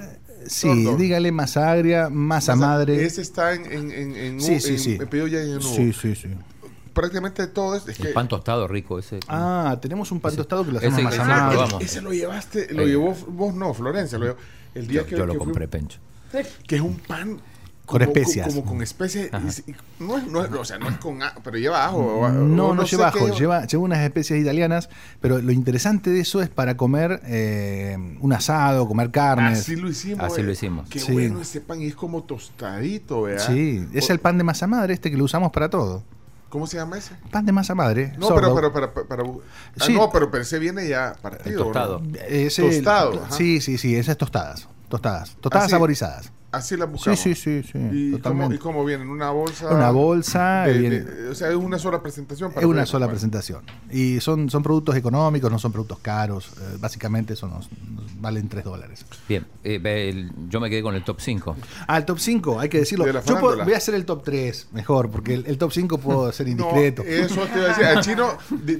Sí, 0.47 0.67
Sordo. 0.85 0.97
dígale 0.97 1.31
masa 1.33 1.71
agria, 1.71 2.09
masa 2.09 2.57
madre. 2.57 3.05
Ese 3.05 3.21
está 3.21 3.53
en, 3.55 3.67
en, 3.67 3.91
en, 3.93 4.17
en, 4.17 4.41
Sí, 4.41 4.59
sí, 4.59 4.79
sí. 4.79 4.97
en 5.01 5.07
pedido 5.07 5.27
ya 5.27 5.41
y 5.45 5.51
en 5.53 5.59
Hugo. 5.59 5.75
Sí, 5.77 5.93
sí, 5.93 6.15
sí. 6.17 6.29
Prácticamente 6.95 7.47
todo 7.47 7.77
es, 7.77 7.87
es 7.87 7.97
que 7.99 8.09
El 8.09 8.15
pan 8.15 8.27
tostado 8.27 8.67
rico 8.67 8.99
ese. 8.99 9.21
Ah, 9.29 9.79
tenemos 9.81 10.11
un 10.11 10.19
pan 10.21 10.35
tostado 10.35 10.65
que 10.65 10.73
lo 10.73 10.79
hacemos 10.79 10.99
ese- 10.99 11.05
masa 11.19 11.53
ese- 11.79 11.85
ese 11.85 12.01
lo 12.01 12.13
llevaste, 12.13 12.73
lo 12.73 12.83
Eh. 12.83 12.87
llevó 12.87 13.15
vos 13.29 13.55
no, 13.55 13.73
Florencia, 13.75 14.19
lo 14.19 14.25
llevó 14.27 14.39
el 14.75 14.87
día 14.87 15.01
yo 15.03 15.07
que 15.07 15.17
yo 15.17 15.27
lo 15.27 15.33
que 15.33 15.39
fui- 15.39 15.45
compré, 15.47 15.69
Pencho. 15.69 15.99
que 16.67 16.77
es 16.77 16.81
un 16.83 16.97
pan 16.97 17.39
Con 17.87 18.03
especias. 18.03 18.47
como, 18.55 18.65
con 18.65 18.83
especias 18.83 19.29
y- 19.67 19.71
y- 19.73 19.75
no 19.99 20.17
es, 20.17 20.27
no 20.29 20.45
es- 20.45 20.53
o 20.53 20.65
sea 20.65 20.79
no 20.79 20.89
es 20.89 20.97
con 20.99 21.19
pero 21.43 21.57
lleva 21.59 21.85
ajo 21.87 21.97
o- 21.99 22.29
No, 22.29 22.73
no, 22.73 22.85
lleva 22.85 23.11
qué 23.11 23.19
ajo, 23.19 23.37
lleva, 23.37 23.67
lleva 23.67 23.83
unas 23.83 23.99
especies 23.99 24.41
italianas, 24.41 24.89
pero 25.21 25.41
lo 25.43 25.51
interesante 25.51 26.11
de 26.11 26.21
eso 26.21 26.41
es 26.41 26.49
para 26.49 26.77
comer 26.77 27.21
eh, 27.27 27.97
un 28.21 28.33
asado, 28.33 28.87
comer 28.87 29.11
carnes. 29.11 29.59
así 29.59 29.75
lo 29.75 29.89
hicimos 29.91 30.25
Así 30.25 30.41
eh. 30.41 30.45
lo 30.45 30.53
hicimos. 30.53 30.89
qué 30.89 31.01
Sí. 31.01 31.11
bueno 31.13 31.41
ese 31.41 31.61
pan 31.61 31.83
y 31.83 31.87
es 31.87 31.97
como 31.97 32.23
tostadito 32.23 33.23
¿verdad? 33.23 33.47
Sí, 33.49 33.85
es 33.93 34.09
el 34.11 34.21
pan 34.21 34.39
de 34.39 34.45
masa 34.45 34.69
madre 34.69 34.95
este 34.95 35.11
que 35.11 35.17
lo 35.17 35.25
usamos 35.25 35.51
para 35.51 35.69
todo. 35.69 36.05
¿Cómo 36.51 36.67
se 36.67 36.77
llama 36.77 36.99
ese? 36.99 37.15
Pan 37.31 37.47
de 37.47 37.53
masa 37.53 37.75
madre. 37.75 38.13
no 38.19 38.27
sordo. 38.29 38.55
pero, 38.55 38.73
pero 38.73 38.93
para, 38.93 39.09
para, 39.09 39.23
ah, 39.23 39.85
Sí. 39.87 39.95
no 39.95 40.11
pero, 40.11 40.31
pero 40.31 40.43
ese 40.43 40.59
viene 40.59 40.87
ya 40.87 41.15
partido 41.23 41.49
El 41.61 41.65
tostado. 41.65 42.01
¿no? 42.01 42.19
Ese- 42.29 42.63
Tostado, 42.63 43.23
ajá. 43.25 43.35
Sí, 43.35 43.61
sí, 43.63 43.79
sí, 43.79 43.97
esas 43.97 44.19
tostadas. 44.19 44.69
Tostadas. 44.91 45.37
Tostadas 45.41 45.65
Así. 45.67 45.71
saborizadas. 45.71 46.33
Así 46.53 46.77
la 46.77 46.87
Sí, 46.87 46.93
buscamos 46.93 47.21
sí, 47.21 47.35
sí, 47.35 47.63
sí. 47.63 47.79
¿Y 47.93 48.19
cómo. 48.19 48.53
¿Y 48.53 48.59
cómo 48.59 48.85
viene? 48.85 49.05
¿En 49.05 49.11
una 49.11 49.31
bolsa? 49.31 49.69
Una 49.69 49.91
bolsa, 49.91 50.65
de- 50.67 50.79
viene- 50.79 51.01
de- 51.01 51.29
o 51.29 51.35
sea, 51.35 51.49
es 51.51 51.55
una 51.57 51.79
sola 51.79 52.03
presentación. 52.03 52.51
para 52.53 52.61
Es 52.67 52.71
una 52.71 52.87
sola 52.87 53.09
presentación. 53.09 53.63
Y 53.91 54.21
son, 54.21 54.51
son 54.51 54.63
productos 54.63 54.97
económicos, 54.97 55.51
no 55.51 55.59
son 55.59 55.73
productos 55.73 55.99
caros. 56.01 56.49
Eh, 56.61 56.77
básicamente 56.81 57.35
eso 57.35 57.47
nos, 57.49 57.69
nos 57.91 58.21
valen 58.21 58.49
3 58.49 58.65
dólares. 58.65 59.05
Bien, 59.29 59.47
eh, 59.65 59.81
el- 60.11 60.31
yo 60.49 60.61
me 60.61 60.69
quedé 60.71 60.83
con 60.83 60.95
el 60.95 61.05
top 61.05 61.21
5. 61.21 61.57
Ah, 61.87 61.97
el 61.99 62.05
top 62.05 62.19
5, 62.19 62.59
hay 62.61 62.69
que 62.69 62.79
decirlo. 62.79 63.05
De 63.05 63.13
Yo 63.13 63.39
puedo- 63.41 63.65
voy 63.65 63.73
a 63.75 63.77
hacer 63.77 63.95
el 63.95 64.05
top 64.05 64.23
3 64.25 64.69
mejor, 64.73 65.11
porque 65.11 65.35
el, 65.35 65.47
el 65.47 65.59
top 65.59 65.73
5 65.73 65.99
puedo 65.99 66.31
ser 66.33 66.47
No, 66.47 66.53
indiscreto. 66.53 67.03
eso 67.03 67.43
te 67.47 67.59
iba 67.59 67.67
a 67.67 67.69
decir. 67.69 67.85
Al 67.91 68.01
chino, 68.03 68.29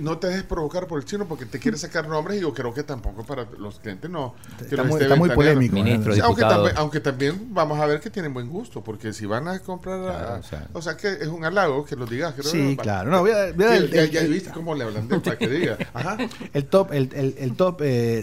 no 0.01 0.19
te 0.19 0.29
dejes 0.29 0.43
provocar 0.45 0.87
por 0.87 0.99
el 0.99 1.05
chino 1.05 1.27
porque 1.27 1.47
te 1.47 1.59
quiere 1.59 1.77
sacar 1.79 2.09
nombres 2.09 2.39
y 2.39 2.41
yo 2.43 2.53
creo 2.55 2.73
que 2.75 2.83
tampoco 2.83 3.25
para 3.25 3.47
los 3.59 3.79
clientes 3.81 4.11
no. 4.11 4.35
que 4.59 4.65
Está 4.65 4.83
muy- 4.85 4.93
esté 4.95 5.05
está 5.05 5.17
muy 5.17 5.31
polémico. 5.31 5.75
Ministro, 5.75 6.15
Sí, 6.15 6.21
aunque, 6.21 6.43
también, 6.43 6.75
aunque 6.77 7.01
también 7.01 7.55
vamos 7.61 7.79
a 7.81 7.87
ver 7.87 8.01
que 8.01 8.11
tienen 8.11 8.35
buen 8.35 8.49
gusto, 8.49 8.83
porque 8.83 9.13
si 9.13 9.27
van 9.27 9.47
a 9.49 9.59
comprar, 9.61 10.01
Claro, 10.01 10.35
o, 10.35 10.39
o 10.39 10.43
sea. 10.43 10.69
sea, 10.83 10.97
que 10.97 11.23
es 11.23 11.29
un 11.29 11.45
halago 11.45 11.85
que 11.85 11.97
lo 11.97 12.07
digas. 12.07 12.35
creo 12.35 12.51
Sí, 12.51 12.75
yo. 12.77 12.83
claro. 12.83 13.11
No, 13.11 13.21
voy 13.21 13.31
a- 13.31 13.53
voy 13.53 13.65
a- 13.65 13.77
Sí, 13.77 13.77
el- 13.85 13.91
ya, 13.91 14.03
el- 14.03 14.11
ya 14.11 14.21
el- 14.21 14.33
viste 14.33 14.51
cómo 14.51 14.75
le 14.75 14.85
hablan 14.85 15.09
de 15.09 15.21
para 15.21 15.39
que 15.39 15.49
diga. 15.49 15.79
Ajá. 15.95 16.17
El 16.53 16.65
top, 16.67 16.93
el, 16.93 17.11
el- 17.15 17.35
el 17.39 17.55
top 17.57 17.83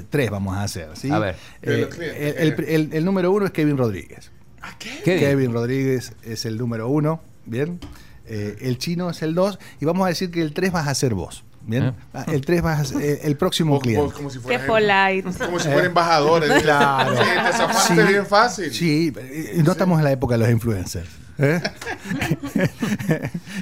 3 0.09 0.29
vamos 0.29 0.55
a 0.57 0.63
hacer. 0.63 0.89
¿sí? 0.95 1.09
A 1.11 1.19
ver. 1.19 1.35
Eh, 1.61 1.87
clientes. 1.89 2.15
el, 2.37 2.53
el- 2.53 2.65
el- 2.69 2.89
el 2.93 3.05
número 3.05 3.31
uno 3.31 3.45
es 3.45 3.51
Kevin 3.51 3.77
Rodríguez. 3.77 4.31
¿A 4.61 4.77
qué? 4.77 5.01
¿Qué? 5.03 5.17
Kevin 5.19 5.53
Rodríguez 5.53 6.13
es 6.23 6.45
el 6.45 6.57
número 6.57 6.89
uno. 6.89 7.21
Bien. 7.45 7.79
Eh, 8.25 8.57
el 8.61 8.77
chino 8.77 9.09
es 9.09 9.21
el 9.21 9.33
2. 9.35 9.57
Y 9.79 9.85
vamos 9.85 10.05
a 10.05 10.09
decir 10.09 10.29
que 10.31 10.41
el 10.41 10.53
3 10.53 10.71
vas 10.71 10.87
a 10.87 10.95
ser 10.95 11.13
vos. 11.13 11.43
Bien. 11.67 11.83
¿Eh? 11.83 11.93
Ah, 12.13 12.25
El 12.31 12.41
3 12.45 12.61
vas 12.63 12.79
a 12.79 12.85
ser 12.85 13.01
eh, 13.01 13.19
el 13.23 13.35
próximo 13.37 13.73
Vos- 13.73 13.81
cliente. 13.83 14.03
vos 14.05 14.13
como 14.13 14.29
si 14.29 14.39
Qué 14.39 14.57
fueras 14.57 14.65
polite. 14.65 15.45
Como 15.45 15.59
si 15.59 15.67
fuera 15.69 15.85
embajadores. 15.85 16.49
Eh. 16.49 16.61
Claro. 16.63 17.15
Sí, 17.17 17.23
zafaste 17.57 18.01
Sí. 18.01 18.07
bien 18.07 18.25
fácil. 18.25 18.73
Sí, 18.73 19.13
no 19.63 19.73
estamos 19.73 19.99
en 19.99 20.05
la 20.05 20.11
época 20.13 20.35
de 20.35 20.39
los 20.39 20.49
influencers. 20.49 21.09
¿eh? 21.39 21.61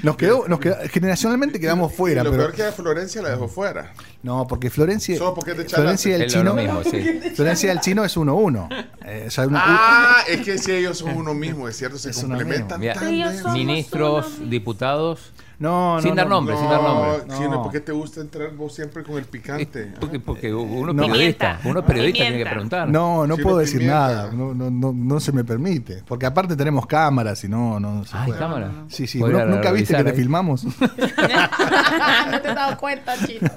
nos 0.02 0.16
quedó, 0.16 0.46
nos 0.48 0.60
quedó- 0.60 0.76
generacionalmente 0.90 1.60
quedamos 1.60 1.92
Y 1.92 1.96
fuera, 1.96 2.24
lo 2.24 2.30
pero 2.30 2.44
peor 2.44 2.54
que 2.54 2.62
a 2.64 2.72
Florencia 2.72 3.22
la 3.22 3.30
dejó 3.30 3.48
fuera. 3.48 3.92
no, 4.22 4.46
porque 4.46 4.70
Florencia, 4.70 5.18
porque. 5.34 5.54
Florencia 5.54 6.16
y 6.16 6.22
el 6.22 6.30
chino, 6.30 6.54
mismo, 6.54 6.82
sí. 6.84 7.20
Florencia 7.34 7.68
y 7.68 7.72
el 7.72 7.80
chino 7.80 8.04
es 8.04 8.16
1-1. 8.16 8.68
Eh, 9.08 9.26
o 9.28 9.30
sea, 9.30 9.46
una- 9.46 9.62
Ah, 9.64 10.16
es 10.28 10.40
que 10.40 10.58
si 10.58 10.72
ellos 10.72 10.98
son 10.98 11.16
uno 11.16 11.32
mismo, 11.32 11.68
es 11.68 11.76
cierto, 11.76 11.96
se 11.96 12.10
Es 12.10 12.16
uno 12.24 12.34
complementan 12.34 12.80
tan 12.92 13.52
Ministros, 13.52 14.50
diputados. 14.50 15.32
No, 15.58 15.96
no, 15.96 16.02
sin 16.02 16.14
dar 16.14 16.26
no. 16.28 16.34
nombre, 16.36 16.56
sin 16.56 16.68
dar 16.68 16.82
nombre. 16.82 17.10
No, 17.26 17.34
Chino, 17.36 17.50
No. 17.50 17.62
¿por 17.62 17.72
qué 17.72 17.80
te 17.80 17.92
gusta 17.92 18.20
entrar 18.20 18.50
vos 18.54 18.74
siempre 18.74 19.02
con 19.02 19.16
el 19.16 19.24
picante? 19.24 19.92
Porque, 20.00 20.20
porque 20.20 20.52
uno 20.54 20.90
es 20.90 20.96
No. 20.96 21.06
periodista. 21.06 21.60
Uno 21.64 21.80
es 21.80 21.86
periodista, 21.86 22.22
tiene 22.24 22.38
que 22.38 22.46
preguntar. 22.50 22.88
No, 22.88 23.26
no 23.26 23.36
puedo 23.36 23.58
decir 23.58 23.78
pimienta. 23.78 24.00
nada, 24.08 24.30
no, 24.32 24.52
no, 24.54 24.70
no, 24.70 24.92
no 24.92 25.20
se 25.20 25.32
me 25.32 25.44
permite, 25.44 26.02
porque 26.06 26.26
aparte 26.26 26.56
tenemos 26.56 26.86
cámaras 26.86 27.42
y 27.44 27.48
no, 27.48 27.80
no 27.80 28.04
se 28.04 28.16
Ay, 28.16 28.26
puede. 28.26 28.38
cámara. 28.38 28.70
Sí, 28.88 29.06
sí, 29.06 29.18
Podría 29.18 29.44
¿no- 29.44 29.54
¿nunca 29.56 29.72
viste 29.72 29.96
que 29.96 30.04
te 30.04 30.10
ahí. 30.10 30.16
filmamos? 30.16 30.64
no 32.30 32.40
te 32.40 32.48
has 32.48 32.54
dado 32.54 32.76
cuenta, 32.78 33.14
chino. 33.26 33.48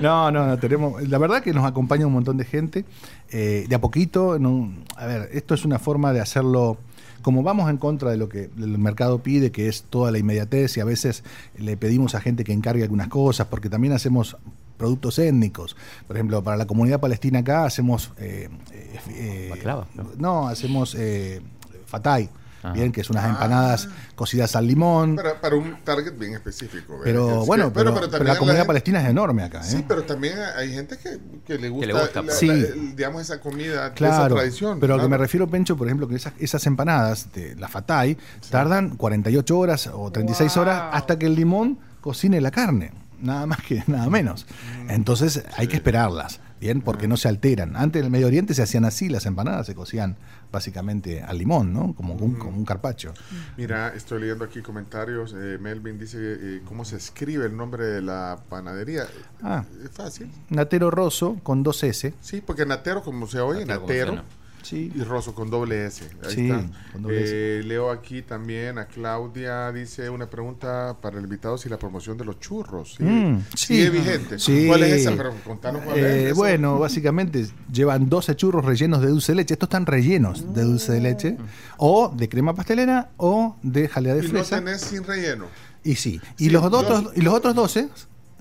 No, 0.00 0.30
no, 0.30 0.46
no, 0.46 0.58
tenemos. 0.58 1.06
La 1.08 1.18
verdad 1.18 1.42
que 1.42 1.52
nos 1.52 1.64
acompaña 1.66 2.06
un 2.06 2.12
montón 2.12 2.36
de 2.36 2.44
gente. 2.44 2.84
eh, 3.30 3.66
de 3.68 3.74
a 3.74 3.80
poquito, 3.80 4.38
no- 4.38 4.72
a 4.96 5.04
ver, 5.06 5.28
esto 5.32 5.54
es 5.54 5.64
una 5.64 5.78
forma 5.78 6.12
de 6.12 6.20
hacerlo. 6.20 6.78
Como 7.22 7.42
vamos 7.42 7.68
en 7.70 7.76
contra 7.78 8.10
de 8.10 8.16
lo 8.16 8.28
que 8.28 8.50
el 8.56 8.78
mercado 8.78 9.22
pide, 9.22 9.50
que 9.50 9.68
es 9.68 9.82
toda 9.82 10.10
la 10.10 10.18
inmediatez, 10.18 10.76
y 10.76 10.80
a 10.80 10.84
veces 10.84 11.24
le 11.56 11.76
pedimos 11.76 12.14
a 12.14 12.20
gente 12.20 12.44
que 12.44 12.52
encargue 12.52 12.82
algunas 12.82 13.08
cosas, 13.08 13.46
porque 13.48 13.68
también 13.68 13.92
hacemos 13.92 14.36
productos 14.76 15.18
étnicos. 15.18 15.76
Por 16.06 16.16
ejemplo, 16.16 16.42
para 16.42 16.56
la 16.56 16.66
comunidad 16.66 17.00
palestina 17.00 17.40
acá 17.40 17.64
hacemos. 17.64 18.12
eh, 18.18 18.48
eh, 18.72 18.98
eh, 19.10 19.74
no, 20.16 20.48
hacemos 20.48 20.94
eh, 20.94 21.42
fatay, 21.86 22.30
Ajá. 22.62 22.72
bien, 22.72 22.90
que 22.92 23.00
es 23.02 23.10
unas 23.10 23.24
empanadas 23.28 23.88
cocidas 24.14 24.56
al 24.56 24.66
limón. 24.66 25.14
Pero, 25.16 25.28
Para, 25.30 25.40
para 25.40 25.56
un 25.56 25.76
target 25.84 26.18
bien 26.18 26.34
específico. 26.34 26.98
¿verdad? 26.98 27.40
Es 27.40 27.46
bueno, 27.46 27.68
que- 27.68 27.74
pero, 27.74 27.94
pero 28.10 28.24
la 28.24 28.36
comunidad 28.36 28.66
palestina 28.66 29.00
es 29.02 29.08
enorme 29.08 29.42
acá. 29.44 29.60
¿eh? 29.60 29.64
Sí, 29.64 29.84
pero 29.86 30.02
también 30.04 30.34
hay 30.56 30.72
gente 30.72 30.96
que, 30.98 31.18
que 31.46 31.58
le 31.58 31.68
gusta, 31.68 31.86
le 31.86 31.92
gusta, 31.92 32.22
la- 32.22 32.32
Sí. 32.32 32.46
la- 32.46 32.56
digamos, 32.96 33.22
esa 33.22 33.40
comida, 33.40 33.86
esa 33.86 33.94
Claro, 33.94 34.34
tradición. 34.36 34.80
pero 34.80 34.94
a 34.94 34.96
lo 34.96 35.04
que 35.04 35.08
me 35.08 35.18
refiero, 35.18 35.48
Pencho, 35.48 35.76
por 35.76 35.86
ejemplo, 35.86 36.08
que 36.08 36.16
esas, 36.16 36.32
esas 36.38 36.66
empanadas 36.66 37.32
de 37.32 37.54
la 37.56 37.68
Fatay 37.68 38.16
tardan 38.50 38.96
48 38.96 39.58
horas 39.58 39.88
o 39.92 40.10
36 40.10 40.56
horas 40.56 40.82
hasta 40.92 41.18
que 41.18 41.26
el 41.26 41.34
limón 41.34 41.78
cocine 42.00 42.40
la 42.40 42.50
carne. 42.50 42.92
Nada 43.20 43.46
más 43.46 43.60
que 43.62 43.82
nada 43.88 44.08
menos. 44.08 44.46
Mm. 44.86 44.90
Entonces 44.90 45.42
hay 45.56 45.66
que 45.66 45.74
esperarlas, 45.76 46.38
¿bien? 46.60 46.80
Porque 46.82 47.08
no 47.08 47.16
se 47.16 47.26
alteran. 47.28 47.74
Antes 47.76 47.98
en 48.00 48.06
el 48.06 48.10
Medio 48.12 48.28
Oriente 48.28 48.54
se 48.54 48.62
hacían 48.62 48.84
así, 48.84 49.08
las 49.08 49.26
empanadas 49.26 49.66
se 49.66 49.74
cocían 49.74 50.16
básicamente 50.50 51.22
al 51.22 51.38
limón, 51.38 51.72
¿no? 51.72 51.94
Como 51.94 52.14
un, 52.14 52.34
Mm. 52.34 52.38
como 52.38 52.56
un 52.58 52.64
carpacho. 52.64 53.12
Mira, 53.56 53.94
estoy 53.94 54.20
leyendo 54.20 54.44
aquí 54.44 54.62
comentarios. 54.62 55.34
eh, 55.36 55.58
Melvin 55.60 55.98
dice 55.98 56.18
eh, 56.20 56.62
cómo 56.64 56.84
se 56.84 56.96
escribe 56.96 57.46
el 57.46 57.56
nombre 57.56 57.84
de 57.84 58.02
la 58.02 58.38
panadería. 58.48 59.06
Ah. 59.42 59.64
Es 59.84 59.90
fácil. 59.90 60.30
Natero 60.48 60.90
Rosso 60.90 61.36
con 61.42 61.62
dos 61.62 61.82
S. 61.84 62.14
Sí, 62.20 62.40
porque 62.44 62.64
Natero, 62.66 63.02
como 63.02 63.26
se 63.26 63.40
oye, 63.40 63.64
Natero. 63.64 64.22
Sí. 64.62 64.92
Y 64.94 65.02
Rosso 65.02 65.34
con 65.34 65.48
doble 65.50 65.86
S. 65.86 66.04
Ahí 66.24 66.34
Sí, 66.34 66.50
está. 66.50 66.64
con 66.92 67.02
doble 67.02 67.24
S. 67.24 67.32
Eh, 67.34 67.62
leo 67.64 67.90
aquí 67.90 68.22
también 68.22 68.78
a 68.78 68.86
Claudia, 68.86 69.72
dice 69.72 70.10
una 70.10 70.28
pregunta 70.28 70.96
para 71.00 71.18
el 71.18 71.24
invitado 71.24 71.56
si 71.58 71.68
la 71.68 71.78
promoción 71.78 72.18
de 72.18 72.24
los 72.24 72.38
churros 72.40 72.94
sigue, 72.96 73.10
Mm, 73.10 73.44
sí. 73.54 73.88
vigente. 73.90 74.38
Sí. 74.38 74.66
¿Cuál 74.66 74.82
es 74.82 74.92
esa? 75.00 75.16
Pero 75.16 75.32
contanos 75.44 75.82
cuál 75.82 75.96
Eh, 75.98 76.18
es. 76.20 76.24
esa. 76.26 76.34
bueno, 76.34 76.78
básicamente 76.78 77.46
llevan 77.72 78.08
12 78.08 78.36
churros 78.36 78.64
rellenos 78.64 79.00
de 79.00 79.08
dulce 79.08 79.32
de 79.32 79.36
leche. 79.36 79.54
Estos 79.54 79.68
están 79.68 79.86
rellenos 79.86 80.54
de 80.54 80.62
dulce 80.62 80.92
de 80.92 81.00
leche. 81.00 81.36
O 81.76 82.12
de 82.14 82.28
crema 82.28 82.54
pastelera 82.54 83.10
o 83.16 83.56
de 83.62 83.88
jalea 83.88 84.14
de 84.14 84.20
y 84.20 84.22
no 84.24 84.28
fresa. 84.30 84.56
tenés 84.58 84.80
sin 84.82 85.04
relleno. 85.04 85.46
Y 85.84 85.94
sí. 85.94 86.20
Y, 86.38 86.44
Sí, 86.46 86.50
los 86.50 86.64
otros, 86.64 87.12
y 87.14 87.20
los 87.22 87.32
otros 87.32 87.54
12, 87.54 87.88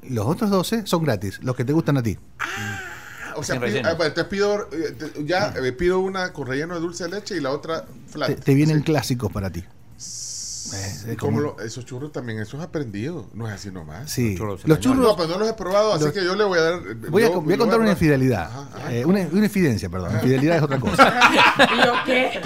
los 0.09 0.25
otros 0.25 0.49
12 0.49 0.87
son 0.87 1.03
gratis, 1.03 1.39
los 1.43 1.55
que 1.55 1.63
te 1.63 1.71
gustan 1.73 1.97
a 1.97 2.03
ti. 2.03 2.17
O 3.37 3.43
sea, 3.43 3.59
pido, 3.59 3.79
ah, 3.85 3.93
bueno, 3.93 4.13
te 4.13 4.23
pido, 4.25 4.67
eh, 4.71 4.95
te- 4.97 5.25
ya 5.25 5.53
eh, 5.63 5.71
pido 5.71 5.99
una 5.99 6.33
con 6.33 6.47
relleno 6.47 6.73
de 6.75 6.79
dulce 6.81 7.03
de 7.05 7.11
leche 7.11 7.35
y 7.37 7.39
la 7.39 7.51
otra 7.51 7.85
flat. 8.09 8.27
Te, 8.29 8.35
te 8.35 8.53
vienen 8.53 8.79
Sí. 8.79 8.83
clásicos 8.83 9.31
para 9.31 9.49
ti. 9.51 9.63
Eh, 10.73 10.93
¿Y 11.07 11.11
es 11.11 11.17
cómo 11.17 11.37
como- 11.37 11.41
lo- 11.57 11.59
esos 11.61 11.85
churros 11.85 12.11
también, 12.11 12.39
esos 12.39 12.61
aprendidos, 12.61 13.25
no 13.33 13.47
es 13.47 13.53
así 13.53 13.71
nomás. 13.71 14.11
Sí. 14.11 14.31
Los 14.31 14.37
churros 14.37 14.49
Los 14.49 14.59
españoles. 14.59 14.83
churros. 14.83 15.07
No, 15.11 15.15
pues 15.15 15.29
no 15.29 15.37
los 15.37 15.49
he 15.49 15.53
probado, 15.53 15.93
así 15.93 16.11
que 16.11 16.25
yo 16.25 16.35
le 16.35 16.43
voy 16.43 16.59
a 16.59 16.61
dar. 16.61 16.81
Voy 17.09 17.23
a, 17.23 17.27
yo- 17.29 17.41
voy 17.41 17.53
a 17.53 17.55
yo 17.55 17.59
contar 17.61 17.79
una 17.79 17.91
infidelidad. 17.91 18.47
Ajá, 18.47 18.67
ajá. 18.75 18.93
Eh, 18.93 19.05
una, 19.05 19.21
una 19.31 19.45
infidencia, 19.45 19.87
perdón. 19.89 20.11
Infidelidad 20.15 20.57
es 20.57 20.63
otra 20.63 20.77
cosa. 20.79 21.19
¿Y 21.73 21.85
yo 21.85 21.93
qué? 22.05 22.41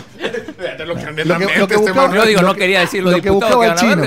Fíjate 0.55 0.85
lo 0.85 0.95
que 0.95 1.01
anda 1.01 1.21
en 1.23 1.27
Lo 1.29 1.33
la 1.33 1.39
que- 1.47 1.57
lo 1.57 1.63
este 1.63 1.77
buscaba-. 1.77 2.13
Yo 2.15 2.25
digo, 2.27 2.41
lo 2.41 2.47
no 2.49 2.53
que- 2.53 2.59
quería 2.59 2.79
decir 2.81 3.01
los 3.03 3.13
lo 3.13 3.21
que 3.23 3.29
buscaba 3.31 3.65
el 3.65 3.75
chino. 3.75 4.05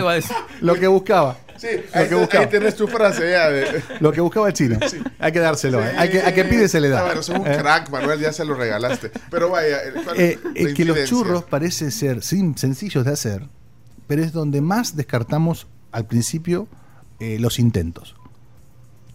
Lo 0.61 0.75
que 0.77 0.87
buscaba. 0.87 1.37
Sí, 1.57 1.69
Lo 1.95 2.01
ahí, 2.01 2.09
que 2.09 2.15
buscaba. 2.15 2.45
ahí 2.45 2.51
tienes 2.51 2.75
tu 2.77 2.87
frase 2.89 3.31
ya 3.31 3.49
de. 3.51 3.83
Lo 4.01 4.13
que 4.13 4.21
buscaba 4.21 4.49
el 4.49 4.55
chino. 4.55 4.79
Hay 5.19 5.33
que 5.33 5.39
dárselo. 5.41 5.83
eh. 5.85 5.93
Hay 5.97 6.11
que, 6.11 6.21
a 6.23 6.35
que 6.35 6.45
pide 6.45 6.69
se 6.69 6.81
le 6.81 6.89
da. 6.89 7.01
Ah, 7.01 7.05
bueno, 7.05 7.23
sos 7.23 7.39
un 7.39 7.47
Eh. 7.47 7.57
crack, 7.59 7.91
Manuel, 7.91 8.21
ya 8.21 8.33
se 8.33 8.45
lo 8.45 8.55
regalaste. 8.55 9.11
Pero 9.31 9.51
vaya, 9.51 9.79
eh, 9.85 9.93
¿cuál- 10.05 10.21
Eh, 10.21 10.39
la 10.43 10.51
eh, 10.71 10.75
que 10.75 10.85
los 10.85 11.05
churros 11.05 11.45
parecen 11.45 11.91
ser 11.91 12.23
sim- 12.23 12.55
sencillos 12.57 13.05
de 13.05 13.13
hacer, 13.13 13.43
pero 14.07 14.23
es 14.23 14.33
donde 14.33 14.61
más 14.61 14.97
descartamos 14.97 15.67
al 15.93 16.07
principio 16.07 16.67
eh, 17.21 17.39
los 17.39 17.59
intentos. 17.59 18.17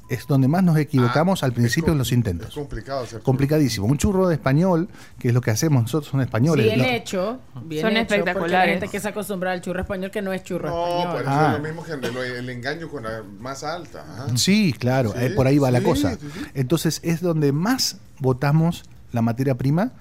Es 0.10 0.28
donde 0.28 0.48
más 0.48 0.64
nos 0.64 0.78
equivocamos 0.78 1.44
Ah, 1.44 1.46
al 1.48 1.52
es 1.52 1.56
principio 1.58 1.92
en 1.94 1.98
los 2.00 2.12
intentos. 2.12 2.50
Es 2.50 2.54
complicado 2.56 3.02
hacer. 3.04 3.22
Complicadísimo. 3.22 3.86
Un 3.88 3.98
churro 3.98 4.28
de 4.28 4.36
español, 4.36 4.90
que 5.20 5.28
es 5.30 5.34
lo 5.34 5.42
que 5.42 5.52
hacemos 5.52 5.82
nosotros, 5.84 6.10
son 6.12 6.22
españoles. 6.22 6.66
Bien 6.66 6.80
Lo- 6.80 6.86
hecho. 6.86 7.40
Bien 7.66 7.82
Son 7.84 7.92
hecho, 7.98 8.16
espectaculares. 8.16 8.80
gente 8.80 8.88
que 8.90 9.00
se 9.00 9.08
acostumbra 9.08 9.52
al 9.52 9.62
churro 9.62 9.82
español 9.82 10.12
que 10.12 10.22
no 10.22 10.34
es 10.34 10.44
churro 10.44 10.70
No, 10.70 10.88
español. 10.88 11.14
pero 11.18 11.30
Ah. 11.30 11.34
eso 11.34 11.48
es 11.52 11.62
lo 11.62 11.68
mismo 11.68 11.84
que 11.84 12.38
el, 12.40 12.50
engaño 12.50 12.90
con 12.90 13.04
la 13.04 13.24
más 13.40 13.64
alta. 13.64 14.02
ajá. 14.02 14.38
Sí, 14.38 14.74
claro, 14.78 15.12
Sí, 15.12 15.18
eh, 15.26 15.30
por 15.32 15.48
ahí 15.48 15.58
va 15.60 15.72
la 15.72 15.82
cosa. 15.82 16.16
sí, 16.16 16.28
sí. 16.34 16.40
Entonces 16.56 17.00
es 17.04 17.22
donde 17.22 17.52
más 17.52 17.98
votamos 18.20 18.84
la 19.12 19.22
materia 19.22 19.56
prima 19.56 19.92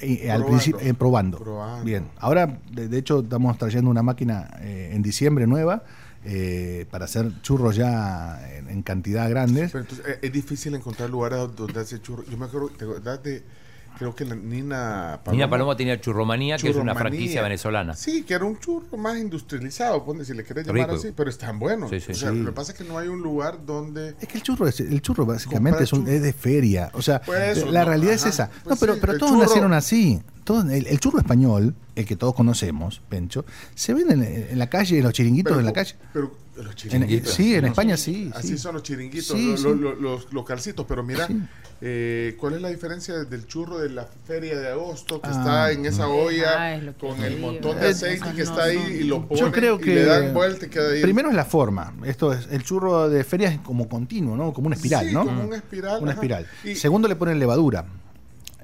eh, 0.00 0.30
al 0.30 0.40
Probando. 0.42 0.46
principio 0.46 0.80
eh, 0.80 0.94
probando. 0.94 1.38
Probando. 1.38 1.84
Bien, 1.84 2.08
ahora 2.18 2.58
de, 2.70 2.88
de 2.88 2.98
hecho 2.98 3.20
estamos 3.20 3.56
trayendo 3.58 3.90
una 3.90 4.02
máquina 4.02 4.48
eh, 4.60 4.90
en 4.92 5.02
diciembre 5.02 5.46
nueva 5.46 5.82
eh, 6.26 6.86
para 6.90 7.04
hacer 7.04 7.30
churros 7.42 7.76
ya 7.76 8.40
en, 8.56 8.68
en 8.68 8.82
cantidad 8.82 9.28
grandes. 9.30 9.70
Pero 9.72 9.84
entonces, 9.84 10.06
eh, 10.06 10.18
es 10.22 10.32
difícil 10.32 10.74
encontrar 10.74 11.08
lugares 11.08 11.38
donde 11.56 11.80
hace 11.80 12.00
churro. 12.02 12.24
Yo 12.24 12.36
me 12.36 12.46
acuerdo, 12.46 12.68
¿te 12.70 12.84
acordás 12.84 13.22
de, 13.22 13.44
creo 13.98 14.14
que 14.14 14.24
la 14.24 14.34
Nina 14.34 15.20
Paloma. 15.24 15.32
Nina 15.32 15.48
Paloma 15.50 15.76
tenía 15.76 16.00
Churromanía, 16.00 16.56
que 16.58 16.68
es 16.70 16.76
una 16.76 16.92
Churromanía. 16.92 17.00
franquicia 17.18 17.42
venezolana. 17.42 17.94
Sí, 17.94 18.24
que 18.24 18.34
era 18.34 18.44
un 18.44 18.58
churro 18.58 18.96
más 18.98 19.16
industrializado, 19.18 20.04
ponle, 20.04 20.24
si 20.24 20.34
le 20.34 20.44
querés 20.44 20.66
llamar 20.66 20.88
Rico. 20.90 20.98
así, 21.00 21.12
pero 21.16 21.30
están 21.30 21.58
buenos. 21.58 21.88
Sí, 21.90 22.00
sí. 22.00 22.12
O 22.12 22.14
sea, 22.14 22.30
Sí. 22.32 22.38
Lo 22.40 22.46
que 22.50 22.52
pasa 22.56 22.72
es 22.72 22.78
que 22.78 22.84
no 22.84 22.98
hay 22.98 23.08
un 23.08 23.20
lugar 23.22 23.64
donde... 23.64 24.16
Es 24.20 24.28
que 24.28 24.38
el 24.38 24.42
churro, 24.42 24.66
es, 24.68 24.80
el 24.80 25.00
churro 25.00 25.24
básicamente 25.24 25.84
es, 25.84 25.92
un- 25.92 26.00
churro. 26.00 26.12
es 26.12 26.22
de 26.22 26.32
feria. 26.32 26.90
O 26.94 27.02
sea, 27.02 27.20
Pues 27.22 27.56
eso, 27.58 27.70
la 27.70 27.80
no, 27.84 27.88
realidad 27.90 28.14
es 28.14 28.22
ajá. 28.22 28.28
esa. 28.30 28.50
Pues 28.50 28.66
no, 28.66 28.76
pero, 28.80 28.94
sí, 28.94 29.00
pero 29.00 29.16
todos 29.18 29.32
churro- 29.32 29.40
nacieron 29.42 29.72
así. 29.72 30.20
Todos- 30.46 30.64
el, 30.70 30.86
el 30.86 31.00
churro 31.00 31.18
español, 31.18 31.74
el 31.94 32.06
que 32.06 32.16
todos 32.16 32.34
conocemos, 32.34 33.02
Pencho, 33.08 33.44
se 33.74 33.92
vende 33.92 34.14
en, 34.14 34.22
en 34.52 34.58
la 34.58 34.68
calle, 34.70 34.96
en 34.98 35.02
los 35.04 35.12
chiringuitos 35.12 35.50
pero- 35.50 35.58
de 35.58 35.64
la 35.64 35.72
calle. 35.72 35.94
Pero 36.12 36.32
los 36.56 36.66
En- 36.68 36.74
chiringuitos. 36.76 37.32
sí, 37.34 37.54
en 37.54 37.64
España 37.66 37.96
sí. 37.98 38.30
Así 38.34 38.48
sí. 38.48 38.58
son 38.58 38.74
los 38.74 38.82
chiringuitos, 38.84 39.26
Sí, 39.36 39.56
sí. 39.58 39.62
los 40.00 40.32
localcitos. 40.32 40.86
Pero 40.88 41.02
mira, 41.02 41.26
Sí. 41.26 41.38
eh, 41.82 42.36
¿cuál 42.38 42.54
es 42.54 42.62
la 42.62 42.68
diferencia 42.70 43.24
del 43.24 43.46
churro 43.46 43.78
de 43.78 43.90
la 43.90 44.06
feria 44.26 44.58
de 44.58 44.68
agosto 44.68 45.20
que 45.20 45.28
Ah, 45.28 45.32
está 45.32 45.72
en 45.72 45.84
esa 45.84 46.04
Ah, 46.04 46.08
olla 46.08 46.80
que 46.80 46.92
con 46.94 47.20
el 47.22 47.40
montón 47.40 47.78
de 47.80 47.88
Eh, 47.88 47.90
aceite 47.90 48.30
que 48.30 48.44
no 48.44 48.50
está 48.50 48.64
ahí 48.64 48.98
y 49.00 49.04
lo 49.04 49.26
ponen 49.28 49.44
Yo 49.44 49.52
creo 49.52 49.76
y 49.76 49.80
que 49.80 49.94
le 49.96 50.04
dan 50.04 50.32
vuelta 50.32 50.64
y 50.64 50.68
queda 50.70 50.92
ahí? 50.92 51.02
primero 51.02 51.28
es 51.28 51.34
la 51.34 51.44
forma. 51.44 51.92
Esto 52.06 52.32
es 52.32 52.46
el 52.50 52.62
churro 52.62 53.10
de 53.10 53.22
feria 53.24 53.48
es 53.50 53.58
como 53.58 53.88
continuo, 53.88 54.36
¿no? 54.36 54.52
Como 54.54 54.68
una 54.68 54.76
espiral, 54.76 55.08
Sí, 55.08 55.12
¿no? 55.12 55.24
como 55.26 55.42
una 55.44 55.56
espiral, 55.56 56.00
Una 56.02 56.12
ajá. 56.12 56.20
espiral. 56.20 56.46
Y- 56.64 56.76
Segundo 56.76 57.08
le 57.08 57.16
ponen 57.16 57.38
levadura. 57.40 57.84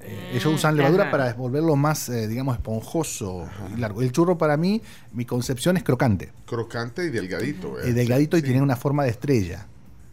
Eh, 0.05 0.31
ellos 0.33 0.47
usan 0.47 0.77
levadura 0.77 1.05
ajá. 1.05 1.11
para 1.13 1.35
volverlo 1.35 1.77
más, 1.77 2.09
eh, 2.09 2.27
digamos, 2.27 2.57
esponjoso 2.57 3.49
y 3.75 3.79
largo. 3.81 4.03
El 4.03 4.11
churro 4.13 4.37
para 4.37 4.57
mí, 4.57 4.83
mi 5.13 5.25
concepción 5.25 5.77
es 5.77 5.83
crocante, 5.85 6.33
Crocante 6.47 7.05
y 7.05 7.11
delgadito. 7.11 7.79
eh, 7.81 7.91
eh. 7.91 7.93
delgadito 7.93 8.37
y 8.37 8.43
tiene 8.43 8.61
una 8.63 8.77
forma 8.77 9.05
de 9.05 9.11
estrella. 9.11 9.67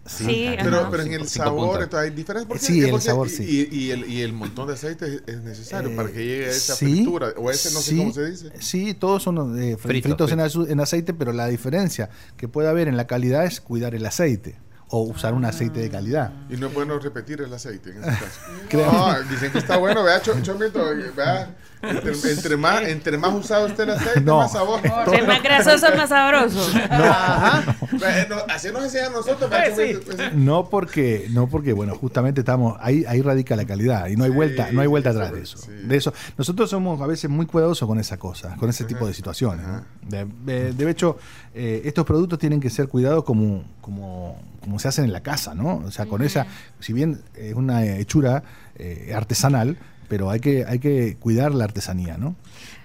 Sí. 0.06 0.56
Pero, 0.64 0.88
pero 0.90 1.04
en 1.04 1.14
el 1.14 1.28
cinco 1.28 1.46
sabor 1.46 1.90
hay 1.96 2.10
diferencia. 2.10 2.58
Sí, 2.60 2.82
el 2.82 2.90
Porque- 2.92 3.06
sabor, 3.06 3.28
y- 3.28 3.30
sí. 3.30 3.68
Y, 3.72 3.76
y 3.78 3.92
el, 3.92 4.10
y 4.10 4.22
el 4.22 4.34
montón 4.34 4.68
de 4.68 4.74
aceite 4.74 5.06
es, 5.06 5.22
es 5.28 5.42
necesario 5.44 5.90
Eh, 5.92 5.96
para 5.96 6.10
que 6.12 6.26
llegue 6.26 6.46
a 6.48 6.50
esa 6.50 6.76
sí, 6.76 6.86
fritura. 6.96 7.28
O 7.38 7.52
ese 7.52 7.72
no 7.72 7.80
sé 7.80 7.92
sí, 7.92 7.98
cómo 7.98 8.14
se 8.14 8.26
dice. 8.32 8.52
Sí, 8.60 8.94
todos 8.96 9.22
son 9.22 9.38
eh, 9.62 9.74
fri- 9.76 9.78
Fritos, 9.78 10.10
fritos, 10.12 10.32
en, 10.32 10.40
fritos. 10.40 10.70
en 10.70 10.80
aceite, 10.80 11.14
pero 11.14 11.32
la 11.32 11.48
diferencia 11.48 12.10
que 12.38 12.48
puede 12.48 12.70
haber 12.70 12.88
en 12.88 12.98
la 12.98 13.06
calidad 13.06 13.46
es 13.46 13.62
cuidar 13.62 13.94
el 13.94 14.04
aceite 14.06 14.56
o 14.90 15.02
usar 15.04 15.34
un 15.34 15.46
aceite 15.46 15.80
de 15.80 15.90
calidad. 15.90 16.32
Y 16.50 16.58
no 16.58 16.68
es 16.68 16.74
bueno 16.74 16.98
repetir 17.00 17.42
el 17.42 17.54
aceite 17.54 17.92
en 17.92 18.04
ese 18.04 18.10
caso. 18.26 18.40
No, 18.74 19.22
dicen 19.30 19.52
que 19.52 19.60
está 19.60 19.78
bueno, 19.78 20.04
vea, 20.04 20.22
Cho- 20.22 20.40
Chomito, 20.42 20.84
vea. 21.16 21.50
Entre, 21.82 22.12
entre 22.32 22.58
más, 22.58 22.82
entre 22.84 23.18
más 23.18 23.34
usado 23.34 23.66
usted 23.66 23.84
el 23.86 23.92
aceite, 23.92 24.22
No. 24.22 24.38
más 24.40 24.52
sabor. 24.52 24.82
Es 25.14 25.26
más 25.28 25.42
grasoso, 25.42 25.88
más 25.96 26.10
sabroso. 26.10 26.60
Ajá. 26.90 27.76
Bueno, 27.92 28.36
así 28.50 28.68
nos 28.72 28.84
enseñan 28.84 29.14
nosotros, 29.14 29.50
vea, 29.50 29.74
Chomito, 29.74 30.02
pues, 30.06 30.34
No 30.36 30.70
porque, 30.70 31.28
no 31.32 31.48
porque, 31.48 31.72
bueno, 31.74 31.96
justamente 31.96 32.42
estamos, 32.42 32.78
ahí, 32.82 33.06
ahí 33.08 33.22
radica 33.22 33.56
la 33.56 33.66
calidad 33.66 34.08
y 34.08 34.16
no 34.18 34.26
hay 34.26 34.30
Sí, 34.32 34.36
vuelta, 34.36 34.70
no 34.72 34.82
hay 34.82 34.88
vuelta 34.88 35.12
sí, 35.12 35.18
atrás 35.18 35.32
de 35.34 35.42
eso. 35.42 35.58
sí. 35.58 35.72
De 35.72 35.96
eso. 35.96 36.14
Nosotros 36.38 36.70
somos 36.70 37.00
a 37.02 37.08
veces 37.08 37.30
muy 37.30 37.46
cuidadosos 37.46 37.88
con 37.88 37.98
esa 38.00 38.18
cosa, 38.18 38.56
con 38.58 38.70
ese 38.70 38.84
tipo 38.84 39.08
de 39.08 39.14
situaciones. 39.14 39.66
¿no? 39.66 39.84
De, 40.02 40.26
de- 40.46 40.74
de 40.74 40.92
hecho, 40.92 41.18
eh, 41.54 41.82
estos 41.86 42.06
productos 42.06 42.40
tienen 42.40 42.60
que 42.60 42.70
ser 42.70 42.88
cuidados 42.90 43.24
como, 43.24 43.64
como, 43.82 44.38
como 44.62 44.80
se 44.80 44.88
hacen 44.90 45.06
en 45.06 45.14
la 45.14 45.22
casa, 45.22 45.56
¿no? 45.56 45.78
O 45.86 45.92
sea, 45.92 46.06
con 46.08 46.22
esa, 46.24 46.46
si 46.80 46.92
bien 46.94 47.22
es 47.36 47.54
una 47.56 47.86
hechura 47.86 48.44
eh, 48.76 49.14
artesanal, 49.16 49.78
pero 50.10 50.30
hay 50.30 50.40
que, 50.42 50.66
hay 50.66 50.80
que 50.80 51.16
cuidar 51.18 51.54
la 51.54 51.64
artesanía, 51.66 52.18
¿no? 52.18 52.36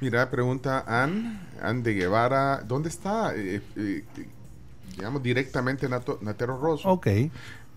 Mira, 0.00 0.30
pregunta 0.30 0.84
Ann, 0.86 1.40
Ann 1.62 1.82
de 1.82 1.94
Guevara, 1.94 2.62
¿dónde 2.66 2.90
está? 2.90 3.34
Eh, 3.34 3.56
eh, 3.76 4.04
eh, 4.16 4.26
digamos, 4.96 5.22
directamente 5.22 5.88
Nato- 5.88 6.18
Natero 6.20 6.58
Rosso. 6.58 6.88
Ok. 6.88 7.06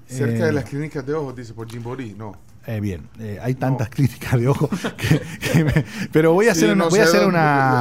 Cerca 0.08 0.44
Eh, 0.44 0.46
de 0.48 0.52
las 0.52 0.66
clínicas 0.66 1.06
de 1.06 1.14
ojos, 1.14 1.36
dice, 1.36 1.54
por 1.54 1.68
Jimborí, 1.70 2.14
no. 2.18 2.36
Eh, 2.70 2.82
bien, 2.82 3.08
eh, 3.18 3.40
hay 3.42 3.56
tantas 3.56 3.88
clínicas 3.96 4.38
de 4.38 4.48
ojo 4.50 4.70
que, 4.98 5.22
que 5.40 5.64
me- 5.64 5.86
pero 6.12 6.34
voy 6.34 6.50
a 6.50 6.52
hacer 6.52 6.66
Sí, 6.66 6.74
una, 6.74 6.84
no 6.84 6.90
voy 6.90 7.00
a 7.00 7.04
hacer 7.06 7.26
una, 7.26 7.40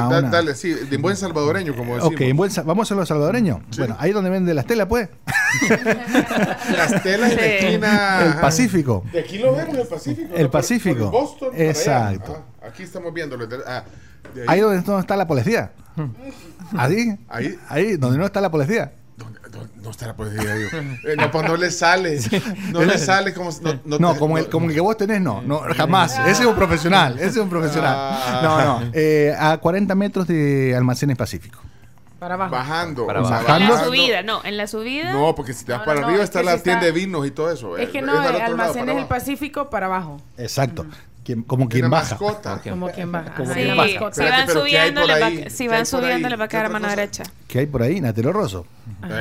da- 0.09 0.19
una- 0.19 0.29
Dale, 0.29 0.55
sí, 0.55 0.71
de 0.73 0.95
buen 0.97 1.17
salvadoreño, 1.17 1.75
como 1.75 1.95
decimos. 1.95 2.13
Ok, 2.15 2.21
en 2.21 2.37
buen 2.37 2.49
vamos 2.65 2.79
a 2.79 2.83
hacerlo 2.87 3.05
salvadoreño. 3.05 3.61
Bueno, 3.77 3.97
ahí 3.99 4.13
donde 4.13 4.29
vende 4.29 4.53
las 4.53 4.65
telas, 4.65 4.87
pues. 4.87 5.09
Las 6.77 7.03
telas 7.03 7.31
en 7.31 7.37
la 7.37 7.43
Sí. 7.43 7.49
esquina. 7.49 8.23
El. 8.25 8.33
Pacífico. 8.41 9.03
De 9.11 9.19
aquí 9.19 9.37
lo 9.39 9.55
vemos, 9.55 9.77
el 9.77 9.87
Pacífico. 9.87 10.33
El 10.35 10.43
¿no? 10.43 10.51
Por- 10.51 10.51
Pacífico. 10.51 11.11
por 11.11 11.11
Boston. 11.11 11.49
Exacto. 11.55 12.31
Ajá, 12.61 12.67
Aquí 12.69 12.83
estamos 12.83 13.13
viéndolo. 13.13 13.47
ah, 13.65 13.83
ahí- 14.35 14.43
Ahí 14.47 14.59
donde 14.61 14.81
no 14.87 14.99
está 14.99 15.15
la 15.17 15.27
policía. 15.27 15.71
Ahí, 16.77 17.17
Ahí. 17.27 17.57
ahí 17.69 17.97
donde 17.97 18.17
no 18.17 18.25
está 18.25 18.39
la 18.41 18.51
policía. 18.51 18.93
¿Dónde- 19.17 19.39
dónde- 19.49 19.73
No 19.81 19.89
está 19.91 20.07
la 20.07 20.15
poesía, 20.15 20.53
digo. 20.55 20.69
Eh, 20.73 21.15
no, 21.17 21.29
pues 21.31 21.47
no 21.47 21.57
le 21.57 21.71
sale. 21.71 22.19
No 22.71 22.81
le 22.83 22.97
sale 22.99 23.33
como. 23.33 23.49
No, 23.85 23.97
No, 23.99 24.15
como 24.15 24.37
el, 24.37 24.47
como 24.49 24.67
el 24.69 24.75
que 24.75 24.79
vos 24.81 24.95
tenés, 24.95 25.19
no, 25.21 25.41
no, 25.41 25.61
jamás. 25.75 26.17
Ese 26.19 26.43
es 26.43 26.47
un 26.47 26.55
profesional, 26.55 27.17
ese 27.17 27.27
es 27.27 27.37
un 27.37 27.49
profesional. 27.49 27.95
Ah. 27.97 28.39
No, 28.43 28.79
no. 28.81 28.91
eh, 28.93 29.33
a 29.37 29.57
40 29.57 29.95
metros 29.95 30.27
de 30.27 30.75
Almacenes 30.75 31.17
Pacífico. 31.17 31.59
Para 32.19 32.33
abajo. 32.33 32.51
Bajando. 32.51 33.05
Para 33.07 33.21
o 33.21 33.27
sea, 33.27 33.37
abajo. 33.39 33.55
En 33.55 33.63
la 33.63 33.69
Bajando. 33.69 33.85
subida, 33.91 34.23
no, 34.23 34.43
en 34.43 34.57
la 34.57 34.65
subida. 34.67 35.13
No, 35.13 35.35
porque 35.35 35.53
si 35.53 35.65
te 35.65 35.71
vas 35.71 35.81
No, 35.81 35.85
para 35.85 35.99
no, 36.01 36.05
arriba 36.07 36.17
no, 36.19 36.23
está 36.23 36.39
es 36.39 36.45
que 36.45 36.51
la 36.51 36.57
si 36.57 36.63
tienda 36.63 36.79
está- 36.81 36.85
de 36.93 36.99
vinos 36.99 37.27
y 37.27 37.31
todo 37.31 37.51
eso. 37.51 37.77
Es 37.77 37.89
que 37.89 37.99
eh, 37.99 38.01
no, 38.01 38.11
al 38.11 38.17
otro 38.35 38.45
el 38.47 38.57
lado, 38.57 38.73
es 38.75 38.87
el. 38.87 39.05
Pacífico 39.05 39.69
para 39.69 39.85
abajo. 39.85 40.19
Exacto. 40.37 40.85
Quien- 41.27 41.43
como 41.43 41.67
quien 41.67 41.89
baja. 41.89 42.11
mascota. 42.11 42.61
Como 42.63 42.89
quien 42.89 43.11
baja. 43.11 43.33
Como 43.35 43.53
Sí, 43.53 43.59
quien 43.59 43.75
mascota. 43.75 44.13
si 44.15 44.21
van 44.21 44.45
pero 44.47 44.63
¿qué 44.63 44.77
hay 44.79 44.87
subiendo, 44.87 45.05
le 45.05 45.19
va, 45.19 45.49
si 45.49 45.63
¿Qué 45.65 45.67
van 45.69 45.85
subiendo, 45.85 46.29
le 46.29 46.35
va 46.37 46.45
a 46.45 46.47
¿Qué 46.47 46.51
quedar 46.51 46.65
a 46.65 46.67
otra 46.69 46.79
mano 46.79 46.85
cosa? 46.87 46.95
derecha. 46.95 47.23
¿Qué 47.49 47.59
hay 47.59 47.65
por 47.65 47.81
ahí? 47.83 47.99
Natero 47.99 48.31
Rosso. 48.31 48.65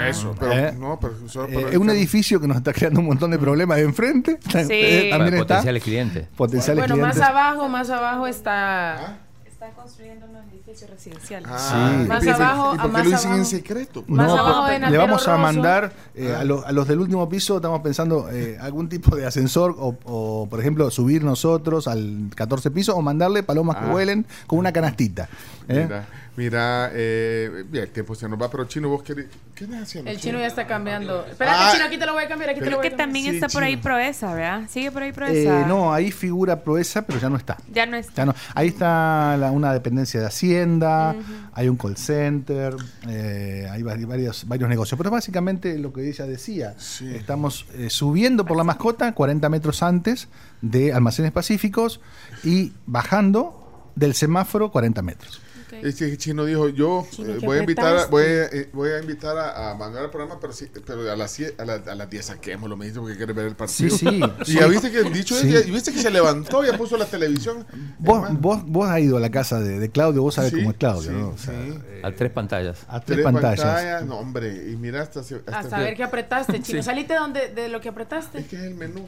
Eso, 0.09 0.35
pero 0.39 0.53
Eh. 0.53 0.73
no, 0.79 1.01
pero 1.01 1.15
Eh, 1.49 1.67
es 1.73 1.77
un 1.77 1.91
edificio 1.91 2.41
que 2.41 2.47
nos 2.47 2.59
está 2.59 2.73
creando 2.73 3.01
un 3.01 3.07
montón 3.07 3.33
de 3.33 3.39
problemas 3.41 3.79
de 3.79 3.83
enfrente. 3.85 4.39
Eh, 4.55 5.09
Para 5.11 5.25
también 5.25 5.35
está. 5.35 5.47
potenciales 5.57 5.83
clientes. 5.83 6.29
Potenciales 6.37 6.79
Bueno, 6.83 6.95
clientes. 6.95 7.19
más 7.19 7.29
abajo, 7.29 7.69
más 7.69 7.91
abajo 7.91 8.27
está. 8.29 9.19
Están 9.57 9.73
construyendo 9.73 10.27
unos 10.27 10.45
edificios 10.53 10.91
residenciales. 10.91 11.49
Ah, 11.51 11.95
Sí. 12.03 12.07
Más 12.09 12.23
¿y 12.23 12.27
por- 12.27 12.35
abajo, 12.43 12.75
¿Y 12.75 12.79
a 12.79 12.83
por 12.83 12.91
qué 12.91 12.93
más 12.93 13.05
lo 13.07 13.11
dicen 13.11 13.33
en 13.33 13.45
secreto? 13.47 14.05
Más 14.07 14.27
No, 14.29 14.37
abajo 14.39 14.67
de 14.67 14.73
le 14.75 14.79
Natero 14.81 15.01
vamos 15.01 15.29
a 15.29 15.37
mandar 15.39 15.93
eh, 16.15 16.35
a, 16.39 16.45
los, 16.45 16.63
a 16.67 16.73
los 16.73 16.87
del 16.87 17.01
último 17.01 17.27
piso, 17.31 17.57
estamos 17.57 17.81
pensando 17.81 18.29
eh, 18.31 18.59
algún 18.61 18.91
tipo 18.91 19.17
de 19.17 19.25
ascensor 19.25 19.75
o, 19.79 19.97
o, 20.05 20.47
por 20.51 20.61
ejemplo, 20.61 20.91
subir 20.91 21.25
nosotros 21.25 21.89
al 21.89 22.29
14 22.35 22.71
piso 22.71 22.95
o 22.95 23.01
mandarle 23.01 23.43
palomas 23.45 23.77
que 23.77 23.85
Ah. 23.87 23.93
vuelen 23.93 24.27
con 24.47 24.59
una 24.59 24.73
canastita. 24.73 25.27
¿Eh? 25.69 25.83
Mira, 25.85 26.07
mira 26.37 26.91
eh, 26.93 27.65
el 27.73 27.89
tiempo 27.91 28.15
se 28.15 28.29
nos 28.29 28.41
va, 28.41 28.51
pero 28.51 28.65
Chino, 28.67 28.89
vos 28.89 29.03
querés. 29.03 29.27
¿Qué 29.55 29.65
estás 29.65 29.83
haciendo? 29.83 30.11
El 30.11 30.19
chino 30.21 30.39
ya 30.39 30.47
está 30.49 30.67
cambiando. 30.67 31.25
Espérate, 31.27 31.57
Ah. 31.59 31.71
chino, 31.73 31.85
aquí 31.87 31.97
te 31.97 32.05
lo 32.05 32.13
voy 32.13 32.25
a 32.25 32.29
cambiar, 32.29 32.51
aquí 32.51 32.59
te 32.59 32.65
Pero 32.67 32.73
lo 32.73 32.77
voy 32.77 32.83
Que 32.83 32.89
a 32.89 32.91
cambiar. 32.91 33.07
también 33.09 33.31
Sí, 33.31 33.37
está 33.37 33.49
por 33.49 33.63
ahí. 33.65 33.77
Proeza, 33.79 34.35
¿verdad? 34.35 34.69
Sigue 34.69 34.91
por 34.93 35.03
ahí 35.03 35.09
Eh, 35.09 35.13
Proeza. 35.15 35.67
no, 35.67 35.95
ahí 35.95 36.13
figura 36.13 36.63
Proeza, 36.63 37.03
pero 37.03 37.19
ya 37.19 37.31
no 37.31 37.37
está. 37.37 37.57
Ya 37.73 37.87
no 37.87 37.97
está. 37.97 38.13
Ya 38.15 38.27
no. 38.27 38.35
Ahí 38.55 38.69
está 38.69 39.37
la- 39.39 39.51
una 39.51 39.73
dependencia 39.73 40.21
de 40.21 40.27
Hacienda, 40.27 41.17
hay 41.55 41.69
un 41.71 41.77
call 41.79 41.97
center, 41.97 42.77
eh, 43.09 43.67
hay 43.71 43.81
vari- 43.83 44.07
varios, 44.07 44.47
varios 44.47 44.69
negocios. 44.69 44.99
Pero 44.99 45.11
básicamente 45.11 45.79
lo 45.79 45.91
que 45.95 46.07
ella 46.07 46.27
decía, 46.27 46.75
Sí. 46.77 47.15
estamos 47.15 47.65
eh, 47.75 47.89
subiendo 47.89 48.45
por 48.45 48.59
la 48.59 48.65
mascota 48.65 49.11
40 49.13 49.49
metros 49.49 49.83
antes 49.83 50.29
de 50.61 50.93
Almacenes 50.93 51.33
Pacíficos 51.33 52.01
y 52.45 52.73
bajando 52.85 53.91
del 53.95 54.13
semáforo 54.15 54.71
40 54.71 55.01
metros. 55.01 55.41
Es 55.83 55.97
que 55.97 56.17
Chino 56.17 56.45
dijo, 56.45 56.69
yo 56.69 57.07
Chino, 57.11 57.35
eh, 57.35 57.37
¿qué 57.41 57.47
voy 57.47 57.59
a 57.59 57.61
invitar, 57.61 57.97
a, 57.97 58.07
voy, 58.07 58.23
a, 58.25 58.45
eh, 58.47 58.69
voy 58.73 58.91
a 58.91 59.01
invitar 59.01 59.37
a, 59.37 59.71
a 59.71 59.75
Manuel 59.75 60.05
al 60.05 60.11
programa, 60.11 60.39
pero, 60.41 60.53
sí, 60.53 60.69
pero 60.87 61.11
a, 61.11 61.17
las, 61.17 61.39
a, 61.59 61.65
la- 61.65 61.75
a 61.75 61.95
las 61.95 62.11
10 62.11 62.25
saquémoslo, 62.27 62.77
me 62.77 62.87
dice, 62.87 62.99
porque 63.01 63.17
quiere 63.17 63.33
ver 63.33 63.47
el 63.47 63.51
Sí, 63.69 63.89
partido. 63.89 63.97
sí. 63.97 64.21
Y 64.53 64.55
ya 64.59 64.67
viste 64.67 64.91
que 64.91 64.99
el 65.01 65.13
dicho 65.13 65.35
Sí. 65.35 65.55
es, 65.55 65.67
ya 65.67 65.73
viste 65.73 65.93
que 65.93 65.99
se 66.01 66.11
levantó, 66.11 66.65
ya 66.65 66.77
puso 66.77 66.97
la 66.97 67.07
televisión. 67.07 67.67
Vos, 67.99 68.29
vos, 68.41 68.63
vos 68.67 68.89
has 68.89 69.01
ido 69.01 69.17
a 69.17 69.21
la 69.21 69.31
casa 69.31 69.61
de, 69.61 69.79
de 69.79 69.91
Claudio, 69.91 70.23
vos 70.23 70.35
sabés 70.35 70.51
Sí, 70.53 70.57
cómo 70.59 70.71
es 70.71 70.77
Claudio, 70.77 71.03
sí, 71.11 71.17
¿no? 71.17 71.29
O 71.31 71.39
sea, 71.39 71.55
sí. 71.55 71.79
eh, 71.89 72.01
A 72.05 72.13
tres 72.13 72.31
pantallas. 72.33 72.79
a 72.89 73.01
tres, 73.01 73.19
tres 73.19 73.25
pantallas. 73.25 74.05
No, 74.07 74.19
hombre, 74.19 74.71
y 74.71 74.77
mira 74.77 75.03
hasta... 75.03 75.21
hasta 75.21 75.59
A 75.59 75.63
saber 75.63 75.95
qué 75.97 76.03
apretaste, 76.05 76.61
chino. 76.63 76.83
¿Saliste 76.83 77.15
donde, 77.15 77.49
de 77.49 77.69
lo 77.69 77.81
que 77.81 77.89
apretaste? 77.89 78.39
Es 78.39 78.47
que 78.47 78.57
es 78.57 78.63
el 78.63 78.75
menú. 78.75 79.07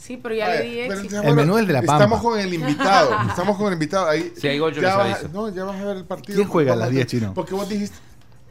Sí, 0.00 0.16
pero 0.16 0.34
ya 0.34 0.48
le 0.48 0.62
di 0.62 0.80
éxito. 0.80 1.22
El 1.22 1.34
menú 1.34 1.58
es 1.58 1.66
de 1.66 1.74
la 1.74 1.80
Estamos 1.80 2.00
Pampa. 2.02 2.20
con 2.22 2.38
el 2.40 2.54
invitado. 2.54 3.10
Estamos 3.28 3.56
con 3.58 3.66
el 3.66 3.74
invitado. 3.74 4.08
Ahí, 4.08 4.32
Sí, 4.36 4.48
hay 4.48 4.58
gol, 4.58 4.72
yo 4.72 4.80
ya 4.80 4.88
les 4.88 4.96
vas, 4.96 5.18
aviso. 5.20 5.28
No, 5.32 5.48
ya 5.54 5.64
vas 5.64 5.80
a 5.80 5.84
ver 5.84 5.96
el 5.98 6.04
partido. 6.04 6.36
¿Quién 6.36 6.48
juega 6.48 6.72
a 6.72 6.76
las 6.76 6.88
ver, 6.88 6.94
10, 6.96 7.06
Chino? 7.06 7.34
Porque 7.34 7.54
vos 7.54 7.68
dijiste... 7.68 7.96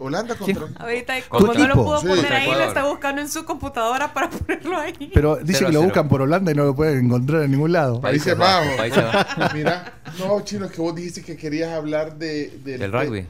Holanda 0.02 0.34
¿Quién? 0.36 0.56
contra. 0.56 0.82
Ahorita, 0.86 1.14
como 1.28 1.54
no 1.54 1.68
lo 1.68 1.74
pudo 1.76 2.00
Sí. 2.00 2.08
poner 2.08 2.32
ahí, 2.32 2.50
lo 2.50 2.62
está 2.64 2.86
buscando 2.86 3.20
en 3.22 3.28
su 3.28 3.44
computadora 3.44 4.14
para 4.14 4.30
ponerlo 4.30 4.78
ahí. 4.78 5.12
Pero 5.14 5.36
dice 5.38 5.58
Cero 5.58 5.68
que 5.68 5.74
lo 5.74 5.80
cero. 5.80 5.82
buscan 5.90 6.08
por 6.08 6.22
Holanda 6.22 6.52
y 6.54 6.56
no 6.56 6.64
lo 6.64 6.74
pueden 6.74 7.06
encontrar 7.08 7.42
en 7.44 7.52
ningún 7.52 7.74
lado. 7.74 8.00
Países 8.00 8.38
Bajos, 8.38 8.66
Bajos. 8.66 8.78
Países 8.78 9.04
Bajos. 9.38 9.54
Mira, 9.54 9.94
no, 10.20 10.40
chino, 10.46 10.68
es 10.68 10.72
que 10.72 10.82
vos 10.82 10.96
dijiste 10.96 11.22
que 11.22 11.36
querías 11.36 11.74
hablar 11.74 12.16
de, 12.18 12.60
del, 12.64 12.80
Del 12.80 12.92
rugby. 12.94 13.28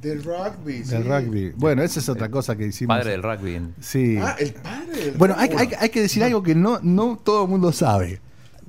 Del 0.00 0.22
rugby, 0.22 0.84
sí. 0.84 0.90
Del 0.90 1.04
rugby. 1.04 1.52
Bueno, 1.56 1.82
esa 1.82 1.98
es 2.00 2.08
otra 2.08 2.28
cosa 2.30 2.56
que 2.56 2.66
hicimos. 2.66 2.96
Padre 2.96 3.10
del 3.12 3.22
rugby. 3.22 3.60
Sí. 3.80 4.16
Ah, 4.20 4.36
el 4.38 4.52
padre. 4.54 5.04
del 5.06 5.14
Bueno, 5.16 5.34
hay, 5.36 5.48
rugby. 5.50 5.60
hay- 5.62 5.74
hay 5.80 5.88
que 5.90 6.00
decir 6.02 6.22
algo 6.22 6.42
que 6.42 6.54
no, 6.54 6.78
no 6.82 7.18
todo 7.22 7.44
el 7.44 7.50
mundo 7.50 7.72
sabe. 7.72 8.20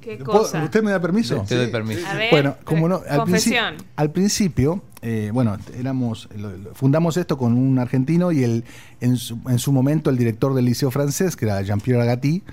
¿Qué 0.02 0.16
¿Puedo- 0.18 0.40
cosa? 0.40 0.64
¿Usted 0.64 0.82
me 0.82 0.92
da 0.92 1.00
permiso? 1.00 1.44
Te 1.48 1.56
doy 1.56 1.68
permiso. 1.68 2.08
A 2.08 2.14
ver, 2.16 2.32
Bueno, 2.32 2.56
como 2.64 2.88
no, 2.88 3.02
al, 3.08 3.20
al 3.98 4.12
principio, 4.12 4.82
eh, 5.02 5.30
bueno, 5.34 5.58
éramos, 5.78 6.30
lo- 6.36 6.56
lo- 6.58 6.74
fundamos 6.74 7.18
esto 7.18 7.38
con 7.38 7.54
un 7.54 7.78
argentino 7.80 8.32
y 8.32 8.44
el, 8.44 8.64
en, 9.02 9.18
su, 9.18 9.40
en 9.48 9.60
su 9.60 9.72
momento 9.72 10.10
el 10.10 10.18
director 10.18 10.54
del 10.56 10.66
liceo 10.66 10.90
francés, 10.90 11.36
que 11.36 11.46
era 11.46 11.62
Jean-Pierre 11.62 12.02
Agati, 12.02 12.44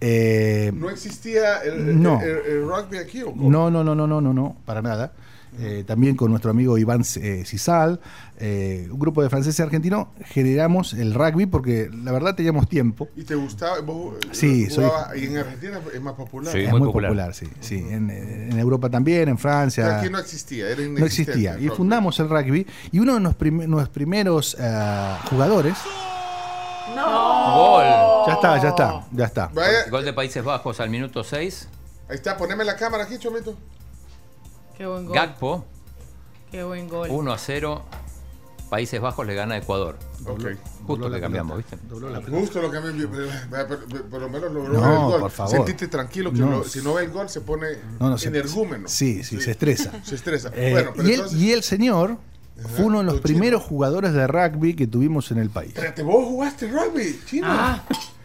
eh, 0.00 0.70
¿No 0.74 0.90
existía 0.90 1.58
el, 1.64 1.88
el- 1.88 2.02
No. 2.02 2.20
el- 2.20 2.28
el 2.46 2.62
rugby 2.62 2.98
aquí 2.98 3.22
o 3.22 3.26
cómo? 3.32 3.50
no, 3.50 3.70
no, 3.70 3.82
no, 3.82 3.94
no, 3.94 4.06
no, 4.06 4.20
no, 4.20 4.32
no, 4.34 4.56
para 4.64 4.82
nada. 4.82 5.12
Eh, 5.60 5.82
también 5.86 6.14
con 6.14 6.30
nuestro 6.30 6.50
amigo 6.52 6.78
Iván 6.78 7.02
eh, 7.16 7.42
Cisal, 7.44 7.98
eh, 8.38 8.86
un 8.90 8.98
grupo 8.98 9.22
de 9.22 9.28
franceses 9.28 9.58
y 9.58 9.62
argentinos, 9.62 10.06
generamos 10.26 10.92
el 10.94 11.14
rugby 11.14 11.46
porque 11.46 11.90
la 11.92 12.12
verdad 12.12 12.34
teníamos 12.36 12.68
tiempo. 12.68 13.08
¿Y 13.16 13.24
te 13.24 13.34
gustaba? 13.34 13.80
¿Vos 13.80 14.14
eh, 14.22 14.28
Sí, 14.32 14.70
soy- 14.70 14.84
jugabas- 14.84 15.16
Y 15.18 15.24
en 15.26 15.36
Argentina 15.38 15.80
es 15.92 16.00
más 16.00 16.14
popular. 16.14 16.52
Sí. 16.52 16.60
es 16.60 16.70
muy 16.70 16.80
popular. 16.82 17.10
popular, 17.10 17.34
sí. 17.34 17.48
sí. 17.60 17.76
En, 17.90 18.08
en 18.10 18.58
Europa 18.58 18.88
también, 18.88 19.22
en 19.28 19.36
Pero 19.36 19.38
Francia. 19.38 19.98
aquí 19.98 20.08
no 20.10 20.18
existía, 20.18 20.68
era 20.68 20.82
No 20.82 21.04
existía. 21.04 21.58
Y 21.58 21.68
fundamos 21.70 22.20
el 22.20 22.28
rugby 22.28 22.64
y 22.92 22.98
uno 23.00 23.14
de 23.14 23.20
los, 23.20 23.34
prim- 23.34 23.68
los 23.68 23.88
primeros 23.88 24.56
eh, 24.60 25.16
jugadores. 25.28 25.74
Gol. 26.94 27.84
Ya 28.26 28.32
está, 28.34 28.62
ya 28.62 28.68
está, 28.68 29.04
ya 29.12 29.24
está. 29.24 29.46
Vaya, 29.54 29.88
Gol 29.90 30.04
de 30.04 30.12
Países 30.12 30.42
Bajos 30.44 30.80
al 30.80 30.90
minuto 30.90 31.22
6. 31.24 31.68
ahí 32.08 32.14
está, 32.16 32.36
poneme 32.36 32.64
la 32.64 32.76
cámara 32.76 33.04
aquí, 33.04 33.18
Chomito. 33.18 33.56
Qué 34.78 34.86
buen 34.86 35.04
gol. 35.06 35.14
Gakpo, 35.14 35.64
Qué 36.50 36.62
buen 36.64 36.88
gol. 36.88 37.08
1 37.10 37.32
a 37.32 37.38
0. 37.38 37.82
Países 38.70 39.00
Bajos 39.00 39.26
le 39.26 39.34
gana 39.34 39.54
a 39.54 39.58
Ecuador. 39.58 39.96
Ok. 40.26 40.44
Justo 40.86 41.10
que 41.10 41.20
cambiamos, 41.20 41.56
¿viste? 41.58 41.76
Justo 42.30 42.60
lo 42.60 42.70
vaya, 42.70 43.66
por, 44.10 44.20
lo 44.20 44.28
menos 44.28 44.52
logró 44.52 44.72
No, 44.74 44.80
ver 44.80 44.90
el 44.92 44.98
gol. 44.98 45.20
por 45.20 45.30
favor. 45.30 45.52
Sentiste 45.56 45.88
tranquilo 45.88 46.30
que 46.32 46.38
No. 46.40 46.50
no- 46.50 46.64
si 46.64 46.80
no 46.82 46.94
ve 46.94 47.04
el 47.04 47.10
gol 47.10 47.28
se 47.30 47.40
pone 47.40 47.66
No, 47.98 48.10
no, 48.10 48.18
se- 48.18 48.28
energúmeno. 48.28 48.86
Sí, 48.88 49.24
sí, 49.24 49.40
se 49.40 49.52
estresa. 49.52 49.92
Se 50.04 50.14
estresa. 50.14 50.50
Eh, 50.54 50.70
bueno, 50.72 50.92
pero 50.94 51.08
y, 51.08 51.12
entonces, 51.14 51.38
y 51.38 51.52
el 51.52 51.62
señor 51.62 52.18
fue 52.76 52.84
uno 52.86 52.98
de 52.98 53.04
los 53.04 53.20
primeros 53.20 53.62
chino. 53.62 53.68
jugadores 53.70 54.12
de 54.12 54.26
rugby 54.26 54.74
que 54.74 54.86
tuvimos 54.86 55.30
en 55.30 55.38
el 55.38 55.48
país. 55.50 55.70
Espérate, 55.74 56.02
vos 56.02 56.24
jugaste 56.26 56.68
rugby, 56.70 57.20
chino. 57.26 57.46
Ah, 57.48 57.82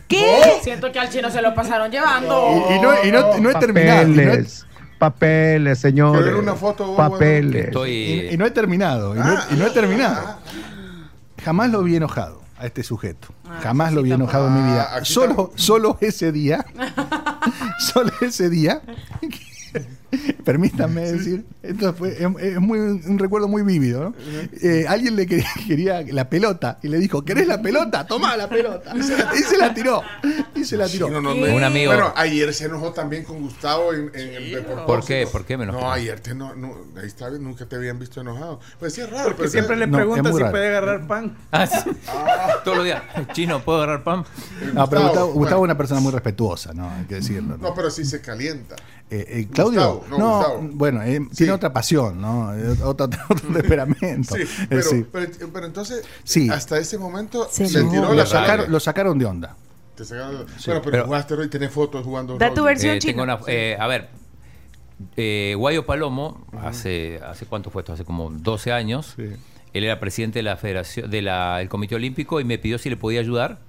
¿Qué? 0.10 0.60
siento 0.62 0.91
que 0.91 0.99
al 0.99 1.10
chino 1.10 1.30
se 1.32 1.41
lo 1.41 1.56
pasaron 1.56 1.89
llevando. 1.89 2.49
Y, 2.70 2.74
y 2.76 2.80
no, 2.82 3.04
y 3.06 3.12
no- 3.12 3.38
no 3.39 3.49
he 3.49 3.56
terminado. 3.56 4.04
Papeles, 5.12 5.80
señores. 5.80 6.22
Quiero 6.22 6.38
ver 6.38 6.43
una 6.43 6.56
foto, 6.56 6.88
vos, 6.88 6.95
Papeles. 6.97 7.66
Estoy. 7.66 7.91
y- 7.91 8.30
y 8.34 8.38
no 8.38 8.45
he 8.45 8.51
terminado. 8.51 9.14
Y 9.16 9.20
no, 9.20 9.36
y 9.51 9.56
no 9.56 9.68
he 9.68 9.70
terminado. 9.72 10.38
Jamás 11.43 11.70
lo 11.72 11.84
vi 11.84 11.97
enojado 11.97 12.41
a 12.58 12.66
este 12.66 12.84
sujeto. 12.84 13.28
Jamás 13.62 13.91
lo 13.91 14.01
vi 14.01 14.14
enojado 14.14 14.47
en 14.47 14.54
mi 14.54 14.60
Ah, 14.62 14.72
vida. 14.72 14.95
aquí 14.95 15.12
Solo, 15.14 15.51
solo 15.56 15.97
ese 15.99 16.32
día. 16.32 16.66
solo 17.93 18.12
ese 18.22 18.49
día. 18.49 18.82
Permítanme 20.46 21.12
decir, 21.12 21.46
esto 21.62 21.94
fue, 21.94 22.12
es, 22.14 22.28
es 22.39 22.60
muy, 22.60 22.80
un 22.80 23.18
recuerdo 23.20 23.48
muy 23.48 23.64
vívido. 23.64 24.04
¿no? 24.04 24.16
Eh, 24.62 24.86
alguien 24.88 25.16
le 25.16 25.26
quería, 25.26 25.48
quería 25.68 26.02
la 26.10 26.30
pelota 26.30 26.80
y 26.84 26.89
le 26.89 27.00
dijo: 27.00 27.24
¿Querés 27.24 27.48
la 27.48 27.62
pelota? 27.62 28.06
Tomá 28.06 28.36
la 28.38 28.50
pelota. 28.50 28.94
Y 28.96 29.04
se 29.04 29.18
la, 29.18 29.34
y 29.34 29.39
se 29.39 29.58
la 29.58 29.74
tiró. 29.74 30.02
Y 30.56 30.66
se 30.66 30.78
la 30.78 30.88
tiró. 30.88 31.08
Un 31.08 31.64
amigo. 31.64 31.91
Bueno, 31.91 32.14
ayer 32.16 32.54
se 32.54 32.66
enojó 32.66 32.91
también 32.91 33.24
con 33.24 33.41
Gustavo 33.41 33.94
en, 33.94 34.12
en 34.14 34.34
el 34.36 34.52
Deportivo. 34.52 34.86
¿Por 34.86 35.06
qué? 35.06 35.28
¿Por 35.32 35.46
qué 35.46 35.58
me 35.58 35.64
enojó? 35.64 35.82
No, 35.82 35.91
ayer 35.91 36.20
te 36.20 36.34
no, 36.34 36.56
no, 36.56 36.76
ahí 36.98 37.08
está, 37.08 37.30
nunca 37.32 37.66
te 37.66 37.76
habían 37.76 38.00
visto 38.00 38.22
enojado. 38.22 38.60
Pues 38.80 38.94
sí, 38.94 39.02
es 39.02 39.10
raro. 39.10 39.26
Porque 39.26 39.38
pero 39.38 39.50
siempre 39.52 39.76
le 39.78 39.88
muy 39.88 40.20
si 40.32 40.39
raro. 40.39 40.52
puede 40.52 40.68
agarrar 40.68 41.08
pan. 41.08 41.38
Ah, 41.52 41.68
sí. 41.68 41.89
Todos 42.64 42.78
los 42.78 42.86
días. 42.86 43.04
Chino, 43.34 43.64
¿puedo 43.64 43.82
agarrar 43.82 44.04
pan? 44.04 44.26
No, 44.74 44.89
pero 44.89 45.02
Gustavo, 45.04 45.28
Gustavo 45.28 45.28
es 45.28 45.36
bueno. 45.36 45.62
una 45.62 45.78
persona 45.78 46.02
muy 46.02 46.12
respetuosa, 46.12 46.74
¿no? 46.74 46.89
Hay 46.89 47.06
que 47.06 47.16
decirlo. 47.16 47.58
¿no? 47.58 47.70
No, 47.70 47.74
pero 47.74 47.89
sí 47.89 48.06
se 48.06 48.22
calienta. 48.22 48.76
Eh, 49.10 49.26
eh, 49.28 49.48
Claudio, 49.52 49.96
Gustavo, 49.96 50.06
no, 50.10 50.18
no, 50.18 50.33
Bueno, 50.74 51.02
eh, 51.04 51.20
Sí. 51.32 51.38
tiene 51.38 51.54
otra 51.54 51.72
pasión, 51.74 52.20
¿no? 52.22 52.50
Otro, 52.84 53.06
otro 53.06 53.52
temperamento. 53.54 54.36
Sí, 54.36 54.42
Eh, 54.42 54.66
pero, 54.70 54.82
sí. 54.84 55.06
pero, 55.12 55.28
pero 55.54 55.66
entonces, 55.66 56.06
Sí. 56.24 56.50
hasta 56.50 56.78
ese 56.78 56.98
momento 56.98 57.48
Se 57.52 57.64
le 57.70 57.84
tiró 57.90 58.04
lo, 58.10 58.14
la 58.14 58.26
sacaron, 58.26 58.72
lo 58.72 58.80
sacaron 58.80 59.18
de 59.20 59.26
onda. 59.26 59.56
Te 59.96 60.06
sacaron- 60.06 60.46
Bueno, 60.46 60.48
pero, 60.66 60.82
Pero- 60.92 61.06
jugaste 61.06 61.36
rugby, 61.36 61.50
tenés 61.50 61.72
fotos 61.72 62.04
jugando 62.04 62.38
Da 62.38 62.54
tu 62.54 62.64
versión 62.64 62.96
Eh, 62.96 63.00
tengo 63.00 63.24
una, 63.24 63.40
eh, 63.48 63.78
a 63.80 63.88
ver, 63.88 64.10
eh, 65.18 65.54
Guayo 65.58 65.86
Palomo, 65.86 66.46
hace, 66.62 67.20
hace 67.26 67.46
cuánto 67.46 67.70
fue 67.70 67.82
esto, 67.82 67.94
hace 67.94 68.06
como 68.06 68.30
12 68.32 68.72
años, 68.72 69.14
Sí. 69.16 69.24
él 69.74 69.84
era 69.84 70.00
presidente 70.00 70.40
de 70.40 70.44
la 70.44 70.58
federación, 70.58 71.10
del 71.10 71.30
Comité 71.70 71.96
Olímpico 71.96 72.40
y 72.40 72.44
me 72.44 72.58
pidió 72.58 72.78
si 72.78 72.90
le 72.90 72.98
podía 72.98 73.20
ayudar, 73.20 73.60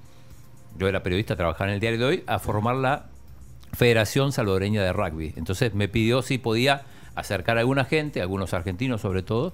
yo 0.79 0.89
era 0.89 1.03
periodista, 1.03 1.37
trabajaba 1.37 1.69
en 1.69 1.75
el 1.75 1.81
diario 1.81 1.99
de 1.99 2.05
hoy, 2.05 2.25
a 2.27 2.39
formar 2.39 2.77
la 2.77 3.07
Federación 3.75 4.33
Salvadoreña 4.33 4.83
de 4.83 4.93
Rugby. 4.93 5.35
Entonces 5.37 5.75
me 5.75 5.89
pidió 5.89 6.23
si 6.23 6.39
podía 6.39 6.83
acercar 7.15 7.57
a 7.57 7.61
alguna 7.61 7.85
gente, 7.85 8.21
algunos 8.21 8.55
argentinos 8.55 9.01
sobre 9.01 9.23
todo. 9.23 9.53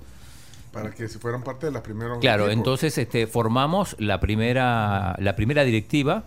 Para 0.72 0.90
que 0.92 1.08
se 1.08 1.18
fueran 1.18 1.42
parte 1.42 1.66
de 1.66 1.72
las 1.72 1.82
primeras. 1.82 2.18
Claro, 2.18 2.44
equipos. 2.44 2.58
entonces 2.58 2.98
este, 2.98 3.26
formamos 3.26 3.96
la 3.98 4.20
primera, 4.20 5.16
la 5.18 5.34
primera 5.34 5.64
directiva, 5.64 6.24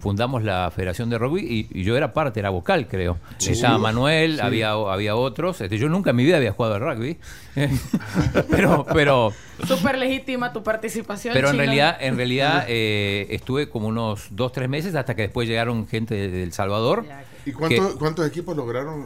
fundamos 0.00 0.42
la 0.42 0.70
Federación 0.70 1.10
de 1.10 1.18
Rugby 1.18 1.40
y, 1.72 1.80
y 1.80 1.84
yo 1.84 1.96
era 1.96 2.12
parte, 2.12 2.40
era 2.40 2.50
vocal, 2.50 2.86
creo. 2.88 3.18
Estaba 3.38 3.78
Manuel, 3.78 4.40
había, 4.40 4.70
había 4.70 5.16
otros. 5.16 5.60
Este, 5.60 5.78
yo 5.78 5.88
nunca 5.88 6.10
en 6.10 6.16
mi 6.16 6.24
vida 6.24 6.36
había 6.36 6.52
jugado 6.52 6.74
al 6.74 6.80
rugby. 6.80 7.18
pero, 8.50 8.86
pero, 8.92 9.32
Súper 9.66 9.98
legítima 9.98 10.52
tu 10.52 10.62
participación. 10.62 11.34
pero 11.34 11.48
en 11.48 11.52
chino. 11.54 11.64
realidad, 11.64 11.96
en 12.00 12.16
realidad 12.16 12.64
eh, 12.68 13.26
estuve 13.30 13.68
como 13.68 13.88
unos 13.88 14.28
dos, 14.30 14.52
tres 14.52 14.68
meses 14.68 14.94
hasta 14.94 15.14
que 15.14 15.22
después 15.22 15.48
llegaron 15.48 15.86
gente 15.86 16.14
de, 16.14 16.28
de 16.30 16.42
El 16.42 16.52
Salvador. 16.52 17.04
Ya, 17.06 17.24
¿Y 17.48 17.52
cuántos, 17.52 17.94
cuántos 17.96 18.26
equipos 18.26 18.56
lograron 18.56 19.04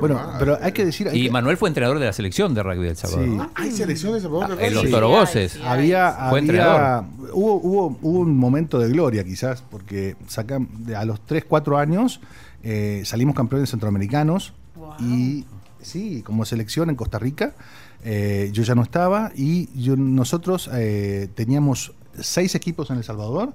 Bueno, 0.00 0.20
pero 0.38 0.58
hay 0.60 0.72
que 0.72 0.84
decir. 0.84 1.08
hay 1.08 1.18
Y 1.18 1.24
que- 1.26 1.30
Manuel 1.30 1.56
fue 1.56 1.68
entrenador 1.68 1.98
de 1.98 2.06
la 2.06 2.12
selección 2.12 2.54
de 2.54 2.62
rugby 2.62 2.84
de 2.84 2.90
El 2.90 2.96
Salvador. 2.96 3.24
Sí. 3.28 3.36
Ah, 3.40 3.50
¿Hay 3.54 3.70
selecciones 3.72 4.22
de 4.22 4.28
Salvador 4.28 4.56
de 4.56 4.66
En 4.66 4.72
los 4.74 4.82
rugby? 4.82 4.86
Sí, 4.88 4.92
Torogoces. 4.92 5.58
Había, 5.64 6.10
Fue 6.12 6.24
había 6.28 6.38
entrenador. 6.38 7.04
hubo, 7.32 7.54
hubo, 7.56 7.98
hubo 8.00 8.18
un 8.20 8.36
momento 8.36 8.78
de 8.78 8.88
gloria 8.88 9.24
quizás, 9.24 9.62
porque 9.70 10.16
sacan, 10.28 10.68
de- 10.78 10.96
a 10.96 11.04
los 11.04 11.20
3, 11.26 11.44
4 11.44 11.78
años 11.78 12.20
eh, 12.62 13.02
salimos 13.04 13.34
campeones 13.34 13.70
centroamericanos 13.70 14.52
Wow. 14.76 14.94
y 15.00 15.44
sí, 15.80 16.22
como 16.22 16.44
selección 16.44 16.90
en 16.90 16.96
Costa 16.96 17.18
Rica, 17.18 17.54
eh, 18.04 18.50
yo 18.52 18.62
ya 18.62 18.74
no 18.74 18.82
estaba 18.82 19.32
y 19.34 19.68
yo, 19.80 19.96
nosotros 19.96 20.70
eh, 20.72 21.28
teníamos 21.34 21.92
seis 22.18 22.54
equipos 22.54 22.90
en 22.90 22.96
El 22.98 23.04
Salvador, 23.04 23.52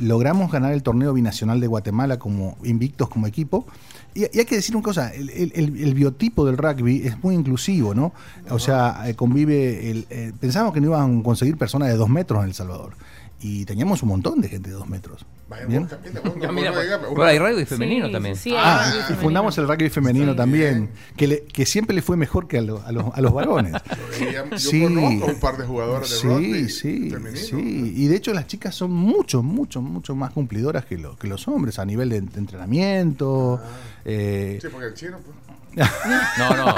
logramos 0.00 0.50
ganar 0.50 0.72
el 0.72 0.82
torneo 0.82 1.12
binacional 1.12 1.60
de 1.60 1.66
Guatemala 1.66 2.18
como 2.18 2.56
invictos 2.64 3.08
como 3.08 3.26
equipo. 3.26 3.66
Y, 4.14 4.24
hay 4.24 4.44
que 4.44 4.56
decir 4.56 4.74
una 4.74 4.82
cosa, 4.82 5.12
el- 5.14 5.30
el 5.54 5.94
biotipo 5.94 6.44
del 6.44 6.56
rugby 6.56 7.02
es 7.06 7.22
muy 7.22 7.34
inclusivo, 7.34 7.94
¿no? 7.94 8.12
O 8.50 8.58
sea, 8.58 9.02
eh, 9.08 9.14
convive, 9.14 9.90
el, 9.90 10.06
eh, 10.10 10.32
pensábamos 10.40 10.74
que 10.74 10.80
no 10.80 10.88
iban 10.88 11.20
a 11.20 11.22
conseguir 11.22 11.56
personas 11.56 11.88
de 11.88 11.94
dos 11.96 12.08
metros 12.08 12.42
en 12.42 12.48
El 12.48 12.54
Salvador. 12.54 12.94
Y 13.40 13.64
teníamos 13.66 14.02
un 14.02 14.08
montón 14.10 14.40
de 14.40 14.48
gente 14.48 14.70
de 14.70 14.74
dos 14.76 14.88
metros. 14.88 15.24
¿Bien? 15.66 15.88
no- 16.40 16.52
mira, 16.52 16.70
no 16.70 16.74
pues, 16.76 17.10
pero 17.14 17.24
hay 17.24 17.38
rugby 17.38 17.64
femenino 17.64 18.06
sí, 18.06 18.12
también. 18.12 18.36
sí, 18.36 18.50
hay 18.50 18.56
Ah, 18.60 18.90
femenino. 18.92 19.22
fundamos 19.22 19.58
el 19.58 19.66
rugby 19.68 19.90
femenino 19.90 20.34
también, 20.36 20.90
que, 21.16 21.26
le- 21.26 21.42
que 21.44 21.66
siempre 21.66 21.94
le 21.94 22.02
fue 22.02 22.16
mejor 22.16 22.46
que 22.48 22.58
a, 22.58 22.62
lo- 22.62 22.82
a 22.86 22.92
los, 22.92 23.06
a 23.12 23.20
los 23.20 23.32
varones. 23.32 23.72
Yo, 24.50 24.58
Sí. 24.58 24.82
conozco 24.82 25.26
un 25.26 25.40
par 25.40 25.56
de 25.56 25.66
jugadores 25.66 26.10
de 26.10 26.16
Sí, 26.16 26.26
rugby 26.26 26.68
sí, 26.68 27.10
femenino. 27.10 27.36
sí. 27.46 27.92
Y 27.96 28.06
de 28.06 28.16
hecho 28.16 28.32
las 28.32 28.46
chicas 28.46 28.74
son 28.74 28.92
mucho, 28.92 29.42
mucho, 29.42 29.82
mucho 29.82 30.14
más 30.14 30.30
cumplidoras 30.32 30.84
que, 30.84 30.96
lo- 30.98 31.16
que 31.16 31.26
los 31.28 31.46
hombres 31.48 31.78
a 31.78 31.84
nivel 31.84 32.08
de, 32.10 32.16
entrenamiento. 32.18 33.60
eh, 34.04 34.58
Sí, 34.60 34.68
porque 34.70 34.86
el 34.88 34.94
chino, 34.94 35.18
pues. 35.18 35.36
No, 35.76 36.56
no. 36.56 36.74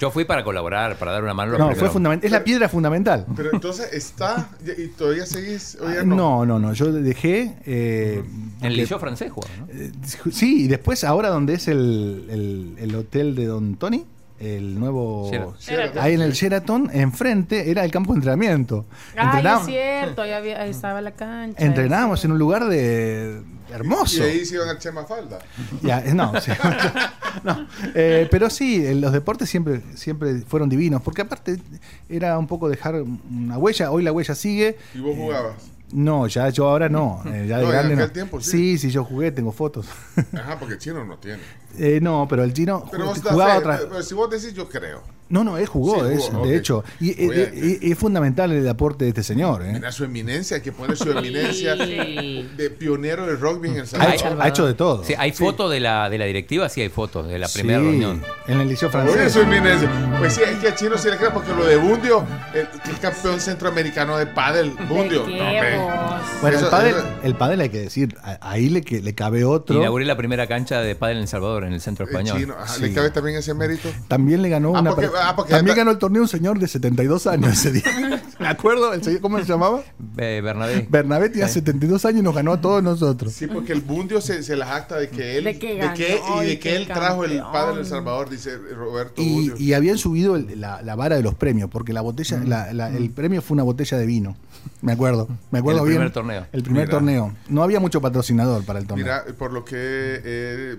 Yo 0.00 0.10
fui 0.10 0.24
para 0.24 0.42
colaborar, 0.44 0.96
para 0.96 1.12
dar 1.12 1.22
una 1.22 1.34
mano. 1.34 1.58
no, 1.58 1.74
fue 1.74 1.90
fundamental. 1.90 2.26
Es 2.26 2.32
la 2.32 2.42
piedra 2.42 2.68
fundamental. 2.68 3.26
Pero 3.36 3.50
entonces 3.52 3.92
está 3.92 4.48
y 4.78 4.88
todavía 4.88 5.26
seguís. 5.26 5.76
Ah, 5.82 6.02
No, 6.04 6.46
no, 6.46 6.58
no. 6.58 6.72
Yo 6.72 6.90
dejé. 6.92 7.56
eh, 7.66 8.24
En 8.62 8.76
liceo 8.76 8.98
francés 8.98 9.30
¿no? 9.34 9.66
eh, 9.72 9.92
sí, 10.32 10.64
y 10.64 10.68
después 10.68 11.04
ahora 11.04 11.28
donde 11.28 11.54
es 11.54 11.68
el, 11.68 12.26
el- 12.30 12.74
el 12.78 12.94
hotel 12.94 13.34
de 13.34 13.46
Don 13.46 13.76
Tony. 13.76 14.04
el 14.38 14.80
nuevo... 14.80 15.30
Sheraton. 15.60 16.02
Ahí 16.02 16.14
en 16.14 16.22
el 16.22 16.32
Sheraton, 16.32 16.88
enfrente, 16.94 17.70
era 17.70 17.84
el 17.84 17.90
campo 17.90 18.12
de 18.14 18.18
entrenamiento. 18.20 18.86
Ay, 19.14 19.44
es 19.46 19.66
cierto, 19.66 20.22
ahí, 20.22 20.32
había- 20.32 20.62
ahí 20.62 20.70
estaba 20.70 21.02
la 21.02 21.10
cancha. 21.10 21.62
entrenábamos 21.62 22.24
en 22.24 22.32
un 22.32 22.38
lugar 22.38 22.64
de 22.66 23.42
hermoso. 23.72 24.18
Y 24.18 24.22
ahí 24.22 24.44
se 24.46 24.54
iban 24.56 24.68
al 24.68 24.78
Chema 24.78 25.04
Falda. 25.04 25.38
Ya, 25.82 26.00
eh, 26.04 26.14
no, 26.14 26.32
sí. 26.40 26.52
No, 27.44 27.66
eh, 27.94 28.26
pero 28.30 28.50
sí, 28.50 28.84
eh, 28.84 28.94
los 28.96 29.12
deportes 29.12 29.48
siempre, 29.48 29.80
siempre 29.94 30.40
fueron 30.40 30.68
divinos, 30.68 31.00
porque 31.00 31.22
aparte 31.22 31.60
era 32.08 32.36
un 32.36 32.48
poco 32.48 32.68
dejar 32.68 32.96
una 33.30 33.56
huella, 33.56 33.90
hoy 33.92 34.02
la 34.02 34.10
huella 34.12 34.34
sigue. 34.34 34.76
¿Y 34.94 34.98
vos 35.00 35.14
jugabas? 35.16 35.54
No, 35.92 36.26
ya 36.26 36.48
yo 36.50 36.68
ahora 36.68 36.88
no, 36.88 37.22
eh, 37.26 37.46
ya 37.48 37.58
de 37.58 37.62
No, 37.62 37.68
en 37.68 37.72
grande 37.72 37.96
no. 37.96 38.02
aquel 38.02 38.12
tiempo, 38.12 38.40
sí. 38.40 38.50
sí, 38.50 38.78
sí, 38.78 38.90
yo 38.90 39.04
jugué, 39.04 39.30
tengo 39.32 39.52
fotos. 39.52 39.86
Ajá, 40.32 40.58
porque 40.58 40.74
el 40.74 40.80
chino 40.80 41.04
no 41.04 41.18
tiene. 41.18 41.40
Eh, 41.78 42.00
no, 42.02 42.26
pero 42.28 42.42
el 42.42 42.52
chino 42.52 42.84
Pero 42.90 43.06
vos 43.06 43.20
jugaba 43.22 43.52
fe, 43.54 43.58
otra. 43.58 43.78
pero 43.88 44.02
si 44.02 44.14
vos 44.14 44.28
decís, 44.30 44.52
yo 44.54 44.68
creo. 44.68 45.02
No, 45.30 45.44
no, 45.44 45.56
él 45.56 45.66
jugó, 45.66 46.06
Sí, 46.08 46.14
es, 46.14 46.24
jugó, 46.28 46.46
de 46.46 46.56
hecho. 46.56 46.84
Y, 47.00 47.10
eh, 47.10 47.16
eh, 47.54 47.78
es 47.82 47.96
fundamental 47.98 48.50
el 48.52 48.68
aporte 48.68 49.04
de 49.04 49.10
este 49.10 49.22
señor. 49.22 49.64
¿eh? 49.64 49.70
Mira 49.72 49.90
su 49.92 50.04
eminencia, 50.04 50.56
hay 50.56 50.62
que 50.62 50.72
poner 50.72 50.96
su 50.96 51.10
eminencia 51.10 51.74
de 51.76 52.70
pionero 52.78 53.26
del 53.26 53.38
rugby 53.40 53.68
en 53.68 53.74
El 53.76 53.80
Ha 53.82 53.86
Salvador. 53.86 54.14
hecho, 54.14 54.36
ha 54.42 54.48
hecho 54.48 54.66
de 54.66 54.74
todo. 54.74 55.04
Sí, 55.04 55.14
hay 55.16 55.32
fotos 55.32 55.70
de 55.70 55.80
la, 55.80 56.10
de 56.10 56.18
la 56.18 56.24
directiva, 56.26 56.68
sí 56.68 56.80
hay 56.80 56.88
fotos 56.88 57.28
de 57.28 57.38
la 57.38 57.48
primera 57.48 57.78
Sí, 57.80 57.84
reunión. 57.86 58.22
En 58.46 58.60
el 58.60 58.68
liceo 58.68 58.88
Oye, 58.88 58.98
francés. 59.02 59.32
su 59.32 59.40
eminencia. 59.40 59.88
Pues 60.18 60.34
sí, 60.34 60.42
es 60.44 60.58
que 60.58 60.68
a 60.68 60.74
Chino 60.74 60.98
se 60.98 61.10
le 61.10 61.16
cree 61.16 61.30
porque 61.30 61.54
lo 61.54 61.64
de 61.64 61.76
Bundio, 61.76 62.24
el, 62.54 62.66
que 62.82 62.90
es 62.90 62.98
campeón 62.98 63.40
centroamericano 63.40 64.16
de 64.18 64.26
pádel, 64.26 64.72
Bundio. 64.88 65.24
¿De 65.26 65.36
No? 65.76 66.20
Bueno, 66.42 66.56
Eso- 66.56 66.66
el 66.66 66.70
pádel, 66.70 66.94
eso- 66.96 67.06
el 67.22 67.34
pádel 67.36 67.60
hay 67.60 67.68
que 67.68 67.78
decir, 67.78 68.16
ahí 68.40 68.68
le, 68.68 68.82
que, 68.82 69.00
le 69.00 69.14
cabe 69.14 69.44
otro. 69.44 69.76
Inauguré 69.78 70.04
la 70.06 70.16
primera 70.16 70.46
cancha 70.46 70.80
de 70.80 70.94
pádel 70.96 71.18
en 71.18 71.22
El 71.22 71.28
Salvador, 71.28 71.64
en 71.64 71.72
el 71.72 71.80
centro 71.80 72.04
El 72.06 72.10
español. 72.10 72.38
chino, 72.38 72.54
ajá. 72.58 72.78
¿le 72.78 72.92
cabe 72.92 73.10
también 73.10 73.36
ese 73.38 73.54
mérito? 73.54 73.88
También 74.08 74.42
le 74.42 74.48
ganó 74.48 74.72
Ah, 74.74 74.80
una. 74.80 74.90
porque- 74.90 75.06
ah, 75.22 75.36
porque 75.36 75.52
también 75.52 75.76
ganó 75.76 75.90
el 75.90 75.98
torneo 75.98 76.22
un 76.22 76.28
señor 76.28 76.58
de 76.58 76.66
72 76.68 77.26
años 77.26 77.52
ese 77.52 77.72
día. 77.72 78.22
Me 78.38 78.48
acuerdo, 78.48 78.92
el 78.94 79.02
señor, 79.02 79.20
¿cómo 79.20 79.38
se 79.38 79.44
llamaba? 79.44 79.82
Eh, 80.16 80.40
Bernabé. 80.42 80.86
Bernabé 80.90 81.28
tenía 81.30 81.48
Sí. 81.48 81.54
72 81.54 82.04
años 82.04 82.20
y 82.20 82.22
nos 82.22 82.34
ganó 82.34 82.52
a 82.54 82.60
todos 82.60 82.82
nosotros. 82.82 83.32
Sí, 83.32 83.46
porque 83.46 83.72
el 83.72 83.80
Bundio 83.82 84.20
se, 84.20 84.42
se 84.42 84.56
la 84.56 84.74
acta 84.74 84.96
de 84.98 85.08
que 85.08 85.36
él, 85.38 85.44
De 85.44 85.58
que 85.58 85.74
de 85.74 85.92
que- 85.94 86.20
y 86.42 86.46
de 86.46 86.58
que 86.58 86.76
él 86.76 86.86
trajo 86.86 87.24
el 87.24 87.38
padre 87.40 87.76
del 87.76 87.86
Salvador, 87.86 88.30
dice 88.30 88.56
Roberto 88.56 89.20
Y, 89.22 89.32
Bundio. 89.32 89.54
y 89.58 89.72
habían 89.74 89.98
subido 89.98 90.36
el- 90.36 90.60
la, 90.60 90.82
la 90.82 90.94
vara 90.96 91.16
de 91.16 91.22
los 91.22 91.34
premios, 91.34 91.70
porque 91.70 91.92
la 91.92 92.00
botella, 92.00 92.38
Mm. 92.38 92.48
la- 92.48 92.72
la- 92.72 92.88
el 92.90 93.10
premio 93.10 93.42
fue 93.42 93.54
una 93.54 93.62
botella 93.62 93.98
de 93.98 94.06
vino. 94.06 94.36
Me 94.82 94.92
acuerdo, 94.92 95.28
me 95.50 95.58
acuerdo 95.60 95.80
El 95.82 95.86
bien. 95.88 95.98
primer 95.98 96.12
torneo. 96.12 96.46
El 96.52 96.62
primer 96.62 96.86
Mira. 96.86 96.98
torneo. 96.98 97.34
No 97.48 97.62
había 97.62 97.80
mucho 97.80 98.00
patrocinador 98.00 98.64
para 98.64 98.78
el 98.78 98.86
torneo. 98.86 99.04
Mira, 99.06 99.24
por 99.38 99.52
lo 99.52 99.64
que 99.64 99.76
he 100.24 100.78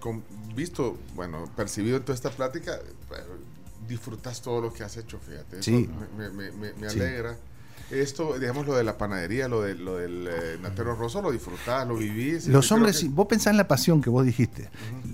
con- 0.00 0.22
visto, 0.54 0.96
bueno, 1.14 1.44
percibido 1.56 1.98
en 1.98 2.02
toda 2.02 2.14
esta 2.14 2.30
plática, 2.30 2.72
eh, 2.74 2.92
disfrutas 3.88 4.40
todo 4.42 4.60
lo 4.60 4.72
que 4.72 4.84
has 4.84 4.96
hecho, 4.96 5.18
fíjate. 5.18 5.62
Sí. 5.62 5.88
Me, 6.16 6.28
me- 6.30 6.52
me- 6.52 6.72
me 6.74 6.90
Sí. 6.90 7.00
alegra. 7.00 7.36
Esto, 7.90 8.38
digamos, 8.38 8.66
lo 8.66 8.74
de 8.76 8.84
la 8.84 8.98
panadería, 8.98 9.48
lo, 9.48 9.62
de, 9.62 9.74
lo 9.74 9.96
del 9.96 10.28
eh, 10.28 10.58
Natero 10.60 10.94
Rosso, 10.94 11.22
lo 11.22 11.32
disfrutás, 11.32 11.88
lo 11.88 11.96
vivís. 11.96 12.46
Los 12.46 12.66
Creo 12.66 12.76
hombres, 12.76 13.00
que- 13.00 13.08
vos 13.08 13.26
pensás 13.26 13.52
en 13.52 13.56
la 13.56 13.66
pasión 13.66 14.02
que 14.02 14.10
vos 14.10 14.26
dijiste, 14.26 14.68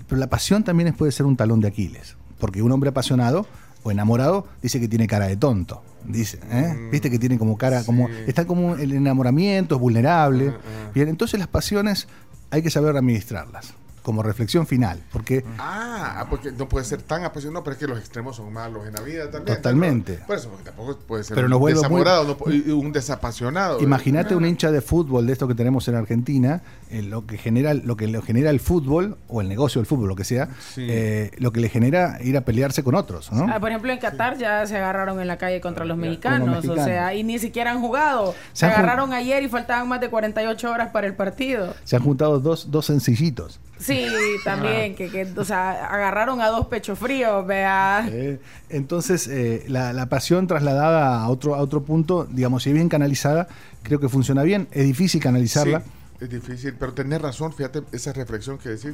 pero 0.09 0.19
la 0.19 0.27
pasión 0.27 0.63
también 0.63 0.93
puede 0.93 1.11
ser 1.13 1.25
un 1.25 1.37
talón 1.37 1.61
de 1.61 1.69
Aquiles, 1.69 2.17
porque 2.37 2.61
un 2.61 2.71
hombre 2.73 2.89
apasionado 2.89 3.47
o 3.83 3.91
enamorado 3.91 4.47
dice 4.61 4.79
que 4.81 4.89
tiene 4.89 5.07
cara 5.07 5.27
de 5.27 5.37
tonto, 5.37 5.83
dice, 6.03 6.39
¿eh? 6.51 6.89
viste 6.91 7.09
que 7.09 7.17
tiene 7.17 7.37
como 7.37 7.57
cara, 7.57 7.83
como 7.85 8.09
Mm. 8.09 8.11
está 8.27 8.45
como 8.45 8.75
el 8.75 8.91
enamoramiento 8.91 9.75
es 9.75 9.81
vulnerable, 9.81 10.53
bien, 10.93 11.07
entonces 11.07 11.39
las 11.39 11.47
pasiones 11.47 12.07
hay 12.49 12.61
que 12.61 12.69
saber 12.71 12.97
administrarlas, 12.97 13.73
como 14.05 14.21
reflexión 14.23 14.67
final, 14.67 15.01
porque 15.11 15.43
Ah, 15.57 16.25
porque 16.29 16.51
no 16.51 16.69
puede 16.69 16.85
ser 16.85 17.01
tan 17.01 17.23
apasionado, 17.23 17.63
pero 17.63 17.73
es 17.73 17.79
que 17.79 17.87
los 17.87 17.97
extremos 17.99 18.35
son 18.35 18.53
malos 18.53 18.85
en 18.87 18.93
la 18.93 19.01
vida 19.01 19.31
también. 19.31 19.57
Totalmente. 19.57 20.13
Por 20.27 20.35
eso, 20.37 20.49
porque 20.49 20.63
tampoco 20.65 20.97
puede 21.07 21.23
ser 21.23 21.33
Pero 21.35 21.47
un 21.47 21.59
vuelve 21.59 21.79
muy- 21.89 22.01
desamorado, 22.01 22.37
no 22.67 22.75
un 22.77 22.91
desapasionado. 22.91 23.81
Imagínate 23.81 24.35
un 24.35 24.45
hincha 24.45 24.71
de 24.71 24.81
fútbol 24.81 25.25
de 25.27 25.33
esto 25.33 25.47
que 25.47 25.55
tenemos 25.55 25.87
en 25.87 25.95
Argentina, 25.95 26.61
eh, 26.91 27.01
lo 27.01 27.25
que 27.25 27.37
genera 27.37 27.73
lo 27.73 27.97
que 27.97 28.07
le 28.07 28.21
genera 28.21 28.51
el 28.51 28.59
fútbol 28.59 29.17
o 29.27 29.41
el 29.41 29.49
negocio 29.49 29.79
del 29.81 29.87
fútbol, 29.87 30.07
lo 30.09 30.15
que 30.15 30.23
sea, 30.23 30.49
Sí. 30.73 30.85
eh, 30.89 31.31
lo 31.39 31.51
que 31.51 31.59
le 31.59 31.69
genera 31.69 32.19
ir 32.21 32.37
a 32.37 32.41
pelearse 32.41 32.83
con 32.83 32.93
otros, 32.95 33.31
¿no? 33.31 33.47
Ah, 33.51 33.59
por 33.59 33.69
ejemplo, 33.69 33.91
en 33.91 33.97
Qatar 33.99 34.37
ya 34.37 34.65
se 34.67 34.77
agarraron 34.77 35.19
en 35.19 35.27
la 35.27 35.37
calle 35.37 35.59
contra 35.61 35.83
los 35.85 35.97
mexicanos, 35.97 36.47
mexicanos. 36.49 36.79
o 36.79 36.85
sea, 36.85 37.13
y 37.15 37.23
ni 37.23 37.39
siquiera 37.39 37.71
han 37.71 37.81
jugado. 37.81 38.33
Se, 38.53 38.59
Se 38.59 38.65
han 38.67 38.71
jun- 38.73 38.79
agarraron 38.79 39.13
ayer 39.13 39.41
y 39.43 39.49
faltaban 39.49 39.87
más 39.87 39.99
de 39.99 40.09
48 40.09 40.69
horas 40.71 40.91
para 40.91 41.07
el 41.07 41.15
partido. 41.15 41.73
Se 41.83 41.95
han 41.95 42.03
juntado 42.03 42.39
dos, 42.39 42.69
dos 42.69 42.85
sencillitos. 42.85 43.59
Sí, 43.77 43.94
también, 44.43 44.95
que, 44.95 45.09
que, 45.09 45.27
o 45.37 45.45
sea, 45.45 45.85
agarraron 45.85 46.41
a 46.41 46.47
dos 46.47 46.67
pechos 46.67 46.97
fríos, 46.99 47.45
vea. 47.45 48.07
Eh, 48.11 48.39
entonces, 48.69 49.27
eh, 49.27 49.63
la, 49.67 49.93
la 49.93 50.07
pasión 50.07 50.47
trasladada 50.47 51.21
a 51.21 51.29
otro, 51.29 51.55
a 51.55 51.59
otro 51.59 51.83
punto, 51.83 52.25
digamos, 52.29 52.63
si 52.63 52.69
es 52.69 52.75
bien 52.75 52.89
canalizada, 52.89 53.47
creo 53.83 53.99
que 53.99 54.09
funciona 54.09 54.43
bien. 54.43 54.67
Es 54.71 54.85
difícil 54.85 55.21
canalizarla. 55.21 55.81
Sí, 55.81 55.85
es 56.21 56.29
difícil, 56.29 56.73
pero 56.79 56.93
tenés 56.93 57.21
razón, 57.21 57.51
fíjate 57.51 57.81
esa 57.91 58.13
reflexión 58.13 58.57
que 58.57 58.69
decís, 58.69 58.91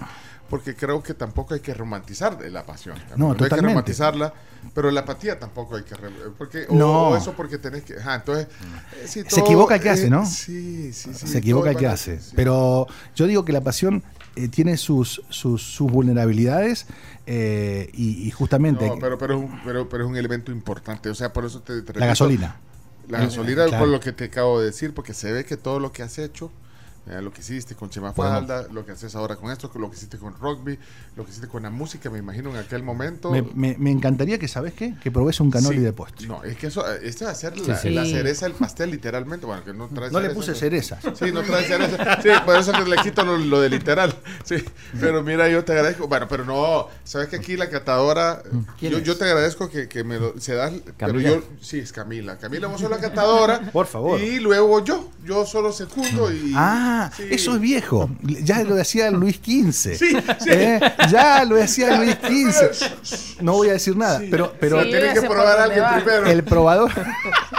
porque 0.50 0.76
creo 0.76 1.04
que 1.04 1.14
tampoco 1.14 1.54
hay 1.54 1.60
que 1.60 1.72
romantizar 1.74 2.36
de 2.38 2.50
la 2.50 2.66
pasión. 2.66 2.98
No, 3.16 3.28
hay 3.28 3.34
que 3.34 3.44
totalmente. 3.44 3.74
romantizarla, 3.74 4.34
pero 4.74 4.90
la 4.90 5.02
apatía 5.02 5.38
tampoco 5.38 5.76
hay 5.76 5.84
que... 5.84 5.96
Porque, 6.38 6.66
o, 6.68 6.74
No. 6.76 7.10
o 7.10 7.16
eso 7.16 7.34
porque 7.34 7.60
tenés 7.60 7.84
que... 7.84 7.94
Entonces... 7.94 8.48
eh, 8.48 9.06
sí, 9.08 9.24
Se 9.28 9.40
equivoca 9.42 9.76
el 9.76 9.82
que 9.82 9.88
eh, 9.90 9.92
hace, 9.92 10.10
¿no? 10.10 10.26
Sí, 10.26 10.92
sí, 10.94 11.12
sí. 11.14 11.28
Se 11.28 11.38
equivoca 11.38 11.70
el 11.70 11.78
que 11.78 11.88
hace. 11.88 12.20
sí. 12.20 12.32
Pero 12.36 12.88
yo 13.16 13.28
digo 13.28 13.46
que 13.46 13.54
la 13.54 13.62
pasión 13.62 14.04
eh, 14.36 14.48
tiene 14.50 14.78
sus, 14.78 15.22
sus, 15.30 15.62
sus 15.62 15.92
vulnerabilidades 15.92 16.88
eh, 17.26 17.90
y, 17.94 18.28
y 18.28 18.32
justamente 18.32 18.88
No, 18.88 19.00
pero, 19.00 19.18
pero, 19.18 19.36
es 19.36 19.40
un, 19.42 19.62
pero, 19.64 19.90
pero 19.90 20.04
es 20.06 20.10
un 20.10 20.18
elemento 20.18 20.52
importante, 20.52 21.10
o 21.10 21.16
sea, 21.16 21.34
por 21.34 21.46
eso 21.46 21.62
te... 21.62 21.82
te 21.84 21.94
la 22.00 22.06
repito, 22.06 22.06
gasolina. 22.08 22.62
La 23.08 23.20
Eh, 23.20 23.22
gasolina, 23.24 23.66
claro. 23.66 23.78
por 23.78 23.88
lo 23.90 24.00
que 24.00 24.12
te 24.14 24.26
acabo 24.26 24.60
de 24.60 24.68
decir, 24.68 24.94
porque 24.94 25.14
se 25.14 25.32
ve 25.32 25.46
que 25.46 25.58
todo 25.58 25.80
lo 25.80 25.92
que 25.92 26.04
has 26.04 26.18
hecho, 26.20 26.52
eh, 27.08 27.20
lo 27.22 27.34
que 27.34 27.42
hiciste 27.42 27.74
con 27.76 27.90
Chema 27.90 28.14
Falda, 28.14 28.68
lo 28.72 28.86
que 28.86 28.92
haces 28.92 29.16
ahora 29.16 29.36
con 29.36 29.52
esto, 29.52 29.72
lo 29.76 29.90
que 29.90 29.96
hiciste 29.98 30.18
con 30.20 30.36
rugby, 30.40 30.78
lo 31.16 31.24
que 31.26 31.32
hiciste 31.32 31.48
con 31.48 31.64
la 31.64 31.70
música, 31.72 32.10
me 32.12 32.20
imagino 32.20 32.52
en 32.52 32.58
aquel 32.58 32.84
momento. 32.84 33.32
Me, 33.32 33.42
me- 33.56 33.76
me 33.80 33.90
encantaría 33.92 34.38
que, 34.38 34.48
¿sabes 34.48 34.74
qué? 34.74 34.94
Que 35.02 35.10
probes 35.12 35.40
un 35.40 35.50
canoli 35.50 35.78
Sí. 35.78 35.84
de 35.84 35.94
postre. 35.94 36.28
No, 36.28 36.44
es 36.44 36.58
que 36.58 36.68
eso, 36.68 36.88
eh, 36.92 37.00
este 37.04 37.26
va 37.26 37.32
a 37.32 37.36
ser 37.36 37.58
la, 37.58 37.76
sí. 37.78 37.90
la 37.90 38.06
cereza 38.06 38.46
del 38.46 38.54
pastel, 38.56 38.92
literalmente. 38.92 39.46
Bueno, 39.48 39.64
que 39.64 39.74
no 39.74 39.88
trae 39.88 40.12
No 40.12 40.20
le 40.20 40.28
cereza, 40.28 40.36
puse 40.36 40.48
pero- 40.52 40.60
cerezas. 40.60 41.00
Sí, 41.18 41.32
no 41.32 41.42
trae 41.42 41.64
cereza. 41.66 42.22
Sí, 42.22 42.30
por 42.46 42.56
eso 42.58 42.72
que 42.72 42.86
le 42.86 42.98
quito 42.98 43.24
lo, 43.26 43.38
lo 43.38 43.60
de 43.62 43.70
literal. 43.70 44.14
Sí, 44.44 44.64
pero 45.00 45.24
mira, 45.24 45.50
yo 45.50 45.64
te 45.66 45.72
agradezco. 45.74 46.08
Bueno, 46.08 46.28
pero 46.30 46.46
no, 46.46 46.88
sabes 47.04 47.30
que 47.30 47.38
aquí 47.38 47.58
la 47.58 47.70
catadora, 47.70 48.44
¿Quién 48.80 48.92
yo, 48.92 48.98
es? 49.00 49.04
yo 49.04 49.18
te 49.18 49.24
agradezco 49.26 49.70
que, 49.70 49.88
que 49.88 50.04
me 50.04 50.20
lo, 50.20 50.40
se 50.40 50.54
da. 50.56 50.70
Pero 50.70 50.96
¿Camila? 50.98 51.30
yo, 51.30 51.44
sí, 51.62 51.80
es 51.80 51.92
Camila. 51.92 52.38
Camila, 52.38 52.68
vos 52.68 52.80
sos 52.80 52.90
la 52.92 53.00
catadora. 53.00 53.72
Por 53.72 53.88
favor. 53.88 54.20
Y 54.22 54.40
luego 54.40 54.84
yo, 54.84 55.10
yo 55.26 55.46
solo 55.48 55.72
secundo 55.72 56.32
y. 56.32 56.54
Ah, 56.56 56.90
sí. 57.16 57.24
eso 57.32 57.56
es 57.56 57.62
viejo. 57.62 58.10
Ya 58.24 58.64
lo 58.64 58.76
decía 58.76 59.12
Luis 59.12 59.36
XV. 59.38 59.72
Sí, 59.72 59.96
sí. 59.96 60.16
¿Eh? 60.50 60.80
Ya 61.10 61.44
lo 61.46 61.56
decía 61.56 61.98
Luis 61.98 62.18
XV. 62.22 63.42
No 63.42 63.54
voy 63.54 63.70
a 63.70 63.74
decir 63.74 63.96
nada, 63.98 64.20
Sí. 64.20 64.28
pero, 64.32 64.54
pero 64.60 64.82
Sí. 64.84 64.90
Tiene 64.90 65.14
que 65.14 65.22
probar 65.22 65.60
a 65.60 65.64
alguien 65.66 65.84
primero. 65.96 66.26
el 66.28 66.44
probador, 66.44 66.92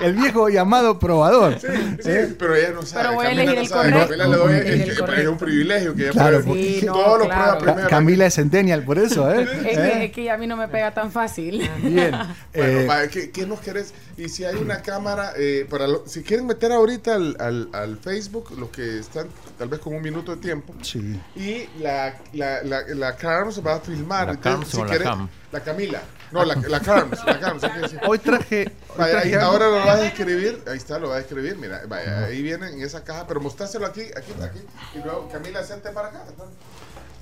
el 0.04 0.14
viejo 0.14 0.48
llamado 0.48 0.98
probador. 0.98 1.58
Sí, 1.60 1.66
sí, 2.02 2.34
pero 2.38 2.54
ella 2.54 2.70
no 2.70 2.82
sabe. 2.82 3.04
Pero 3.04 3.14
voy 3.14 3.26
a 3.26 3.28
Camila 3.30 3.42
elegir 3.42 3.54
no 3.56 3.60
el 3.62 3.68
sabe. 3.68 3.92
correcto. 3.92 4.08
Camila 4.08 4.26
le 4.28 4.36
doy, 4.36 4.52
es, 4.52 4.58
el 4.60 4.64
que- 4.64 4.84
pero 4.90 5.00
correcto. 5.00 5.22
es 5.22 5.28
un 5.28 5.38
privilegio 5.38 5.94
que 5.94 6.02
ella 6.02 6.10
Claro, 6.12 6.42
pruebe. 6.42 6.62
Sí, 6.80 6.86
no, 6.86 6.92
todo 6.92 7.18
lo 7.18 7.24
claro. 7.26 7.42
prueba 7.42 7.58
Ca- 7.58 7.62
primero. 7.72 7.88
Camila 7.88 8.26
es 8.26 8.34
centennial, 8.34 8.84
por 8.84 8.98
eso, 8.98 9.32
¿eh? 9.32 9.42
Es, 9.42 9.48
¿Eh? 9.50 9.62
que, 9.62 10.04
es 10.06 10.12
que 10.12 10.30
a 10.30 10.36
mí 10.38 10.46
no 10.46 10.56
me 10.56 10.68
pega 10.68 10.92
tan 10.94 11.10
fácil. 11.12 11.68
Bien. 11.82 12.12
Bueno, 12.54 12.80
Eh, 12.80 12.86
va, 12.88 13.08
¿qué, 13.08 13.30
qué 13.30 13.46
nos 13.46 13.60
querés? 13.60 13.94
Y 14.16 14.28
si 14.28 14.44
hay 14.44 14.56
una 14.56 14.82
cámara, 14.82 15.32
eh, 15.36 15.66
para 15.68 15.86
lo- 15.86 16.04
si 16.06 16.22
quieren 16.22 16.46
meter 16.46 16.70
ahorita 16.72 17.14
al, 17.14 17.36
al, 17.40 17.68
al 17.72 17.96
Facebook, 17.98 18.50
los 18.58 18.68
que 18.70 18.98
están 18.98 19.26
tal 19.58 19.68
vez 19.68 19.80
con 19.80 19.94
un 19.94 20.02
minuto 20.02 20.34
de 20.36 20.42
tiempo, 20.42 20.74
sí. 20.82 21.18
y 21.34 21.66
la, 21.80 22.14
la, 22.34 22.62
la, 22.62 22.82
la 22.88 23.16
Carms 23.16 23.64
va 23.66 23.76
a 23.76 23.80
filmar. 23.80 24.26
¿La 24.26 24.32
Entonces, 24.34 24.52
Carms 24.52 24.68
si 24.68 24.76
o 24.80 24.84
la 24.84 24.92
querés- 24.92 25.02
Cam? 25.04 25.28
La 25.52 25.60
Camila. 25.60 26.02
No, 26.32 26.44
la, 26.44 26.54
la 26.54 26.80
Carms. 26.80 27.24
La 27.26 27.38
Carms, 27.38 27.62
hay 27.64 27.72
que 27.72 27.78
decir. 27.80 28.00
Hoy 28.06 28.18
traje. 28.18 28.72
hoy 28.90 28.96
traje 29.10 29.28
ahí- 29.28 29.34
ahora 29.34 29.66
lo 29.66 29.76
vas 29.76 29.98
a 30.00 30.06
escribir, 30.06 30.62
ahí 30.66 30.76
está, 30.78 30.98
lo 30.98 31.08
vas 31.10 31.18
a 31.18 31.20
escribir, 31.20 31.56
mira, 31.58 31.82
vaya, 31.88 32.24
ahí 32.24 32.40
viene 32.42 32.68
en 32.70 32.80
esa 32.82 33.04
caja, 33.04 33.26
pero 33.26 33.40
mostrárselo 33.40 33.86
aquí, 33.86 34.02
aquí, 34.16 34.32
aquí, 34.42 34.60
y 34.94 34.98
luego 35.04 35.28
Camila, 35.30 35.60
hacerte 35.60 35.90
para 35.90 36.08
acá. 36.08 36.24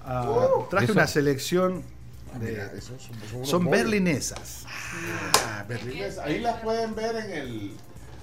ah, 0.04 0.48
traje 0.70 0.84
Eso. 0.84 0.92
una 0.94 1.06
selección 1.06 1.82
de. 2.38 2.50
Mira, 2.52 2.70
son, 2.80 3.44
son 3.46 3.70
berlinesas. 3.70 4.64
Ah, 5.46 5.64
berlinesa. 5.68 6.24
Ahí 6.24 6.40
las 6.40 6.60
pueden 6.60 6.94
ver 6.94 7.16
en 7.16 7.30
el 7.32 7.76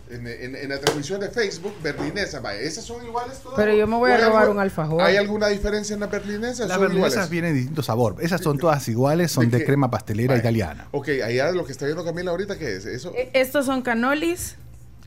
en, 0.10 0.26
en- 0.28 0.56
en 0.56 0.70
la 0.70 0.80
transmisión 0.80 1.20
de 1.20 1.30
Facebook, 1.30 1.74
berlinesa. 1.84 2.40
Vaya, 2.40 2.60
esas 2.62 2.84
son 2.86 3.06
iguales 3.06 3.40
todas. 3.40 3.56
Pero 3.58 3.76
yo 3.76 3.88
me 3.88 3.96
voy 3.98 4.12
a 4.12 4.14
¿O 4.14 4.18
hay 4.18 4.24
robar 4.24 4.42
algo- 4.44 4.54
un 4.54 4.60
alfajor. 4.60 5.02
¿Hay 5.02 5.16
alguna 5.18 5.48
diferencia 5.48 5.94
en 5.94 6.00
las 6.00 6.10
berlinesas? 6.12 6.60
Las 6.68 6.72
¿Son 6.78 6.82
berlinesas 6.82 7.12
iguales? 7.14 7.30
vienen 7.30 7.52
de 7.54 7.58
distinto 7.60 7.84
sabor. 7.84 8.16
Esas 8.20 8.42
son 8.42 8.58
todas 8.58 8.88
iguales, 8.88 9.32
son 9.32 9.50
¿De 9.50 9.64
crema 9.66 9.90
pastelera 9.92 10.30
Vaya. 10.34 10.40
italiana. 10.42 10.88
Ok, 10.92 11.10
allá 11.24 11.52
lo 11.52 11.66
que 11.66 11.72
está 11.72 11.86
viendo 11.86 12.04
Camila 12.06 12.32
ahorita, 12.32 12.58
¿qué 12.58 12.76
es? 12.76 12.86
Eso, 12.86 13.12
E- 13.16 13.30
Estos 13.34 13.66
son 13.66 13.82
canolis 13.82 14.56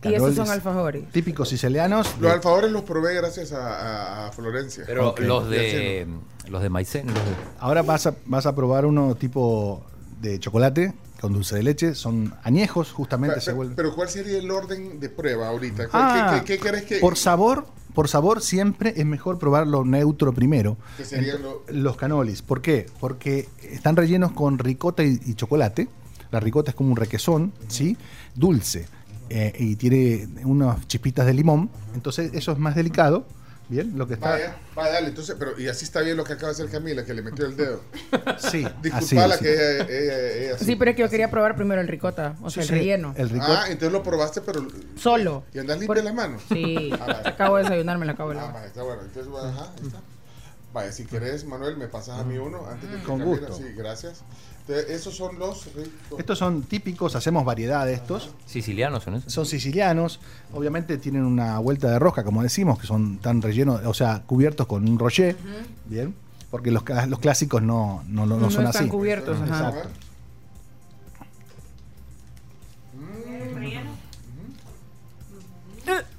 y 0.02 0.08
estos 0.08 0.12
Canolis. 0.14 0.36
son 0.36 0.50
alfajores. 0.50 1.10
Típicos 1.12 1.48
sicilianos. 1.48 2.06
los 2.12 2.20
de- 2.22 2.30
alfajores 2.30 2.70
los 2.70 2.82
probé 2.82 3.14
gracias 3.14 3.52
a, 3.52 4.30
Florencia. 4.32 4.84
Pero 4.86 5.14
los 5.18 5.48
de 5.50 6.06
los 6.48 6.62
de 6.62 6.68
maicena, 6.70 7.12
los 7.12 7.22
de- 7.24 7.30
Ahora 7.58 7.82
vas 7.82 8.06
a, 8.06 8.14
vas 8.26 8.46
a 8.46 8.54
probar 8.54 8.86
uno 8.86 9.14
tipo 9.14 9.82
de 10.20 10.38
chocolate 10.40 10.92
con 11.20 11.32
dulce 11.32 11.56
de 11.56 11.62
leche. 11.62 11.94
Son 11.94 12.34
añejos, 12.42 12.92
justamente 12.92 13.34
Pero, 13.34 13.44
se 13.44 13.52
vuelven. 13.52 13.76
pero 13.76 13.94
¿cuál 13.94 14.08
sería 14.08 14.38
el 14.38 14.50
orden 14.50 14.98
de 15.00 15.08
prueba 15.10 15.48
ahorita? 15.48 15.84
¿Qué, 15.84 15.90
Ah, 15.92 16.42
qué- 16.44 16.56
qué 16.58 16.58
crees 16.68 16.84
que...? 16.84 16.96
Por 16.98 17.16
sabor, 17.16 17.66
por 17.94 18.08
sabor 18.08 18.40
siempre 18.40 18.94
es 18.96 19.04
mejor 19.06 19.38
probar 19.38 19.66
lo 19.66 19.84
neutro 19.84 20.32
primero. 20.32 20.76
Que 20.96 21.04
serían 21.04 21.42
lo- 21.42 21.62
Los 21.68 21.96
canolis. 21.96 22.42
¿Por 22.42 22.62
qué? 22.62 22.86
Porque 23.00 23.48
están 23.62 23.96
rellenos 23.96 24.32
con 24.32 24.58
ricota 24.58 25.02
y, 25.04 25.20
y 25.26 25.34
chocolate. 25.34 25.88
La 26.30 26.40
ricota 26.40 26.70
es 26.70 26.74
como 26.76 26.90
un 26.90 26.96
requesón, 26.96 27.52
¿sí? 27.68 27.96
Dulce. 28.34 28.86
eh, 29.32 29.52
y 29.60 29.76
tiene 29.76 30.28
unas 30.44 30.88
chispitas 30.88 31.24
de 31.24 31.34
limón. 31.34 31.70
Entonces 31.94 32.32
eso 32.34 32.50
es 32.50 32.58
más 32.58 32.74
delicado. 32.74 33.26
Bien, 33.70 33.92
lo 33.96 34.08
que 34.08 34.14
está... 34.14 34.30
Vaya, 34.30 34.56
vaya, 34.74 34.92
dale, 34.94 35.08
entonces, 35.08 35.36
pero 35.38 35.58
y 35.58 35.68
así 35.68 35.84
está 35.84 36.00
bien 36.00 36.16
lo 36.16 36.24
que 36.24 36.32
acaba 36.32 36.48
de 36.48 36.54
hacer 36.54 36.68
Camila, 36.68 37.04
que 37.04 37.14
le 37.14 37.22
metió 37.22 37.46
el 37.46 37.56
dedo. 37.56 37.80
Sí, 38.38 38.64
así, 38.66 38.74
Disculpala 38.82 39.34
así. 39.36 39.44
que 39.44 39.52
ella, 39.54 39.86
ella, 39.88 40.18
ella 40.32 40.58
Sí, 40.58 40.74
pero 40.74 40.90
es 40.90 40.96
que 40.96 41.02
yo 41.02 41.08
quería 41.08 41.30
probar 41.30 41.54
primero 41.54 41.80
el 41.80 41.86
ricota, 41.86 42.34
o 42.42 42.50
sea, 42.50 42.64
Sí, 42.64 42.68
el 42.72 42.74
sí, 42.74 42.80
relleno. 42.80 43.14
El 43.16 43.30
ricota. 43.30 43.62
Ah, 43.62 43.66
entonces 43.68 43.92
lo 43.92 44.02
probaste, 44.02 44.40
pero... 44.40 44.66
Solo. 44.96 45.44
¿Y 45.54 45.60
andas 45.60 45.78
limpia 45.78 45.94
Por- 45.94 46.04
las 46.04 46.14
manos? 46.14 46.42
Sí, 46.48 46.90
Ah, 47.00 47.22
acabo 47.26 47.58
de 47.58 47.62
desayunar, 47.62 47.96
me 47.98 48.06
la 48.06 48.12
acabo 48.12 48.30
de 48.30 48.38
Ah, 48.38 48.40
lavar. 48.40 48.54
vaya, 48.54 48.66
está 48.66 48.82
bueno. 48.82 49.02
Entonces, 49.02 49.32
ajá, 49.40 49.70
ahí 49.80 49.86
está. 49.86 50.00
Vaya, 50.72 50.92
si 50.92 51.04
querés, 51.04 51.44
Manuel, 51.44 51.76
me 51.76 51.88
pasas 51.88 52.20
a 52.20 52.24
mí 52.24 52.38
uno 52.38 52.64
antes 52.70 52.88
de 52.90 52.98
que 52.98 53.02
Con 53.02 53.18
Camila- 53.18 53.38
gusto. 53.48 53.54
Sí, 53.56 53.64
gracias. 53.76 54.22
Entonces, 54.60 54.90
esos 54.90 55.16
son 55.16 55.36
los 55.36 55.64
ricos. 55.74 56.18
Estos 56.18 56.38
son 56.38 56.62
típicos, 56.62 57.16
hacemos 57.16 57.44
variedad 57.44 57.84
de 57.86 57.94
estos. 57.94 58.30
Sicilianos 58.46 59.02
son 59.02 59.14
esos. 59.16 59.32
Son 59.32 59.46
sicilianos, 59.46 60.20
obviamente 60.52 60.96
tienen 60.98 61.24
una 61.24 61.58
vuelta 61.58 61.90
de 61.90 61.98
rosca, 61.98 62.22
como 62.22 62.42
decimos, 62.44 62.78
que 62.78 62.86
son 62.86 63.18
tan 63.18 63.42
rellenos, 63.42 63.84
o 63.84 63.94
sea, 63.94 64.22
cubiertos 64.24 64.68
con 64.68 64.88
un 64.88 64.96
rocher, 64.96 65.36
¿bien? 65.86 66.14
Porque 66.52 66.70
los, 66.70 66.84
los 67.08 67.18
clásicos 67.18 67.62
no, 67.62 68.04
no, 68.06 68.26
no, 68.26 68.36
no 68.36 68.42
No 68.42 68.50
son 68.50 68.66
están 68.66 68.82
así. 68.84 68.90
cubiertos, 68.90 69.40
ajá. 69.40 69.68
Exacto. 69.70 69.88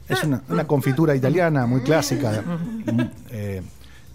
Es 0.09 0.23
una, 0.25 0.41
una 0.49 0.67
confitura 0.67 1.15
italiana 1.15 1.65
muy 1.65 1.81
clásica. 1.81 2.41
Mm, 2.41 3.01
eh, 3.29 3.61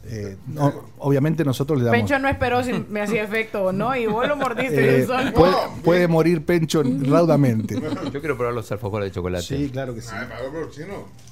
eh, 0.09 0.37
no, 0.47 0.73
obviamente 0.99 1.45
nosotros 1.45 1.79
le 1.79 1.85
damos... 1.87 1.99
Pencho 1.99 2.19
no 2.19 2.29
esperó 2.29 2.63
si 2.63 2.73
me 2.89 3.01
hacía 3.03 3.23
efecto 3.25 3.65
o 3.65 3.73
no, 3.73 3.95
y 3.97 4.07
vos 4.07 4.27
lo 4.29 4.37
mordiste. 4.37 5.03
eh, 5.03 5.07
puede, 5.35 5.55
puede 5.85 6.09
morir 6.09 6.45
Pencho 6.45 6.83
raudamente. 6.85 7.75
Yo 8.13 8.21
quiero 8.21 8.37
probar 8.37 8.55
los 8.55 8.71
alfajores 8.73 9.11
de 9.11 9.15
chocolate. 9.15 9.45
Sí, 9.45 9.69
claro 9.71 9.95
que 9.95 10.03
sí. 10.03 10.09
Ay, 10.13 10.27
pero 10.53 10.71
chino. 10.71 11.27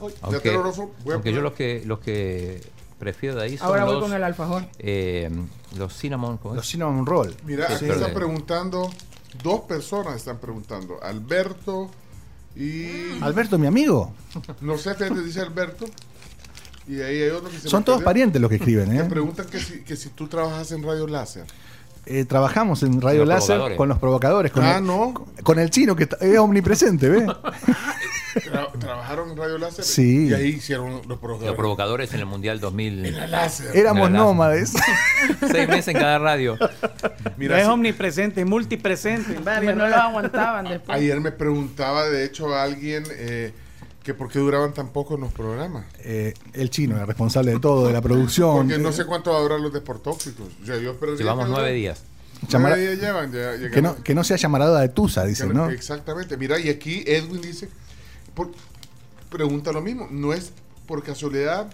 Ya 0.00 0.08
Aunque, 0.22 0.40
te 0.40 0.52
lo 0.52 0.62
rozo, 0.64 0.90
voy 1.04 1.12
a 1.12 1.14
aunque 1.14 1.30
yo 1.32 1.36
poner- 1.38 1.42
los 1.44 1.52
que 1.52 1.82
los 1.86 1.98
que 2.00 2.60
prefiero 2.98 3.36
de 3.36 3.42
ahí 3.44 3.56
son 3.58 3.68
Ahora 3.68 3.84
voy 3.84 3.94
los, 3.94 4.02
con 4.04 4.12
el 4.12 4.24
alfajor. 4.24 4.64
eh, 4.80 5.30
los 5.76 5.96
cinnamon. 5.96 6.38
¿cómo 6.38 6.54
es? 6.54 6.56
Los 6.56 6.68
cinnamon 6.68 7.06
roll. 7.06 7.34
Mira, 7.44 7.68
Sí, 7.68 7.74
aquí 7.74 7.84
están 7.86 8.08
de- 8.08 8.14
preguntando, 8.14 8.90
dos 9.44 9.60
personas 9.60 10.16
están 10.16 10.38
preguntando, 10.38 10.98
Alberto 11.02 11.88
y... 12.56 13.20
Alberto, 13.22 13.58
mi 13.58 13.66
amigo. 13.66 14.12
No 14.60 14.76
sé, 14.76 14.94
fíjate, 14.94 15.22
dice 15.22 15.40
Alberto. 15.40 15.86
Y 16.88 17.00
ahí 17.00 17.22
hay 17.22 17.30
otro 17.30 17.48
que 17.50 17.58
se 17.58 17.68
Son 17.68 17.80
me 17.80 17.84
todos 17.86 18.02
parientes 18.02 18.40
los 18.40 18.48
que 18.48 18.56
escriben, 18.56 18.96
¿eh? 18.96 19.04
preguntan 19.04 19.46
que 19.46 19.58
si, 19.60 19.80
que 19.82 19.94
si 19.96 20.08
tú 20.10 20.26
trabajas 20.28 20.72
en 20.72 20.82
Radio 20.82 21.06
Láser. 21.06 21.44
Eh, 22.04 22.24
trabajamos 22.24 22.82
en 22.82 23.00
Radio 23.00 23.24
Láser 23.24 23.46
provocadores. 23.54 23.76
con 23.78 23.88
los 23.88 23.98
provocadores, 23.98 24.52
con, 24.52 24.64
Ah, 24.64 24.78
el, 24.78 24.84
no. 24.86 25.14
con 25.44 25.60
el 25.60 25.70
chino 25.70 25.94
que 25.94 26.08
es 26.20 26.38
omnipresente, 26.38 27.08
¿ves? 27.08 27.22
Tra- 28.34 28.72
¿Trabajaron 28.78 29.30
en 29.30 29.36
Radio 29.36 29.58
Láser? 29.58 29.84
Sí. 29.84 30.26
Y 30.28 30.34
ahí 30.34 30.48
hicieron 30.48 30.90
los 30.94 31.06
Los 31.06 31.18
provocadores. 31.18 31.56
provocadores 31.56 32.14
en 32.14 32.20
el 32.20 32.26
Mundial 32.26 32.58
2000. 32.60 33.30
Láser. 33.30 33.76
Éramos 33.76 34.10
nómades. 34.10 34.72
Seis 35.52 35.68
meses 35.68 35.88
en 35.88 35.98
cada 36.00 36.18
radio. 36.18 36.56
Mira, 37.36 37.56
no 37.56 37.62
es 37.62 37.68
omnipresente, 37.68 38.40
es 38.40 38.46
multipresente. 38.48 39.38
No 39.74 39.86
lo 39.88 39.94
aguantaban 39.96 40.64
después. 40.68 40.96
ayer 40.98 41.20
me 41.20 41.30
preguntaba, 41.30 42.04
de 42.06 42.24
hecho, 42.24 42.52
a 42.54 42.62
alguien 42.64 43.04
eh, 43.10 43.52
que 44.02 44.14
por 44.14 44.28
qué 44.30 44.38
duraban 44.40 44.72
tan 44.74 44.88
poco 44.88 45.14
en 45.14 45.20
los 45.22 45.32
programas. 45.32 45.84
Eh, 46.00 46.34
el 46.54 46.70
chino, 46.70 47.00
el 47.00 47.06
responsable 47.06 47.52
de 47.52 47.60
todo, 47.60 47.86
de 47.86 47.92
la 47.92 48.00
producción. 48.02 48.66
Porque 48.68 48.78
no 48.82 48.92
sé 48.92 49.04
cuánto 49.04 49.30
va 49.32 49.38
a 49.38 49.42
durar 49.42 49.60
los 49.60 49.72
deportóxicos. 49.72 50.46
O 50.62 50.66
sea, 50.66 50.76
yo 50.78 50.92
esperaría 50.92 51.18
Llevamos 51.18 51.48
nueve 51.48 51.72
días. 51.72 52.02
Nueve 52.50 52.80
días 52.80 52.98
llevan. 53.00 53.30
ya- 53.32 53.54
ya 53.56 53.70
que, 53.70 53.80
no, 53.80 53.94
que 54.02 54.14
no 54.16 54.24
sea 54.24 54.36
llamarada 54.36 54.80
de 54.80 54.88
Tusa, 54.88 55.24
dice, 55.24 55.46
no- 55.46 55.52
¿no? 55.54 55.70
Exactamente. 55.70 56.36
Mira, 56.36 56.58
y 56.58 56.68
aquí 56.68 57.04
Edwin 57.06 57.40
dice, 57.40 57.68
por- 58.34 58.50
pregunta 59.30 59.70
lo 59.72 59.80
mismo, 59.80 60.08
¿no 60.10 60.32
es 60.32 60.52
por 60.86 61.02
casualidad 61.04 61.68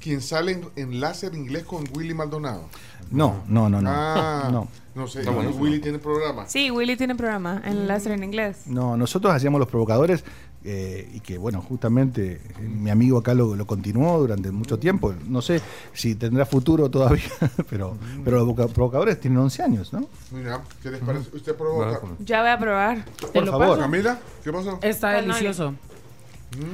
quien 0.00 0.20
sale 0.22 0.52
en, 0.52 0.68
en 0.76 1.00
láser 1.00 1.34
inglés 1.34 1.64
con 1.64 1.84
Willy 1.94 2.14
Maldonado? 2.14 2.68
No, 3.10 3.42
no, 3.48 3.68
no, 3.68 3.80
no. 3.82 3.90
Ah, 3.92 4.48
No. 4.52 4.68
no, 4.94 5.06
sé. 5.08 5.28
Willy 5.28 5.80
tiene 5.80 5.98
programa. 5.98 6.48
Sí, 6.48 6.70
Willy 6.70 6.96
tiene 6.96 7.14
programa 7.14 7.60
en 7.64 7.86
láser 7.86 8.12
en 8.12 8.24
inglés. 8.24 8.58
No, 8.66 8.96
nosotros 8.96 9.32
hacíamos 9.34 9.58
los 9.60 9.68
provocadores 9.68 10.24
eh, 10.68 11.08
y 11.14 11.20
que, 11.20 11.38
bueno, 11.38 11.62
justamente 11.62 12.40
eh, 12.58 12.60
mi 12.60 12.90
amigo 12.90 13.18
acá 13.18 13.34
lo, 13.34 13.54
lo 13.54 13.66
continuó 13.66 14.18
durante 14.18 14.50
mucho 14.50 14.78
tiempo. 14.78 15.14
No 15.28 15.40
sé 15.40 15.60
si 15.92 16.16
tendrá 16.16 16.44
futuro 16.44 16.90
todavía, 16.90 17.22
pero, 17.70 17.96
pero 18.24 18.38
los 18.44 18.46
provoca- 18.48 18.66
provocadores 18.74 19.20
tienen 19.20 19.38
11 19.38 19.62
años, 19.62 19.92
¿no? 19.92 20.06
Mira, 20.32 20.60
¿qué 20.82 20.90
les 20.90 21.00
parece? 21.00 21.34
¿Usted 21.36 21.54
provoca? 21.54 22.00
Ya 22.18 22.40
voy 22.40 22.50
a 22.50 22.58
probar. 22.58 23.04
Te 23.04 23.26
Por 23.28 23.44
lo 23.44 23.52
favor. 23.52 23.68
paso. 23.68 23.80
Camila, 23.80 24.18
¿qué 24.42 24.52
pasó? 24.52 24.78
Está 24.82 25.10
delicioso. 25.12 25.74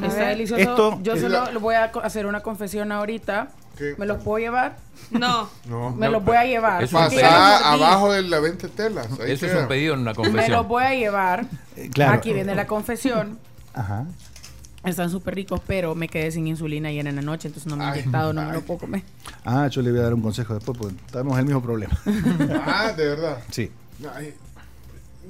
A 0.03 0.07
Está 0.07 0.29
delicioso. 0.29 0.61
Esto 0.63 0.99
Yo 1.03 1.15
es 1.15 1.21
solo 1.21 1.45
la- 1.53 1.59
voy 1.59 1.75
a 1.75 1.85
hacer 1.85 2.27
una 2.27 2.41
confesión 2.41 2.93
ahorita. 2.93 3.51
¿Qué? 3.77 3.95
¿Me 3.99 4.05
los 4.07 4.23
puedo 4.23 4.39
llevar? 4.39 4.77
No. 5.11 5.49
No. 5.69 5.91
Me 5.97 6.09
los 6.11 6.23
voy 6.25 6.37
a 6.37 6.45
llevar. 6.45 6.83
Eso 6.85 6.99
es 7.05 7.15
Pasá 7.15 7.73
abajo 7.73 8.13
de 8.13 8.23
la 8.23 8.39
20 8.39 8.69
telas. 8.69 9.07
Ahí 9.19 9.33
Eso 9.33 9.47
es 9.47 9.53
queda. 9.53 9.63
un 9.63 9.69
pedido 9.69 9.95
en 9.95 10.01
una 10.01 10.11
Me 10.11 10.17
confesión. 10.17 10.53
los 10.59 10.69
voy 10.69 10.85
a 10.85 10.95
llevar. 10.95 11.47
Eh, 11.77 11.89
claro. 11.93 12.13
Aquí 12.13 12.33
viene 12.35 12.55
la 12.55 12.67
confesión. 12.67 13.39
Ajá. 13.75 14.07
Están 14.85 15.11
súper 15.11 15.37
ricos, 15.37 15.61
pero 15.65 15.95
me 15.95 16.09
quedé 16.09 16.33
sin 16.33 16.47
insulina 16.49 16.89
ayer 16.89 17.07
en 17.07 17.15
la 17.15 17.23
noche, 17.23 17.47
entonces 17.47 17.71
no 17.71 17.77
me 17.77 17.85
he 17.85 17.89
inyectado, 17.91 18.33
no 18.33 18.43
me 18.43 18.53
lo 18.53 18.63
puedo 18.63 18.81
comer. 18.81 19.03
Ah, 19.45 19.69
yo 19.69 19.81
le 19.81 19.91
voy 19.93 20.01
a 20.01 20.05
dar 20.05 20.15
un 20.15 20.23
consejo 20.23 20.55
después, 20.55 20.77
porque 20.77 20.97
tenemos 21.11 21.39
el 21.39 21.45
mismo 21.45 21.63
problema. 21.63 21.97
Ah, 22.67 22.93
de 22.93 23.09
verdad. 23.09 23.39
Sí. 23.51 23.71
Ay, 24.13 24.35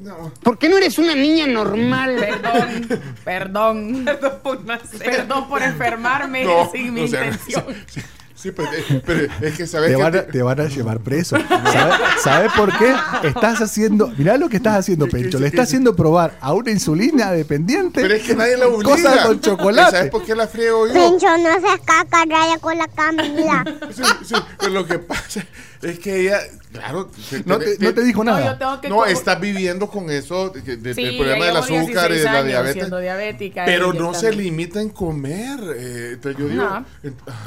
no. 0.02 0.32
¿Por 0.42 0.58
qué 0.58 0.70
no 0.70 0.78
eres 0.78 0.98
una 0.98 1.14
niña 1.14 1.46
normal? 1.46 2.16
Perdón, 2.18 2.88
perdón. 3.24 4.04
Perdón 4.04 4.40
por. 4.42 4.58
Perdón 4.98 5.48
por 5.48 5.62
enfermarme 5.62 6.44
No, 6.44 6.70
sin 6.72 6.94
mi 6.94 7.02
o 7.02 7.08
sea, 7.08 7.26
intención. 7.26 7.64
Sí, 7.86 8.00
sí, 8.42 8.50
pero, 8.50 8.72
eh, 8.72 9.02
pero 9.06 9.32
es 9.40 9.56
que 9.56 9.66
sabes 9.66 9.90
Te 9.90 9.96
que 9.96 10.02
van, 10.02 10.16
a, 10.16 10.22
te 10.22 10.42
van 10.42 10.60
a 10.60 10.66
llevar 10.66 11.00
preso. 11.00 11.36
¿Sabes 11.72 12.22
sabe 12.22 12.48
por 12.56 12.76
qué? 12.76 12.94
Estás 13.22 13.60
haciendo. 13.60 14.08
Mirá 14.16 14.36
lo 14.36 14.48
que 14.48 14.56
estás 14.56 14.76
haciendo, 14.76 15.06
Pencho. 15.08 15.38
Le 15.38 15.46
estás 15.46 15.68
haciendo 15.68 15.94
probar 15.94 16.36
a 16.40 16.52
una 16.52 16.70
insulina 16.70 17.30
dependiente. 17.30 18.02
Pero 18.02 18.14
es 18.14 18.22
que 18.22 18.34
nadie 18.34 18.56
la 18.56 18.66
obliga. 18.66 18.96
Cosas 18.96 19.26
con 19.26 19.40
chocolate. 19.40 19.96
¿Sabes 19.96 20.10
por 20.10 20.24
qué 20.24 20.34
la 20.34 20.48
friego 20.48 20.88
yo? 20.88 20.94
Pencho, 20.94 21.26
no 21.38 21.60
seas 21.60 21.80
caca, 21.84 22.24
raya 22.24 22.58
con 22.58 22.76
la 22.76 22.88
Camila. 22.88 23.64
Sí, 23.92 24.02
sí, 24.24 24.34
pero 24.58 24.72
lo 24.72 24.86
que 24.86 24.98
pasa 24.98 25.44
es 25.82 25.98
que 25.98 26.20
ella, 26.22 26.38
claro, 26.72 27.10
No 27.44 27.58
te, 27.58 27.76
no 27.78 27.92
te 27.94 28.04
dijo 28.04 28.22
No, 28.24 28.32
yo 28.32 28.44
nada. 28.44 28.58
tengo 28.58 28.80
que 28.80 28.88
no, 28.88 28.96
co- 28.96 29.06
está 29.06 29.34
viviendo 29.34 29.88
con 29.88 30.10
eso 30.10 30.50
de- 30.50 30.60
de- 30.62 30.76
del 30.76 30.94
Sí, 30.94 31.16
problema 31.18 31.46
del 31.46 31.56
azúcar 31.56 31.82
y 31.82 31.86
de 31.86 32.20
16 32.20 32.24
la 32.24 32.42
diabetes. 32.44 32.74
siendo 32.74 32.98
diabética 32.98 33.64
Pero 33.64 33.92
no 33.92 34.14
se 34.14 34.32
limita 34.32 34.80
en 34.80 34.88
comer. 34.90 35.58
eh, 35.76 36.10
entonces 36.14 36.40
yo 36.40 36.48
digo, 36.48 36.62
Ajá. 36.62 36.84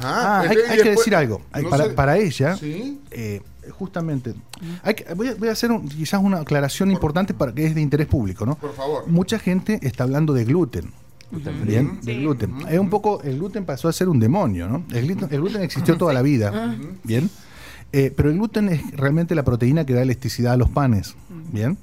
Ah, 0.02 0.41
hay, 0.70 0.78
que 0.82 0.90
decir 0.91 1.16
algo. 1.16 1.41
Hay- 1.52 1.64
no 1.64 1.70
para, 1.70 1.86
sé- 1.86 1.90
para 1.91 2.18
ella, 2.18 2.56
Sí. 2.57 2.99
eh, 3.12 3.41
justamente, 3.72 4.34
hay 4.84 4.94
que- 4.94 5.14
voy, 5.16 5.30
a, 5.30 5.36
voy 5.36 5.48
a 5.48 5.52
hacer 5.52 5.72
un- 5.72 5.88
quizás 5.88 6.22
una 6.22 6.40
aclaración 6.41 6.91
importante 6.91 7.34
para 7.34 7.53
que 7.53 7.66
es 7.66 7.74
de 7.76 7.82
interés 7.82 8.07
público, 8.07 8.45
¿no? 8.45 8.56
Por 8.56 8.76
favor. 8.76 9.07
Mucha 9.07 9.40
gente 9.40 9.80
está 9.82 10.03
hablando 10.03 10.34
de 10.34 10.44
gluten. 10.45 10.91
Bien, 11.66 11.99
gluten. 12.02 12.53
Es 12.70 12.80
un 12.80 12.90
poco, 12.90 13.22
el 13.24 13.38
gluten 13.38 13.66
pasó 13.66 13.90
a 13.90 13.94
ser 13.94 14.07
un 14.07 14.20
demonio, 14.20 14.68
¿no? 14.70 14.86
El 14.94 15.07
gluten, 15.07 15.28
el 15.32 15.41
gluten 15.41 15.64
existió 15.64 15.98
toda 15.98 16.14
la 16.14 16.22
vida, 16.22 16.76
bien. 17.03 17.30
Eh, 17.98 18.14
pero 18.16 18.30
el 18.30 18.36
gluten 18.36 18.68
es 18.68 18.92
realmente 18.92 19.36
la 19.36 19.44
proteína 19.44 19.86
que 19.86 19.94
da 19.94 20.02
elasticidad 20.02 20.54
a 20.54 20.58
los 20.58 20.70
panes, 20.70 21.16
bien. 21.54 21.78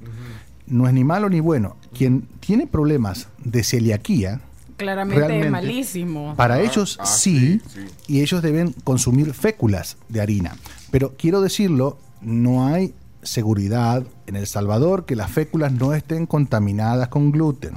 No 0.67 0.87
es 0.87 0.93
ni 0.93 1.05
malo 1.05 1.31
ni 1.31 1.41
bueno. 1.41 1.77
Quien 1.97 2.29
tiene 2.41 2.67
problemas 2.67 3.29
de 3.43 3.63
celiaquía, 3.65 4.41
Claramente 4.77 5.19
realmente, 5.21 5.47
es 5.47 5.53
malísimo. 5.53 6.35
para 6.37 6.61
ellos 6.61 6.99
ah, 7.01 7.07
sí, 7.07 7.61
sí, 7.67 7.81
sí. 7.87 7.87
y 8.15 8.21
ellos 8.21 8.43
deben 8.43 8.75
consumir 8.85 9.33
féculas 9.33 9.97
de 10.11 10.21
harina. 10.21 10.57
Pero 10.91 11.15
quiero 11.17 11.41
decirlo, 11.41 11.99
no 12.21 12.67
hay 12.67 12.93
seguridad 13.23 14.05
en 14.27 14.37
El 14.37 14.47
Salvador 14.47 15.07
que 15.07 15.17
las 15.17 15.31
féculas 15.31 15.73
no 15.73 15.95
estén 15.95 16.27
contaminadas 16.27 17.09
con 17.09 17.33
gluten. 17.33 17.73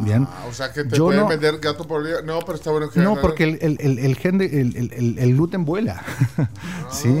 Bien. 0.00 0.26
Ah, 0.28 0.46
o 0.50 0.52
sea 0.52 0.72
que 0.72 0.82
te 0.84 0.96
Yo 0.96 1.04
pueden 1.06 1.20
no- 1.22 1.28
vender 1.28 1.58
gato 1.60 1.86
por 1.86 2.04
día. 2.04 2.16
No, 2.24 2.40
pero 2.40 2.56
está 2.56 2.70
bueno 2.72 2.90
que 2.90 3.00
No, 3.00 3.14
porque 3.20 3.44
el, 3.44 3.58
el- 3.62 3.78
el- 3.80 3.98
el 4.00 4.16
gen 4.16 4.38
de- 4.38 4.60
el, 4.60 4.76
el- 4.76 4.92
el- 4.92 5.18
el 5.18 5.34
gluten 5.34 5.64
vuela. 5.64 6.02
¿Sí? 6.90 7.14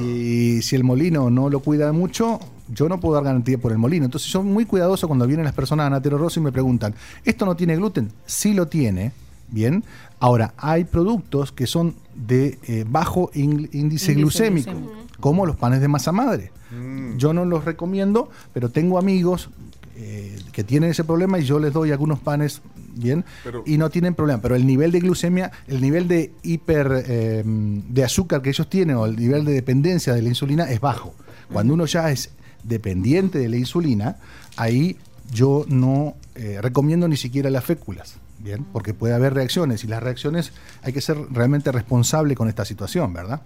Y 0.00 0.62
si 0.62 0.76
el 0.76 0.84
molino 0.84 1.30
no 1.30 1.48
lo 1.50 1.60
cuida 1.60 1.92
mucho, 1.92 2.38
yo 2.68 2.88
no 2.88 3.00
puedo 3.00 3.14
dar 3.14 3.24
garantía 3.24 3.58
por 3.58 3.72
el 3.72 3.78
molino. 3.78 4.04
Entonces, 4.04 4.30
yo 4.30 4.42
muy 4.42 4.64
cuidadoso 4.66 5.06
cuando 5.08 5.26
vienen 5.26 5.44
las 5.44 5.54
personas 5.54 5.86
a 5.86 5.90
Natero 5.90 6.18
Rosso 6.18 6.40
y 6.40 6.42
me 6.42 6.52
preguntan, 6.52 6.94
¿esto 7.24 7.46
no 7.46 7.56
tiene 7.56 7.76
gluten? 7.76 8.10
Sí 8.26 8.52
lo 8.54 8.68
tiene. 8.68 9.12
Bien. 9.48 9.84
Ahora, 10.18 10.54
hay 10.56 10.84
productos 10.84 11.52
que 11.52 11.66
son 11.66 11.94
de 12.14 12.58
eh, 12.66 12.84
bajo 12.88 13.30
ín- 13.34 13.68
índice 13.72 13.78
Índice 13.78 14.14
glucémico. 14.14 14.70
glucémico. 14.72 15.06
como 15.20 15.46
los 15.46 15.56
panes 15.56 15.80
de 15.80 15.88
masa 15.88 16.10
madre. 16.12 16.50
Mm. 16.76 17.16
Yo 17.16 17.32
no 17.32 17.44
los 17.44 17.64
recomiendo, 17.64 18.28
pero 18.52 18.70
tengo 18.70 18.98
amigos 18.98 19.50
eh, 19.98 20.38
que 20.52 20.62
tienen 20.62 20.90
ese 20.90 21.04
problema 21.04 21.38
y 21.38 21.44
yo 21.44 21.58
les 21.58 21.72
doy 21.72 21.90
algunos 21.90 22.18
panes 22.20 22.60
bien 22.94 23.24
Pero- 23.42 23.62
y 23.66 23.78
no 23.78 23.88
tienen 23.88 24.14
problema. 24.14 24.42
Pero 24.42 24.54
el 24.54 24.66
nivel 24.66 24.92
de 24.92 25.00
glucemia, 25.00 25.50
el 25.68 25.80
nivel 25.80 26.06
de 26.06 26.32
hiper 26.42 27.04
eh, 27.06 27.42
de 27.44 28.04
azúcar 28.04 28.42
que 28.42 28.50
ellos 28.50 28.68
tienen 28.68 28.96
o 28.96 29.06
el 29.06 29.16
nivel 29.16 29.44
de 29.44 29.52
dependencia 29.52 30.12
de 30.12 30.20
la 30.22 30.28
insulina 30.28 30.70
es 30.70 30.80
bajo. 30.80 31.14
Cuando 31.52 31.74
uno 31.74 31.86
ya 31.86 32.10
es 32.10 32.30
dependiente 32.62 33.38
de 33.38 33.48
la 33.48 33.56
insulina, 33.56 34.16
ahí 34.56 34.96
yo 35.32 35.64
no 35.68 36.14
eh, 36.34 36.58
recomiendo 36.60 37.08
ni 37.08 37.16
siquiera 37.16 37.48
las 37.50 37.64
féculas. 37.64 38.16
Bien, 38.38 38.66
porque 38.72 38.92
puede 38.92 39.14
haber 39.14 39.32
reacciones 39.32 39.82
y 39.82 39.86
las 39.86 40.02
reacciones 40.02 40.52
hay 40.82 40.92
que 40.92 41.00
ser 41.00 41.16
realmente 41.32 41.72
responsable 41.72 42.34
con 42.34 42.48
esta 42.48 42.64
situación, 42.66 43.12
¿verdad? 43.14 43.40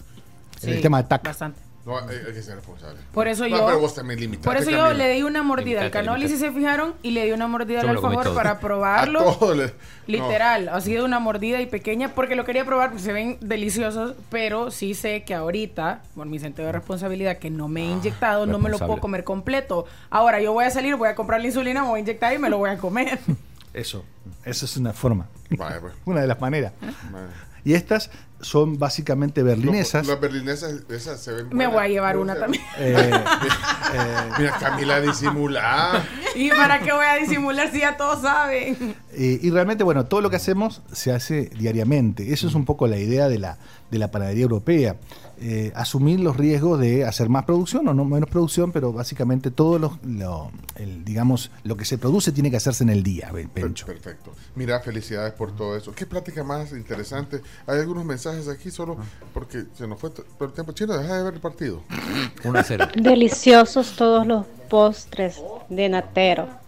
el 0.62 0.80
tema 0.82 1.00
de 1.02 1.08
TAC. 1.08 1.24
Bastante. 1.24 1.69
No, 1.86 1.98
hay, 1.98 2.34
que 2.34 2.42
ser 2.42 2.56
responsable. 2.56 3.00
Por 3.12 3.26
eso 3.26 3.48
No, 3.48 3.56
yo. 3.56 3.66
pero 3.66 3.80
vos 3.80 3.94
también 3.94 4.20
limitate, 4.20 4.44
Por 4.44 4.56
eso 4.56 4.70
yo 4.70 4.92
le 4.92 5.08
di 5.14 5.22
una 5.22 5.42
mordida 5.42 5.80
al 5.80 5.90
canoli, 5.90 6.28
si 6.28 6.36
se 6.36 6.52
fijaron, 6.52 6.94
y 7.02 7.12
le 7.12 7.24
di 7.24 7.32
una 7.32 7.46
mordida 7.48 7.80
al 7.80 7.88
alfajor 7.88 8.34
para 8.34 8.60
probarlo. 8.60 9.20
no. 9.40 9.54
Literal, 10.06 10.68
ha 10.68 10.80
sido 10.80 11.04
una 11.04 11.20
mordida 11.20 11.60
y 11.60 11.66
pequeña 11.66 12.14
porque 12.14 12.34
lo 12.34 12.44
quería 12.44 12.64
probar 12.64 12.90
porque 12.90 13.02
se 13.02 13.12
ven 13.12 13.38
deliciosos, 13.40 14.14
pero 14.28 14.70
sí 14.70 14.94
sé 14.94 15.22
que 15.24 15.34
ahorita, 15.34 16.02
por 16.14 16.26
mi 16.26 16.38
sentido 16.38 16.66
de 16.66 16.72
responsabilidad, 16.72 17.38
que 17.38 17.48
no 17.48 17.68
me 17.68 17.82
he 17.82 17.90
inyectado, 17.90 18.44
no 18.44 18.58
me 18.58 18.68
lo 18.68 18.78
puedo 18.78 18.98
comer 18.98 19.24
completo. 19.24 19.86
Ahora 20.10 20.40
yo 20.40 20.52
voy 20.52 20.64
a 20.64 20.70
salir, 20.70 20.96
voy 20.96 21.08
a 21.08 21.14
comprar 21.14 21.40
la 21.40 21.46
insulina, 21.46 21.82
me 21.82 21.88
voy 21.88 21.98
a 21.98 22.02
inyectar 22.02 22.34
y 22.34 22.38
me 22.38 22.50
lo 22.50 22.58
voy 22.58 22.70
a 22.70 22.78
comer. 22.78 23.18
Eso, 23.72 24.04
eso 24.44 24.64
es 24.64 24.76
una 24.76 24.92
forma, 24.92 25.28
pues. 25.56 25.94
una 26.04 26.20
de 26.22 26.26
las 26.26 26.40
maneras. 26.40 26.72
Y 27.64 27.74
estas 27.74 28.10
son 28.40 28.78
básicamente 28.78 29.42
berlinesas. 29.42 30.06
Las 30.06 30.20
berlinesas, 30.20 30.74
esas 30.88 31.20
se 31.20 31.32
ven 31.32 31.46
me 31.48 31.66
buenas. 31.66 31.72
voy 31.72 31.84
a 31.84 31.88
llevar 31.88 32.16
una 32.18 32.38
también. 32.38 32.62
Eh, 32.78 33.10
Mira, 34.38 34.56
Camila 34.58 35.00
disimula. 35.00 36.04
¿Y 36.34 36.48
para 36.50 36.80
qué 36.80 36.92
voy 36.92 37.04
a 37.04 37.16
disimular 37.16 37.70
si 37.72 37.80
ya 37.80 37.96
todos 37.96 38.22
saben? 38.22 38.94
eh, 39.12 39.38
y 39.42 39.50
realmente, 39.50 39.82
bueno, 39.84 40.06
todo 40.06 40.20
lo 40.20 40.30
que 40.30 40.36
hacemos 40.36 40.82
se 40.92 41.12
hace 41.12 41.50
diariamente. 41.58 42.32
Eso 42.32 42.46
es 42.46 42.54
un 42.54 42.64
poco 42.64 42.86
la 42.86 42.96
idea 42.98 43.28
de 43.28 43.38
la, 43.38 43.58
de 43.90 43.98
la 43.98 44.10
panadería 44.10 44.42
europea. 44.44 44.96
Eh, 45.42 45.72
asumir 45.74 46.20
los 46.20 46.36
riesgos 46.36 46.78
de 46.78 47.06
hacer 47.06 47.30
más 47.30 47.46
producción 47.46 47.88
o 47.88 47.94
no 47.94 48.04
menos 48.04 48.28
producción, 48.28 48.72
pero 48.72 48.92
básicamente 48.92 49.50
todo 49.50 49.78
lo, 49.78 49.98
lo- 50.04 50.50
el, 50.76 51.02
digamos, 51.02 51.50
lo 51.64 51.76
que 51.78 51.86
se 51.86 51.96
produce 51.96 52.30
tiene 52.30 52.50
que 52.50 52.58
hacerse 52.58 52.84
en 52.84 52.90
el 52.90 53.02
día, 53.02 53.32
Pencho. 53.54 53.86
Perfecto. 53.86 54.32
Mira, 54.54 54.80
felicidades 54.80 55.32
por 55.32 55.56
todo 55.56 55.76
eso. 55.76 55.92
Qué 55.92 56.04
plática 56.04 56.44
más 56.44 56.72
interesante. 56.72 57.40
Hay 57.66 57.78
algunos 57.78 58.04
mensajes 58.04 58.48
aquí 58.48 58.70
solo 58.70 58.98
porque 59.32 59.64
se 59.74 59.86
nos 59.86 59.98
fue 59.98 60.10
por 60.10 60.48
el 60.48 60.52
tiempo 60.54 60.72
chino. 60.72 60.96
Deja 60.98 61.16
de 61.16 61.22
ver 61.24 61.34
el 61.34 61.40
partido. 61.40 61.82
1 62.44 62.58
a 62.58 62.62
0. 62.62 62.88
Deliciosos 62.96 63.96
todos 63.96 64.26
los 64.26 64.44
postres 64.68 65.40
de 65.70 65.88
Natero. 65.88 66.59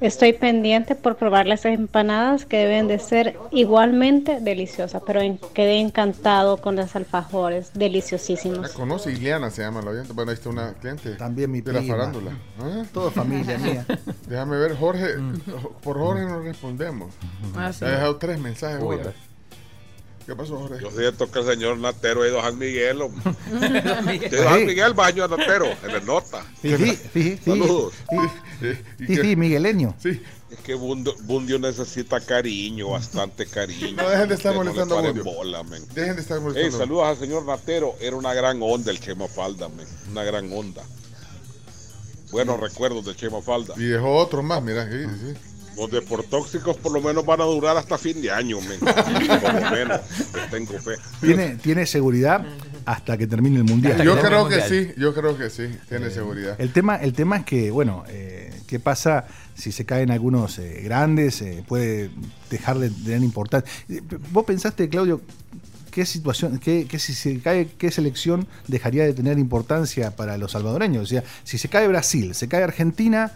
Estoy 0.00 0.32
pendiente 0.32 0.94
por 0.94 1.16
probar 1.16 1.46
las 1.46 1.64
empanadas 1.64 2.44
que 2.46 2.58
deben 2.58 2.88
de 2.88 2.98
ser 2.98 3.36
igualmente 3.50 4.40
deliciosas, 4.40 5.02
pero 5.06 5.20
en- 5.20 5.38
quedé 5.54 5.80
encantado 5.80 6.58
con 6.58 6.76
las 6.76 6.94
alfajores, 6.96 7.70
La 7.74 7.78
deliciosísimos. 7.80 8.70
conoce, 8.72 9.12
Ileana 9.12 9.50
se 9.50 9.62
llama 9.62 9.82
la 9.82 9.90
oyente. 9.90 10.12
Bueno, 10.12 10.30
ahí 10.30 10.36
está 10.36 10.50
una 10.50 10.74
cliente. 10.74 11.10
También 11.16 11.50
mi 11.50 11.60
De 11.60 11.72
la 11.72 11.82
farándula. 11.82 12.32
¿Ah? 12.60 12.82
Todo 12.92 13.10
familia 13.10 13.58
mía. 13.58 13.86
Déjame 14.28 14.56
ver, 14.58 14.76
Jorge. 14.76 15.16
Mm. 15.16 15.40
Por 15.82 15.98
Jorge 15.98 16.24
no 16.24 16.40
respondemos. 16.40 17.14
Ah, 17.56 17.72
sí. 17.72 17.84
Ha 17.84 17.88
dejado 17.90 18.16
tres 18.16 18.38
mensajes, 18.38 18.80
Uy, 18.82 18.96
Jorge. 18.96 19.12
¿Qué 20.26 20.34
pasó, 20.34 20.58
Jorge? 20.58 20.82
Yo 20.82 20.90
siento 20.90 21.30
que 21.30 21.38
el 21.40 21.46
señor 21.46 21.76
Natero 21.78 22.22
ha 22.22 22.28
ido 22.28 22.40
a 22.40 22.44
San 22.44 22.58
Miguel. 22.58 23.02
a. 23.02 23.08
San 24.44 24.66
Miguel, 24.66 24.94
baño 24.94 25.24
a 25.24 25.28
Natero, 25.28 25.66
en 25.82 25.90
el 25.90 26.06
Nota. 26.06 26.44
Sí, 26.62 26.74
sí, 27.12 27.38
Saludos. 27.44 27.94
¿Y 28.98 29.06
sí, 29.06 29.16
sí, 29.16 29.36
migueleño. 29.36 29.94
Sí. 30.02 30.20
Es 30.50 30.58
que 30.60 30.74
Bundio, 30.74 31.14
Bundio 31.24 31.58
necesita 31.58 32.20
cariño, 32.20 32.90
bastante 32.90 33.44
cariño. 33.46 34.02
No 34.02 34.08
dejen 34.08 34.28
de 34.28 34.34
estar 34.36 34.54
molestando 34.54 34.98
a 34.98 35.02
le 35.02 35.08
paren 35.08 35.24
Bundio. 35.24 35.38
bola, 35.38 35.62
men. 35.64 35.84
Dejen 35.94 36.14
de 36.16 36.22
estar 36.22 36.40
molestando. 36.40 36.78
saludos 36.78 37.04
al 37.06 37.16
señor 37.18 37.44
Natero. 37.44 37.94
Era 38.00 38.16
una 38.16 38.32
gran 38.34 38.60
onda 38.62 38.90
el 38.90 39.00
Chema 39.00 39.26
Falda, 39.28 39.68
men. 39.68 39.86
Una 40.10 40.22
gran 40.22 40.50
onda. 40.52 40.82
Buenos 42.30 42.58
recuerdos 42.60 43.04
de 43.04 43.14
Chema 43.14 43.42
Falda. 43.42 43.74
Y 43.76 43.84
dejó 43.84 44.16
otro 44.16 44.42
más, 44.42 44.62
mira. 44.62 44.88
Sí, 44.90 45.04
sí. 45.20 45.34
Los 45.76 45.90
deportóxicos 45.90 46.76
por 46.76 46.92
lo 46.92 47.00
menos 47.00 47.24
van 47.24 47.40
a 47.40 47.44
durar 47.44 47.76
hasta 47.76 47.98
fin 47.98 48.20
de 48.20 48.30
año, 48.30 48.60
men. 48.60 48.78
Por 49.40 49.54
lo 49.54 49.70
menos. 49.70 50.00
Tengo 50.50 50.78
fe. 50.78 50.92
Tiene, 51.20 51.56
tiene 51.56 51.86
seguridad 51.86 52.44
hasta 52.84 53.16
que 53.16 53.26
termine 53.26 53.56
el 53.58 53.64
mundial. 53.64 54.02
Yo 54.02 54.18
creo 54.20 54.48
que 54.48 54.60
sí, 54.62 54.92
yo 54.96 55.14
creo 55.14 55.36
que 55.36 55.50
sí, 55.50 55.68
tiene 55.88 56.10
seguridad. 56.10 56.54
El 56.60 56.72
tema, 56.72 56.96
el 56.96 57.12
tema 57.12 57.38
es 57.38 57.44
que, 57.44 57.70
bueno, 57.70 58.04
eh, 58.08 58.52
¿qué 58.66 58.78
pasa 58.78 59.26
si 59.54 59.72
se 59.72 59.84
caen 59.84 60.10
algunos 60.10 60.58
eh, 60.58 60.80
grandes? 60.84 61.42
eh, 61.42 61.64
puede 61.66 62.10
dejar 62.50 62.78
de 62.78 62.90
tener 62.90 63.22
importancia. 63.22 63.70
Eh, 63.88 64.00
¿Vos 64.30 64.44
pensaste, 64.44 64.88
Claudio, 64.88 65.20
qué 65.90 66.04
situación, 66.06 66.58
qué, 66.58 66.86
qué 66.88 66.98
si 66.98 67.14
se 67.14 67.38
cae, 67.40 67.68
qué 67.78 67.90
selección 67.90 68.46
dejaría 68.68 69.04
de 69.04 69.12
tener 69.12 69.38
importancia 69.38 70.14
para 70.16 70.36
los 70.38 70.52
salvadoreños? 70.52 71.02
O 71.04 71.06
sea, 71.06 71.24
si 71.44 71.58
se 71.58 71.68
cae 71.68 71.88
Brasil, 71.88 72.34
se 72.34 72.48
cae 72.48 72.62
Argentina, 72.62 73.32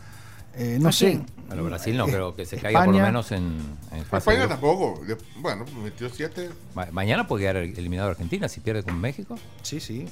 eh, 0.57 0.79
no 0.81 0.89
¿A 0.89 0.93
sé. 0.93 1.07
quién? 1.07 1.27
Bueno, 1.49 1.65
Brasil 1.65 1.97
no 1.97 2.07
Eh, 2.07 2.11
creo 2.13 2.35
que 2.37 2.47
se 2.47 2.59
caiga 2.59 2.85
por 2.85 2.95
lo 2.95 3.01
menos 3.03 3.33
en, 3.33 3.59
en 3.93 4.05
fase 4.05 4.19
España 4.31 4.41
de- 4.43 4.49
tampoco. 4.49 5.01
Bueno, 5.39 5.65
metió 5.83 6.09
siete. 6.11 6.51
Ma- 6.75 6.89
Mañana 6.93 7.27
puede 7.27 7.43
quedar 7.45 7.57
eliminado 7.57 8.11
Argentina 8.11 8.49
si 8.49 8.61
pierde 8.61 8.83
con 8.83 9.01
México. 9.01 9.37
Sí, 9.63 9.81
sí. 9.81 10.07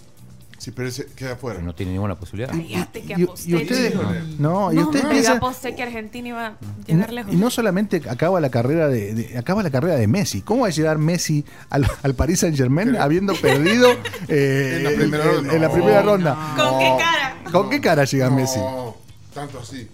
Sí, 0.58 0.70
pero 0.70 0.88
ese 0.88 1.04
queda 1.14 1.32
afuera. 1.34 1.60
No 1.60 1.74
tiene 1.74 1.92
ninguna 1.92 2.14
posibilidad. 2.14 2.50
Fíjate 2.50 3.02
que 3.02 3.14
Y, 3.18 3.22
aposté. 3.24 3.50
y 3.50 3.54
ustedes, 3.56 3.92
chico. 3.92 4.02
no, 4.38 4.72
y 4.72 4.76
No, 4.76 4.82
ustedes 4.86 5.02
no, 5.04 5.08
yo 5.10 5.10
piensan, 5.10 5.36
aposté 5.36 5.74
que 5.76 5.82
Argentina 5.82 6.28
iba 6.28 6.46
a 6.46 6.50
Y 6.86 6.92
no, 6.94 7.00
llegar 7.00 7.12
lejos. 7.12 7.34
y 7.34 7.36
no 7.36 7.50
solamente 7.50 8.02
acaba 8.08 8.40
la 8.40 8.48
carrera 8.48 8.88
de, 8.88 9.12
de- 9.14 9.36
acaba 9.36 9.62
la 9.62 9.70
carrera 9.70 9.96
de 9.96 10.06
Messi. 10.06 10.40
¿Cómo 10.40 10.62
va 10.62 10.68
a 10.68 10.70
llegar 10.70 10.96
Messi 10.96 11.44
al, 11.68 11.86
al 12.02 12.14
Paris 12.14 12.40
Saint 12.40 12.56
Germain 12.56 12.96
habiendo 12.96 13.34
perdido 13.34 13.90
eh, 14.28 14.76
En 14.78 14.84
la 14.84 14.90
primera 14.92 15.24
en- 15.34 15.60
la 15.60 15.68
No, 15.68 15.74
primera 15.74 16.00
ronda? 16.02 16.54
¿Con 16.56 16.78
qué 16.78 16.94
cara? 17.04 17.36
¿Con 17.52 17.68
qué 17.70 17.80
cara 17.82 18.04
llega 18.06 18.30
Messi? 18.30 18.58
No, 18.58 18.96
tanto 19.34 19.58
así. 19.60 19.86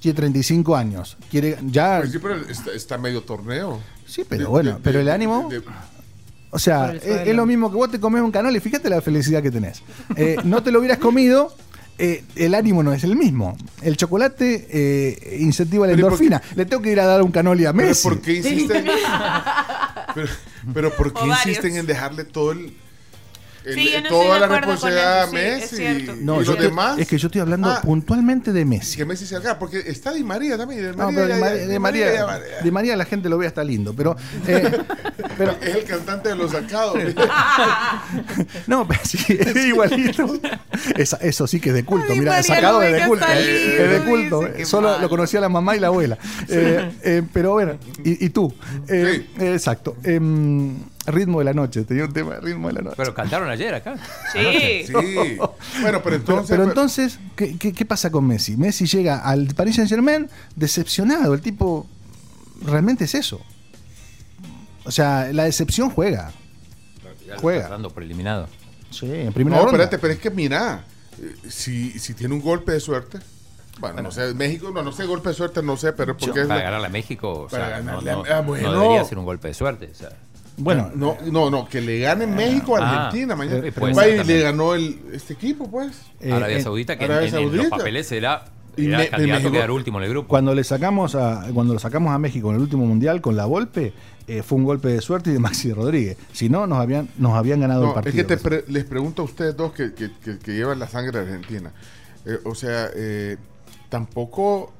Tiene 0.00 0.16
35 0.16 0.76
años. 0.76 1.16
Quiere 1.30 1.58
ya. 1.66 1.98
Pues 2.00 2.12
sí, 2.12 2.18
pero 2.20 2.36
está, 2.48 2.72
está 2.72 2.98
medio 2.98 3.22
torneo. 3.22 3.80
Sí, 4.06 4.22
pero 4.28 4.44
De- 4.44 4.48
bueno, 4.50 4.74
de- 4.74 4.80
pero 4.82 4.98
de- 4.98 5.02
el 5.04 5.10
ánimo. 5.10 5.48
de- 5.50 5.60
de- 5.60 5.66
O 6.50 6.58
sea, 6.58 6.92
es, 6.94 7.34
lo 7.34 7.44
mismo 7.44 7.70
que 7.70 7.76
vos 7.76 7.90
te 7.90 8.00
comes 8.00 8.22
un 8.22 8.30
canal 8.30 8.56
y 8.56 8.60
fíjate 8.60 8.88
la 8.88 9.02
felicidad 9.02 9.42
que 9.42 9.50
tenés. 9.50 9.82
Eh, 10.16 10.36
no 10.44 10.62
te 10.62 10.70
lo 10.72 10.78
hubieras 10.78 10.96
comido, 10.98 11.54
eh, 11.98 12.24
el 12.36 12.54
ánimo 12.54 12.82
no 12.82 12.92
es 12.94 13.04
el 13.04 13.16
mismo. 13.16 13.54
El 13.82 13.96
chocolate 13.98 14.66
eh, 14.70 15.36
incentiva 15.40 15.86
la 15.86 15.92
Pero 15.94 16.06
endorfina. 16.06 16.40
Le 16.56 16.64
tengo 16.64 16.80
que 16.82 16.90
ir 16.92 17.00
a 17.00 17.04
dar 17.06 17.20
un 17.22 17.30
canoli 17.32 17.66
a 17.66 17.72
pero 17.74 17.88
Messi. 17.88 18.08
¿por 18.08 18.20
qué 18.22 18.34
insisten? 18.36 18.86
pero, 20.14 20.28
pero 20.72 20.96
¿por 20.96 21.12
qué 21.12 21.26
insisten 21.26 21.76
en 21.76 21.86
dejarle 21.86 22.24
todo 22.24 22.52
el, 22.52 22.72
el- 23.64 23.74
Sí, 23.74 23.90
yo 23.92 24.00
no 24.02 24.08
toda 24.08 24.38
la 24.40 24.46
responsabilidad 24.48 25.22
a 25.22 25.24
eso, 25.24 25.30
sí, 25.30 25.36
es 25.36 25.60
Messi 25.60 25.76
cierto. 25.76 26.12
y 26.16 26.24
No, 26.24 26.36
los 26.38 26.46
yo 26.46 26.56
te- 26.56 26.62
demás? 26.62 26.98
es 26.98 27.06
que 27.08 27.18
yo 27.18 27.26
estoy 27.28 27.40
hablando 27.40 27.68
Ah, 27.70 27.80
puntualmente 27.82 28.52
de 28.52 28.64
Messi. 28.64 28.96
que 28.96 29.04
Messi 29.04 29.26
se 29.26 29.36
acá, 29.36 29.58
porque 29.58 29.78
está 29.86 30.12
Di 30.12 30.22
María 30.24 30.56
también. 30.56 30.80
De 30.82 30.90
No, 30.92 30.96
María, 31.10 31.14
pero 31.14 31.26
de, 31.26 31.34
ya- 31.34 31.40
María, 31.40 31.58
ya- 31.60 31.66
de 31.66 31.72
Di 31.72 31.78
María- 31.78 32.62
de 32.64 32.70
María 32.70 32.96
la 32.96 33.04
gente 33.04 33.28
lo 33.28 33.38
ve 33.38 33.46
hasta 33.46 33.62
lindo, 33.64 33.94
pero, 33.94 34.16
eh, 34.46 34.78
pero 35.38 35.56
es 35.60 35.74
el 35.76 35.84
cantante 35.84 36.28
de 36.30 36.36
los 36.36 36.52
sacados. 36.52 36.96
no, 38.66 38.86
pero 38.86 39.00
sí, 39.04 39.18
es 39.28 39.56
igualito. 39.66 40.38
Esa- 40.96 41.18
eso 41.18 41.46
sí 41.46 41.60
que 41.60 41.70
es 41.70 41.74
de 41.74 41.84
culto, 41.84 42.12
Ay, 42.12 42.18
mira, 42.18 42.42
sacado 42.42 42.82
es 42.82 42.92
de 42.92 43.06
culto, 43.06 43.24
está 43.24 43.38
es 43.38 43.90
de 43.90 44.02
culto. 44.08 44.40
qué 44.56 44.64
Solo 44.64 44.88
mal. 44.90 45.02
lo 45.02 45.08
conocía 45.08 45.40
la 45.40 45.48
mamá 45.48 45.76
y 45.76 45.80
la 45.80 45.88
abuela. 45.88 46.18
Eh, 46.48 46.90
eh, 47.02 47.22
pero 47.32 47.52
bueno, 47.52 47.78
y, 48.04 48.24
y 48.26 48.30
tú, 48.30 48.52
Eh, 48.88 49.24
Sí. 49.36 49.42
eh, 49.44 49.52
exacto. 49.54 49.96
Ritmo 51.10 51.38
de 51.38 51.44
la 51.46 51.54
noche, 51.54 51.84
tenía 51.84 52.04
un 52.04 52.12
tema 52.12 52.34
de 52.34 52.40
ritmo 52.40 52.68
de 52.68 52.74
la 52.74 52.80
noche. 52.82 52.94
Pero 52.96 53.14
cantaron 53.14 53.48
ayer 53.48 53.74
acá. 53.74 53.96
Sí. 54.32 54.84
Sí. 54.86 54.94
Bueno, 55.82 56.00
pero 56.02 56.16
entonces. 56.16 56.46
pero 56.48 56.64
entonces, 56.64 57.18
¿qué, 57.36 57.56
qué, 57.58 57.72
qué 57.72 57.84
pasa 57.84 58.10
con 58.10 58.26
Messi? 58.26 58.56
Messi 58.56 58.86
llega 58.86 59.18
al 59.20 59.46
Paris 59.54 59.76
Saint 59.76 59.88
Germain 59.90 60.28
decepcionado. 60.56 61.34
El 61.34 61.40
tipo 61.40 61.86
realmente 62.62 63.04
es 63.04 63.14
eso. 63.14 63.40
O 64.84 64.90
sea, 64.90 65.30
la 65.32 65.44
decepción 65.44 65.90
juega. 65.90 66.32
Ya 67.26 67.34
lo 67.34 67.40
Juega. 67.40 67.58
está 67.60 67.70
dando 67.72 67.90
por 67.90 68.02
eliminado. 68.02 68.48
Sí, 68.90 69.06
en 69.12 69.32
primera 69.34 69.56
no, 69.58 69.64
ronda. 69.64 69.76
espérate, 69.84 69.98
pero 69.98 70.14
es 70.14 70.18
que 70.18 70.30
mira, 70.30 70.84
eh, 71.20 71.36
si, 71.48 71.90
si 71.98 72.14
tiene 72.14 72.32
un 72.34 72.40
golpe 72.40 72.72
de 72.72 72.80
suerte. 72.80 73.18
Bueno, 73.80 74.00
no 74.02 74.10
sé, 74.10 74.32
México, 74.34 74.70
no, 74.72 74.82
no 74.82 74.90
sé, 74.92 75.04
golpe 75.04 75.28
de 75.28 75.34
suerte, 75.34 75.62
no 75.62 75.76
sé, 75.76 75.92
pero 75.92 76.16
porque 76.16 76.40
es 76.40 76.46
Para 76.46 76.58
la- 76.60 76.64
ganarle 76.64 76.86
a 76.86 76.90
México, 76.90 77.30
o 77.42 77.48
Para 77.48 77.68
sea, 77.68 77.78
no, 77.80 77.84
ganarle 78.00 78.10
a- 78.10 78.14
no- 78.16 78.24
ah, 78.34 78.40
bueno. 78.40 78.72
no 78.72 78.80
debería 78.80 79.04
ser 79.04 79.18
un 79.18 79.24
golpe 79.26 79.48
de 79.48 79.54
suerte. 79.54 79.90
o 79.92 79.94
sea. 79.94 80.08
Bueno, 80.58 80.90
no, 80.94 81.16
no, 81.30 81.50
no, 81.50 81.68
que 81.68 81.80
le 81.80 82.00
gane 82.00 82.26
México 82.26 82.76
a 82.76 82.80
Ah, 82.80 83.06
Argentina 83.06 83.34
mañana. 83.36 83.62
Va 83.80 83.94
ser 84.04 84.20
y 84.20 84.24
le 84.28 84.40
ganó 84.42 84.74
el, 84.74 84.98
este 85.12 85.34
equipo, 85.34 85.70
pues. 85.70 86.02
eh, 86.20 86.32
Arabia 86.32 86.60
Saudita, 86.62 86.98
que 86.98 87.04
Arabia 87.04 87.28
en, 87.28 87.34
en 87.36 87.42
los 87.44 87.52
Saudita. 87.54 87.76
papeles 87.76 88.06
será 88.08 88.44
Era 88.76 88.98
me- 88.98 89.08
candidato 89.08 89.32
México- 89.40 89.48
a 89.48 89.52
quedar 89.52 89.70
último 89.70 89.98
en 89.98 90.04
el 90.04 90.10
grupo. 90.10 90.28
Cuando 90.28 90.54
le 90.54 90.64
sacamos 90.64 91.14
a, 91.14 91.46
cuando 91.54 91.72
lo 91.74 91.78
sacamos 91.80 92.12
a 92.12 92.18
México 92.18 92.50
en 92.50 92.56
el 92.56 92.62
último 92.62 92.86
mundial 92.86 93.20
con 93.20 93.36
la 93.36 93.46
Volpe, 93.46 93.92
eh, 94.26 94.42
fue 94.42 94.58
un 94.58 94.64
golpe 94.64 94.88
de 94.88 95.00
suerte 95.00 95.30
y 95.30 95.32
de 95.32 95.38
Maxi 95.38 95.72
Rodríguez. 95.72 96.16
Si 96.32 96.48
no, 96.48 96.66
nos 96.66 96.78
habían, 96.78 97.08
nos 97.18 97.32
habían 97.34 97.60
ganado 97.60 97.80
el 97.80 97.86
No, 97.86 97.90
es 97.92 97.94
partido. 97.94 98.14
que 98.16 98.24
te 98.24 98.36
pre- 98.42 98.64
les 98.68 98.84
pregunto 98.84 99.22
a 99.22 99.24
ustedes 99.24 99.56
dos 99.56 99.72
que, 99.72 99.94
que- 99.94 100.10
que- 100.22 100.38
que 100.38 100.52
llevan 100.52 100.78
la 100.78 100.86
sangre 100.88 101.18
argentina. 101.20 101.72
Eh, 102.26 102.38
o 102.44 102.54
sea, 102.54 102.88
eh, 102.94 103.36
tampoco 103.88 104.72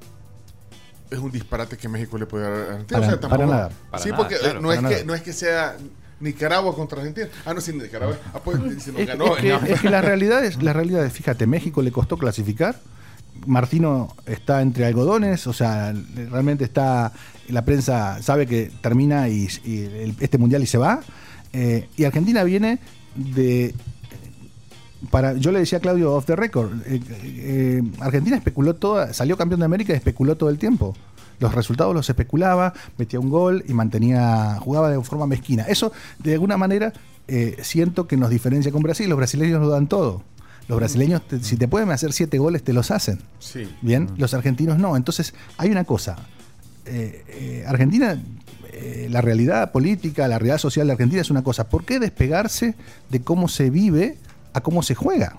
es 1.10 1.18
un 1.18 1.30
disparate 1.30 1.76
que 1.76 1.88
México 1.88 2.18
le 2.18 2.26
pueda 2.26 2.48
dar 2.50 2.58
a 2.70 2.72
Argentina. 2.72 2.98
Para- 3.00 3.06
o 3.06 3.10
sea, 3.10 3.20
tampoco- 3.20 3.42
para 3.42 3.46
nada. 3.46 3.70
Para 3.90 4.02
sí, 4.02 4.10
porque 4.16 4.36
claro, 4.38 4.60
no, 4.60 4.72
es 4.72 4.80
que, 4.80 5.04
no 5.04 5.14
es 5.14 5.22
que 5.22 5.32
sea 5.32 5.76
Nicaragua 6.20 6.74
contra 6.74 6.98
Argentina. 6.98 7.28
Ah, 7.46 7.54
no, 7.54 7.60
sí, 7.60 7.72
Nicaragua. 7.72 8.16
Ah, 8.34 8.40
pues 8.44 8.58
se 8.82 8.92
nos 8.92 9.00
Es, 9.00 9.06
ganó. 9.06 9.36
es 9.36 9.42
que, 9.42 9.48
No. 9.50 9.58
es 9.66 9.80
que 9.80 9.90
la 9.90 10.00
realidad 10.02 10.44
es, 10.44 10.62
la 10.62 10.72
realidad 10.72 11.04
es, 11.04 11.12
fíjate, 11.12 11.46
México 11.46 11.80
le 11.82 11.92
costó 11.92 12.16
clasificar. 12.18 12.80
Martino 13.46 14.14
está 14.26 14.60
entre 14.62 14.84
algodones, 14.86 15.46
o 15.46 15.52
sea, 15.52 15.94
realmente 16.30 16.64
está, 16.64 17.12
la 17.48 17.64
prensa 17.64 18.20
sabe 18.20 18.46
que 18.46 18.70
termina 18.80 19.28
y, 19.28 19.48
y 19.64 19.84
el- 19.84 20.16
este 20.18 20.38
mundial 20.38 20.62
y 20.62 20.66
se 20.66 20.76
va. 20.78 21.00
Eh, 21.52 21.88
y 21.96 22.04
Argentina 22.04 22.42
viene 22.42 22.80
de 23.14 23.74
para 25.10 25.34
yo 25.34 25.52
le 25.52 25.60
decía 25.60 25.78
a 25.78 25.80
Claudio 25.80 26.12
off 26.14 26.26
the 26.26 26.34
record 26.36 26.72
eh, 26.86 27.00
eh, 27.22 27.82
Argentina 28.00 28.36
especuló 28.36 28.74
toda 28.74 29.12
salió 29.12 29.36
campeón 29.36 29.60
de 29.60 29.66
América 29.66 29.92
y 29.92 29.96
especuló 29.96 30.36
todo 30.36 30.50
el 30.50 30.58
tiempo. 30.58 30.96
Los 31.40 31.54
resultados 31.54 31.94
los 31.94 32.08
especulaba 32.10 32.72
metía 32.96 33.20
un 33.20 33.30
gol 33.30 33.62
y 33.68 33.72
mantenía 33.74 34.56
jugaba 34.60 34.90
de 34.90 35.00
forma 35.04 35.26
mezquina. 35.28 35.62
Eso 35.64 35.92
de 36.18 36.32
alguna 36.34 36.56
manera 36.56 36.92
eh, 37.28 37.56
siento 37.62 38.08
que 38.08 38.16
nos 38.16 38.28
diferencia 38.30 38.72
con 38.72 38.82
Brasil. 38.82 39.08
Los 39.08 39.18
brasileños 39.18 39.60
lo 39.60 39.68
dan 39.68 39.86
todo. 39.86 40.22
Los 40.66 40.76
brasileños 40.78 41.22
te- 41.28 41.38
si 41.44 41.56
te 41.56 41.68
pueden 41.68 41.90
hacer 41.92 42.12
siete 42.12 42.38
goles 42.38 42.64
te 42.64 42.72
los 42.72 42.90
hacen. 42.90 43.20
Sí. 43.38 43.68
bien 43.82 44.08
los 44.16 44.34
argentinos 44.34 44.78
no. 44.78 44.96
Entonces 44.96 45.32
hay 45.58 45.70
una 45.70 45.84
cosa. 45.84 46.16
Argentina, 47.66 48.20
la 49.08 49.20
realidad 49.20 49.70
política, 49.72 50.26
la 50.28 50.38
realidad 50.38 50.58
social 50.58 50.86
de 50.86 50.92
Argentina 50.94 51.20
es 51.20 51.30
una 51.30 51.42
cosa. 51.42 51.68
¿Por 51.68 51.84
qué 51.84 51.98
despegarse 52.00 52.74
de 53.10 53.20
cómo 53.20 53.48
se 53.48 53.70
vive 53.70 54.16
a 54.58 54.62
cómo 54.62 54.82
se 54.82 54.94
juega? 54.94 55.36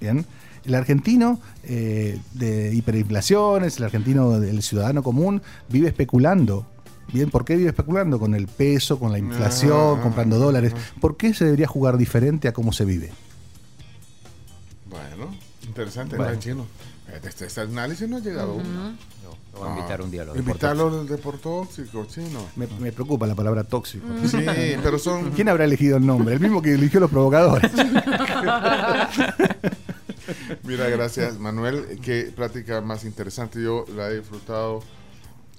Bien. 0.00 0.24
El 0.64 0.74
argentino 0.74 1.40
eh, 1.64 2.18
de 2.34 2.74
hiperinflaciones, 2.74 3.78
el 3.78 3.84
argentino 3.84 4.38
del 4.38 4.62
ciudadano 4.62 5.02
común, 5.02 5.40
vive 5.68 5.88
especulando. 5.88 6.66
Bien, 7.12 7.30
¿por 7.30 7.44
qué 7.44 7.56
vive 7.56 7.70
especulando? 7.70 8.18
Con 8.20 8.34
el 8.34 8.46
peso, 8.46 8.98
con 8.98 9.10
la 9.10 9.18
inflación, 9.18 9.98
Ah, 9.98 10.02
comprando 10.02 10.38
dólares. 10.38 10.74
¿Por 11.00 11.16
qué 11.16 11.34
se 11.34 11.44
debería 11.44 11.66
jugar 11.66 11.96
diferente 11.96 12.46
a 12.46 12.52
cómo 12.52 12.72
se 12.72 12.84
vive? 12.84 13.10
Bueno, 14.88 15.34
interesante, 15.66 16.16
Bueno. 16.16 16.30
¿verdad, 16.30 16.42
chino? 16.42 16.66
Este, 17.14 17.28
este- 17.28 17.46
este 17.46 17.60
análisis 17.62 18.08
no 18.08 18.16
ha 18.16 18.20
llegado 18.20 18.52
aún. 18.52 18.62
No, 18.74 18.94
lo 19.52 19.58
voy 19.60 19.68
a 19.68 19.72
invitar 19.76 20.00
un 20.02 20.10
día 20.10 20.22
a 20.22 20.24
los 20.26 20.36
Invitarlo 20.36 21.00
al 21.00 21.08
deportóxico, 21.08 22.06
chino. 22.06 22.46
Me, 22.56 22.66
me 22.78 22.92
preocupa 22.92 23.26
la 23.26 23.34
palabra 23.34 23.64
tóxico. 23.64 24.06
Sí, 24.26 24.38
pero 24.82 24.98
son. 24.98 25.30
¿Quién 25.32 25.48
habrá 25.48 25.64
elegido 25.64 25.96
el 25.96 26.06
nombre? 26.06 26.34
El 26.34 26.40
mismo 26.40 26.62
que 26.62 26.72
eligió 26.74 27.00
los 27.00 27.10
provocadores. 27.10 27.70
Mira, 30.64 30.88
gracias 30.88 31.38
Manuel. 31.38 31.98
Qué 32.02 32.32
práctica 32.34 32.80
más 32.80 33.04
interesante. 33.04 33.62
Yo 33.62 33.84
la 33.96 34.10
he 34.10 34.18
disfrutado. 34.18 34.82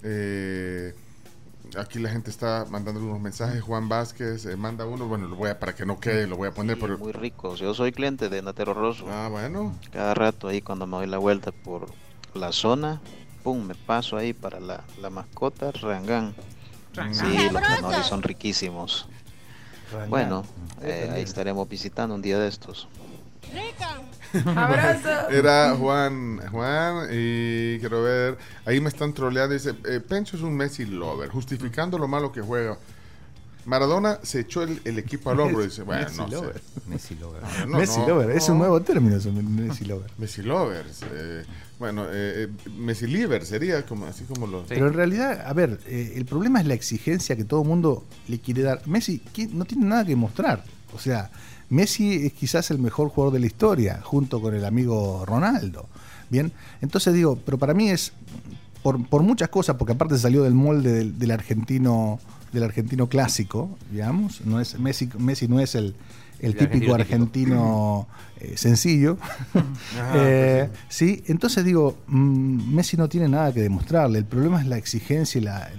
Eh, 0.04 0.94
aquí 1.78 2.00
la 2.00 2.10
gente 2.10 2.30
está 2.30 2.66
mandando 2.70 3.00
unos 3.00 3.20
mensajes. 3.20 3.62
Juan 3.62 3.90
Vázquez 3.90 4.46
eh, 4.46 4.56
manda 4.56 4.86
uno. 4.86 5.08
Bueno, 5.08 5.28
lo 5.28 5.36
voy 5.36 5.50
a, 5.50 5.60
para 5.60 5.74
que 5.76 5.86
no 5.86 6.00
quede, 6.00 6.28
lo 6.28 6.38
voy 6.38 6.48
a 6.50 6.54
poner. 6.54 6.78
Pero, 6.80 6.98
Muy 6.98 7.12
ricos. 7.12 7.60
Yo 7.60 7.74
soy 7.74 7.92
cliente 7.92 8.30
de 8.30 8.42
Natero 8.42 8.74
Rosso. 8.74 9.06
ah, 9.10 9.28
bueno. 9.30 9.76
Cada 9.92 10.14
rato 10.14 10.48
ahí 10.48 10.62
cuando 10.62 10.88
me 10.88 10.98
doy 10.98 11.08
la 11.08 11.18
vuelta 11.18 11.52
por 11.52 11.88
la 12.34 12.52
zona, 12.52 13.02
pum, 13.44 13.66
me 13.66 13.76
paso 13.76 14.18
ahí 14.18 14.34
para 14.34 14.60
la, 14.60 14.84
la 15.02 15.10
mascota 15.10 15.72
Rangán. 15.72 16.36
Sí, 17.12 17.50
los 17.52 17.62
cannolis 17.62 18.06
son 18.06 18.22
riquísimos. 18.22 19.08
Bueno, 20.10 20.44
eh, 20.82 21.10
ahí 21.14 21.22
estaremos 21.22 21.68
visitando 21.68 22.16
un 22.16 22.22
día 22.22 22.40
de 22.40 22.48
estos. 22.48 22.88
Abrazo. 24.34 25.30
Era 25.30 25.76
Juan, 25.76 26.40
Juan, 26.52 27.08
y 27.12 27.80
quiero 27.80 28.04
ver, 28.04 28.38
ahí 28.66 28.80
me 28.82 28.90
están 28.90 29.14
troleando, 29.14 29.54
dice, 29.54 29.74
eh, 29.88 30.00
Pencho 30.00 30.36
es 30.38 30.42
un 30.44 30.56
Messi 30.56 30.86
lover, 30.86 31.30
justificando 31.30 31.98
lo 31.98 32.08
malo 32.08 32.32
que 32.32 32.42
juega. 32.42 32.78
Maradona 33.64 34.18
se 34.24 34.40
echó 34.40 34.64
el, 34.64 34.82
el 34.86 34.98
equipo 34.98 35.30
al 35.30 35.40
hombro 35.40 35.62
y 35.62 35.66
dice, 35.68 35.84
bueno, 35.84 36.04
Messi 36.06 36.18
no 36.18 36.28
sé. 36.28 36.34
lover. 36.36 36.62
Messi 36.88 37.16
Lover. 37.16 37.42
No, 37.44 37.66
no, 37.68 37.78
Messi 37.78 38.00
no, 38.00 38.08
Lover, 38.08 38.32
es 38.32 38.50
un 38.50 38.58
nuevo 38.58 38.82
término 38.82 39.16
eso, 39.18 39.32
Messi 39.32 39.86
Lover. 39.86 40.10
Messi 40.18 40.42
lovers, 40.42 41.04
eh, 41.12 41.44
bueno, 41.78 42.06
eh, 42.06 42.48
eh, 42.66 42.70
Messi 42.76 43.06
liver 43.06 43.46
sería 43.46 43.86
como 43.86 44.08
así 44.08 44.24
como 44.24 44.48
los... 44.48 44.66
Pero 44.68 44.88
en 44.88 44.94
realidad, 44.94 45.44
a 45.46 45.54
ver, 45.54 45.80
eh, 45.86 46.14
el 46.16 46.26
problema 46.26 46.60
es 46.60 46.66
la 46.66 46.74
exigencia 46.74 47.36
que 47.36 47.44
todo 47.44 47.62
el 47.62 47.68
mundo 47.68 48.08
le 48.28 48.40
quiere 48.40 48.64
dar. 48.64 48.82
Messi 48.88 49.20
¿quién- 49.32 49.56
no 49.56 49.66
tiene 49.66 49.86
nada 49.86 50.06
que 50.06 50.16
mostrar. 50.16 50.64
O 50.96 51.00
sea, 51.00 51.30
Messi 51.72 52.26
es 52.26 52.34
quizás 52.34 52.70
el 52.70 52.80
mejor 52.80 53.10
jugador 53.10 53.34
de 53.34 53.40
la 53.40 53.46
historia, 53.48 54.02
junto 54.04 54.42
con 54.42 54.54
el 54.54 54.66
amigo 54.66 55.26
Ronaldo. 55.26 55.88
Bien, 56.30 56.52
entonces 56.82 57.14
digo, 57.14 57.40
pero 57.46 57.58
para 57.58 57.74
mí 57.74 57.90
es 57.90 58.12
por, 58.84 59.24
muchas 59.24 59.48
cosas, 59.48 59.78
porque 59.78 59.94
aparte 59.94 60.18
salió 60.18 60.44
del 60.44 60.54
molde 60.54 60.92
del, 60.92 61.18
del 61.18 61.32
argentino 61.32 62.20
del 62.52 62.64
argentino 62.64 63.08
clásico, 63.08 63.78
digamos, 63.90 64.42
no 64.42 64.60
es 64.60 64.78
Messi, 64.78 65.10
Messi 65.18 65.48
no 65.48 65.62
es 65.62 65.74
el, 65.76 65.96
el 66.42 66.52
El 66.52 66.58
típico 66.58 66.94
argentino 66.96 68.08
eh, 68.40 68.54
sencillo. 68.58 69.18
Eh, 70.14 70.70
sí, 70.90 71.24
entonces 71.28 71.64
digo, 71.64 71.98
mm, 72.08 72.74
Messi 72.74 72.98
no 72.98 73.08
tiene 73.08 73.28
nada 73.28 73.54
que 73.54 73.62
demostrarle. 73.62 74.20
El 74.20 74.26
problema 74.26 74.60
es 74.60 74.68
la 74.68 74.78
exigencia 74.78 75.40
y 75.40 75.44
la. 75.44 75.70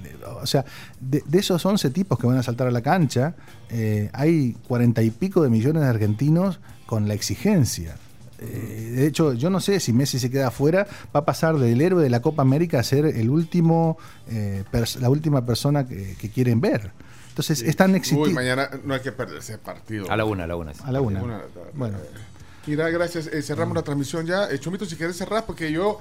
o 0.41 0.47
sea, 0.47 0.65
de, 1.01 1.23
de 1.27 1.39
esos 1.39 1.65
11 1.65 1.91
tipos 1.91 2.19
que 2.19 2.27
van 2.27 2.39
a 2.39 2.43
saltar 2.43 2.67
a 2.69 2.71
la 2.71 2.81
cancha, 2.83 3.35
eh, 3.69 4.11
hay 4.13 4.57
cuarenta 4.69 5.03
y 5.03 5.11
pico 5.11 5.43
de 5.43 5.51
millones 5.51 5.83
de 5.83 5.89
argentinos 5.89 6.61
con 6.87 7.09
la 7.09 7.15
exigencia. 7.15 7.97
De 8.39 9.07
hecho, 9.07 9.35
yo 9.35 9.51
no 9.51 9.61
sé 9.61 9.79
si 9.79 9.93
Messi 9.93 10.19
se 10.19 10.29
queda 10.29 10.49
afuera, 10.49 10.89
va 11.15 11.21
a 11.21 11.25
pasar 11.25 11.59
del 11.59 11.81
héroe 11.81 12.03
de 12.03 12.11
la 12.11 12.21
Copa 12.21 12.43
América 12.43 12.81
a 12.81 12.83
ser 12.83 13.07
el 13.07 13.31
último, 13.31 13.99
eh, 14.29 14.65
la 15.01 15.11
última 15.11 15.47
persona 15.47 15.87
que, 15.87 16.17
que 16.19 16.29
quieren 16.29 16.61
ver. 16.61 16.91
Entonces, 17.33 17.63
es 17.63 17.77
tan 17.77 17.99
Uy, 18.15 18.35
mañana 18.35 18.69
no 18.85 18.93
hay 18.93 19.01
que 19.01 19.11
perder 19.11 19.39
ese 19.39 19.57
partido. 19.57 20.11
A 20.11 20.17
la 20.19 20.27
una, 20.27 20.45
a 20.45 20.47
la 20.47 20.57
una. 20.57 20.75
sí. 20.75 20.83
A 20.85 20.93
la 20.93 21.01
una. 21.01 21.23
La. 21.23 21.43
Bueno. 21.73 21.97
Mira, 22.67 22.91
gracias. 22.91 23.27
Eh, 23.29 23.41
cerramos 23.43 23.75
la 23.75 23.83
transmisión 23.83 24.27
ya. 24.27 24.51
Eh, 24.51 24.59
Chomito, 24.59 24.85
si 24.85 24.97
quieres 24.97 25.17
cerrar, 25.17 25.47
porque 25.47 25.73
yo, 25.73 25.99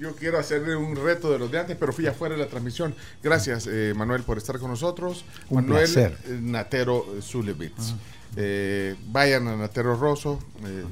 yo 0.00 0.16
quiero 0.16 0.38
hacerle 0.38 0.74
un 0.74 0.96
reto 0.96 1.30
de 1.30 1.38
los 1.38 1.50
de 1.50 1.60
antes, 1.60 1.76
pero 1.78 1.92
fui 1.92 2.06
afuera 2.06 2.34
de 2.36 2.40
la 2.40 2.48
transmisión. 2.48 2.94
Gracias, 3.22 3.68
eh, 3.70 3.92
Manuel, 3.94 4.22
por 4.22 4.38
estar 4.38 4.58
con 4.58 4.70
nosotros. 4.70 5.26
Un 5.50 5.66
Manuel 5.66 5.84
placer. 5.92 6.18
Natero 6.40 7.04
eh, 7.18 7.20
Zulewitz. 7.22 7.92
Eh, 8.36 8.96
vayan 9.08 9.46
a 9.48 9.56
Natero 9.56 9.94
Rosso. 9.94 10.38
eh, 10.64 10.84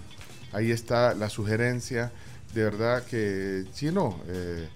ahí 0.52 0.70
está 0.70 1.14
la 1.14 1.30
sugerencia. 1.30 2.12
De 2.52 2.62
verdad 2.62 3.02
que, 3.04 3.64
Chino, 3.72 4.20
eh, 4.28 4.68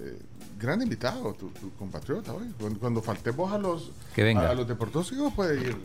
eh, 0.00 0.18
gran 0.64 0.82
invitado, 0.82 1.32
tu, 1.34 1.48
tu 1.50 1.72
compatriota. 1.74 2.32
oye. 2.32 2.46
Cuando, 2.58 2.80
cuando 2.80 3.02
faltemos 3.02 3.52
a 3.52 3.58
los, 3.58 3.90
Que 4.14 4.22
venga. 4.24 4.48
a, 4.48 4.50
a 4.50 4.54
los 4.54 4.66
deportivos, 4.66 5.32
puede 5.34 5.60
ir. 5.60 5.76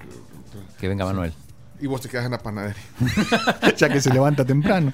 Que 0.80 0.88
venga 0.88 1.06
Manuel. 1.06 1.34
Y 1.81 1.88
vos 1.88 2.01
te 2.01 2.10
quedas 2.10 2.26
en 2.26 2.31
la 2.31 2.39
panadería. 2.39 2.81
ya 3.77 3.88
que 3.89 4.01
se 4.01 4.11
levanta 4.14 4.43
temprano. 4.45 4.91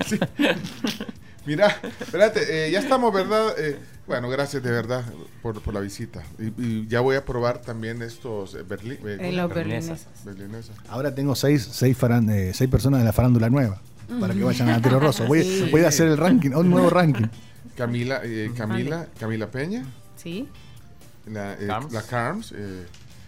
Mira, 1.46 1.76
espérate, 2.00 2.68
eh, 2.68 2.72
ya 2.72 2.80
estamos, 2.80 3.14
¿verdad? 3.14 3.54
Eh, 3.60 3.78
bueno, 4.08 4.30
gracias 4.30 4.64
de 4.64 4.72
verdad 4.72 5.04
por, 5.44 5.62
por 5.62 5.74
la 5.76 5.80
visita. 5.80 6.24
Y, 6.40 6.46
y 6.62 6.88
ya 6.88 7.02
voy 7.02 7.16
a 7.16 7.24
probar 7.26 7.60
también 7.62 8.02
estos 8.02 8.56
eh, 8.56 8.64
berli- 8.68 8.98
eh, 9.06 9.18
Eh, 9.20 9.32
los 9.32 9.54
Berlinesas. 9.54 10.08
Ahora 10.90 11.14
tengo 11.14 11.36
seis, 11.36 11.68
seis, 11.72 11.96
faran- 11.98 12.30
eh, 12.32 12.52
seis 12.54 12.70
personas 12.70 13.00
de 13.02 13.06
la 13.06 13.14
farándula 13.14 13.50
nueva 13.50 13.80
para 14.20 14.34
que 14.34 14.44
vayan 14.44 14.70
a 14.70 14.82
Tiro 14.82 15.00
Rosso. 15.00 15.26
Voy, 15.28 15.44
Sí. 15.44 15.68
voy 15.72 15.82
a 15.84 15.88
hacer 15.90 16.08
el 16.08 16.18
ranking, 16.18 16.52
un 16.52 16.70
nuevo 16.72 16.90
ranking. 16.90 17.28
Camila, 17.76 18.22
eh, 18.24 18.52
Camila, 18.56 19.08
Camila 19.20 19.48
Peña, 19.48 19.86
Sí. 20.16 20.48
la, 21.28 21.54
eh, 21.54 21.68
Carms. 21.68 21.92
la 21.94 22.02
Carms, 22.04 22.54
eh, 22.56 22.86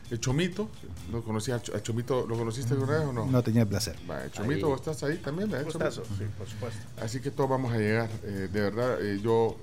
el 0.09 0.19
Chomito, 0.21 0.69
¿lo 1.11 1.21
conocía? 1.23 1.55
a 1.55 1.61
Ch- 1.61 1.75
a 1.75 1.81
Chomito, 1.83 2.25
¿lo 2.27 2.37
conociste 2.37 2.73
alguna 2.73 2.93
vez 2.99 3.07
o 3.07 3.13
no? 3.13 3.25
No 3.25 3.43
tenía 3.43 3.63
el 3.63 3.67
placer. 3.67 3.95
Va, 4.09 4.23
el 4.23 4.31
Chomito, 4.31 4.67
Ahí. 4.67 4.71
¿vos 4.71 4.79
estás 4.79 5.03
ahí 5.03 5.17
también? 5.17 5.49
¿verdad, 5.49 5.65
Gustazo, 5.65 6.03
sí, 6.17 6.23
por 6.37 6.47
supuesto. 6.47 6.79
Así 7.01 7.19
que 7.19 7.29
todos 7.31 7.49
vamos 7.49 7.73
a 7.73 7.77
llegar. 7.77 8.09
eh, 8.23 8.47
de 8.51 8.61
verdad, 8.61 9.01
eh, 9.01 9.19
yo. 9.21 9.57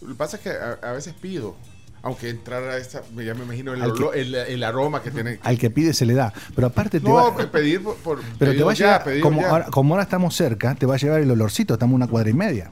Lo 0.00 0.08
que 0.08 0.14
pasa 0.14 0.36
es 0.38 0.42
que 0.42 0.50
a, 0.50 0.78
a 0.82 0.92
veces 0.92 1.12
pido, 1.20 1.54
aunque 2.02 2.30
entrar 2.30 2.62
a 2.62 2.78
esta, 2.78 3.02
ya 3.16 3.34
me 3.34 3.42
imagino 3.44 3.74
el, 3.74 3.80
que- 3.80 3.88
olor- 4.04 4.14
el, 4.16 4.34
el 4.34 4.64
aroma 4.64 5.02
que 5.02 5.10
tiene. 5.10 5.38
Al 5.42 5.58
que 5.58 5.68
pide 5.68 5.92
se 5.92 6.06
le 6.06 6.14
da. 6.14 6.32
Pero 6.54 6.68
aparte 6.68 7.00
te 7.00 7.06
No, 7.06 7.14
va, 7.14 7.36
pedir 7.50 7.82
por. 7.82 7.96
por- 7.96 8.22
pero 8.38 8.52
te 8.52 8.62
va 8.62 8.70
a 8.72 8.74
ya, 8.74 8.84
llevar, 8.86 9.04
pedido 9.04 9.22
como 9.24 9.40
ya. 9.42 9.50
ahora, 9.50 9.66
como 9.66 9.92
ahora 9.94 10.04
estamos 10.04 10.34
cerca, 10.34 10.74
te 10.76 10.86
va 10.86 10.94
a 10.94 10.98
llevar 10.98 11.20
el 11.20 11.30
olorcito, 11.30 11.74
estamos 11.74 11.94
una 11.94 12.06
cuadra 12.06 12.30
y 12.30 12.34
media. 12.34 12.70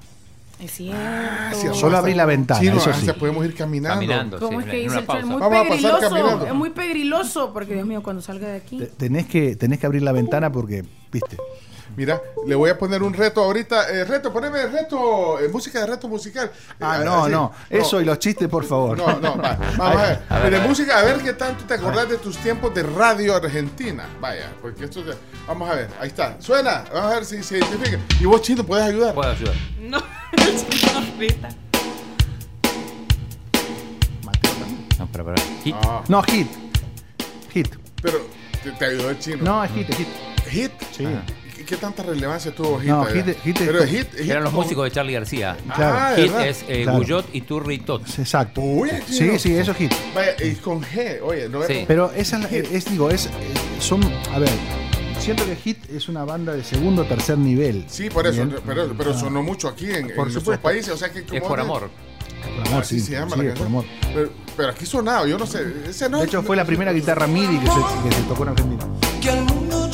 Es 0.58 0.70
cierto. 0.72 0.98
Sí, 1.54 1.68
Solo 1.78 1.98
abrí 1.98 2.14
la 2.14 2.24
ventana, 2.24 2.60
Chino, 2.60 2.76
eso 2.78 2.92
sí. 2.94 3.06
podemos 3.18 3.44
ir 3.44 3.54
caminando. 3.54 3.94
Caminando. 3.96 4.38
¿Cómo 4.40 4.60
sí, 4.60 4.64
es 4.66 4.70
que 4.70 4.76
dice 4.78 4.98
el 4.98 5.06
tren? 5.06 5.26
Muy 5.28 5.40
Vamos 5.40 5.58
a 5.58 5.62
pasar 5.68 5.68
pegriloso. 5.68 6.00
caminando. 6.14 6.46
Es 6.46 6.54
muy 6.54 6.70
pegriloso. 6.70 7.52
Porque, 7.52 7.74
Dios 7.74 7.86
mío, 7.86 8.02
cuando 8.02 8.22
salga 8.22 8.48
de 8.48 8.56
aquí. 8.56 8.78
Te- 8.78 8.86
Tenés 8.86 9.26
que, 9.26 9.54
tenés 9.56 9.78
que 9.78 9.86
abrir 9.86 10.02
la 10.02 10.12
ventana 10.12 10.50
porque, 10.50 10.82
viste, 11.12 11.36
Mira, 11.96 12.20
le 12.46 12.54
voy 12.54 12.68
a 12.70 12.78
poner 12.78 13.02
un 13.02 13.14
reto 13.14 13.42
ahorita. 13.42 13.88
Eh, 13.90 14.04
reto, 14.04 14.30
poneme 14.32 14.66
reto, 14.66 15.40
eh, 15.40 15.48
música 15.48 15.80
de 15.80 15.86
reto 15.86 16.08
musical. 16.08 16.50
Ah, 16.80 16.98
Eh, 17.00 17.04
no, 17.04 17.22
así. 17.24 17.32
no. 17.32 17.52
Eso 17.70 18.00
y 18.00 18.04
los 18.04 18.18
chistes, 18.18 18.48
por 18.48 18.64
favor. 18.64 18.98
No, 18.98 19.18
no, 19.18 19.36
va. 19.38 19.56
Vamos 19.78 19.96
a 19.96 20.02
ver. 20.38 20.44
Mire, 20.44 20.60
música, 20.60 20.98
a 20.98 21.02
ver 21.02 21.18
qué 21.22 21.32
tanto 21.32 21.64
te 21.64 21.74
acordás 21.74 22.08
de 22.08 22.18
tus 22.18 22.36
tiempos 22.38 22.74
de 22.74 22.82
radio 22.82 23.34
argentina. 23.34 24.04
Vaya, 24.20 24.52
porque 24.60 24.84
esto 24.84 25.00
es 25.00 25.06
de- 25.06 25.16
Vamos 25.46 25.70
a 25.70 25.74
ver, 25.74 25.88
ahí 26.00 26.08
está. 26.08 26.36
Suena, 26.40 26.84
vamos 26.92 27.12
a 27.12 27.14
ver 27.14 27.24
si 27.24 27.42
se 27.42 27.58
identifica. 27.58 27.98
Y 28.20 28.24
vos, 28.26 28.42
Chino, 28.42 28.62
puedes 28.64 28.84
ayudar. 28.84 29.14
Puedo 29.14 29.30
ayudar. 29.30 29.54
No, 29.80 29.96
ahorita. 31.14 31.48
No, 34.98 35.06
para, 35.06 35.24
para. 35.24 35.42
Hit. 35.64 35.74
Ah, 35.82 36.02
No, 36.08 36.22
hit. 36.22 36.48
Hit. 37.52 37.68
pero 38.02 38.18
te, 38.62 38.70
te 38.72 38.84
ayudó 38.84 39.10
el 39.10 39.18
chino. 39.18 39.42
No, 39.44 39.64
es 39.64 39.70
hit, 39.72 39.88
es 39.90 39.96
hit. 39.96 40.08
Hit. 40.48 40.72
Sí. 40.92 41.04
¿Y 41.04 41.45
qué 41.66 41.76
tanta 41.76 42.02
relevancia 42.02 42.54
tuvo 42.54 42.78
Hit? 42.80 42.88
No? 42.88 43.04
Hit- 43.06 43.36
Hit 43.42 43.60
es 43.60 43.66
Pero 43.68 43.84
Hit, 43.86 44.06
Hit 44.16 44.30
Eran 44.30 44.44
los 44.44 44.52
como- 44.52 44.62
músicos 44.62 44.84
de 44.84 44.90
Charlie 44.92 45.12
García. 45.12 45.56
Claro. 45.74 45.96
Ah, 45.98 46.12
Hit 46.16 46.32
es 46.44 46.64
eh, 46.68 46.82
Claro. 46.84 46.98
Guyot, 46.98 47.26
y 47.34 47.40
Tot. 47.80 48.02
Exacto. 48.18 48.60
Uy, 48.62 48.90
Sí, 49.08 49.38
sí, 49.38 49.54
eso 49.54 49.72
es 49.72 49.76
hit. 49.76 49.92
Vaya, 50.14 50.32
y 50.42 50.54
con 50.54 50.80
G, 50.82 51.20
oye, 51.22 51.48
no 51.48 51.62
Sí. 51.64 51.84
Pero 51.86 52.10
esa 52.12 52.40
es, 52.48 52.90
digo, 52.90 53.10
es, 53.10 53.28
son, 53.80 54.00
a 54.32 54.38
ver, 54.38 54.48
siento 55.18 55.44
que 55.44 55.56
Hit 55.56 55.90
es 55.90 56.08
una 56.08 56.24
banda 56.24 56.54
de 56.54 56.62
segundo 56.64 57.02
o 57.02 57.04
tercer 57.04 57.36
nivel. 57.38 57.84
Sí, 57.88 58.08
por 58.10 58.26
eso, 58.26 58.44
Bien. 58.46 58.56
pero, 58.66 58.94
pero 58.96 59.10
Ah, 59.10 59.18
sonó 59.18 59.42
mucho 59.42 59.68
aquí 59.68 59.86
en, 59.86 59.96
en 59.96 60.06
Por 60.08 60.16
nuestros 60.18 60.44
supuesto. 60.44 60.62
países, 60.62 60.92
o 60.92 60.96
sea 60.96 61.10
que 61.10 61.24
como 61.24 61.36
Es 61.36 61.42
por 61.42 61.60
amor. 61.60 61.90
Por 62.56 62.68
amor, 62.68 62.84
sí, 62.84 63.00
se 63.00 63.12
llama 63.12 63.34
sí, 63.36 63.42
la 63.42 63.48
es 63.52 63.58
por 63.58 63.66
amor. 63.66 63.84
Pero, 64.14 64.30
pero 64.56 64.68
aquí 64.70 64.86
sonaba, 64.86 65.26
yo 65.26 65.36
no 65.36 65.46
sé, 65.46 65.64
ese 65.88 66.08
no 66.08 66.20
De 66.20 66.26
hecho, 66.26 66.42
fue 66.42 66.54
la 66.56 66.64
primera 66.64 66.92
guitarra 66.92 67.26
MIDI 67.26 67.58
que 67.58 67.66
se, 67.66 68.08
que 68.08 68.14
se 68.14 68.22
tocó 68.22 68.44
en 68.44 68.48
Argentina. 68.50 68.86
Que 69.20 69.30
al 69.30 69.42
mundo 69.44 69.90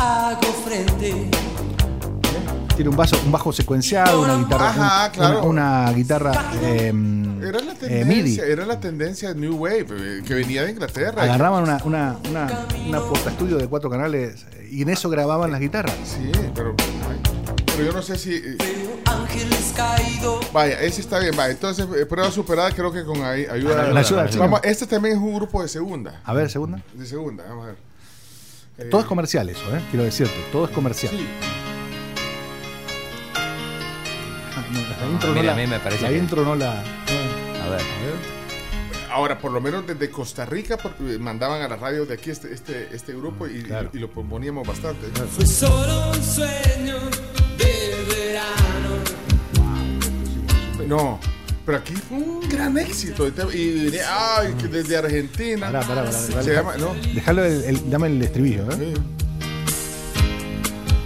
hago 0.00 0.42
frente. 0.64 1.30
Tiene 2.76 2.90
un, 2.90 2.96
bajo, 2.96 3.14
un 3.24 3.30
bajo 3.30 3.52
secuenciado, 3.52 4.22
una 4.22 4.36
guitarra, 4.36 4.68
Ajá, 4.70 5.06
un- 5.06 5.12
claro. 5.12 5.38
una, 5.44 5.82
una 5.84 5.92
guitarra 5.92 6.32
eh, 6.60 6.88
Era 6.88 7.60
la 7.60 7.72
eh, 7.82 8.04
MIDI. 8.04 8.34
tendencia, 8.36 8.46
era 8.46 8.66
la 8.66 8.80
tendencia 8.80 9.32
New 9.32 9.54
Wave 9.56 9.86
eh, 9.92 10.22
que 10.26 10.34
venía 10.34 10.64
de 10.64 10.72
Inglaterra. 10.72 11.22
Agarraban 11.22 11.62
una, 11.62 11.78
una, 11.84 12.16
una, 12.28 12.66
una 12.88 13.00
porta 13.00 13.30
estudio 13.30 13.58
de 13.58 13.68
cuatro 13.68 13.88
canales 13.88 14.44
eh, 14.54 14.68
y 14.72 14.82
en 14.82 14.88
eso 14.88 15.08
grababan 15.08 15.52
las 15.52 15.60
guitarras. 15.60 15.94
Sí, 16.04 16.32
pero, 16.52 16.74
pero 17.76 17.84
yo 17.84 17.92
no 17.92 18.02
sé 18.02 18.18
si. 18.18 18.32
eh, 18.34 18.56
Ángeles 19.06 19.72
caídos. 19.76 20.44
Vaya, 20.52 20.80
ese 20.80 21.00
está 21.00 21.20
bien, 21.20 21.36
vaya. 21.36 21.52
Entonces, 21.52 21.86
prueba 22.08 22.30
superada, 22.32 22.72
creo 22.72 22.90
que 22.90 23.04
con 23.04 23.22
ahí 23.22 23.46
ayuda. 23.48 23.88
La 23.92 24.00
ayuda 24.00 24.22
del 24.22 24.30
chino. 24.32 24.42
Vamos, 24.42 24.60
este 24.64 24.86
también 24.88 25.16
es 25.16 25.22
un 25.22 25.36
grupo 25.36 25.62
de 25.62 25.68
segunda. 25.68 26.20
A 26.24 26.32
ver, 26.32 26.50
segunda. 26.50 26.82
De 26.92 27.06
segunda, 27.06 27.44
vamos 27.48 27.64
a 27.64 27.66
ver. 27.68 27.76
Eh, 28.78 28.84
Todo 28.90 29.02
es 29.02 29.06
comercial 29.06 29.48
eso, 29.48 29.62
¿eh? 29.76 29.80
quiero 29.90 30.04
decirte, 30.04 30.34
todo 30.50 30.64
es 30.64 30.70
comercial. 30.72 31.12
Sí. 31.16 31.26
Ah, 34.56 34.64
no, 34.72 34.80
la 34.80 35.12
intro 35.12 35.28
no 35.28 35.34
Mira, 35.34 35.46
la- 35.46 35.52
a 35.52 35.56
mí 35.56 35.66
me 35.66 35.78
parece 35.78 36.02
la 36.02 36.08
que- 36.08 36.18
intro 36.18 36.44
no 36.44 36.54
la... 36.56 36.72
A 36.80 37.68
ver. 37.68 37.80
Ahora, 39.12 39.38
por 39.38 39.52
lo 39.52 39.60
menos 39.60 39.86
desde 39.86 40.10
Costa 40.10 40.44
Rica 40.44 40.76
porque 40.76 41.18
mandaban 41.20 41.62
a 41.62 41.68
la 41.68 41.76
radio 41.76 42.04
de 42.04 42.14
aquí 42.14 42.30
este, 42.30 42.52
este, 42.52 42.88
este 42.92 43.12
grupo 43.12 43.46
y, 43.46 43.62
Claro. 43.62 43.90
y 43.92 43.98
lo 43.98 44.10
poníamos 44.10 44.66
bastante. 44.66 45.06
Fue 45.30 45.46
solo 45.46 46.10
un 46.10 46.20
sueño 46.22 46.96
de 47.56 48.04
verano. 48.08 48.94
No, 50.88 51.20
pero 51.64 51.78
aquí 51.78 51.94
fue 51.94 52.18
un 52.18 52.48
gran 52.48 52.76
éxito. 52.78 53.26
Y, 53.52 53.56
y- 53.58 53.98
ay, 54.08 54.54
que 54.60 54.68
desde 54.68 54.96
Argentina. 54.96 55.66
Pará, 55.66 55.80
pará, 55.80 56.04
pará, 56.04 56.12
Se 56.12 56.32
dale. 56.34 56.52
llama, 56.54 56.76
¿no? 56.76 56.94
Dejalo, 57.14 57.44
el, 57.44 57.64
el- 57.64 57.90
dame 57.90 58.08
el 58.08 58.22
estribillo, 58.22 58.70
¿eh? 58.70 58.76
Sí. 58.78 58.92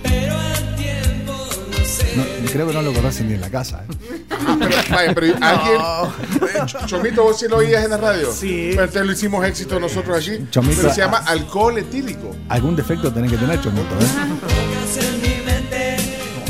Pero 0.03 0.35
el 0.41 0.75
tiempo 0.77 1.33
no 1.71 1.85
sé. 1.85 2.17
No, 2.17 2.25
creo 2.51 2.67
que 2.69 2.73
no 2.75 2.83
lo 2.83 2.93
conocen 2.93 3.29
ni 3.29 3.35
en 3.35 3.41
la 3.41 3.51
casa. 3.51 3.85
¿eh? 3.89 3.95
Ah, 4.31 4.57
pero, 4.59 4.71
vaya, 4.91 5.15
pero 5.15 5.27
alguien. 5.41 5.81
eh, 5.81 6.59
Ch- 6.63 6.87
Chomito, 6.87 7.23
vos 7.23 7.39
sí 7.39 7.47
lo 7.49 7.57
oías 7.59 7.85
en 7.85 7.91
la 7.91 7.97
radio. 7.97 8.33
Sí. 8.33 8.69
Pero 8.71 8.85
entonces 8.85 9.07
lo 9.07 9.13
hicimos 9.13 9.45
éxito 9.47 9.79
nosotros 9.79 10.17
aquí. 10.17 10.45
Chomito, 10.51 10.77
pero 10.83 10.95
se 10.95 11.01
llama 11.01 11.19
ah. 11.25 11.31
alcohol 11.31 11.79
etílico. 11.79 12.35
Algún 12.49 12.75
defecto 12.77 13.13
tenés 13.13 13.31
que 13.31 13.37
tener, 13.39 13.61
Chomito, 13.61 13.95
¿eh? 14.01 14.09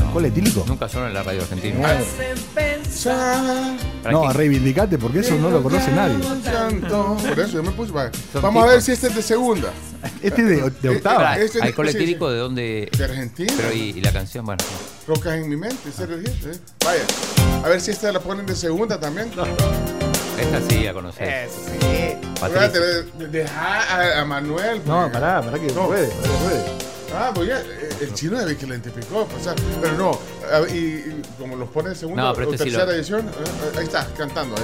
¿Alcohol 0.03 0.25
etílico? 0.25 0.65
Nunca 0.67 0.89
sonó 0.89 1.07
en 1.09 1.15
la 1.15 1.23
radio 1.23 1.43
argentina. 1.43 1.75
Pensar. 1.89 2.05
¿Para 2.55 2.68
No, 4.11 4.23
qué? 4.29 4.33
reivindicate 4.33 4.99
porque 4.99 5.21
eso 5.21 5.35
no 5.37 5.51
lo 5.51 5.63
conoce 5.63 5.91
nadie. 5.93 6.17
Por 6.19 7.41
eso 7.41 7.49
yo 7.53 7.63
me 7.63 7.71
puse. 7.73 7.93
Vamos 8.41 8.65
a 8.65 8.67
ver 8.67 8.83
si 8.83 8.93
este 8.93 9.09
es 9.09 9.15
de 9.17 9.23
segunda. 9.23 9.71
Este 10.23 10.43
es 10.43 10.49
de, 10.49 10.71
de 10.83 10.89
octava. 10.97 11.37
Este- 11.37 11.61
sí, 11.61 11.73
sí. 11.93 11.97
etílico 11.97 12.31
de 12.31 12.39
dónde. 12.39 12.91
De 12.97 13.05
Argentina. 13.05 13.53
Pero 13.57 13.73
y, 13.73 13.81
y 13.91 14.01
la 14.01 14.13
canción, 14.13 14.45
bueno. 14.45 14.63
Rocas 15.07 15.35
en 15.35 15.49
mi 15.49 15.57
mente. 15.57 15.89
ese 15.89 16.05
¿eh? 16.05 16.59
Vaya. 16.85 17.03
A 17.65 17.69
ver 17.69 17.81
si 17.81 17.91
esta 17.91 18.11
la 18.13 18.21
ponen 18.21 18.47
de 18.47 18.55
segunda 18.55 18.99
también. 19.01 19.31
Esta 20.41 20.61
sí 20.69 20.87
a 20.87 20.93
conocer. 20.93 21.49
Patricia. 22.41 22.67
Espérate, 22.67 22.79
de- 22.81 23.29
deja 23.29 23.81
a, 24.17 24.21
a 24.21 24.25
Manuel. 24.25 24.81
No, 24.87 25.11
pará, 25.11 25.43
pará 25.43 25.59
que 25.59 25.67
No. 25.73 25.87
puede, 25.89 26.07
puede. 26.09 26.65
Ah, 27.15 27.31
pues 27.35 27.49
ya, 27.49 27.59
eh, 27.61 27.89
el 28.03 28.15
chino 28.15 28.39
debe 28.39 28.57
que 28.57 28.67
la 28.67 28.75
identificó, 28.75 29.21
o 29.35 29.43
sea, 29.43 29.55
pero 29.81 29.95
no, 29.97 30.19
y, 30.73 30.77
y 30.77 31.23
como 31.39 31.57
los 31.57 31.69
pone 31.71 31.91
en 31.91 31.97
segunda 31.97 32.23
No, 32.23 32.35
pero 32.35 32.51
o 32.51 32.53
este 32.53 32.65
sí 32.65 32.71
tercera 32.71 32.87
lo- 32.93 32.97
edición, 32.99 33.21
eh, 33.29 33.33
eh, 33.75 33.79
ahí 33.79 33.85
está, 33.85 34.07
cantando. 34.17 34.55
ahí. 34.57 34.63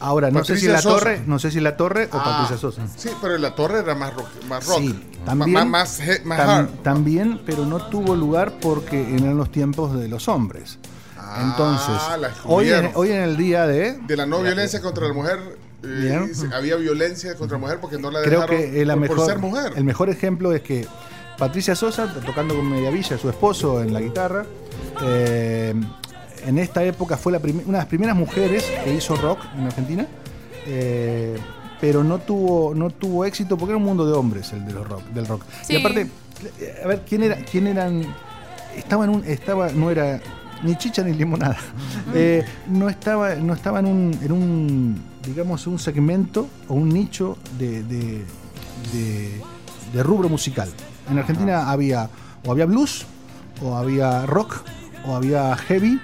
Ahora, 0.00 0.30
no 0.32 0.40
sé 0.44 0.56
si 0.56 0.66
Patricia 0.66 0.72
la 0.72 0.82
Sosa. 0.82 0.98
torre, 0.98 1.22
no 1.26 1.38
sé 1.38 1.50
si 1.52 1.60
la 1.60 1.76
torre 1.76 2.08
o 2.12 2.16
Ah, 2.18 2.24
Patricia 2.24 2.56
Sosa. 2.58 2.82
Sí, 2.96 3.10
pero 3.20 3.38
la 3.38 3.54
torre 3.54 3.80
era 3.80 3.94
más 3.94 4.12
rock, 4.14 4.26
más 4.48 4.66
rock 4.66 4.78
Sí, 4.78 5.08
también, 5.24 5.52
más, 5.52 5.66
más, 5.66 6.00
más 6.24 6.38
tam- 6.40 6.48
hard. 6.48 6.68
también, 6.82 7.40
pero 7.46 7.64
no 7.66 7.86
tuvo 7.88 8.16
lugar 8.16 8.54
porque 8.60 9.14
eran 9.14 9.36
los 9.36 9.52
tiempos 9.52 9.94
de 9.98 10.08
los 10.08 10.26
hombres. 10.28 10.78
Ah, 11.16 11.40
Entonces, 11.44 12.20
la 12.20 12.32
hoy 12.44 12.70
en, 12.70 12.90
hoy 12.94 13.12
en 13.12 13.20
el 13.22 13.36
día 13.36 13.66
de, 13.66 13.92
De 13.98 14.16
la 14.16 14.26
no 14.26 14.42
violencia 14.42 14.80
contra 14.82 15.06
la 15.06 15.14
mujer, 15.14 15.38
eh, 15.84 16.32
había 16.52 16.76
violencia 16.76 17.34
contra 17.34 17.58
la 17.58 17.62
mujer 17.62 17.78
porque 17.80 17.98
no 17.98 18.10
la 18.10 18.22
creo 18.22 18.40
dejaron 18.42 18.72
que 18.72 18.84
la 18.84 18.94
por, 18.94 19.06
por 19.08 19.16
mejor, 19.16 19.30
ser 19.30 19.38
mujer. 19.38 19.72
el 19.76 19.84
mejor 19.84 20.10
ejemplo 20.10 20.52
es 20.52 20.62
que 20.62 20.86
Patricia 21.38 21.74
Sosa, 21.74 22.12
tocando 22.24 22.54
con 22.54 22.68
Mediavilla, 22.68 23.18
su 23.18 23.28
esposo, 23.28 23.82
en 23.82 23.92
la 23.92 24.00
guitarra, 24.00 24.46
eh, 25.02 25.74
en 26.46 26.58
esta 26.58 26.84
época 26.84 27.16
fue 27.16 27.32
la 27.32 27.38
una 27.38 27.50
de 27.50 27.72
las 27.72 27.86
primeras 27.86 28.16
mujeres 28.16 28.64
que 28.84 28.94
hizo 28.94 29.16
rock 29.16 29.40
en 29.56 29.66
Argentina, 29.66 30.06
eh, 30.66 31.36
pero 31.80 32.04
no 32.04 32.18
tuvo, 32.18 32.74
no 32.74 32.90
tuvo 32.90 33.24
éxito 33.24 33.56
porque 33.56 33.72
era 33.72 33.76
un 33.78 33.84
mundo 33.84 34.06
de 34.06 34.12
hombres 34.12 34.52
el 34.52 34.64
de 34.64 34.72
los 34.72 34.86
rock, 34.86 35.02
del 35.08 35.26
rock. 35.26 35.44
Sí. 35.62 35.74
Y 35.74 35.76
aparte, 35.78 36.08
a 36.82 36.86
ver, 36.86 37.02
¿quién, 37.08 37.22
era, 37.24 37.36
quién 37.36 37.66
eran? 37.66 38.06
Estaba 38.76 39.04
en 39.04 39.10
un, 39.10 39.24
estaba, 39.24 39.70
no 39.70 39.90
era 39.90 40.20
ni 40.62 40.76
chicha 40.76 41.02
ni 41.02 41.12
limonada. 41.12 41.58
Eh, 42.14 42.44
no 42.68 42.88
estaba, 42.88 43.34
no 43.36 43.54
estaba 43.54 43.80
en 43.80 43.86
un, 43.86 44.18
en 44.22 44.32
un, 44.32 45.02
digamos, 45.26 45.66
un 45.66 45.78
segmento 45.78 46.48
o 46.68 46.74
un 46.74 46.88
nicho 46.88 47.36
de, 47.58 47.82
de, 47.84 48.24
de- 48.92 49.40
de 49.92 50.02
rubro 50.02 50.28
musical. 50.28 50.68
En 51.10 51.18
Argentina 51.18 51.70
había 51.70 52.08
o 52.46 52.50
había 52.52 52.66
blues, 52.66 53.04
o 53.62 53.76
había 53.76 54.24
rock, 54.26 54.62
o 55.06 55.14
había 55.14 55.54
heavy, 55.56 56.00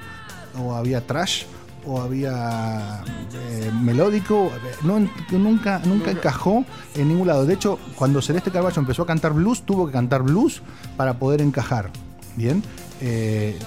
o 0.61 0.75
había 0.75 1.07
trash, 1.07 1.45
o 1.87 2.01
había 2.01 3.03
eh, 3.51 3.73
melódico. 3.83 4.51
No, 4.83 4.99
nunca, 5.33 5.81
nunca 5.85 6.11
encajó 6.11 6.65
en 6.95 7.09
ningún 7.09 7.27
lado. 7.29 7.47
De 7.47 7.55
hecho, 7.55 7.79
cuando 7.97 8.21
Celeste 8.21 8.51
Carballo 8.51 8.79
empezó 8.81 9.03
a 9.03 9.07
cantar 9.07 9.33
blues, 9.33 9.63
tuvo 9.63 9.87
que 9.87 9.93
cantar 9.93 10.23
blues 10.23 10.61
para 10.97 11.15
poder 11.19 11.41
encajar. 11.41 11.91
Bien. 12.37 12.63
Eh, 13.01 13.59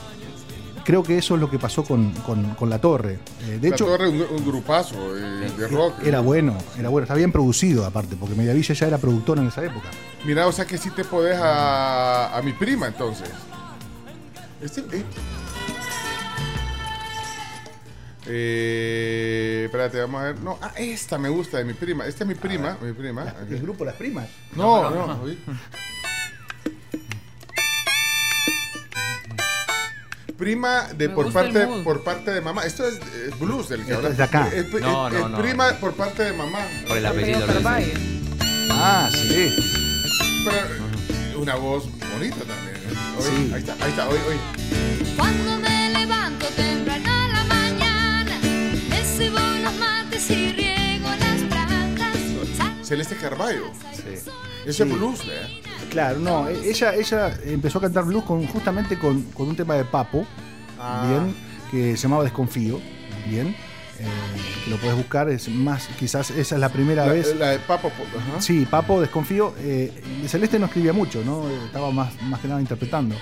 creo 0.84 1.04
que 1.04 1.18
eso 1.18 1.36
es 1.36 1.42
lo 1.42 1.50
que 1.50 1.58
pasó 1.60 1.84
con, 1.84 2.12
con- 2.26 2.56
con 2.56 2.70
La 2.70 2.80
Torre. 2.80 3.20
Eh, 3.48 3.58
de 3.62 3.70
la 3.70 3.76
hecho, 3.76 3.86
torre 3.86 4.10
un, 4.10 4.22
un 4.22 4.46
grupazo 4.46 5.18
eh, 5.18 5.52
de 5.58 5.68
rock. 5.68 5.96
era 6.04 6.20
bueno, 6.22 6.58
era 6.78 6.90
bueno, 6.90 7.04
está 7.04 7.16
bien 7.16 7.32
producido 7.32 7.86
aparte, 7.86 8.16
porque 8.16 8.36
Mediavilla 8.36 8.74
ya 8.74 8.88
era 8.88 8.98
productor 8.98 9.38
en 9.40 9.48
esa 9.48 9.64
época. 9.64 9.90
Mira, 10.26 10.48
o 10.48 10.52
sea 10.52 10.66
que 10.66 10.78
sí 10.78 10.90
te 10.92 11.04
podés 11.04 11.38
a, 11.38 12.38
a 12.38 12.42
mi 12.42 12.54
prima 12.54 12.88
entonces. 12.88 13.30
Este, 14.62 14.82
eh. 14.96 15.04
Eh, 18.28 19.64
espérate, 19.66 20.00
vamos 20.00 20.22
a 20.22 20.26
ver. 20.26 20.40
No, 20.42 20.58
ah, 20.62 20.72
esta 20.78 21.18
me 21.18 21.30
gusta 21.30 21.58
de 21.58 21.66
mi 21.66 21.74
prima. 21.74 22.06
Esta 22.06 22.24
es 22.24 22.28
mi 22.28 22.36
prima, 22.36 22.78
mi 22.82 22.94
prima. 22.94 23.24
aquí. 23.24 23.56
El 23.56 23.62
grupo 23.62 23.84
Las 23.84 23.96
Primas. 23.96 24.28
No, 24.56 24.90
no, 24.92 25.22
oí. 25.24 25.40
Prima 30.42 30.88
de 30.98 31.08
Me 31.08 31.14
por 31.14 31.32
parte 31.32 31.68
por 31.84 32.04
parte 32.04 32.32
de 32.32 32.42
mamá. 32.42 32.66
Esto 32.66 32.88
es 32.88 32.96
eh, 32.96 33.30
blues 33.40 33.70
del 33.70 33.86
que 33.86 33.92
Esto 33.92 33.98
habla. 33.98 34.10
es 34.10 34.18
de 34.18 34.24
acá. 34.24 34.48
Es, 34.48 34.66
es- 34.74 34.82
No, 34.82 35.08
no, 35.08 35.30
no. 35.30 35.38
prima 35.38 35.70
por 35.74 35.94
parte 35.94 36.24
de 36.24 36.34
mamá. 36.34 36.58
Por 36.88 36.98
el 36.98 37.06
apellido. 37.06 37.46
Ah, 38.72 39.08
sí. 39.14 39.54
Pero 40.44 40.58
eh, 40.58 41.36
una 41.36 41.54
voz 41.58 41.84
bonita 42.12 42.38
también. 42.38 42.76
¿eh? 42.76 43.18
Oí, 43.20 43.24
Sí. 43.24 43.52
Ahí 43.54 43.60
está, 43.60 43.74
ahí 43.86 43.90
está, 43.92 44.10
oí, 44.10 44.18
oí. 44.30 45.14
Cuando 45.16 45.60
me 45.60 45.92
levanto 45.92 46.48
temprano 46.56 47.08
a 47.12 47.28
la 47.28 47.44
mañana, 47.44 48.40
me 48.90 49.04
cebo 49.04 49.38
los 49.64 49.74
mates 49.76 50.28
y 50.32 50.54
riego 50.54 51.08
las 51.20 51.42
plantas. 51.52 52.18
Celeste 52.88 53.16
Carballo. 53.18 53.72
Sí. 53.96 54.28
Ese 54.66 54.86
Sí. 54.86 54.92
blues, 54.92 55.20
¿verdad? 55.24 55.50
Claro, 55.92 56.20
no, 56.20 56.48
e- 56.48 56.70
ella, 56.70 56.96
ella 56.96 57.38
empezó 57.46 57.78
a 57.78 57.82
cantar 57.82 58.06
blues 58.06 58.24
con, 58.24 58.48
justamente 58.48 58.98
con, 58.98 59.22
con 59.34 59.48
un 59.50 59.56
tema 59.56 59.76
de 59.76 59.86
Papo, 59.86 60.26
Ah. 60.80 61.06
bien, 61.08 61.36
que 61.70 61.96
se 61.96 62.04
llamaba 62.04 62.24
Desconfío, 62.24 62.80
bien, 63.30 63.50
eh, 64.00 64.06
que 64.66 64.72
lo 64.72 64.78
puedes 64.78 64.96
buscar, 64.98 65.30
es 65.30 65.48
más, 65.50 65.88
quizás 66.00 66.32
esa 66.32 66.56
es 66.56 66.62
la 66.62 66.70
primera 66.70 67.06
La, 67.06 67.12
vez. 67.14 67.36
la 67.38 67.50
de 67.52 67.60
Papo. 67.60 67.90
ajá. 67.90 68.42
Sí, 68.42 68.66
Papo, 68.66 69.00
Desconfío. 69.00 69.54
eh, 69.60 70.02
Celeste 70.28 70.58
no 70.58 70.66
escribía 70.66 70.92
mucho, 70.94 71.22
¿no? 71.24 71.48
Estaba 71.66 71.92
más, 71.92 72.20
más 72.24 72.40
que 72.40 72.48
nada 72.48 72.60
interpretando. 72.62 73.16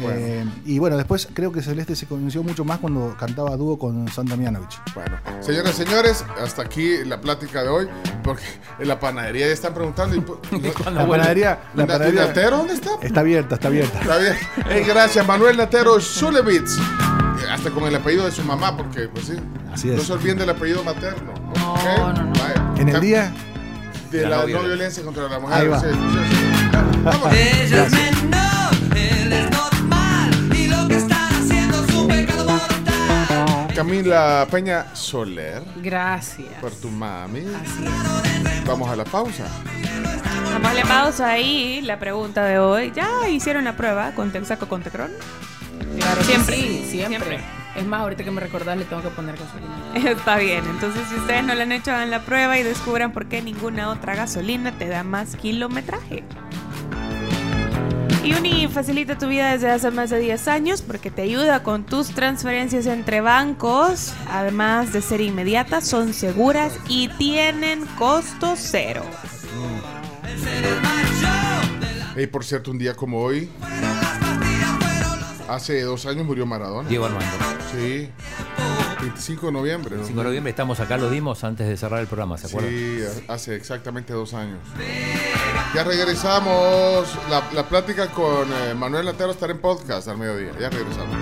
Eh, 0.00 0.44
y 0.64 0.78
bueno, 0.78 0.96
después 0.96 1.28
creo 1.34 1.50
que 1.52 1.62
Celeste 1.62 1.96
se 1.96 2.06
conoció 2.06 2.42
mucho 2.42 2.64
más 2.64 2.78
cuando 2.78 3.16
cantaba 3.18 3.56
dúo 3.56 3.78
con 3.78 4.06
Sandra 4.08 4.36
Mianovich. 4.36 4.78
Bueno, 4.94 5.18
señoras 5.40 5.74
y 5.78 5.84
señores, 5.84 6.24
hasta 6.42 6.62
aquí 6.62 7.04
la 7.04 7.20
plática 7.20 7.62
de 7.62 7.68
hoy, 7.68 7.88
porque 8.22 8.42
en 8.78 8.88
la 8.88 8.98
panadería 9.00 9.46
ya 9.46 9.52
están 9.52 9.74
preguntando. 9.74 10.14
y 10.16 10.20
po- 10.22 10.40
La 10.92 11.06
panadería, 11.06 11.58
la 11.74 11.84
¿Y 11.84 11.86
panadería 11.86 12.26
Natero 12.26 12.58
dónde 12.58 12.74
está? 12.74 12.90
Está 13.00 13.20
abierta, 13.20 13.54
está 13.56 13.68
abierta. 13.68 13.98
Está 14.00 14.18
bien. 14.18 14.34
Ey, 14.70 14.84
gracias, 14.84 15.26
Manuel 15.26 15.56
Natero 15.56 16.00
Zulevitz. 16.00 16.76
Eh, 16.78 17.50
Hasta 17.50 17.70
con 17.70 17.84
el 17.84 17.94
apellido 17.94 18.24
de 18.24 18.32
su 18.32 18.42
mamá, 18.42 18.76
porque, 18.76 19.08
pues 19.08 19.26
sí. 19.26 19.34
Así 19.72 19.90
es. 19.90 19.96
No 19.96 20.02
se 20.02 20.12
olviden 20.12 20.38
del 20.38 20.50
apellido 20.50 20.82
materno. 20.84 21.32
No, 21.56 22.12
no, 22.12 22.22
no. 22.24 22.32
En 22.76 22.88
el 22.88 23.00
día. 23.00 23.32
De 24.10 24.22
La 24.22 24.28
la, 24.30 24.36
no 24.46 24.48
no 24.48 24.62
violencia. 24.64 25.02
contra 25.04 25.28
la 25.28 25.38
mujer. 25.38 25.58
Ahí 25.60 25.68
va. 25.68 25.80
sí, 25.80 25.86
sí, 25.90 26.18
sí. 26.30 26.68
Vamos. 27.04 27.32
Ella 27.32 27.84
es 27.86 27.92
menor, 27.92 28.96
él 28.96 29.32
Camila 33.78 34.44
Peña 34.50 34.86
Soler, 34.92 35.62
Gracias. 35.76 36.52
por 36.60 36.72
tu 36.72 36.90
mami. 36.90 37.44
Vamos 38.66 38.90
a 38.90 38.96
la 38.96 39.04
pausa. 39.04 39.44
Vamos 40.52 40.68
a 40.68 40.74
la 40.74 40.82
pausa 40.82 41.28
ahí. 41.28 41.80
La 41.82 41.96
pregunta 42.00 42.44
de 42.44 42.58
hoy. 42.58 42.92
¿Ya 42.92 43.28
hicieron 43.28 43.62
la 43.62 43.76
prueba 43.76 44.16
con 44.16 44.32
Texaco 44.32 44.66
con 44.68 44.82
Tecron? 44.82 45.12
Claro 45.96 46.24
Siempre. 46.24 46.56
sí, 46.56 46.86
siempre. 46.90 47.06
Siempre. 47.28 47.40
Es 47.76 47.86
más, 47.86 48.00
ahorita 48.00 48.24
que 48.24 48.32
me 48.32 48.40
recordás 48.40 48.76
le 48.76 48.84
tengo 48.84 49.00
que 49.00 49.10
poner 49.10 49.36
gasolina. 49.36 50.10
Está 50.10 50.38
bien, 50.38 50.64
entonces 50.68 51.06
si 51.08 51.14
ustedes 51.14 51.44
no 51.44 51.54
la 51.54 51.62
han 51.62 51.70
hecho, 51.70 51.92
hagan 51.92 52.10
la 52.10 52.22
prueba 52.22 52.58
y 52.58 52.64
descubran 52.64 53.12
por 53.12 53.26
qué 53.26 53.42
ninguna 53.42 53.90
otra 53.90 54.16
gasolina 54.16 54.72
te 54.72 54.88
da 54.88 55.04
más 55.04 55.36
kilometraje. 55.36 56.24
Uni 58.32 58.68
facilita 58.68 59.16
tu 59.16 59.28
vida 59.28 59.52
desde 59.52 59.70
hace 59.70 59.90
más 59.90 60.10
de 60.10 60.18
10 60.18 60.48
años 60.48 60.82
porque 60.82 61.10
te 61.10 61.22
ayuda 61.22 61.62
con 61.62 61.84
tus 61.84 62.08
transferencias 62.08 62.86
entre 62.86 63.20
bancos. 63.20 64.12
Además 64.30 64.92
de 64.92 65.02
ser 65.02 65.20
inmediatas, 65.20 65.86
son 65.86 66.12
seguras 66.12 66.72
y 66.88 67.08
tienen 67.08 67.86
costo 67.96 68.54
cero. 68.56 69.02
Y 72.16 72.26
por 72.26 72.44
cierto, 72.44 72.70
un 72.70 72.78
día 72.78 72.94
como 72.94 73.22
hoy, 73.22 73.48
hace 75.48 75.80
dos 75.82 76.04
años 76.06 76.26
murió 76.26 76.46
Maradona. 76.46 76.88
Diego 76.88 77.06
Armando. 77.06 77.26
Sí. 77.72 78.08
25 79.00 79.46
de 79.46 79.52
noviembre. 79.52 79.96
¿no? 79.96 80.04
5 80.04 80.18
de 80.18 80.24
noviembre 80.24 80.50
estamos 80.50 80.80
acá, 80.80 80.96
lo 80.96 81.10
dimos 81.10 81.44
antes 81.44 81.68
de 81.68 81.76
cerrar 81.76 82.00
el 82.00 82.06
programa, 82.06 82.36
¿se 82.38 82.46
acuerdan? 82.46 82.70
Sí, 82.70 83.00
hace 83.28 83.54
exactamente 83.54 84.12
dos 84.12 84.34
años. 84.34 84.58
Ya 85.74 85.84
regresamos. 85.84 87.08
La, 87.30 87.42
la 87.52 87.68
plática 87.68 88.08
con 88.08 88.48
eh, 88.52 88.74
Manuel 88.74 89.06
Latero 89.06 89.30
estará 89.30 89.52
en 89.52 89.60
podcast 89.60 90.08
al 90.08 90.18
mediodía. 90.18 90.52
Ya 90.58 90.70
regresamos. 90.70 91.14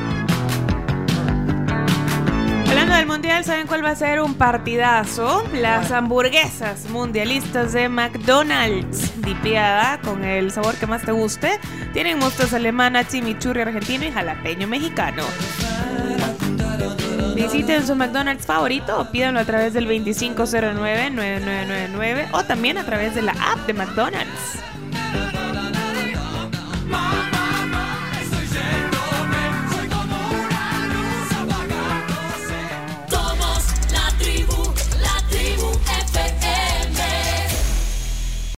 Hablando 2.69 2.95
del 2.95 3.07
mundial, 3.07 3.45
¿saben 3.45 3.67
cuál 3.67 3.85
va 3.85 3.91
a 3.91 3.97
ser 3.97 4.21
un 4.21 4.35
partidazo? 4.35 5.43
Las 5.55 5.91
hamburguesas 5.93 6.89
mundialistas 6.91 7.73
de 7.73 7.89
McDonald's, 7.89 9.13
dipeada 9.23 10.01
con 10.03 10.25
el 10.25 10.51
sabor 10.51 10.75
que 10.75 10.87
más 10.87 11.03
te 11.03 11.13
guste. 11.13 11.59
Tienen 11.93 12.19
mostaza 12.19 12.57
alemana, 12.57 13.07
chimichurri 13.09 13.63
argentino 13.63 14.05
y 14.05 14.13
jalapeño 14.13 14.67
mexicano. 14.69 15.23
Visiten 17.37 17.87
su 17.87 17.95
McDonald's 17.95 18.45
favorito 18.47 18.99
o 18.99 19.05
pídanlo 19.11 19.41
a 19.41 19.45
través 19.45 19.75
del 19.75 19.87
2509-9999 19.89 22.29
o 22.33 22.43
también 22.45 22.79
a 22.79 22.87
través 22.87 23.15
de 23.15 23.21
la 23.21 23.33
app 23.33 23.67
de 23.67 23.75
McDonald's. 23.75 24.63